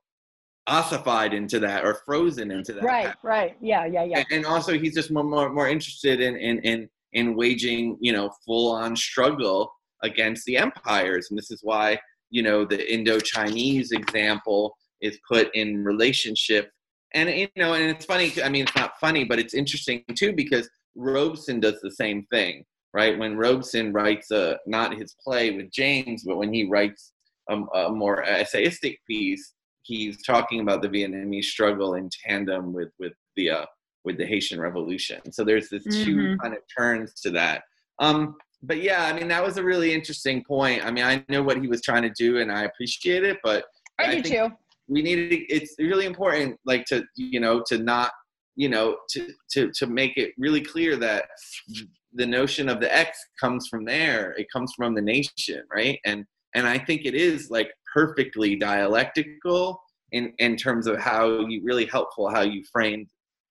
ossified 0.66 1.35
into 1.35 1.59
that 1.60 1.85
or 1.85 2.01
frozen 2.06 2.51
into 2.51 2.72
that. 2.72 2.82
Right, 2.82 3.14
right. 3.22 3.56
Yeah, 3.60 3.85
yeah, 3.85 4.05
yeah. 4.05 4.18
And- 4.18 4.26
And 4.31 4.47
also 4.47 4.78
he's 4.78 4.94
just 4.94 5.10
more, 5.10 5.22
more, 5.24 5.51
more 5.52 5.68
interested 5.68 6.20
in, 6.20 6.36
in, 6.36 6.59
in, 6.60 6.89
in 7.12 7.36
waging, 7.36 7.98
you 8.01 8.12
know, 8.12 8.31
full 8.47 8.72
on 8.72 8.97
struggle 8.97 9.70
against 10.02 10.47
the 10.47 10.56
empires. 10.56 11.26
And 11.31 11.39
this 11.39 11.51
is 11.51 11.60
why, 11.62 11.98
you 12.31 12.43
know, 12.43 12.64
the 12.64 12.93
Indo-Chinese 12.93 13.93
example 13.93 14.74
is 15.02 15.18
put 15.31 15.55
in 15.55 15.85
relationship. 15.85 16.70
And, 17.15 17.31
you 17.31 17.49
know, 17.57 17.74
and 17.74 17.85
it's 17.85 18.05
funny, 18.05 18.32
I 18.43 18.49
mean, 18.49 18.65
it's 18.65 18.74
not 18.77 18.99
funny, 19.01 19.24
but 19.24 19.39
it's 19.39 19.55
interesting 19.55 20.03
too, 20.16 20.32
because 20.32 20.69
Robeson 20.97 21.61
does 21.61 21.81
the 21.81 21.91
same 21.93 22.27
thing, 22.32 22.65
right? 22.93 23.16
When 23.16 23.36
Robeson 23.36 23.93
writes 23.93 24.32
a, 24.32 24.59
not 24.66 24.97
his 24.99 25.15
play 25.24 25.53
with 25.53 25.70
James, 25.70 26.24
but 26.24 26.36
when 26.36 26.53
he 26.53 26.65
writes 26.65 27.12
a, 27.49 27.55
a 27.57 27.91
more 27.93 28.24
essayistic 28.24 28.97
piece, 29.09 29.53
he's 29.82 30.23
talking 30.24 30.61
about 30.61 30.82
the 30.82 30.89
Vietnamese 30.89 31.45
struggle 31.45 31.95
in 31.95 32.11
tandem 32.27 32.73
with, 32.73 32.91
with 32.99 33.12
the, 33.36 33.51
uh, 33.51 33.66
with 34.05 34.19
the 34.19 34.27
Haitian 34.27 34.61
Revolution. 34.61 35.20
So 35.32 35.45
there's 35.45 35.69
this 35.69 35.85
two 35.85 36.16
Mhm. 36.16 36.39
kind 36.41 36.55
of 36.55 36.61
turns 36.77 37.15
to 37.23 37.31
that. 37.31 37.62
Um, 38.01 38.36
but 38.62 38.82
yeah, 38.82 39.05
I 39.05 39.12
mean, 39.12 39.28
that 39.28 39.43
was 39.45 39.57
a 39.57 39.62
really 39.62 39.93
interesting 39.95 40.43
point. 40.43 40.85
I 40.85 40.91
mean, 40.91 41.05
I 41.05 41.24
know 41.28 41.43
what 41.43 41.61
he 41.61 41.69
was 41.69 41.81
trying 41.81 42.03
to 42.03 42.11
do 42.11 42.39
and 42.39 42.51
I 42.51 42.65
appreciate 42.65 43.23
it, 43.24 43.39
but 43.45 43.66
I, 44.01 44.05
I 44.05 44.15
do 44.16 44.23
think- 44.23 44.35
too. 44.35 44.57
We 44.89 45.02
need 45.02 45.31
to, 45.31 45.36
it's 45.55 45.74
really 45.78 46.06
important, 46.06 46.59
like 46.65 46.85
to, 46.86 47.05
you 47.16 47.40
know, 47.40 47.62
to 47.69 47.78
not, 47.78 48.12
you 48.56 48.69
know, 48.69 48.97
to, 49.11 49.31
to, 49.52 49.70
to 49.73 49.86
make 49.86 50.16
it 50.16 50.32
really 50.39 50.61
clear 50.61 50.97
that 50.97 51.24
the 52.12 52.27
notion 52.27 52.69
of 52.69 52.81
the 52.81 52.94
X 52.94 53.19
comes 53.40 53.66
from 53.69 53.85
there. 53.85 54.32
It 54.39 54.47
comes 54.52 54.73
from 54.77 54.94
the 54.94 55.02
nation, 55.02 55.62
right? 55.74 55.98
And, 56.05 56.24
and 56.55 56.66
I 56.66 56.78
think 56.78 57.02
it 57.05 57.15
is 57.15 57.51
like 57.51 57.73
perfectly 57.93 58.56
dialectical 58.56 59.81
in, 60.12 60.32
in 60.39 60.56
terms 60.56 60.86
of 60.86 60.98
how 60.98 61.47
you 61.47 61.62
really 61.65 61.86
helpful, 61.86 62.28
how 62.28 62.43
you 62.43 62.62
framed, 62.73 63.09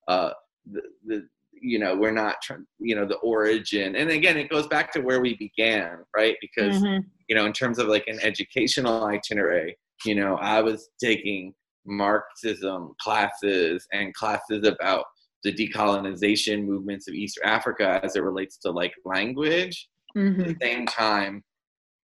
uh, 0.08 0.30
the, 0.70 0.80
the, 1.06 1.28
you 1.60 1.78
know, 1.78 1.96
we're 1.96 2.10
not 2.10 2.36
trying, 2.42 2.66
you 2.78 2.94
know, 2.94 3.06
the 3.06 3.16
origin. 3.16 3.96
And 3.96 4.10
again, 4.10 4.36
it 4.36 4.48
goes 4.50 4.66
back 4.66 4.92
to 4.92 5.00
where 5.00 5.20
we 5.20 5.34
began, 5.36 5.98
right? 6.16 6.36
Because, 6.40 6.82
Mhm. 6.82 7.04
you 7.28 7.34
know, 7.34 7.46
in 7.46 7.52
terms 7.52 7.78
of 7.78 7.88
like 7.88 8.06
an 8.06 8.18
educational 8.20 9.04
itinerary, 9.04 9.76
you 10.04 10.14
know, 10.14 10.36
I 10.36 10.60
was 10.60 10.88
taking 11.02 11.54
Marxism 11.86 12.94
classes 13.00 13.86
and 13.92 14.14
classes 14.14 14.66
about 14.66 15.04
the 15.42 15.52
decolonization 15.52 16.64
movements 16.64 17.06
of 17.08 17.14
East 17.14 17.38
Africa 17.44 18.00
as 18.02 18.16
it 18.16 18.22
relates 18.22 18.56
to 18.58 18.70
like 18.70 18.94
language. 19.04 19.88
At 20.16 20.22
Mhm. 20.22 20.46
the 20.46 20.56
same 20.66 20.86
time, 20.86 21.44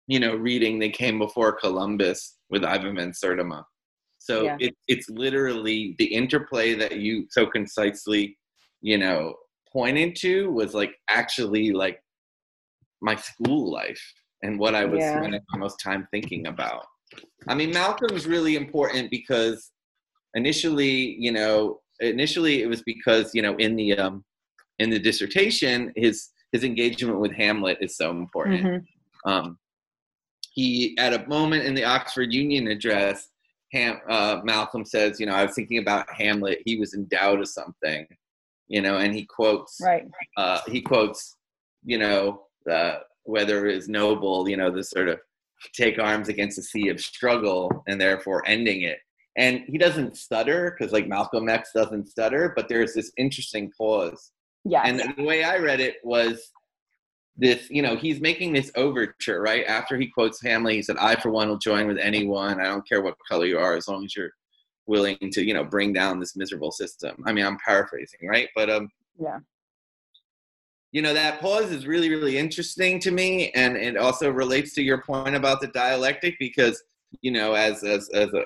you 0.08 0.20
know, 0.20 0.36
reading 0.36 0.80
They 0.80 0.90
Came 0.90 1.20
Before 1.20 1.52
Columbus 1.52 2.38
with 2.50 2.64
Ivan 2.64 2.96
Van 2.96 3.12
Sertima. 3.12 3.64
So 4.18 4.46
Yeah. 4.46 4.58
it, 4.60 4.76
it's 4.88 5.10
literally 5.10 5.96
the 6.00 6.06
interplay 6.06 6.74
that 6.76 6.98
you 6.98 7.28
so 7.30 7.46
concisely, 7.46 8.38
you 8.82 8.98
know, 8.98 9.36
pointed 9.72 10.16
to 10.18 10.52
was 10.52 10.74
like 10.74 10.96
actually 11.10 11.72
like 11.72 12.02
my 13.02 13.16
school 13.16 13.72
life 13.72 14.02
and 14.42 14.58
what 14.58 14.74
I 14.74 14.86
was 14.86 15.02
Yeah. 15.02 15.20
spending 15.20 15.42
the 15.54 15.60
most 15.60 15.80
time 15.80 16.08
thinking 16.12 16.48
about. 16.48 16.86
I 17.48 17.56
mean, 17.56 17.72
Malcolm's 17.72 18.28
really 18.28 18.56
important 18.56 19.10
because 19.10 19.72
initially, 20.36 21.16
you 21.20 21.32
know, 21.32 21.82
initially 22.00 22.62
it 22.62 22.68
was 22.68 22.82
because 22.84 23.34
you 23.34 23.42
know 23.42 23.56
in 23.58 23.76
the 23.76 23.98
um, 23.98 24.24
in 24.80 24.90
the 24.90 25.00
dissertation, 25.00 25.92
his 25.96 26.30
his 26.52 26.64
engagement 26.64 27.20
with 27.20 27.32
Hamlet 27.34 27.78
is 27.82 27.96
so 27.96 28.12
important. 28.12 28.64
Mhm. 28.64 28.86
Um, 29.26 29.60
he 30.54 30.98
at 30.98 31.14
a 31.14 31.28
moment 31.28 31.66
in 31.66 31.74
the 31.74 31.84
Oxford 31.84 32.34
Union 32.34 32.68
address, 32.68 33.30
Ham, 33.74 34.00
uh, 34.10 34.42
Malcolm 34.44 34.86
says, 34.86 35.20
you 35.20 35.26
know, 35.26 35.34
I 35.34 35.46
was 35.46 35.56
thinking 35.56 35.78
about 35.78 36.10
Hamlet. 36.12 36.60
He 36.66 36.78
was 36.78 36.94
in 36.94 37.08
doubt 37.08 37.40
of 37.40 37.48
something, 37.48 38.08
you 38.68 38.82
know, 38.82 38.98
and 38.98 39.14
he 39.14 39.26
quotes 39.26 39.80
Right. 39.82 40.08
uh, 40.38 40.62
he 40.68 40.82
quotes, 40.82 41.38
you 41.84 41.98
know, 41.98 42.46
uh, 42.70 43.00
whether 43.24 43.68
it 43.68 43.78
is 43.78 43.88
noble, 43.88 44.50
you 44.50 44.58
know, 44.58 44.72
the 44.72 44.84
sort 44.84 45.08
of 45.10 45.20
take 45.74 46.00
arms 46.00 46.30
against 46.30 46.58
a 46.58 46.64
sea 46.64 46.90
of 46.90 47.00
struggle 47.00 47.84
and 47.88 48.00
therefore 48.00 48.44
ending 48.46 48.84
it. 48.84 49.00
And 49.38 49.64
he 49.68 49.78
doesn't 49.78 50.18
stutter 50.18 50.76
because, 50.78 50.92
like, 50.92 51.08
Malcolm 51.08 51.48
X 51.50 51.72
doesn't 51.74 52.10
stutter, 52.10 52.52
but 52.56 52.68
there's 52.68 52.94
this 52.94 53.12
interesting 53.18 53.72
pause. 53.78 54.32
Yeah. 54.66 54.82
And 54.84 55.02
the 55.16 55.24
way 55.24 55.44
I 55.44 55.58
read 55.58 55.80
it 55.80 55.98
was 56.04 56.52
this, 57.38 57.70
you 57.70 57.82
know, 57.82 57.96
he's 57.96 58.20
making 58.20 58.54
this 58.54 58.72
overture, 58.76 59.42
right? 59.42 59.66
After 59.66 59.98
he 59.98 60.08
quotes 60.08 60.42
Hamlet, 60.42 60.76
he 60.76 60.82
said, 60.82 60.98
I, 60.98 61.16
for 61.16 61.30
one, 61.30 61.48
will 61.48 61.58
join 61.58 61.88
with 61.88 61.98
anyone. 61.98 62.60
I 62.60 62.66
don't 62.66 62.88
care 62.88 63.02
what 63.02 63.16
color 63.30 63.46
you 63.46 63.58
are, 63.58 63.76
as 63.76 63.88
long 63.88 64.04
as 64.04 64.16
you're 64.16 64.32
willing 64.90 65.18
to 65.32 65.46
you 65.46 65.54
know 65.54 65.64
bring 65.64 65.94
down 65.94 66.20
this 66.20 66.36
miserable 66.36 66.72
system. 66.72 67.24
I 67.26 67.32
mean, 67.32 67.46
I'm 67.46 67.58
paraphrasing, 67.64 68.28
right? 68.28 68.50
But 68.56 68.70
um, 68.70 68.90
yeah. 69.18 69.40
You 70.92 71.02
know 71.04 71.14
that 71.14 71.40
pause 71.40 71.72
is 71.72 71.86
really 71.86 72.10
really 72.10 72.38
interesting 72.38 73.00
to 73.02 73.12
me, 73.12 73.52
and 73.52 73.78
it 73.78 73.96
also 73.98 74.30
relates 74.32 74.74
to 74.76 74.82
your 74.82 75.04
point 75.04 75.36
about 75.36 75.62
the 75.62 75.68
dialectic 75.68 76.36
because 76.40 76.82
you 77.22 77.32
know 77.32 77.54
as 77.54 77.84
as 77.84 78.10
as 78.10 78.34
a, 78.34 78.44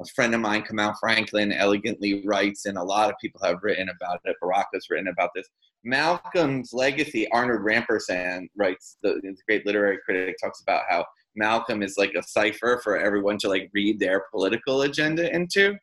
a 0.00 0.04
friend 0.14 0.34
of 0.34 0.40
mine, 0.40 0.62
Kamau 0.62 0.94
Franklin, 0.98 1.52
elegantly 1.52 2.26
writes, 2.26 2.66
and 2.66 2.78
a 2.78 2.82
lot 2.82 3.10
of 3.10 3.16
people 3.20 3.40
have 3.44 3.58
written 3.62 3.88
about 3.88 4.20
it. 4.24 4.36
barack 4.42 4.64
has 4.72 4.86
written 4.90 5.08
about 5.08 5.30
this. 5.34 5.48
Malcolm's 5.84 6.72
legacy, 6.72 7.30
Arnold 7.30 7.60
Rampersad 7.60 8.46
writes, 8.56 8.96
the, 9.02 9.20
the 9.22 9.36
great 9.46 9.66
literary 9.66 9.98
critic, 10.04 10.36
talks 10.42 10.62
about 10.62 10.82
how 10.88 11.04
Malcolm 11.36 11.82
is 11.82 11.96
like 11.98 12.14
a 12.14 12.22
cipher 12.22 12.80
for 12.82 12.98
everyone 12.98 13.38
to 13.38 13.48
like 13.48 13.70
read 13.74 14.00
their 14.00 14.24
political 14.32 14.82
agenda 14.82 15.32
into. 15.34 15.76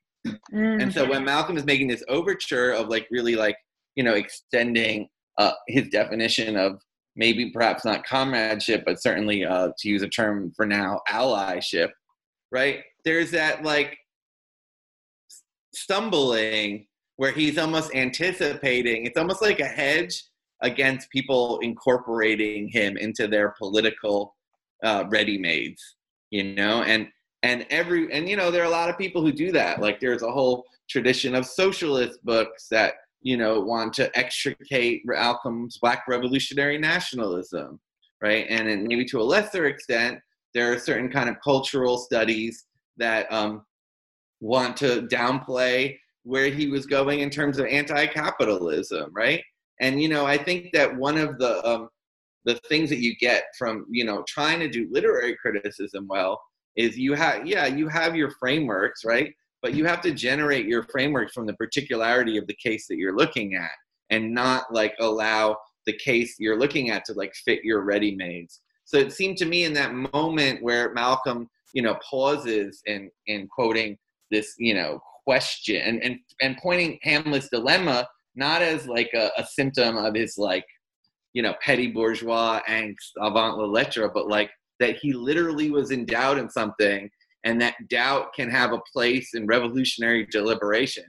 Mm. 0.54 0.82
And 0.82 0.94
so 0.94 1.08
when 1.08 1.24
Malcolm 1.24 1.58
is 1.58 1.66
making 1.66 1.88
this 1.88 2.04
overture 2.08 2.72
of 2.72 2.90
like 2.90 3.08
really 3.12 3.36
like, 3.36 3.56
you 3.96 4.04
know, 4.04 4.14
extending 4.14 5.08
uh, 5.42 5.54
his 5.68 5.90
definition 5.90 6.56
of 6.56 6.82
maybe 7.16 7.52
perhaps 7.52 7.84
not 7.84 8.06
comradeship, 8.06 8.84
but 8.86 9.02
certainly 9.02 9.46
uh, 9.46 9.70
to 9.78 9.90
use 9.90 10.02
a 10.02 10.08
term 10.08 10.52
for 10.56 10.66
now, 10.66 11.02
allyship, 11.10 11.90
right? 12.52 12.80
There's 13.04 13.32
that 13.32 13.64
like 13.64 13.98
stumbling 15.74 16.88
where 17.16 17.32
he's 17.32 17.58
almost 17.58 17.94
anticipating 17.96 19.06
it's 19.06 19.18
almost 19.18 19.42
like 19.42 19.60
a 19.60 19.66
hedge 19.66 20.24
against 20.62 21.10
people 21.10 21.60
incorporating 21.60 22.68
him 22.68 22.98
into 22.98 23.28
their 23.28 23.54
political 23.58 24.36
uh, 24.84 25.06
ready-mades 25.10 25.96
you 26.30 26.44
know 26.44 26.84
and 26.84 27.08
and 27.44 27.66
every 27.70 28.12
and 28.12 28.28
you 28.28 28.36
know 28.36 28.52
there 28.52 28.62
are 28.64 28.74
a 28.74 28.78
lot 28.80 28.90
of 28.90 28.98
people 28.98 29.22
who 29.22 29.32
do 29.32 29.52
that 29.52 29.80
like 29.80 30.00
there's 30.00 30.24
a 30.24 30.32
whole 30.32 30.66
tradition 30.90 31.36
of 31.36 31.46
socialist 31.46 32.20
books 32.26 32.68
that 32.70 32.96
you 33.22 33.38
know 33.38 33.60
want 33.60 33.94
to 33.94 34.18
extricate 34.18 35.02
malcolm's 35.06 35.78
black 35.78 36.04
revolutionary 36.08 36.78
nationalism 36.78 37.80
right 38.22 38.46
and 38.50 38.68
then 38.68 38.88
maybe 38.88 39.06
to 39.06 39.22
a 39.22 39.24
lesser 39.24 39.66
extent 39.66 40.20
there 40.54 40.72
are 40.72 40.80
certain 40.80 41.10
kind 41.10 41.30
of 41.30 41.36
cultural 41.44 41.98
studies 41.98 42.66
that 42.98 43.32
um, 43.32 43.64
want 44.42 44.76
to 44.78 45.08
downplay 45.12 45.98
where 46.24 46.48
he 46.48 46.68
was 46.68 46.86
going 46.86 47.22
in 47.22 47.30
terms 47.30 47.58
of 47.58 47.66
anti-capitalism, 47.66 49.12
right? 49.14 49.42
And 49.80 50.02
you 50.02 50.10
know, 50.10 50.26
I 50.26 50.38
think 50.38 50.68
that 50.74 50.96
one 50.96 51.18
of 51.18 51.40
the 51.40 51.66
um, 51.68 51.90
the 52.46 52.56
things 52.70 52.90
that 52.90 53.00
you 53.00 53.16
get 53.20 53.44
from 53.58 53.86
you 53.90 54.04
know 54.04 54.24
trying 54.28 54.60
to 54.60 54.68
do 54.70 54.88
literary 54.92 55.36
criticism 55.36 56.08
well 56.08 56.42
is 56.76 56.98
you 56.98 57.14
have 57.14 57.46
yeah 57.46 57.66
you 57.66 57.88
have 57.88 58.16
your 58.16 58.32
frameworks 58.40 59.04
right 59.06 59.34
but 59.62 59.74
you 59.74 59.86
have 59.86 60.02
to 60.02 60.12
generate 60.12 60.66
your 60.66 60.84
framework 60.84 61.32
from 61.32 61.46
the 61.46 61.54
particularity 61.54 62.38
of 62.38 62.48
the 62.48 62.58
case 62.62 62.88
that 62.88 62.98
you're 62.98 63.16
looking 63.16 63.56
at 63.56 63.72
and 64.10 64.34
not 64.34 64.74
like 64.74 64.94
allow 65.00 65.58
the 65.86 65.94
case 65.94 66.36
you're 66.40 66.60
looking 66.60 66.90
at 66.90 67.06
to 67.06 67.14
like 67.14 67.34
fit 67.34 67.64
your 67.64 67.82
ready-mades. 67.82 68.62
So 68.86 68.98
it 68.98 69.14
seemed 69.14 69.38
to 69.38 69.46
me 69.46 69.64
in 69.64 69.74
that 69.74 69.94
moment 69.94 70.62
where 70.62 70.94
malcolm 70.94 71.50
you 71.74 71.82
know 71.82 71.98
pauses 72.08 72.82
and 72.88 73.10
in 73.28 73.48
quoting 73.48 73.98
this 74.30 74.56
you 74.58 74.74
know 74.74 75.00
question 75.26 75.82
and 75.82 76.04
and, 76.04 76.20
and 76.42 76.58
pointing 76.58 77.00
hamlet's 77.04 77.50
dilemma 77.50 78.08
not 78.36 78.62
as 78.62 78.88
like 78.88 79.12
a, 79.14 79.30
a 79.38 79.46
symptom 79.46 79.98
of 79.98 80.16
his 80.16 80.38
like 80.38 80.66
you 81.34 81.42
know 81.42 81.54
petty 81.62 81.88
bourgeois 81.88 82.60
angst 82.68 83.12
avant 83.20 83.58
la 83.58 83.66
lettre 83.66 84.10
but 84.14 84.28
like 84.28 84.50
that 84.80 84.98
he 84.98 85.14
literally 85.14 85.70
was 85.70 85.92
in 85.92 86.06
doubt 86.06 86.38
in 86.38 86.50
something 86.50 87.10
and 87.44 87.60
that 87.62 87.76
doubt 87.90 88.34
can 88.34 88.50
have 88.50 88.72
a 88.72 88.82
place 88.94 89.34
in 89.34 89.46
revolutionary 89.48 90.28
deliberation. 90.32 91.06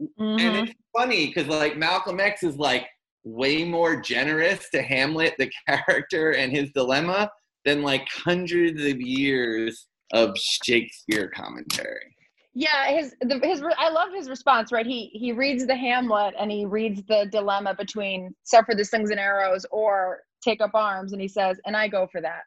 Mm-hmm. 0.00 0.38
and 0.40 0.68
it's 0.68 0.78
funny 0.96 1.26
because 1.26 1.46
like 1.46 1.76
malcolm 1.76 2.18
x 2.18 2.42
is 2.42 2.56
like 2.56 2.86
way 3.24 3.62
more 3.62 4.00
generous 4.00 4.68
to 4.70 4.82
hamlet 4.82 5.34
the 5.38 5.50
character 5.68 6.32
and 6.32 6.50
his 6.50 6.70
dilemma 6.72 7.30
than 7.64 7.82
like 7.82 8.06
hundreds 8.10 8.84
of 8.84 9.00
years 9.00 9.86
of 10.12 10.36
shakespeare 10.36 11.30
commentary. 11.34 12.16
Yeah 12.54 12.88
his 12.88 13.14
the, 13.20 13.38
his 13.42 13.62
i 13.78 13.88
love 13.88 14.08
his 14.14 14.28
response 14.28 14.72
right? 14.72 14.86
He 14.86 15.10
he 15.12 15.32
reads 15.32 15.66
the 15.66 15.76
hamlet 15.76 16.34
and 16.38 16.50
he 16.50 16.66
reads 16.66 17.02
the 17.04 17.26
dilemma 17.30 17.74
between 17.74 18.34
suffer 18.42 18.74
the 18.74 18.84
slings 18.84 19.10
and 19.10 19.20
arrows 19.20 19.64
or 19.70 20.20
take 20.42 20.60
up 20.60 20.72
arms 20.74 21.12
and 21.12 21.22
he 21.22 21.28
says 21.28 21.58
and 21.64 21.76
i 21.76 21.88
go 21.88 22.06
for 22.10 22.20
that 22.20 22.42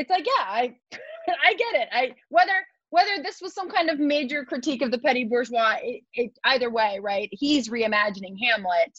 it's 0.00 0.10
like 0.10 0.26
yeah 0.26 0.44
i 0.46 0.74
i 1.44 1.54
get 1.54 1.74
it. 1.74 1.88
I 1.92 2.14
whether 2.28 2.52
whether 2.90 3.22
this 3.22 3.40
was 3.40 3.54
some 3.54 3.70
kind 3.70 3.88
of 3.88 4.00
major 4.00 4.44
critique 4.44 4.82
of 4.82 4.90
the 4.90 4.98
petty 4.98 5.24
bourgeois 5.24 5.76
it, 5.82 6.02
it 6.14 6.32
either 6.44 6.70
way 6.70 6.98
right? 7.00 7.28
He's 7.32 7.68
reimagining 7.68 8.36
hamlet. 8.42 8.98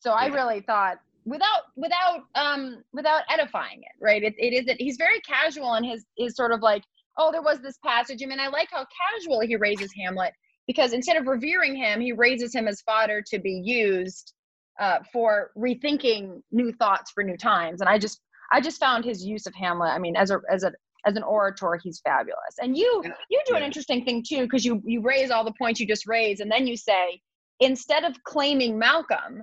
So 0.00 0.12
i 0.12 0.26
really 0.26 0.60
thought 0.60 0.98
without 1.24 1.62
without 1.76 2.20
um 2.34 2.82
without 2.92 3.22
edifying 3.30 3.80
it 3.82 3.96
right? 4.00 4.22
It, 4.22 4.34
it 4.38 4.52
is 4.52 4.66
that 4.66 4.76
he's 4.78 4.96
very 4.96 5.20
casual 5.20 5.74
in 5.74 5.84
his 5.84 6.04
his 6.16 6.36
sort 6.36 6.52
of 6.52 6.60
like 6.60 6.82
oh, 7.18 7.32
there 7.32 7.42
was 7.42 7.60
this 7.60 7.78
passage. 7.84 8.20
I 8.22 8.26
mean, 8.26 8.40
I 8.40 8.48
like 8.48 8.68
how 8.70 8.86
casual 8.86 9.40
he 9.40 9.56
raises 9.56 9.90
Hamlet 10.00 10.32
because 10.66 10.92
instead 10.92 11.16
of 11.16 11.26
revering 11.26 11.76
him, 11.76 12.00
he 12.00 12.12
raises 12.12 12.54
him 12.54 12.68
as 12.68 12.80
fodder 12.82 13.22
to 13.26 13.38
be 13.38 13.60
used 13.64 14.32
uh, 14.80 15.00
for 15.12 15.50
rethinking 15.56 16.40
new 16.52 16.72
thoughts 16.72 17.10
for 17.10 17.24
new 17.24 17.36
times. 17.36 17.80
And 17.80 17.90
I 17.90 17.98
just, 17.98 18.20
I 18.52 18.60
just 18.60 18.80
found 18.80 19.04
his 19.04 19.24
use 19.24 19.46
of 19.46 19.54
Hamlet. 19.54 19.90
I 19.90 19.98
mean, 19.98 20.16
as 20.16 20.30
a 20.30 20.40
as 20.50 20.64
a 20.64 20.72
as 21.06 21.16
an 21.16 21.22
orator, 21.22 21.78
he's 21.82 22.00
fabulous. 22.00 22.56
And 22.60 22.76
you 22.76 23.02
you 23.30 23.40
do 23.46 23.54
an 23.54 23.62
interesting 23.62 24.04
thing 24.04 24.24
too 24.26 24.42
because 24.42 24.64
you 24.64 24.82
you 24.84 25.00
raise 25.00 25.30
all 25.30 25.44
the 25.44 25.54
points 25.58 25.80
you 25.80 25.86
just 25.86 26.06
raised, 26.06 26.40
and 26.40 26.50
then 26.50 26.66
you 26.66 26.76
say 26.76 27.20
instead 27.60 28.04
of 28.04 28.14
claiming 28.24 28.78
Malcolm, 28.78 29.42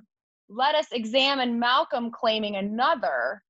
let 0.50 0.76
us 0.76 0.88
examine 0.92 1.60
Malcolm 1.60 2.12
claiming 2.12 2.56
another 2.56 3.42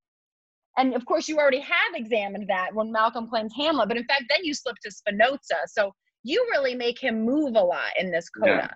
and 0.78 0.94
of 0.94 1.06
course, 1.06 1.28
you 1.28 1.38
already 1.38 1.62
have 1.62 1.94
examined 1.94 2.48
that 2.50 2.74
when 2.74 2.92
Malcolm 2.92 3.28
claims 3.28 3.54
Hamlet, 3.56 3.88
but 3.88 3.98
in 3.98 4.06
fact, 4.06 4.24
then 4.30 4.40
you 4.44 4.54
slip 4.54 4.76
to 4.84 4.92
Spinoza. 4.92 5.56
So 5.68 5.94
you 6.24 6.46
really 6.52 6.76
make 6.76 7.02
him 7.02 7.24
move 7.24 7.56
a 7.56 7.62
lot 7.62 7.92
in 7.98 8.12
this 8.12 8.30
coda. 8.30 8.52
Yeah. 8.52 8.72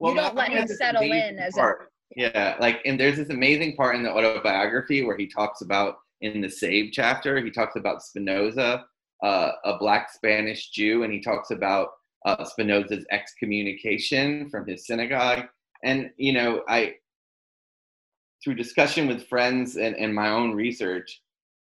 Well, 0.00 0.12
you 0.12 0.20
don't 0.20 0.34
Malcolm 0.34 0.54
let 0.54 0.68
him 0.70 0.76
settle 0.76 1.02
in 1.02 1.38
as 1.38 1.54
part. 1.54 1.82
a. 1.82 1.93
Yeah, 2.16 2.56
like, 2.60 2.80
and 2.84 2.98
there's 2.98 3.16
this 3.16 3.30
amazing 3.30 3.76
part 3.76 3.96
in 3.96 4.02
the 4.02 4.12
autobiography 4.12 5.04
where 5.04 5.16
he 5.16 5.26
talks 5.26 5.60
about 5.62 5.96
in 6.20 6.40
the 6.40 6.48
Save 6.48 6.92
chapter, 6.92 7.40
he 7.42 7.50
talks 7.50 7.76
about 7.76 8.02
Spinoza, 8.02 8.84
uh, 9.22 9.50
a 9.64 9.78
black 9.78 10.10
Spanish 10.12 10.70
Jew, 10.70 11.02
and 11.02 11.12
he 11.12 11.20
talks 11.20 11.50
about 11.50 11.88
uh, 12.24 12.44
Spinoza's 12.44 13.04
excommunication 13.10 14.48
from 14.48 14.66
his 14.66 14.86
synagogue. 14.86 15.46
And, 15.82 16.10
you 16.16 16.32
know, 16.32 16.62
I, 16.68 16.94
through 18.42 18.54
discussion 18.54 19.06
with 19.06 19.26
friends 19.26 19.76
and, 19.76 19.96
and 19.96 20.14
my 20.14 20.28
own 20.28 20.52
research, 20.52 21.20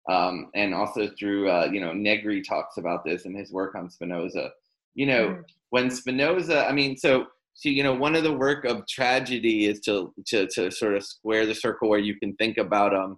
um, 0.09 0.49
and 0.55 0.73
also 0.73 1.09
through 1.17 1.49
uh, 1.49 1.69
you 1.71 1.79
know 1.79 1.93
Negri 1.93 2.41
talks 2.41 2.77
about 2.77 3.05
this 3.05 3.25
in 3.25 3.35
his 3.35 3.51
work 3.51 3.75
on 3.75 3.89
Spinoza. 3.89 4.51
You 4.95 5.05
know, 5.05 5.27
mm. 5.29 5.43
when 5.69 5.89
Spinoza, 5.89 6.67
I 6.67 6.71
mean, 6.73 6.97
so 6.97 7.27
so 7.53 7.69
you 7.69 7.83
know, 7.83 7.93
one 7.93 8.15
of 8.15 8.23
the 8.23 8.33
work 8.33 8.65
of 8.65 8.87
tragedy 8.87 9.65
is 9.65 9.79
to 9.81 10.13
to 10.27 10.47
to 10.47 10.71
sort 10.71 10.95
of 10.95 11.03
square 11.03 11.45
the 11.45 11.55
circle 11.55 11.89
where 11.89 11.99
you 11.99 12.15
can 12.19 12.35
think 12.35 12.57
about 12.57 12.95
um 12.95 13.17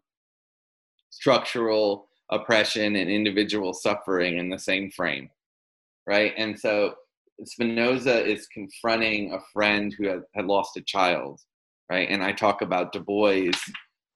structural 1.10 2.07
oppression 2.31 2.95
and 2.95 3.10
individual 3.10 3.73
suffering 3.73 4.38
in 4.39 4.49
the 4.49 4.57
same 4.57 4.89
frame, 4.91 5.30
right? 6.07 6.34
And 6.38 6.60
so 6.60 6.95
Spinoza 7.43 8.26
is 8.26 8.47
confronting 8.47 9.34
a 9.34 9.39
friend 9.51 9.93
who 9.97 10.07
had, 10.07 10.22
had 10.35 10.45
lost 10.45 10.77
a 10.77 10.81
child 10.81 11.39
right? 11.89 12.10
And 12.10 12.23
I 12.23 12.31
talk 12.31 12.61
about 12.61 12.91
Du 12.91 12.99
Bois 12.99 13.51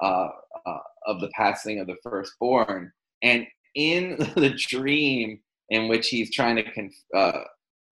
uh, 0.02 0.27
uh, 0.65 0.77
of 1.06 1.22
the 1.22 1.30
passing 1.35 1.80
of 1.80 1.88
the 1.88 1.95
firstborn, 2.03 2.91
and 3.22 3.45
in 3.76 4.18
the 4.35 4.56
dream 4.57 5.39
in 5.69 5.88
which 5.88 6.07
he's 6.07 6.34
trying 6.34 6.56
to 6.56 6.72
conf- 6.72 6.94
uh, 7.15 7.41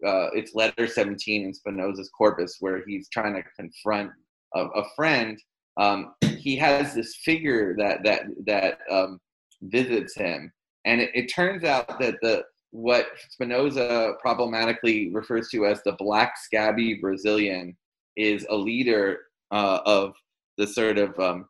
uh, 0.06 0.28
it's 0.34 0.56
letter 0.56 0.88
17 0.88 1.46
in 1.46 1.54
Spinoza's 1.54 2.10
corpus 2.18 2.58
where 2.60 2.84
he's 2.88 3.10
trying 3.10 3.36
to 3.36 3.44
confront 3.58 4.12
a, 4.56 4.62
a 4.62 4.84
friend. 4.96 5.38
Um, 5.78 6.14
he 6.38 6.56
has 6.58 6.94
this 6.94 7.16
figure 7.24 7.76
that 7.78 8.04
that 8.04 8.24
that 8.46 8.78
um, 8.92 9.20
visits 9.62 10.16
him, 10.16 10.52
and 10.86 11.02
it, 11.02 11.12
it 11.14 11.28
turns 11.28 11.64
out 11.64 12.00
that 12.00 12.16
the 12.22 12.44
what 12.72 13.08
Spinoza 13.30 14.14
problematically 14.22 15.10
refers 15.14 15.50
to 15.50 15.66
as 15.66 15.82
the 15.84 15.96
black 15.98 16.34
scabby 16.38 16.96
Brazilian 16.96 17.76
is 18.18 18.46
a 18.50 18.56
leader 18.56 19.20
uh, 19.52 19.80
of 19.86 20.14
the 20.58 20.68
sort 20.68 20.98
of 20.98 21.18
um, 21.20 21.48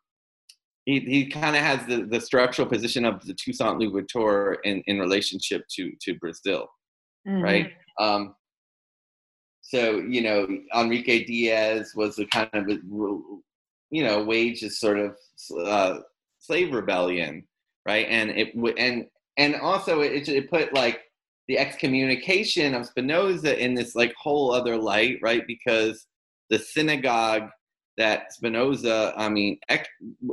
he, 0.86 1.00
he 1.00 1.26
kind 1.26 1.56
of 1.56 1.62
has 1.62 1.84
the, 1.86 2.04
the 2.04 2.20
structural 2.20 2.68
position 2.68 3.04
of 3.04 3.24
the 3.26 3.34
Toussaint 3.34 3.78
Louverture 3.78 4.54
in, 4.62 4.82
in 4.86 5.00
relationship 5.00 5.62
to, 5.72 5.92
to 6.00 6.14
Brazil, 6.14 6.68
mm-hmm. 7.28 7.42
right? 7.42 7.72
Um, 7.98 8.34
so, 9.62 9.98
you 9.98 10.22
know, 10.22 10.46
Enrique 10.74 11.24
Diaz 11.24 11.92
was 11.96 12.18
a 12.18 12.26
kind 12.26 12.48
of, 12.52 12.68
a, 12.68 12.78
you 13.90 14.04
know, 14.04 14.22
waged 14.24 14.62
a 14.62 14.70
sort 14.70 14.98
of 14.98 15.16
uh, 15.64 15.98
slave 16.38 16.72
rebellion, 16.72 17.44
right? 17.86 18.06
And 18.08 18.30
it 18.30 18.54
and 18.78 19.06
and 19.36 19.56
also 19.56 20.00
it, 20.00 20.28
it 20.28 20.50
put 20.50 20.72
like 20.72 21.00
the 21.48 21.58
excommunication 21.58 22.74
of 22.74 22.86
Spinoza 22.86 23.62
in 23.62 23.74
this 23.74 23.94
like 23.94 24.14
whole 24.14 24.52
other 24.52 24.76
light, 24.76 25.18
right? 25.22 25.42
Because 25.46 26.06
the 26.50 26.58
synagogue 26.58 27.48
that 27.96 28.32
Spinoza, 28.32 29.14
I 29.16 29.28
mean, 29.28 29.58
ex- 29.68 29.88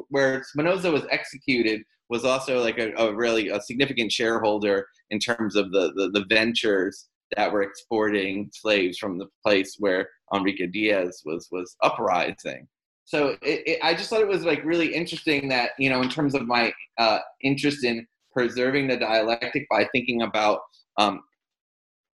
where 0.10 0.44
Spinoza 0.44 0.92
was 0.92 1.06
executed, 1.10 1.82
was 2.10 2.26
also 2.26 2.62
like 2.62 2.78
a, 2.78 2.94
a, 2.98 3.14
really 3.14 3.50
a 3.50 3.62
significant 3.62 4.12
shareholder 4.12 4.88
in 5.10 5.20
terms 5.20 5.56
of 5.56 5.72
the, 5.72 5.94
the, 5.96 6.10
the 6.12 6.26
ventures 6.26 7.08
that 7.38 7.52
were 7.52 7.64
exporting 7.64 8.50
slaves 8.54 8.98
from 8.98 9.18
the 9.18 9.28
place 9.46 9.76
where 9.80 10.08
Enrique 10.34 10.68
Diaz 10.68 11.22
was 11.26 11.48
was 11.52 11.76
uprising. 11.82 12.68
So 13.06 13.36
it, 13.42 13.64
it, 13.68 13.80
I 13.84 13.94
just 13.94 14.10
thought 14.10 14.22
it 14.22 14.28
was 14.28 14.46
like 14.46 14.64
really 14.64 14.94
interesting 14.94 15.50
that 15.50 15.72
you 15.78 15.90
know 15.90 16.02
in 16.02 16.10
terms 16.10 16.36
of 16.36 16.48
my 16.48 16.74
uh, 16.98 17.20
interest 17.42 17.84
in 17.84 18.06
preserving 18.32 18.88
the 18.88 18.98
dialectic 18.98 19.68
by 19.70 19.88
thinking 19.92 20.24
about 20.24 20.62
um, 20.98 21.22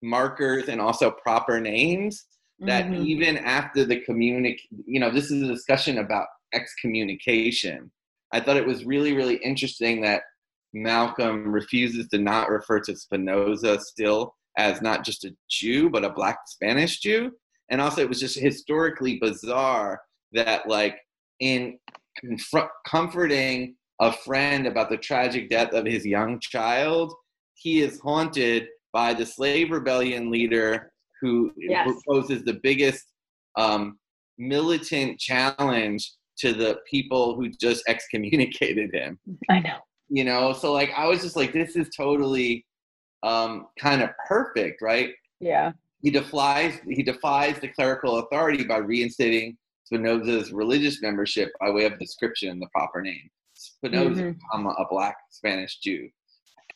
markers 0.03 0.69
and 0.69 0.81
also 0.81 1.11
proper 1.11 1.61
names 1.61 2.27
that 2.61 2.86
mm-hmm. 2.86 3.05
even 3.05 3.39
after 3.39 3.85
the 3.85 4.03
communic 4.09 4.57
you 4.86 4.99
know 4.99 5.11
this 5.11 5.31
is 5.31 5.43
a 5.43 5.47
discussion 5.47 5.99
about 5.99 6.27
excommunication 6.55 7.90
i 8.32 8.40
thought 8.40 8.57
it 8.57 8.66
was 8.66 8.85
really 8.85 9.15
really 9.15 9.36
interesting 9.36 10.01
that 10.01 10.23
malcolm 10.73 11.49
refuses 11.53 12.09
to 12.09 12.19
not 12.19 12.49
refer 12.49 12.81
to 12.81 12.97
spinoza 12.97 13.78
still 13.81 14.35
as 14.59 14.82
not 14.82 15.05
just 15.05 15.24
a 15.24 15.35
jew 15.48 15.89
but 15.89 16.05
a 16.05 16.10
black 16.10 16.39
spanish 16.47 17.01
jew 17.01 17.30
and 17.70 17.80
also 17.80 18.02
it 18.02 18.09
was 18.09 18.20
just 18.20 18.39
historically 18.39 19.18
bizarre 19.18 20.01
that 20.32 20.68
like 20.68 20.98
in 21.40 21.78
confr- 22.22 22.68
comforting 22.86 23.74
a 24.01 24.12
friend 24.12 24.66
about 24.66 24.90
the 24.90 24.97
tragic 24.97 25.48
death 25.48 25.72
of 25.72 25.86
his 25.86 26.05
young 26.05 26.39
child 26.40 27.14
he 27.55 27.80
is 27.80 28.01
haunted 28.01 28.66
by 28.93 29.14
the 29.14 29.24
slave 29.24 29.70
rebellion 29.70 30.30
leader 30.30 30.93
who 31.20 31.52
yes. 31.56 31.89
poses 32.09 32.44
the 32.44 32.60
biggest 32.62 33.05
um, 33.56 33.98
militant 34.39 35.18
challenge 35.18 36.12
to 36.39 36.52
the 36.52 36.78
people 36.89 37.35
who 37.35 37.48
just 37.48 37.82
excommunicated 37.89 38.94
him. 38.94 39.18
I 39.51 39.60
know. 39.60 39.78
You 40.09 40.24
know, 40.24 40.52
so 40.52 40.72
like 40.72 40.90
I 40.97 41.06
was 41.06 41.20
just 41.20 41.36
like, 41.36 41.52
this 41.52 41.76
is 41.76 41.90
totally 41.94 42.64
um, 43.23 43.66
kind 43.78 44.03
of 44.03 44.11
perfect, 44.27 44.82
right? 44.82 45.11
Yeah. 45.40 45.73
He 46.01 46.11
defies 46.11 46.78
he 46.89 47.03
defies 47.03 47.59
the 47.59 47.69
clerical 47.69 48.19
authority 48.19 48.65
by 48.65 48.78
reinstating 48.78 49.57
Spinoza's 49.85 50.53
religious 50.53 51.03
membership 51.03 51.51
by 51.61 51.70
way 51.70 51.85
of 51.85 51.99
description 51.99 52.51
in 52.51 52.61
the 52.61 52.69
proper 52.73 53.01
name. 53.01 53.28
Spinoza, 53.55 54.23
mm-hmm. 54.23 54.66
a 54.66 54.85
black 54.90 55.16
Spanish 55.31 55.78
Jew. 55.78 56.09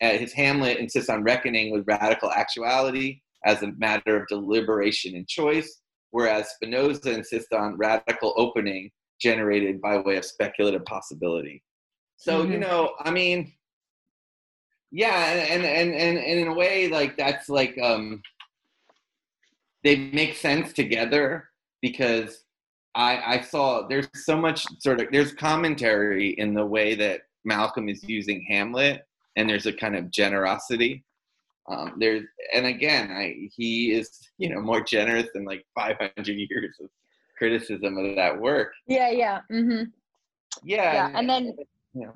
Uh, 0.01 0.10
his 0.10 0.32
Hamlet 0.32 0.78
insists 0.78 1.09
on 1.09 1.23
reckoning 1.23 1.70
with 1.70 1.86
radical 1.86 2.32
actuality 2.32 3.20
as 3.44 3.62
a 3.62 3.73
matter 3.78 4.16
of 4.16 4.27
deliberation 4.28 5.14
and 5.14 5.28
choice, 5.28 5.81
whereas 6.10 6.48
Spinoza 6.51 7.12
insists 7.12 7.52
on 7.52 7.77
radical 7.77 8.35
opening 8.36 8.90
generated 9.20 9.81
by 9.81 9.98
way 9.98 10.16
of 10.16 10.24
speculative 10.24 10.85
possibility. 10.86 11.62
So, 12.16 12.43
mm-hmm. 12.43 12.52
you 12.52 12.59
know, 12.59 12.94
I 13.01 13.10
mean, 13.10 13.52
yeah, 14.93 15.31
and, 15.31 15.64
and, 15.64 15.94
and, 15.94 16.19
and 16.19 16.39
in 16.39 16.48
a 16.48 16.55
way, 16.55 16.89
like, 16.89 17.16
that's 17.16 17.48
like, 17.48 17.77
um, 17.82 18.23
they 19.82 19.97
make 19.97 20.36
sense 20.36 20.73
together 20.73 21.48
because 21.81 22.44
I, 22.94 23.36
I 23.36 23.40
saw 23.40 23.86
there's 23.86 24.09
so 24.14 24.36
much 24.36 24.64
sort 24.81 25.01
of 25.01 25.09
there's 25.10 25.32
commentary 25.32 26.31
in 26.31 26.55
the 26.55 26.64
way 26.64 26.94
that 26.94 27.23
Malcolm 27.44 27.89
is 27.89 28.05
using 28.05 28.44
Hamlet, 28.48 29.06
and 29.36 29.48
there's 29.48 29.66
a 29.66 29.73
kind 29.73 29.97
of 29.97 30.10
generosity. 30.10 31.05
Um, 31.69 31.94
there's 31.98 32.24
and 32.52 32.66
again 32.66 33.10
I, 33.10 33.48
he 33.55 33.93
is 33.93 34.19
you 34.39 34.51
know 34.51 34.60
more 34.60 34.82
generous 34.82 35.28
than 35.32 35.44
like 35.44 35.64
500 35.74 36.12
years 36.27 36.77
of 36.82 36.90
criticism 37.39 37.97
of 37.97 38.16
that 38.16 38.39
work. 38.39 38.73
Yeah 38.86 39.10
yeah 39.10 39.40
mm-hmm. 39.51 39.85
yeah, 40.62 40.93
yeah 40.93 41.06
and, 41.06 41.16
and 41.16 41.31
then 41.31 41.56
yeah 41.94 42.10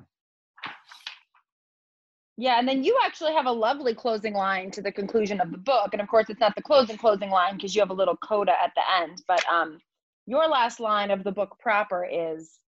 yeah, 2.37 2.59
and 2.59 2.67
then 2.67 2.83
you 2.83 2.97
actually 3.03 3.33
have 3.33 3.47
a 3.47 3.51
lovely 3.51 3.95
closing 3.95 4.33
line 4.33 4.69
to 4.71 4.81
the 4.81 4.91
conclusion 4.91 5.41
of 5.41 5.51
the 5.51 5.57
book. 5.57 5.89
And 5.91 6.01
of 6.01 6.07
course, 6.07 6.29
it's 6.29 6.39
not 6.39 6.55
the 6.55 6.61
closing 6.61 6.97
closing 6.97 7.31
line 7.31 7.55
because 7.55 7.75
you 7.75 7.81
have 7.81 7.89
a 7.89 7.95
little 7.95 8.17
coda 8.17 8.51
at 8.51 8.71
the 8.75 8.81
end. 9.01 9.23
But 9.27 9.43
um, 9.51 9.79
your 10.27 10.47
last 10.47 10.79
line 10.79 11.09
of 11.09 11.23
the 11.23 11.31
book 11.31 11.57
proper 11.59 12.05
is 12.05 12.59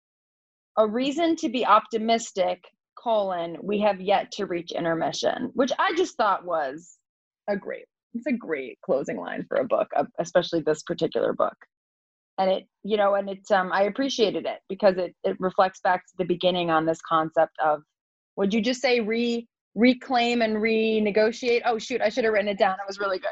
a 0.79 0.87
reason 0.87 1.37
to 1.37 1.49
be 1.51 1.67
optimistic 1.67 2.65
colon 2.97 3.57
we 3.63 3.79
have 3.81 4.01
yet 4.01 4.33
to 4.33 4.47
reach 4.47 4.73
intermission 4.73 5.51
which 5.55 5.71
i 5.79 5.93
just 5.97 6.17
thought 6.17 6.45
was 6.45 6.97
a 7.49 7.57
great 7.57 7.85
it's 8.15 8.27
a 8.27 8.33
great 8.33 8.77
closing 8.85 9.17
line 9.17 9.45
for 9.47 9.59
a 9.59 9.65
book 9.65 9.89
especially 10.19 10.61
this 10.61 10.83
particular 10.83 11.33
book 11.33 11.55
and 12.39 12.51
it 12.51 12.65
you 12.83 12.97
know 12.97 13.15
and 13.15 13.29
it 13.29 13.51
um 13.53 13.71
i 13.73 13.83
appreciated 13.83 14.47
it 14.47 14.59
because 14.69 14.97
it 14.97 15.15
it 15.23 15.37
reflects 15.39 15.81
back 15.81 16.05
to 16.07 16.13
the 16.19 16.25
beginning 16.25 16.71
on 16.71 16.87
this 16.87 16.99
concept 17.09 17.57
of 17.65 17.83
would 18.37 18.53
you 18.53 18.61
just 18.61 18.81
say 18.81 18.99
re 18.99 19.47
reclaim 19.79 20.43
and 20.43 20.57
renegotiate 20.57 21.63
oh 21.65 21.79
shoot 21.79 22.01
i 22.01 22.09
should 22.09 22.25
have 22.25 22.33
written 22.33 22.49
it 22.49 22.59
down 22.59 22.75
it 22.75 22.87
was 22.87 22.99
really 22.99 23.19
good 23.19 23.29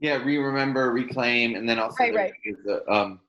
yeah 0.00 0.16
re-remember 0.16 0.90
reclaim 0.92 1.54
and 1.54 1.68
then 1.68 1.78
also 1.78 1.96
right, 1.98 2.14
right. 2.14 2.32
the 2.64 2.92
um 2.92 3.20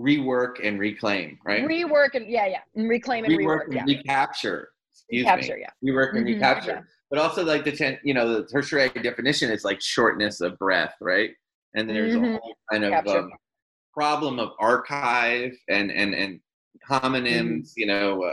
rework 0.00 0.66
and 0.66 0.80
reclaim, 0.80 1.38
right? 1.44 1.64
Rework 1.64 2.14
and 2.14 2.28
yeah, 2.28 2.46
yeah, 2.46 2.60
and 2.74 2.88
reclaim 2.88 3.24
and 3.24 3.34
rework, 3.34 3.60
rework 3.60 3.64
and 3.66 3.74
yeah. 3.74 3.84
recapture. 3.84 4.70
Excuse 4.92 5.24
recapture, 5.24 5.56
me. 5.56 5.62
yeah. 5.62 5.90
Rework 5.92 6.10
and 6.16 6.26
mm-hmm, 6.26 6.34
recapture. 6.34 6.70
Yeah. 6.70 6.80
But 7.10 7.18
also 7.18 7.44
like 7.44 7.64
the 7.64 7.72
ten, 7.72 7.98
you 8.02 8.14
know, 8.14 8.32
the 8.32 8.46
tertiary 8.46 8.88
definition 9.02 9.50
is 9.50 9.64
like 9.64 9.80
shortness 9.80 10.40
of 10.40 10.58
breath, 10.58 10.94
right? 11.00 11.30
And 11.74 11.88
there's 11.88 12.14
mm-hmm. 12.14 12.24
a 12.24 12.38
whole 12.38 12.54
kind 12.70 12.84
of 12.84 13.06
um, 13.06 13.30
problem 13.92 14.38
of 14.38 14.50
archive 14.58 15.52
and 15.68 15.90
and 15.90 16.14
and 16.14 16.40
homonyms. 16.88 17.22
Mm-hmm. 17.24 17.62
You 17.76 17.86
know, 17.86 18.22
uh, 18.24 18.32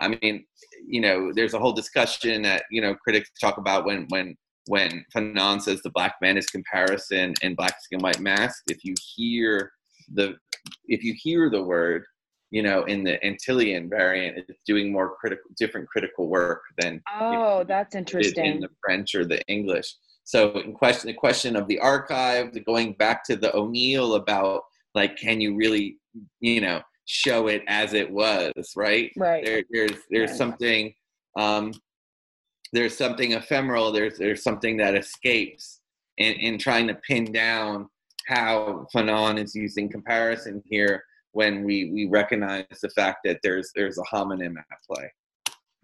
I 0.00 0.08
mean, 0.08 0.44
you 0.86 1.00
know, 1.00 1.32
there's 1.34 1.54
a 1.54 1.58
whole 1.58 1.72
discussion 1.72 2.42
that 2.42 2.64
you 2.70 2.80
know 2.80 2.94
critics 2.94 3.30
talk 3.40 3.58
about 3.58 3.84
when 3.84 4.06
when 4.08 4.36
when 4.66 5.04
Fanon 5.14 5.60
says 5.60 5.80
the 5.82 5.90
black 5.90 6.16
man 6.20 6.36
is 6.36 6.46
comparison 6.46 7.34
in 7.42 7.54
Black 7.54 7.76
Skin 7.80 8.00
White 8.00 8.20
Mask. 8.20 8.62
If 8.68 8.84
you 8.84 8.94
hear 9.14 9.72
the 10.12 10.36
if 10.86 11.02
you 11.02 11.14
hear 11.16 11.50
the 11.50 11.62
word, 11.62 12.04
you 12.50 12.62
know, 12.62 12.84
in 12.84 13.04
the 13.04 13.18
Antillean 13.24 13.88
variant, 13.88 14.38
it's 14.48 14.60
doing 14.66 14.92
more 14.92 15.16
critical, 15.16 15.50
different 15.58 15.88
critical 15.88 16.28
work 16.28 16.62
than 16.78 17.02
oh, 17.20 17.64
that's 17.64 17.94
interesting 17.94 18.46
in 18.46 18.60
the 18.60 18.68
French 18.84 19.14
or 19.14 19.24
the 19.24 19.42
English. 19.46 19.94
So, 20.24 20.58
in 20.58 20.72
question, 20.72 21.08
the 21.08 21.14
question 21.14 21.54
of 21.54 21.68
the 21.68 21.78
archive, 21.78 22.52
the 22.52 22.60
going 22.60 22.94
back 22.94 23.24
to 23.24 23.36
the 23.36 23.54
O'Neill 23.54 24.16
about 24.16 24.62
like, 24.94 25.16
can 25.16 25.40
you 25.40 25.54
really, 25.54 25.98
you 26.40 26.60
know, 26.60 26.80
show 27.06 27.46
it 27.46 27.62
as 27.68 27.94
it 27.94 28.10
was, 28.10 28.52
right? 28.76 29.10
Right. 29.16 29.44
There, 29.44 29.62
there's 29.70 29.98
there's 30.10 30.30
right. 30.30 30.38
something, 30.38 30.94
um, 31.36 31.72
there's 32.72 32.96
something 32.96 33.32
ephemeral. 33.32 33.92
There's 33.92 34.18
there's 34.18 34.42
something 34.42 34.76
that 34.78 34.94
escapes 34.94 35.80
in 36.18 36.34
in 36.34 36.58
trying 36.58 36.88
to 36.88 36.94
pin 36.94 37.32
down 37.32 37.88
how 38.26 38.86
Fanon 38.94 39.42
is 39.42 39.54
using 39.54 39.88
comparison 39.88 40.62
here 40.66 41.02
when 41.32 41.64
we 41.64 41.90
we 41.92 42.06
recognize 42.06 42.64
the 42.82 42.90
fact 42.90 43.20
that 43.24 43.38
there's 43.42 43.70
there's 43.74 43.98
a 43.98 44.14
homonym 44.14 44.56
at 44.58 44.64
play. 44.88 45.12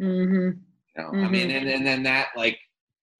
Mm-hmm. 0.00 0.34
You 0.34 1.02
know, 1.02 1.10
mm-hmm. 1.10 1.24
I 1.24 1.28
mean, 1.28 1.48
mm-hmm. 1.48 1.56
and, 1.56 1.68
and 1.68 1.86
then 1.86 2.02
that 2.02 2.28
like 2.36 2.58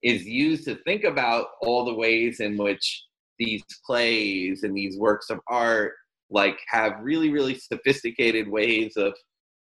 is 0.03 0.25
used 0.25 0.65
to 0.65 0.75
think 0.85 1.05
about 1.05 1.47
all 1.61 1.85
the 1.85 1.95
ways 1.95 2.41
in 2.41 2.57
which 2.57 3.05
these 3.39 3.63
plays 3.87 4.65
and 4.65 4.77
these 4.77 4.99
works 4.99 5.31
of 5.31 5.41
art 5.47 5.93
like 6.33 6.59
have 6.69 6.95
really 7.03 7.31
really 7.31 7.55
sophisticated 7.55 8.49
ways 8.49 8.97
of 8.97 9.15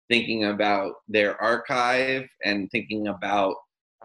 thinking 0.09 0.45
about 0.45 0.93
their 1.07 1.41
archive 1.41 2.27
and 2.43 2.69
thinking 2.71 3.07
about 3.07 3.55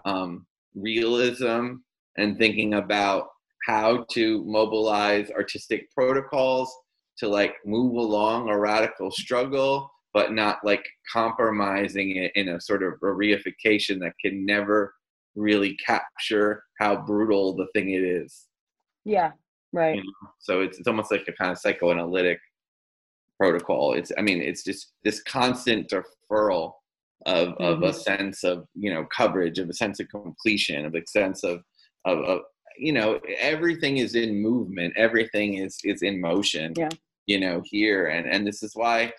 um, 0.04 0.46
realism 0.74 1.74
and 2.16 2.38
thinking 2.38 2.74
about 2.74 3.28
how 3.66 4.04
to 4.10 4.44
mobilize 4.44 5.30
artistic 5.30 5.88
protocols 5.92 6.72
to 7.18 7.28
like 7.28 7.54
move 7.64 7.94
along 7.94 8.48
a 8.48 8.58
radical 8.58 9.10
struggle 9.10 9.88
but 10.14 10.32
not 10.32 10.58
like 10.62 10.84
compromising 11.10 12.16
it 12.16 12.32
in 12.34 12.50
a 12.50 12.60
sort 12.60 12.82
of 12.82 12.94
a 12.94 13.06
reification 13.06 13.98
that 13.98 14.12
can 14.22 14.44
never 14.44 14.92
really 15.34 15.76
capture 15.76 16.62
how 16.78 16.96
brutal 16.96 17.56
the 17.56 17.66
thing 17.74 17.90
it 17.90 18.02
is 18.02 18.46
yeah 19.04 19.30
right 19.72 19.96
you 19.96 20.02
know? 20.02 20.30
so 20.38 20.60
it's, 20.60 20.78
it's 20.78 20.88
almost 20.88 21.10
like 21.10 21.24
a 21.28 21.32
kind 21.32 21.52
of 21.52 21.58
psychoanalytic 21.58 22.38
protocol 23.42 23.94
it's 23.94 24.12
i 24.18 24.22
mean 24.22 24.40
it's 24.40 24.62
just 24.62 24.92
this 25.02 25.20
constant 25.22 25.90
deferral 25.90 26.72
of, 27.26 27.48
mm-hmm. 27.48 27.64
of 27.64 27.82
a 27.82 27.86
mm-hmm. 27.86 27.98
sense 27.98 28.44
of 28.44 28.64
you 28.74 28.92
know 28.92 29.04
coverage 29.16 29.58
of 29.58 29.68
a 29.68 29.74
sense 29.74 29.98
of 29.98 30.08
completion 30.08 30.84
of 30.84 30.94
a 30.94 31.02
sense 31.06 31.42
of 31.42 31.60
of, 32.04 32.18
of 32.18 32.38
you 32.78 32.92
know 32.92 33.18
everything 33.38 33.96
is 33.96 34.14
in 34.14 34.40
movement 34.40 34.94
everything 34.96 35.54
is 35.54 35.76
is 35.82 36.02
in 36.02 36.20
motion 36.20 36.72
yeah 36.76 36.88
you 37.26 37.40
know 37.40 37.60
here 37.64 38.06
and 38.06 38.28
and 38.28 38.46
this 38.46 38.62
is 38.62 38.72
why 38.74 39.12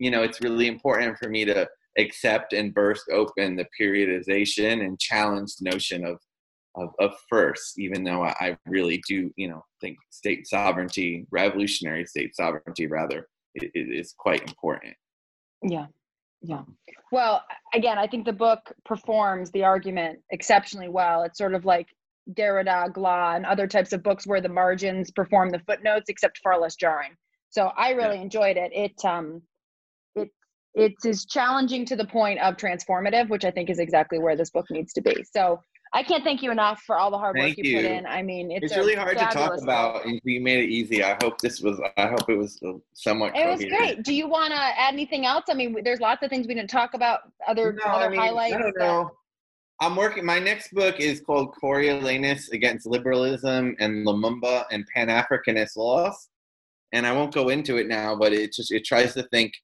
you 0.00 0.10
know 0.10 0.24
it's 0.24 0.40
really 0.40 0.66
important 0.66 1.16
for 1.16 1.28
me 1.28 1.44
to 1.44 1.68
accept 1.96 2.52
and 2.52 2.74
burst 2.74 3.04
open 3.12 3.54
the 3.54 3.66
periodization 3.80 4.84
and 4.84 4.98
challenge 4.98 5.54
the 5.56 5.70
notion 5.70 6.04
of 6.04 6.18
of, 6.76 6.90
of 6.98 7.12
first, 7.28 7.78
even 7.78 8.04
though 8.04 8.22
I, 8.22 8.34
I 8.40 8.56
really 8.66 9.02
do, 9.08 9.30
you 9.36 9.48
know, 9.48 9.64
think 9.80 9.96
state 10.10 10.46
sovereignty, 10.46 11.26
revolutionary 11.30 12.06
state 12.06 12.36
sovereignty, 12.36 12.86
rather, 12.86 13.26
it, 13.54 13.70
it 13.74 13.98
is 13.98 14.14
quite 14.16 14.42
important. 14.42 14.94
Yeah. 15.62 15.86
Yeah. 16.42 16.62
Well, 17.12 17.42
again, 17.74 17.98
I 17.98 18.06
think 18.06 18.24
the 18.24 18.32
book 18.32 18.60
performs 18.84 19.50
the 19.50 19.64
argument 19.64 20.20
exceptionally 20.30 20.88
well. 20.88 21.22
It's 21.22 21.36
sort 21.36 21.54
of 21.54 21.66
like 21.66 21.86
Derrida, 22.32 22.92
Glas, 22.92 23.36
and 23.36 23.44
other 23.44 23.66
types 23.66 23.92
of 23.92 24.02
books 24.02 24.26
where 24.26 24.40
the 24.40 24.48
margins 24.48 25.10
perform 25.10 25.50
the 25.50 25.58
footnotes, 25.60 26.08
except 26.08 26.38
far 26.38 26.58
less 26.58 26.76
jarring. 26.76 27.12
So 27.50 27.72
I 27.76 27.90
really 27.90 28.16
yeah. 28.16 28.22
enjoyed 28.22 28.56
it. 28.56 28.72
It 28.72 29.04
um, 29.04 29.42
it 30.14 30.30
it 30.74 30.94
is 31.04 31.26
challenging 31.26 31.84
to 31.86 31.96
the 31.96 32.06
point 32.06 32.40
of 32.40 32.56
transformative, 32.56 33.28
which 33.28 33.44
I 33.44 33.50
think 33.50 33.68
is 33.68 33.78
exactly 33.78 34.18
where 34.18 34.36
this 34.36 34.50
book 34.50 34.66
needs 34.70 34.92
to 34.94 35.02
be. 35.02 35.24
So 35.34 35.60
I 35.92 36.04
can't 36.04 36.22
thank 36.22 36.40
you 36.40 36.52
enough 36.52 36.82
for 36.82 36.96
all 36.96 37.10
the 37.10 37.18
hard 37.18 37.36
work 37.36 37.56
you, 37.56 37.64
you, 37.64 37.76
put 37.76 37.84
in. 37.84 38.06
I 38.06 38.22
mean, 38.22 38.52
it's, 38.52 38.66
it's 38.66 38.76
really 38.76 38.94
hard 38.94 39.18
to 39.18 39.24
talk 39.24 39.60
about, 39.60 40.04
and 40.04 40.20
you 40.22 40.40
made 40.40 40.62
it 40.64 40.70
easy. 40.70 41.02
I 41.02 41.16
hope 41.20 41.40
this 41.40 41.60
was. 41.60 41.80
I 41.96 42.06
hope 42.06 42.28
it 42.28 42.36
was 42.36 42.60
uh, 42.64 42.74
somewhat. 42.92 43.36
It 43.36 43.46
was 43.46 43.64
great. 43.64 44.04
Do 44.04 44.14
you 44.14 44.28
want 44.28 44.52
to 44.52 44.58
add 44.58 44.92
anything 44.92 45.26
else? 45.26 45.46
I 45.50 45.54
mean, 45.54 45.76
there's 45.82 46.00
lots 46.00 46.22
of 46.22 46.30
things 46.30 46.46
we 46.46 46.54
didn't 46.54 46.70
talk 46.70 46.94
about. 46.94 47.20
Other 47.46 47.72
no, 47.72 47.90
other 47.90 48.04
I 48.04 48.08
mean, 48.08 48.20
highlights. 48.20 48.54
I 48.54 48.58
don't 48.58 48.78
know. 48.78 49.10
I'm 49.80 49.96
working. 49.96 50.24
My 50.24 50.38
next 50.38 50.72
book 50.72 51.00
is 51.00 51.22
called 51.22 51.54
Coriolanus 51.60 52.52
Against 52.52 52.86
Liberalism 52.86 53.74
and 53.80 54.06
Lumumba 54.06 54.66
and 54.70 54.86
Pan 54.94 55.08
Africanist 55.08 55.76
Laws, 55.76 56.28
and 56.92 57.04
I 57.04 57.12
won't 57.12 57.34
go 57.34 57.48
into 57.48 57.78
it 57.78 57.88
now, 57.88 58.14
but 58.14 58.32
it 58.32 58.52
just 58.52 58.70
it 58.70 58.84
tries 58.84 59.14
to 59.14 59.24
think 59.24 59.54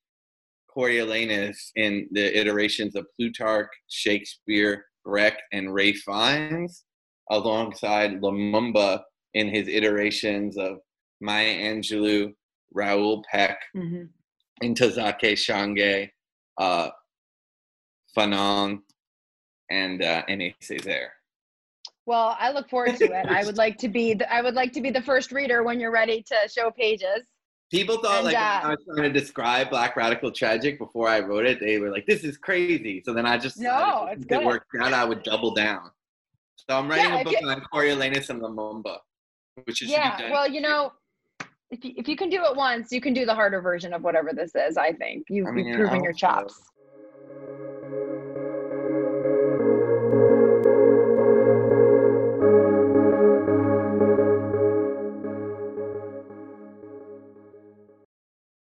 Coriolanus 0.76 1.70
in 1.76 2.08
the 2.10 2.36
iterations 2.36 2.96
of 2.96 3.06
Plutarch, 3.16 3.70
Shakespeare, 3.88 4.86
Brecht 5.06 5.40
and 5.52 5.72
Ralph 5.72 5.96
Fiennes, 6.04 6.84
alongside 7.30 8.20
Lumumba 8.20 9.00
in 9.34 9.48
his 9.48 9.68
iterations 9.68 10.58
of 10.58 10.78
Maya 11.20 11.54
Angelou, 11.72 12.32
Raoul 12.74 13.24
Peck, 13.30 13.58
mm-hmm. 13.74 14.04
Ntozake 14.62 15.36
Shange, 15.36 16.10
uh, 16.58 16.90
Fanon, 18.16 18.80
and 19.70 20.02
uh, 20.02 20.22
Aimé 20.28 20.54
Césaire. 20.62 21.08
Well, 22.06 22.36
I 22.38 22.52
look 22.52 22.68
forward 22.68 22.96
to 22.96 23.04
it. 23.04 23.26
I 23.26 23.44
would 23.44 23.56
like 23.64 23.78
to 23.78 23.88
be 23.88 24.14
the, 24.14 24.32
I 24.32 24.42
would 24.42 24.54
like 24.54 24.72
to 24.72 24.80
be 24.80 24.90
the 24.90 25.02
first 25.02 25.32
reader 25.32 25.62
when 25.62 25.80
you're 25.80 25.92
ready 25.92 26.22
to 26.22 26.36
show 26.48 26.70
pages. 26.70 27.26
People 27.70 27.98
thought 27.98 28.18
and, 28.18 28.26
like 28.26 28.36
uh, 28.36 28.60
I 28.62 28.68
was 28.68 28.78
trying 28.86 29.12
to 29.12 29.20
describe 29.20 29.70
Black 29.70 29.96
Radical 29.96 30.30
Tragic 30.30 30.78
before 30.78 31.08
I 31.08 31.18
wrote 31.20 31.46
it. 31.46 31.58
They 31.58 31.78
were 31.78 31.90
like, 31.90 32.06
"This 32.06 32.22
is 32.22 32.36
crazy." 32.38 33.02
So 33.04 33.12
then 33.12 33.26
I 33.26 33.38
just 33.38 33.58
no, 33.58 34.06
it's 34.10 34.24
good. 34.24 34.42
it 34.42 34.46
worked 34.46 34.70
out. 34.80 34.92
I 34.92 35.04
would 35.04 35.24
double 35.24 35.52
down. 35.52 35.90
So 36.56 36.78
I'm 36.78 36.88
writing 36.88 37.06
yeah, 37.06 37.20
a 37.20 37.24
book 37.24 37.34
you, 37.40 37.48
on 37.48 37.62
Coriolanus 37.72 38.30
and 38.30 38.40
Lumumba, 38.40 38.98
which 39.64 39.82
is 39.82 39.90
yeah. 39.90 40.30
Well, 40.30 40.48
you 40.48 40.60
know, 40.60 40.92
if 41.70 41.84
you, 41.84 41.92
if 41.96 42.06
you 42.06 42.16
can 42.16 42.30
do 42.30 42.44
it 42.44 42.56
once, 42.56 42.92
you 42.92 43.00
can 43.00 43.12
do 43.12 43.26
the 43.26 43.34
harder 43.34 43.60
version 43.60 43.92
of 43.92 44.02
whatever 44.02 44.30
this 44.32 44.54
is. 44.54 44.76
I 44.76 44.92
think 44.92 45.26
you've, 45.28 45.48
I 45.48 45.50
mean, 45.50 45.66
you've 45.66 45.76
proven 45.76 46.04
your 46.04 46.12
chops. 46.12 46.60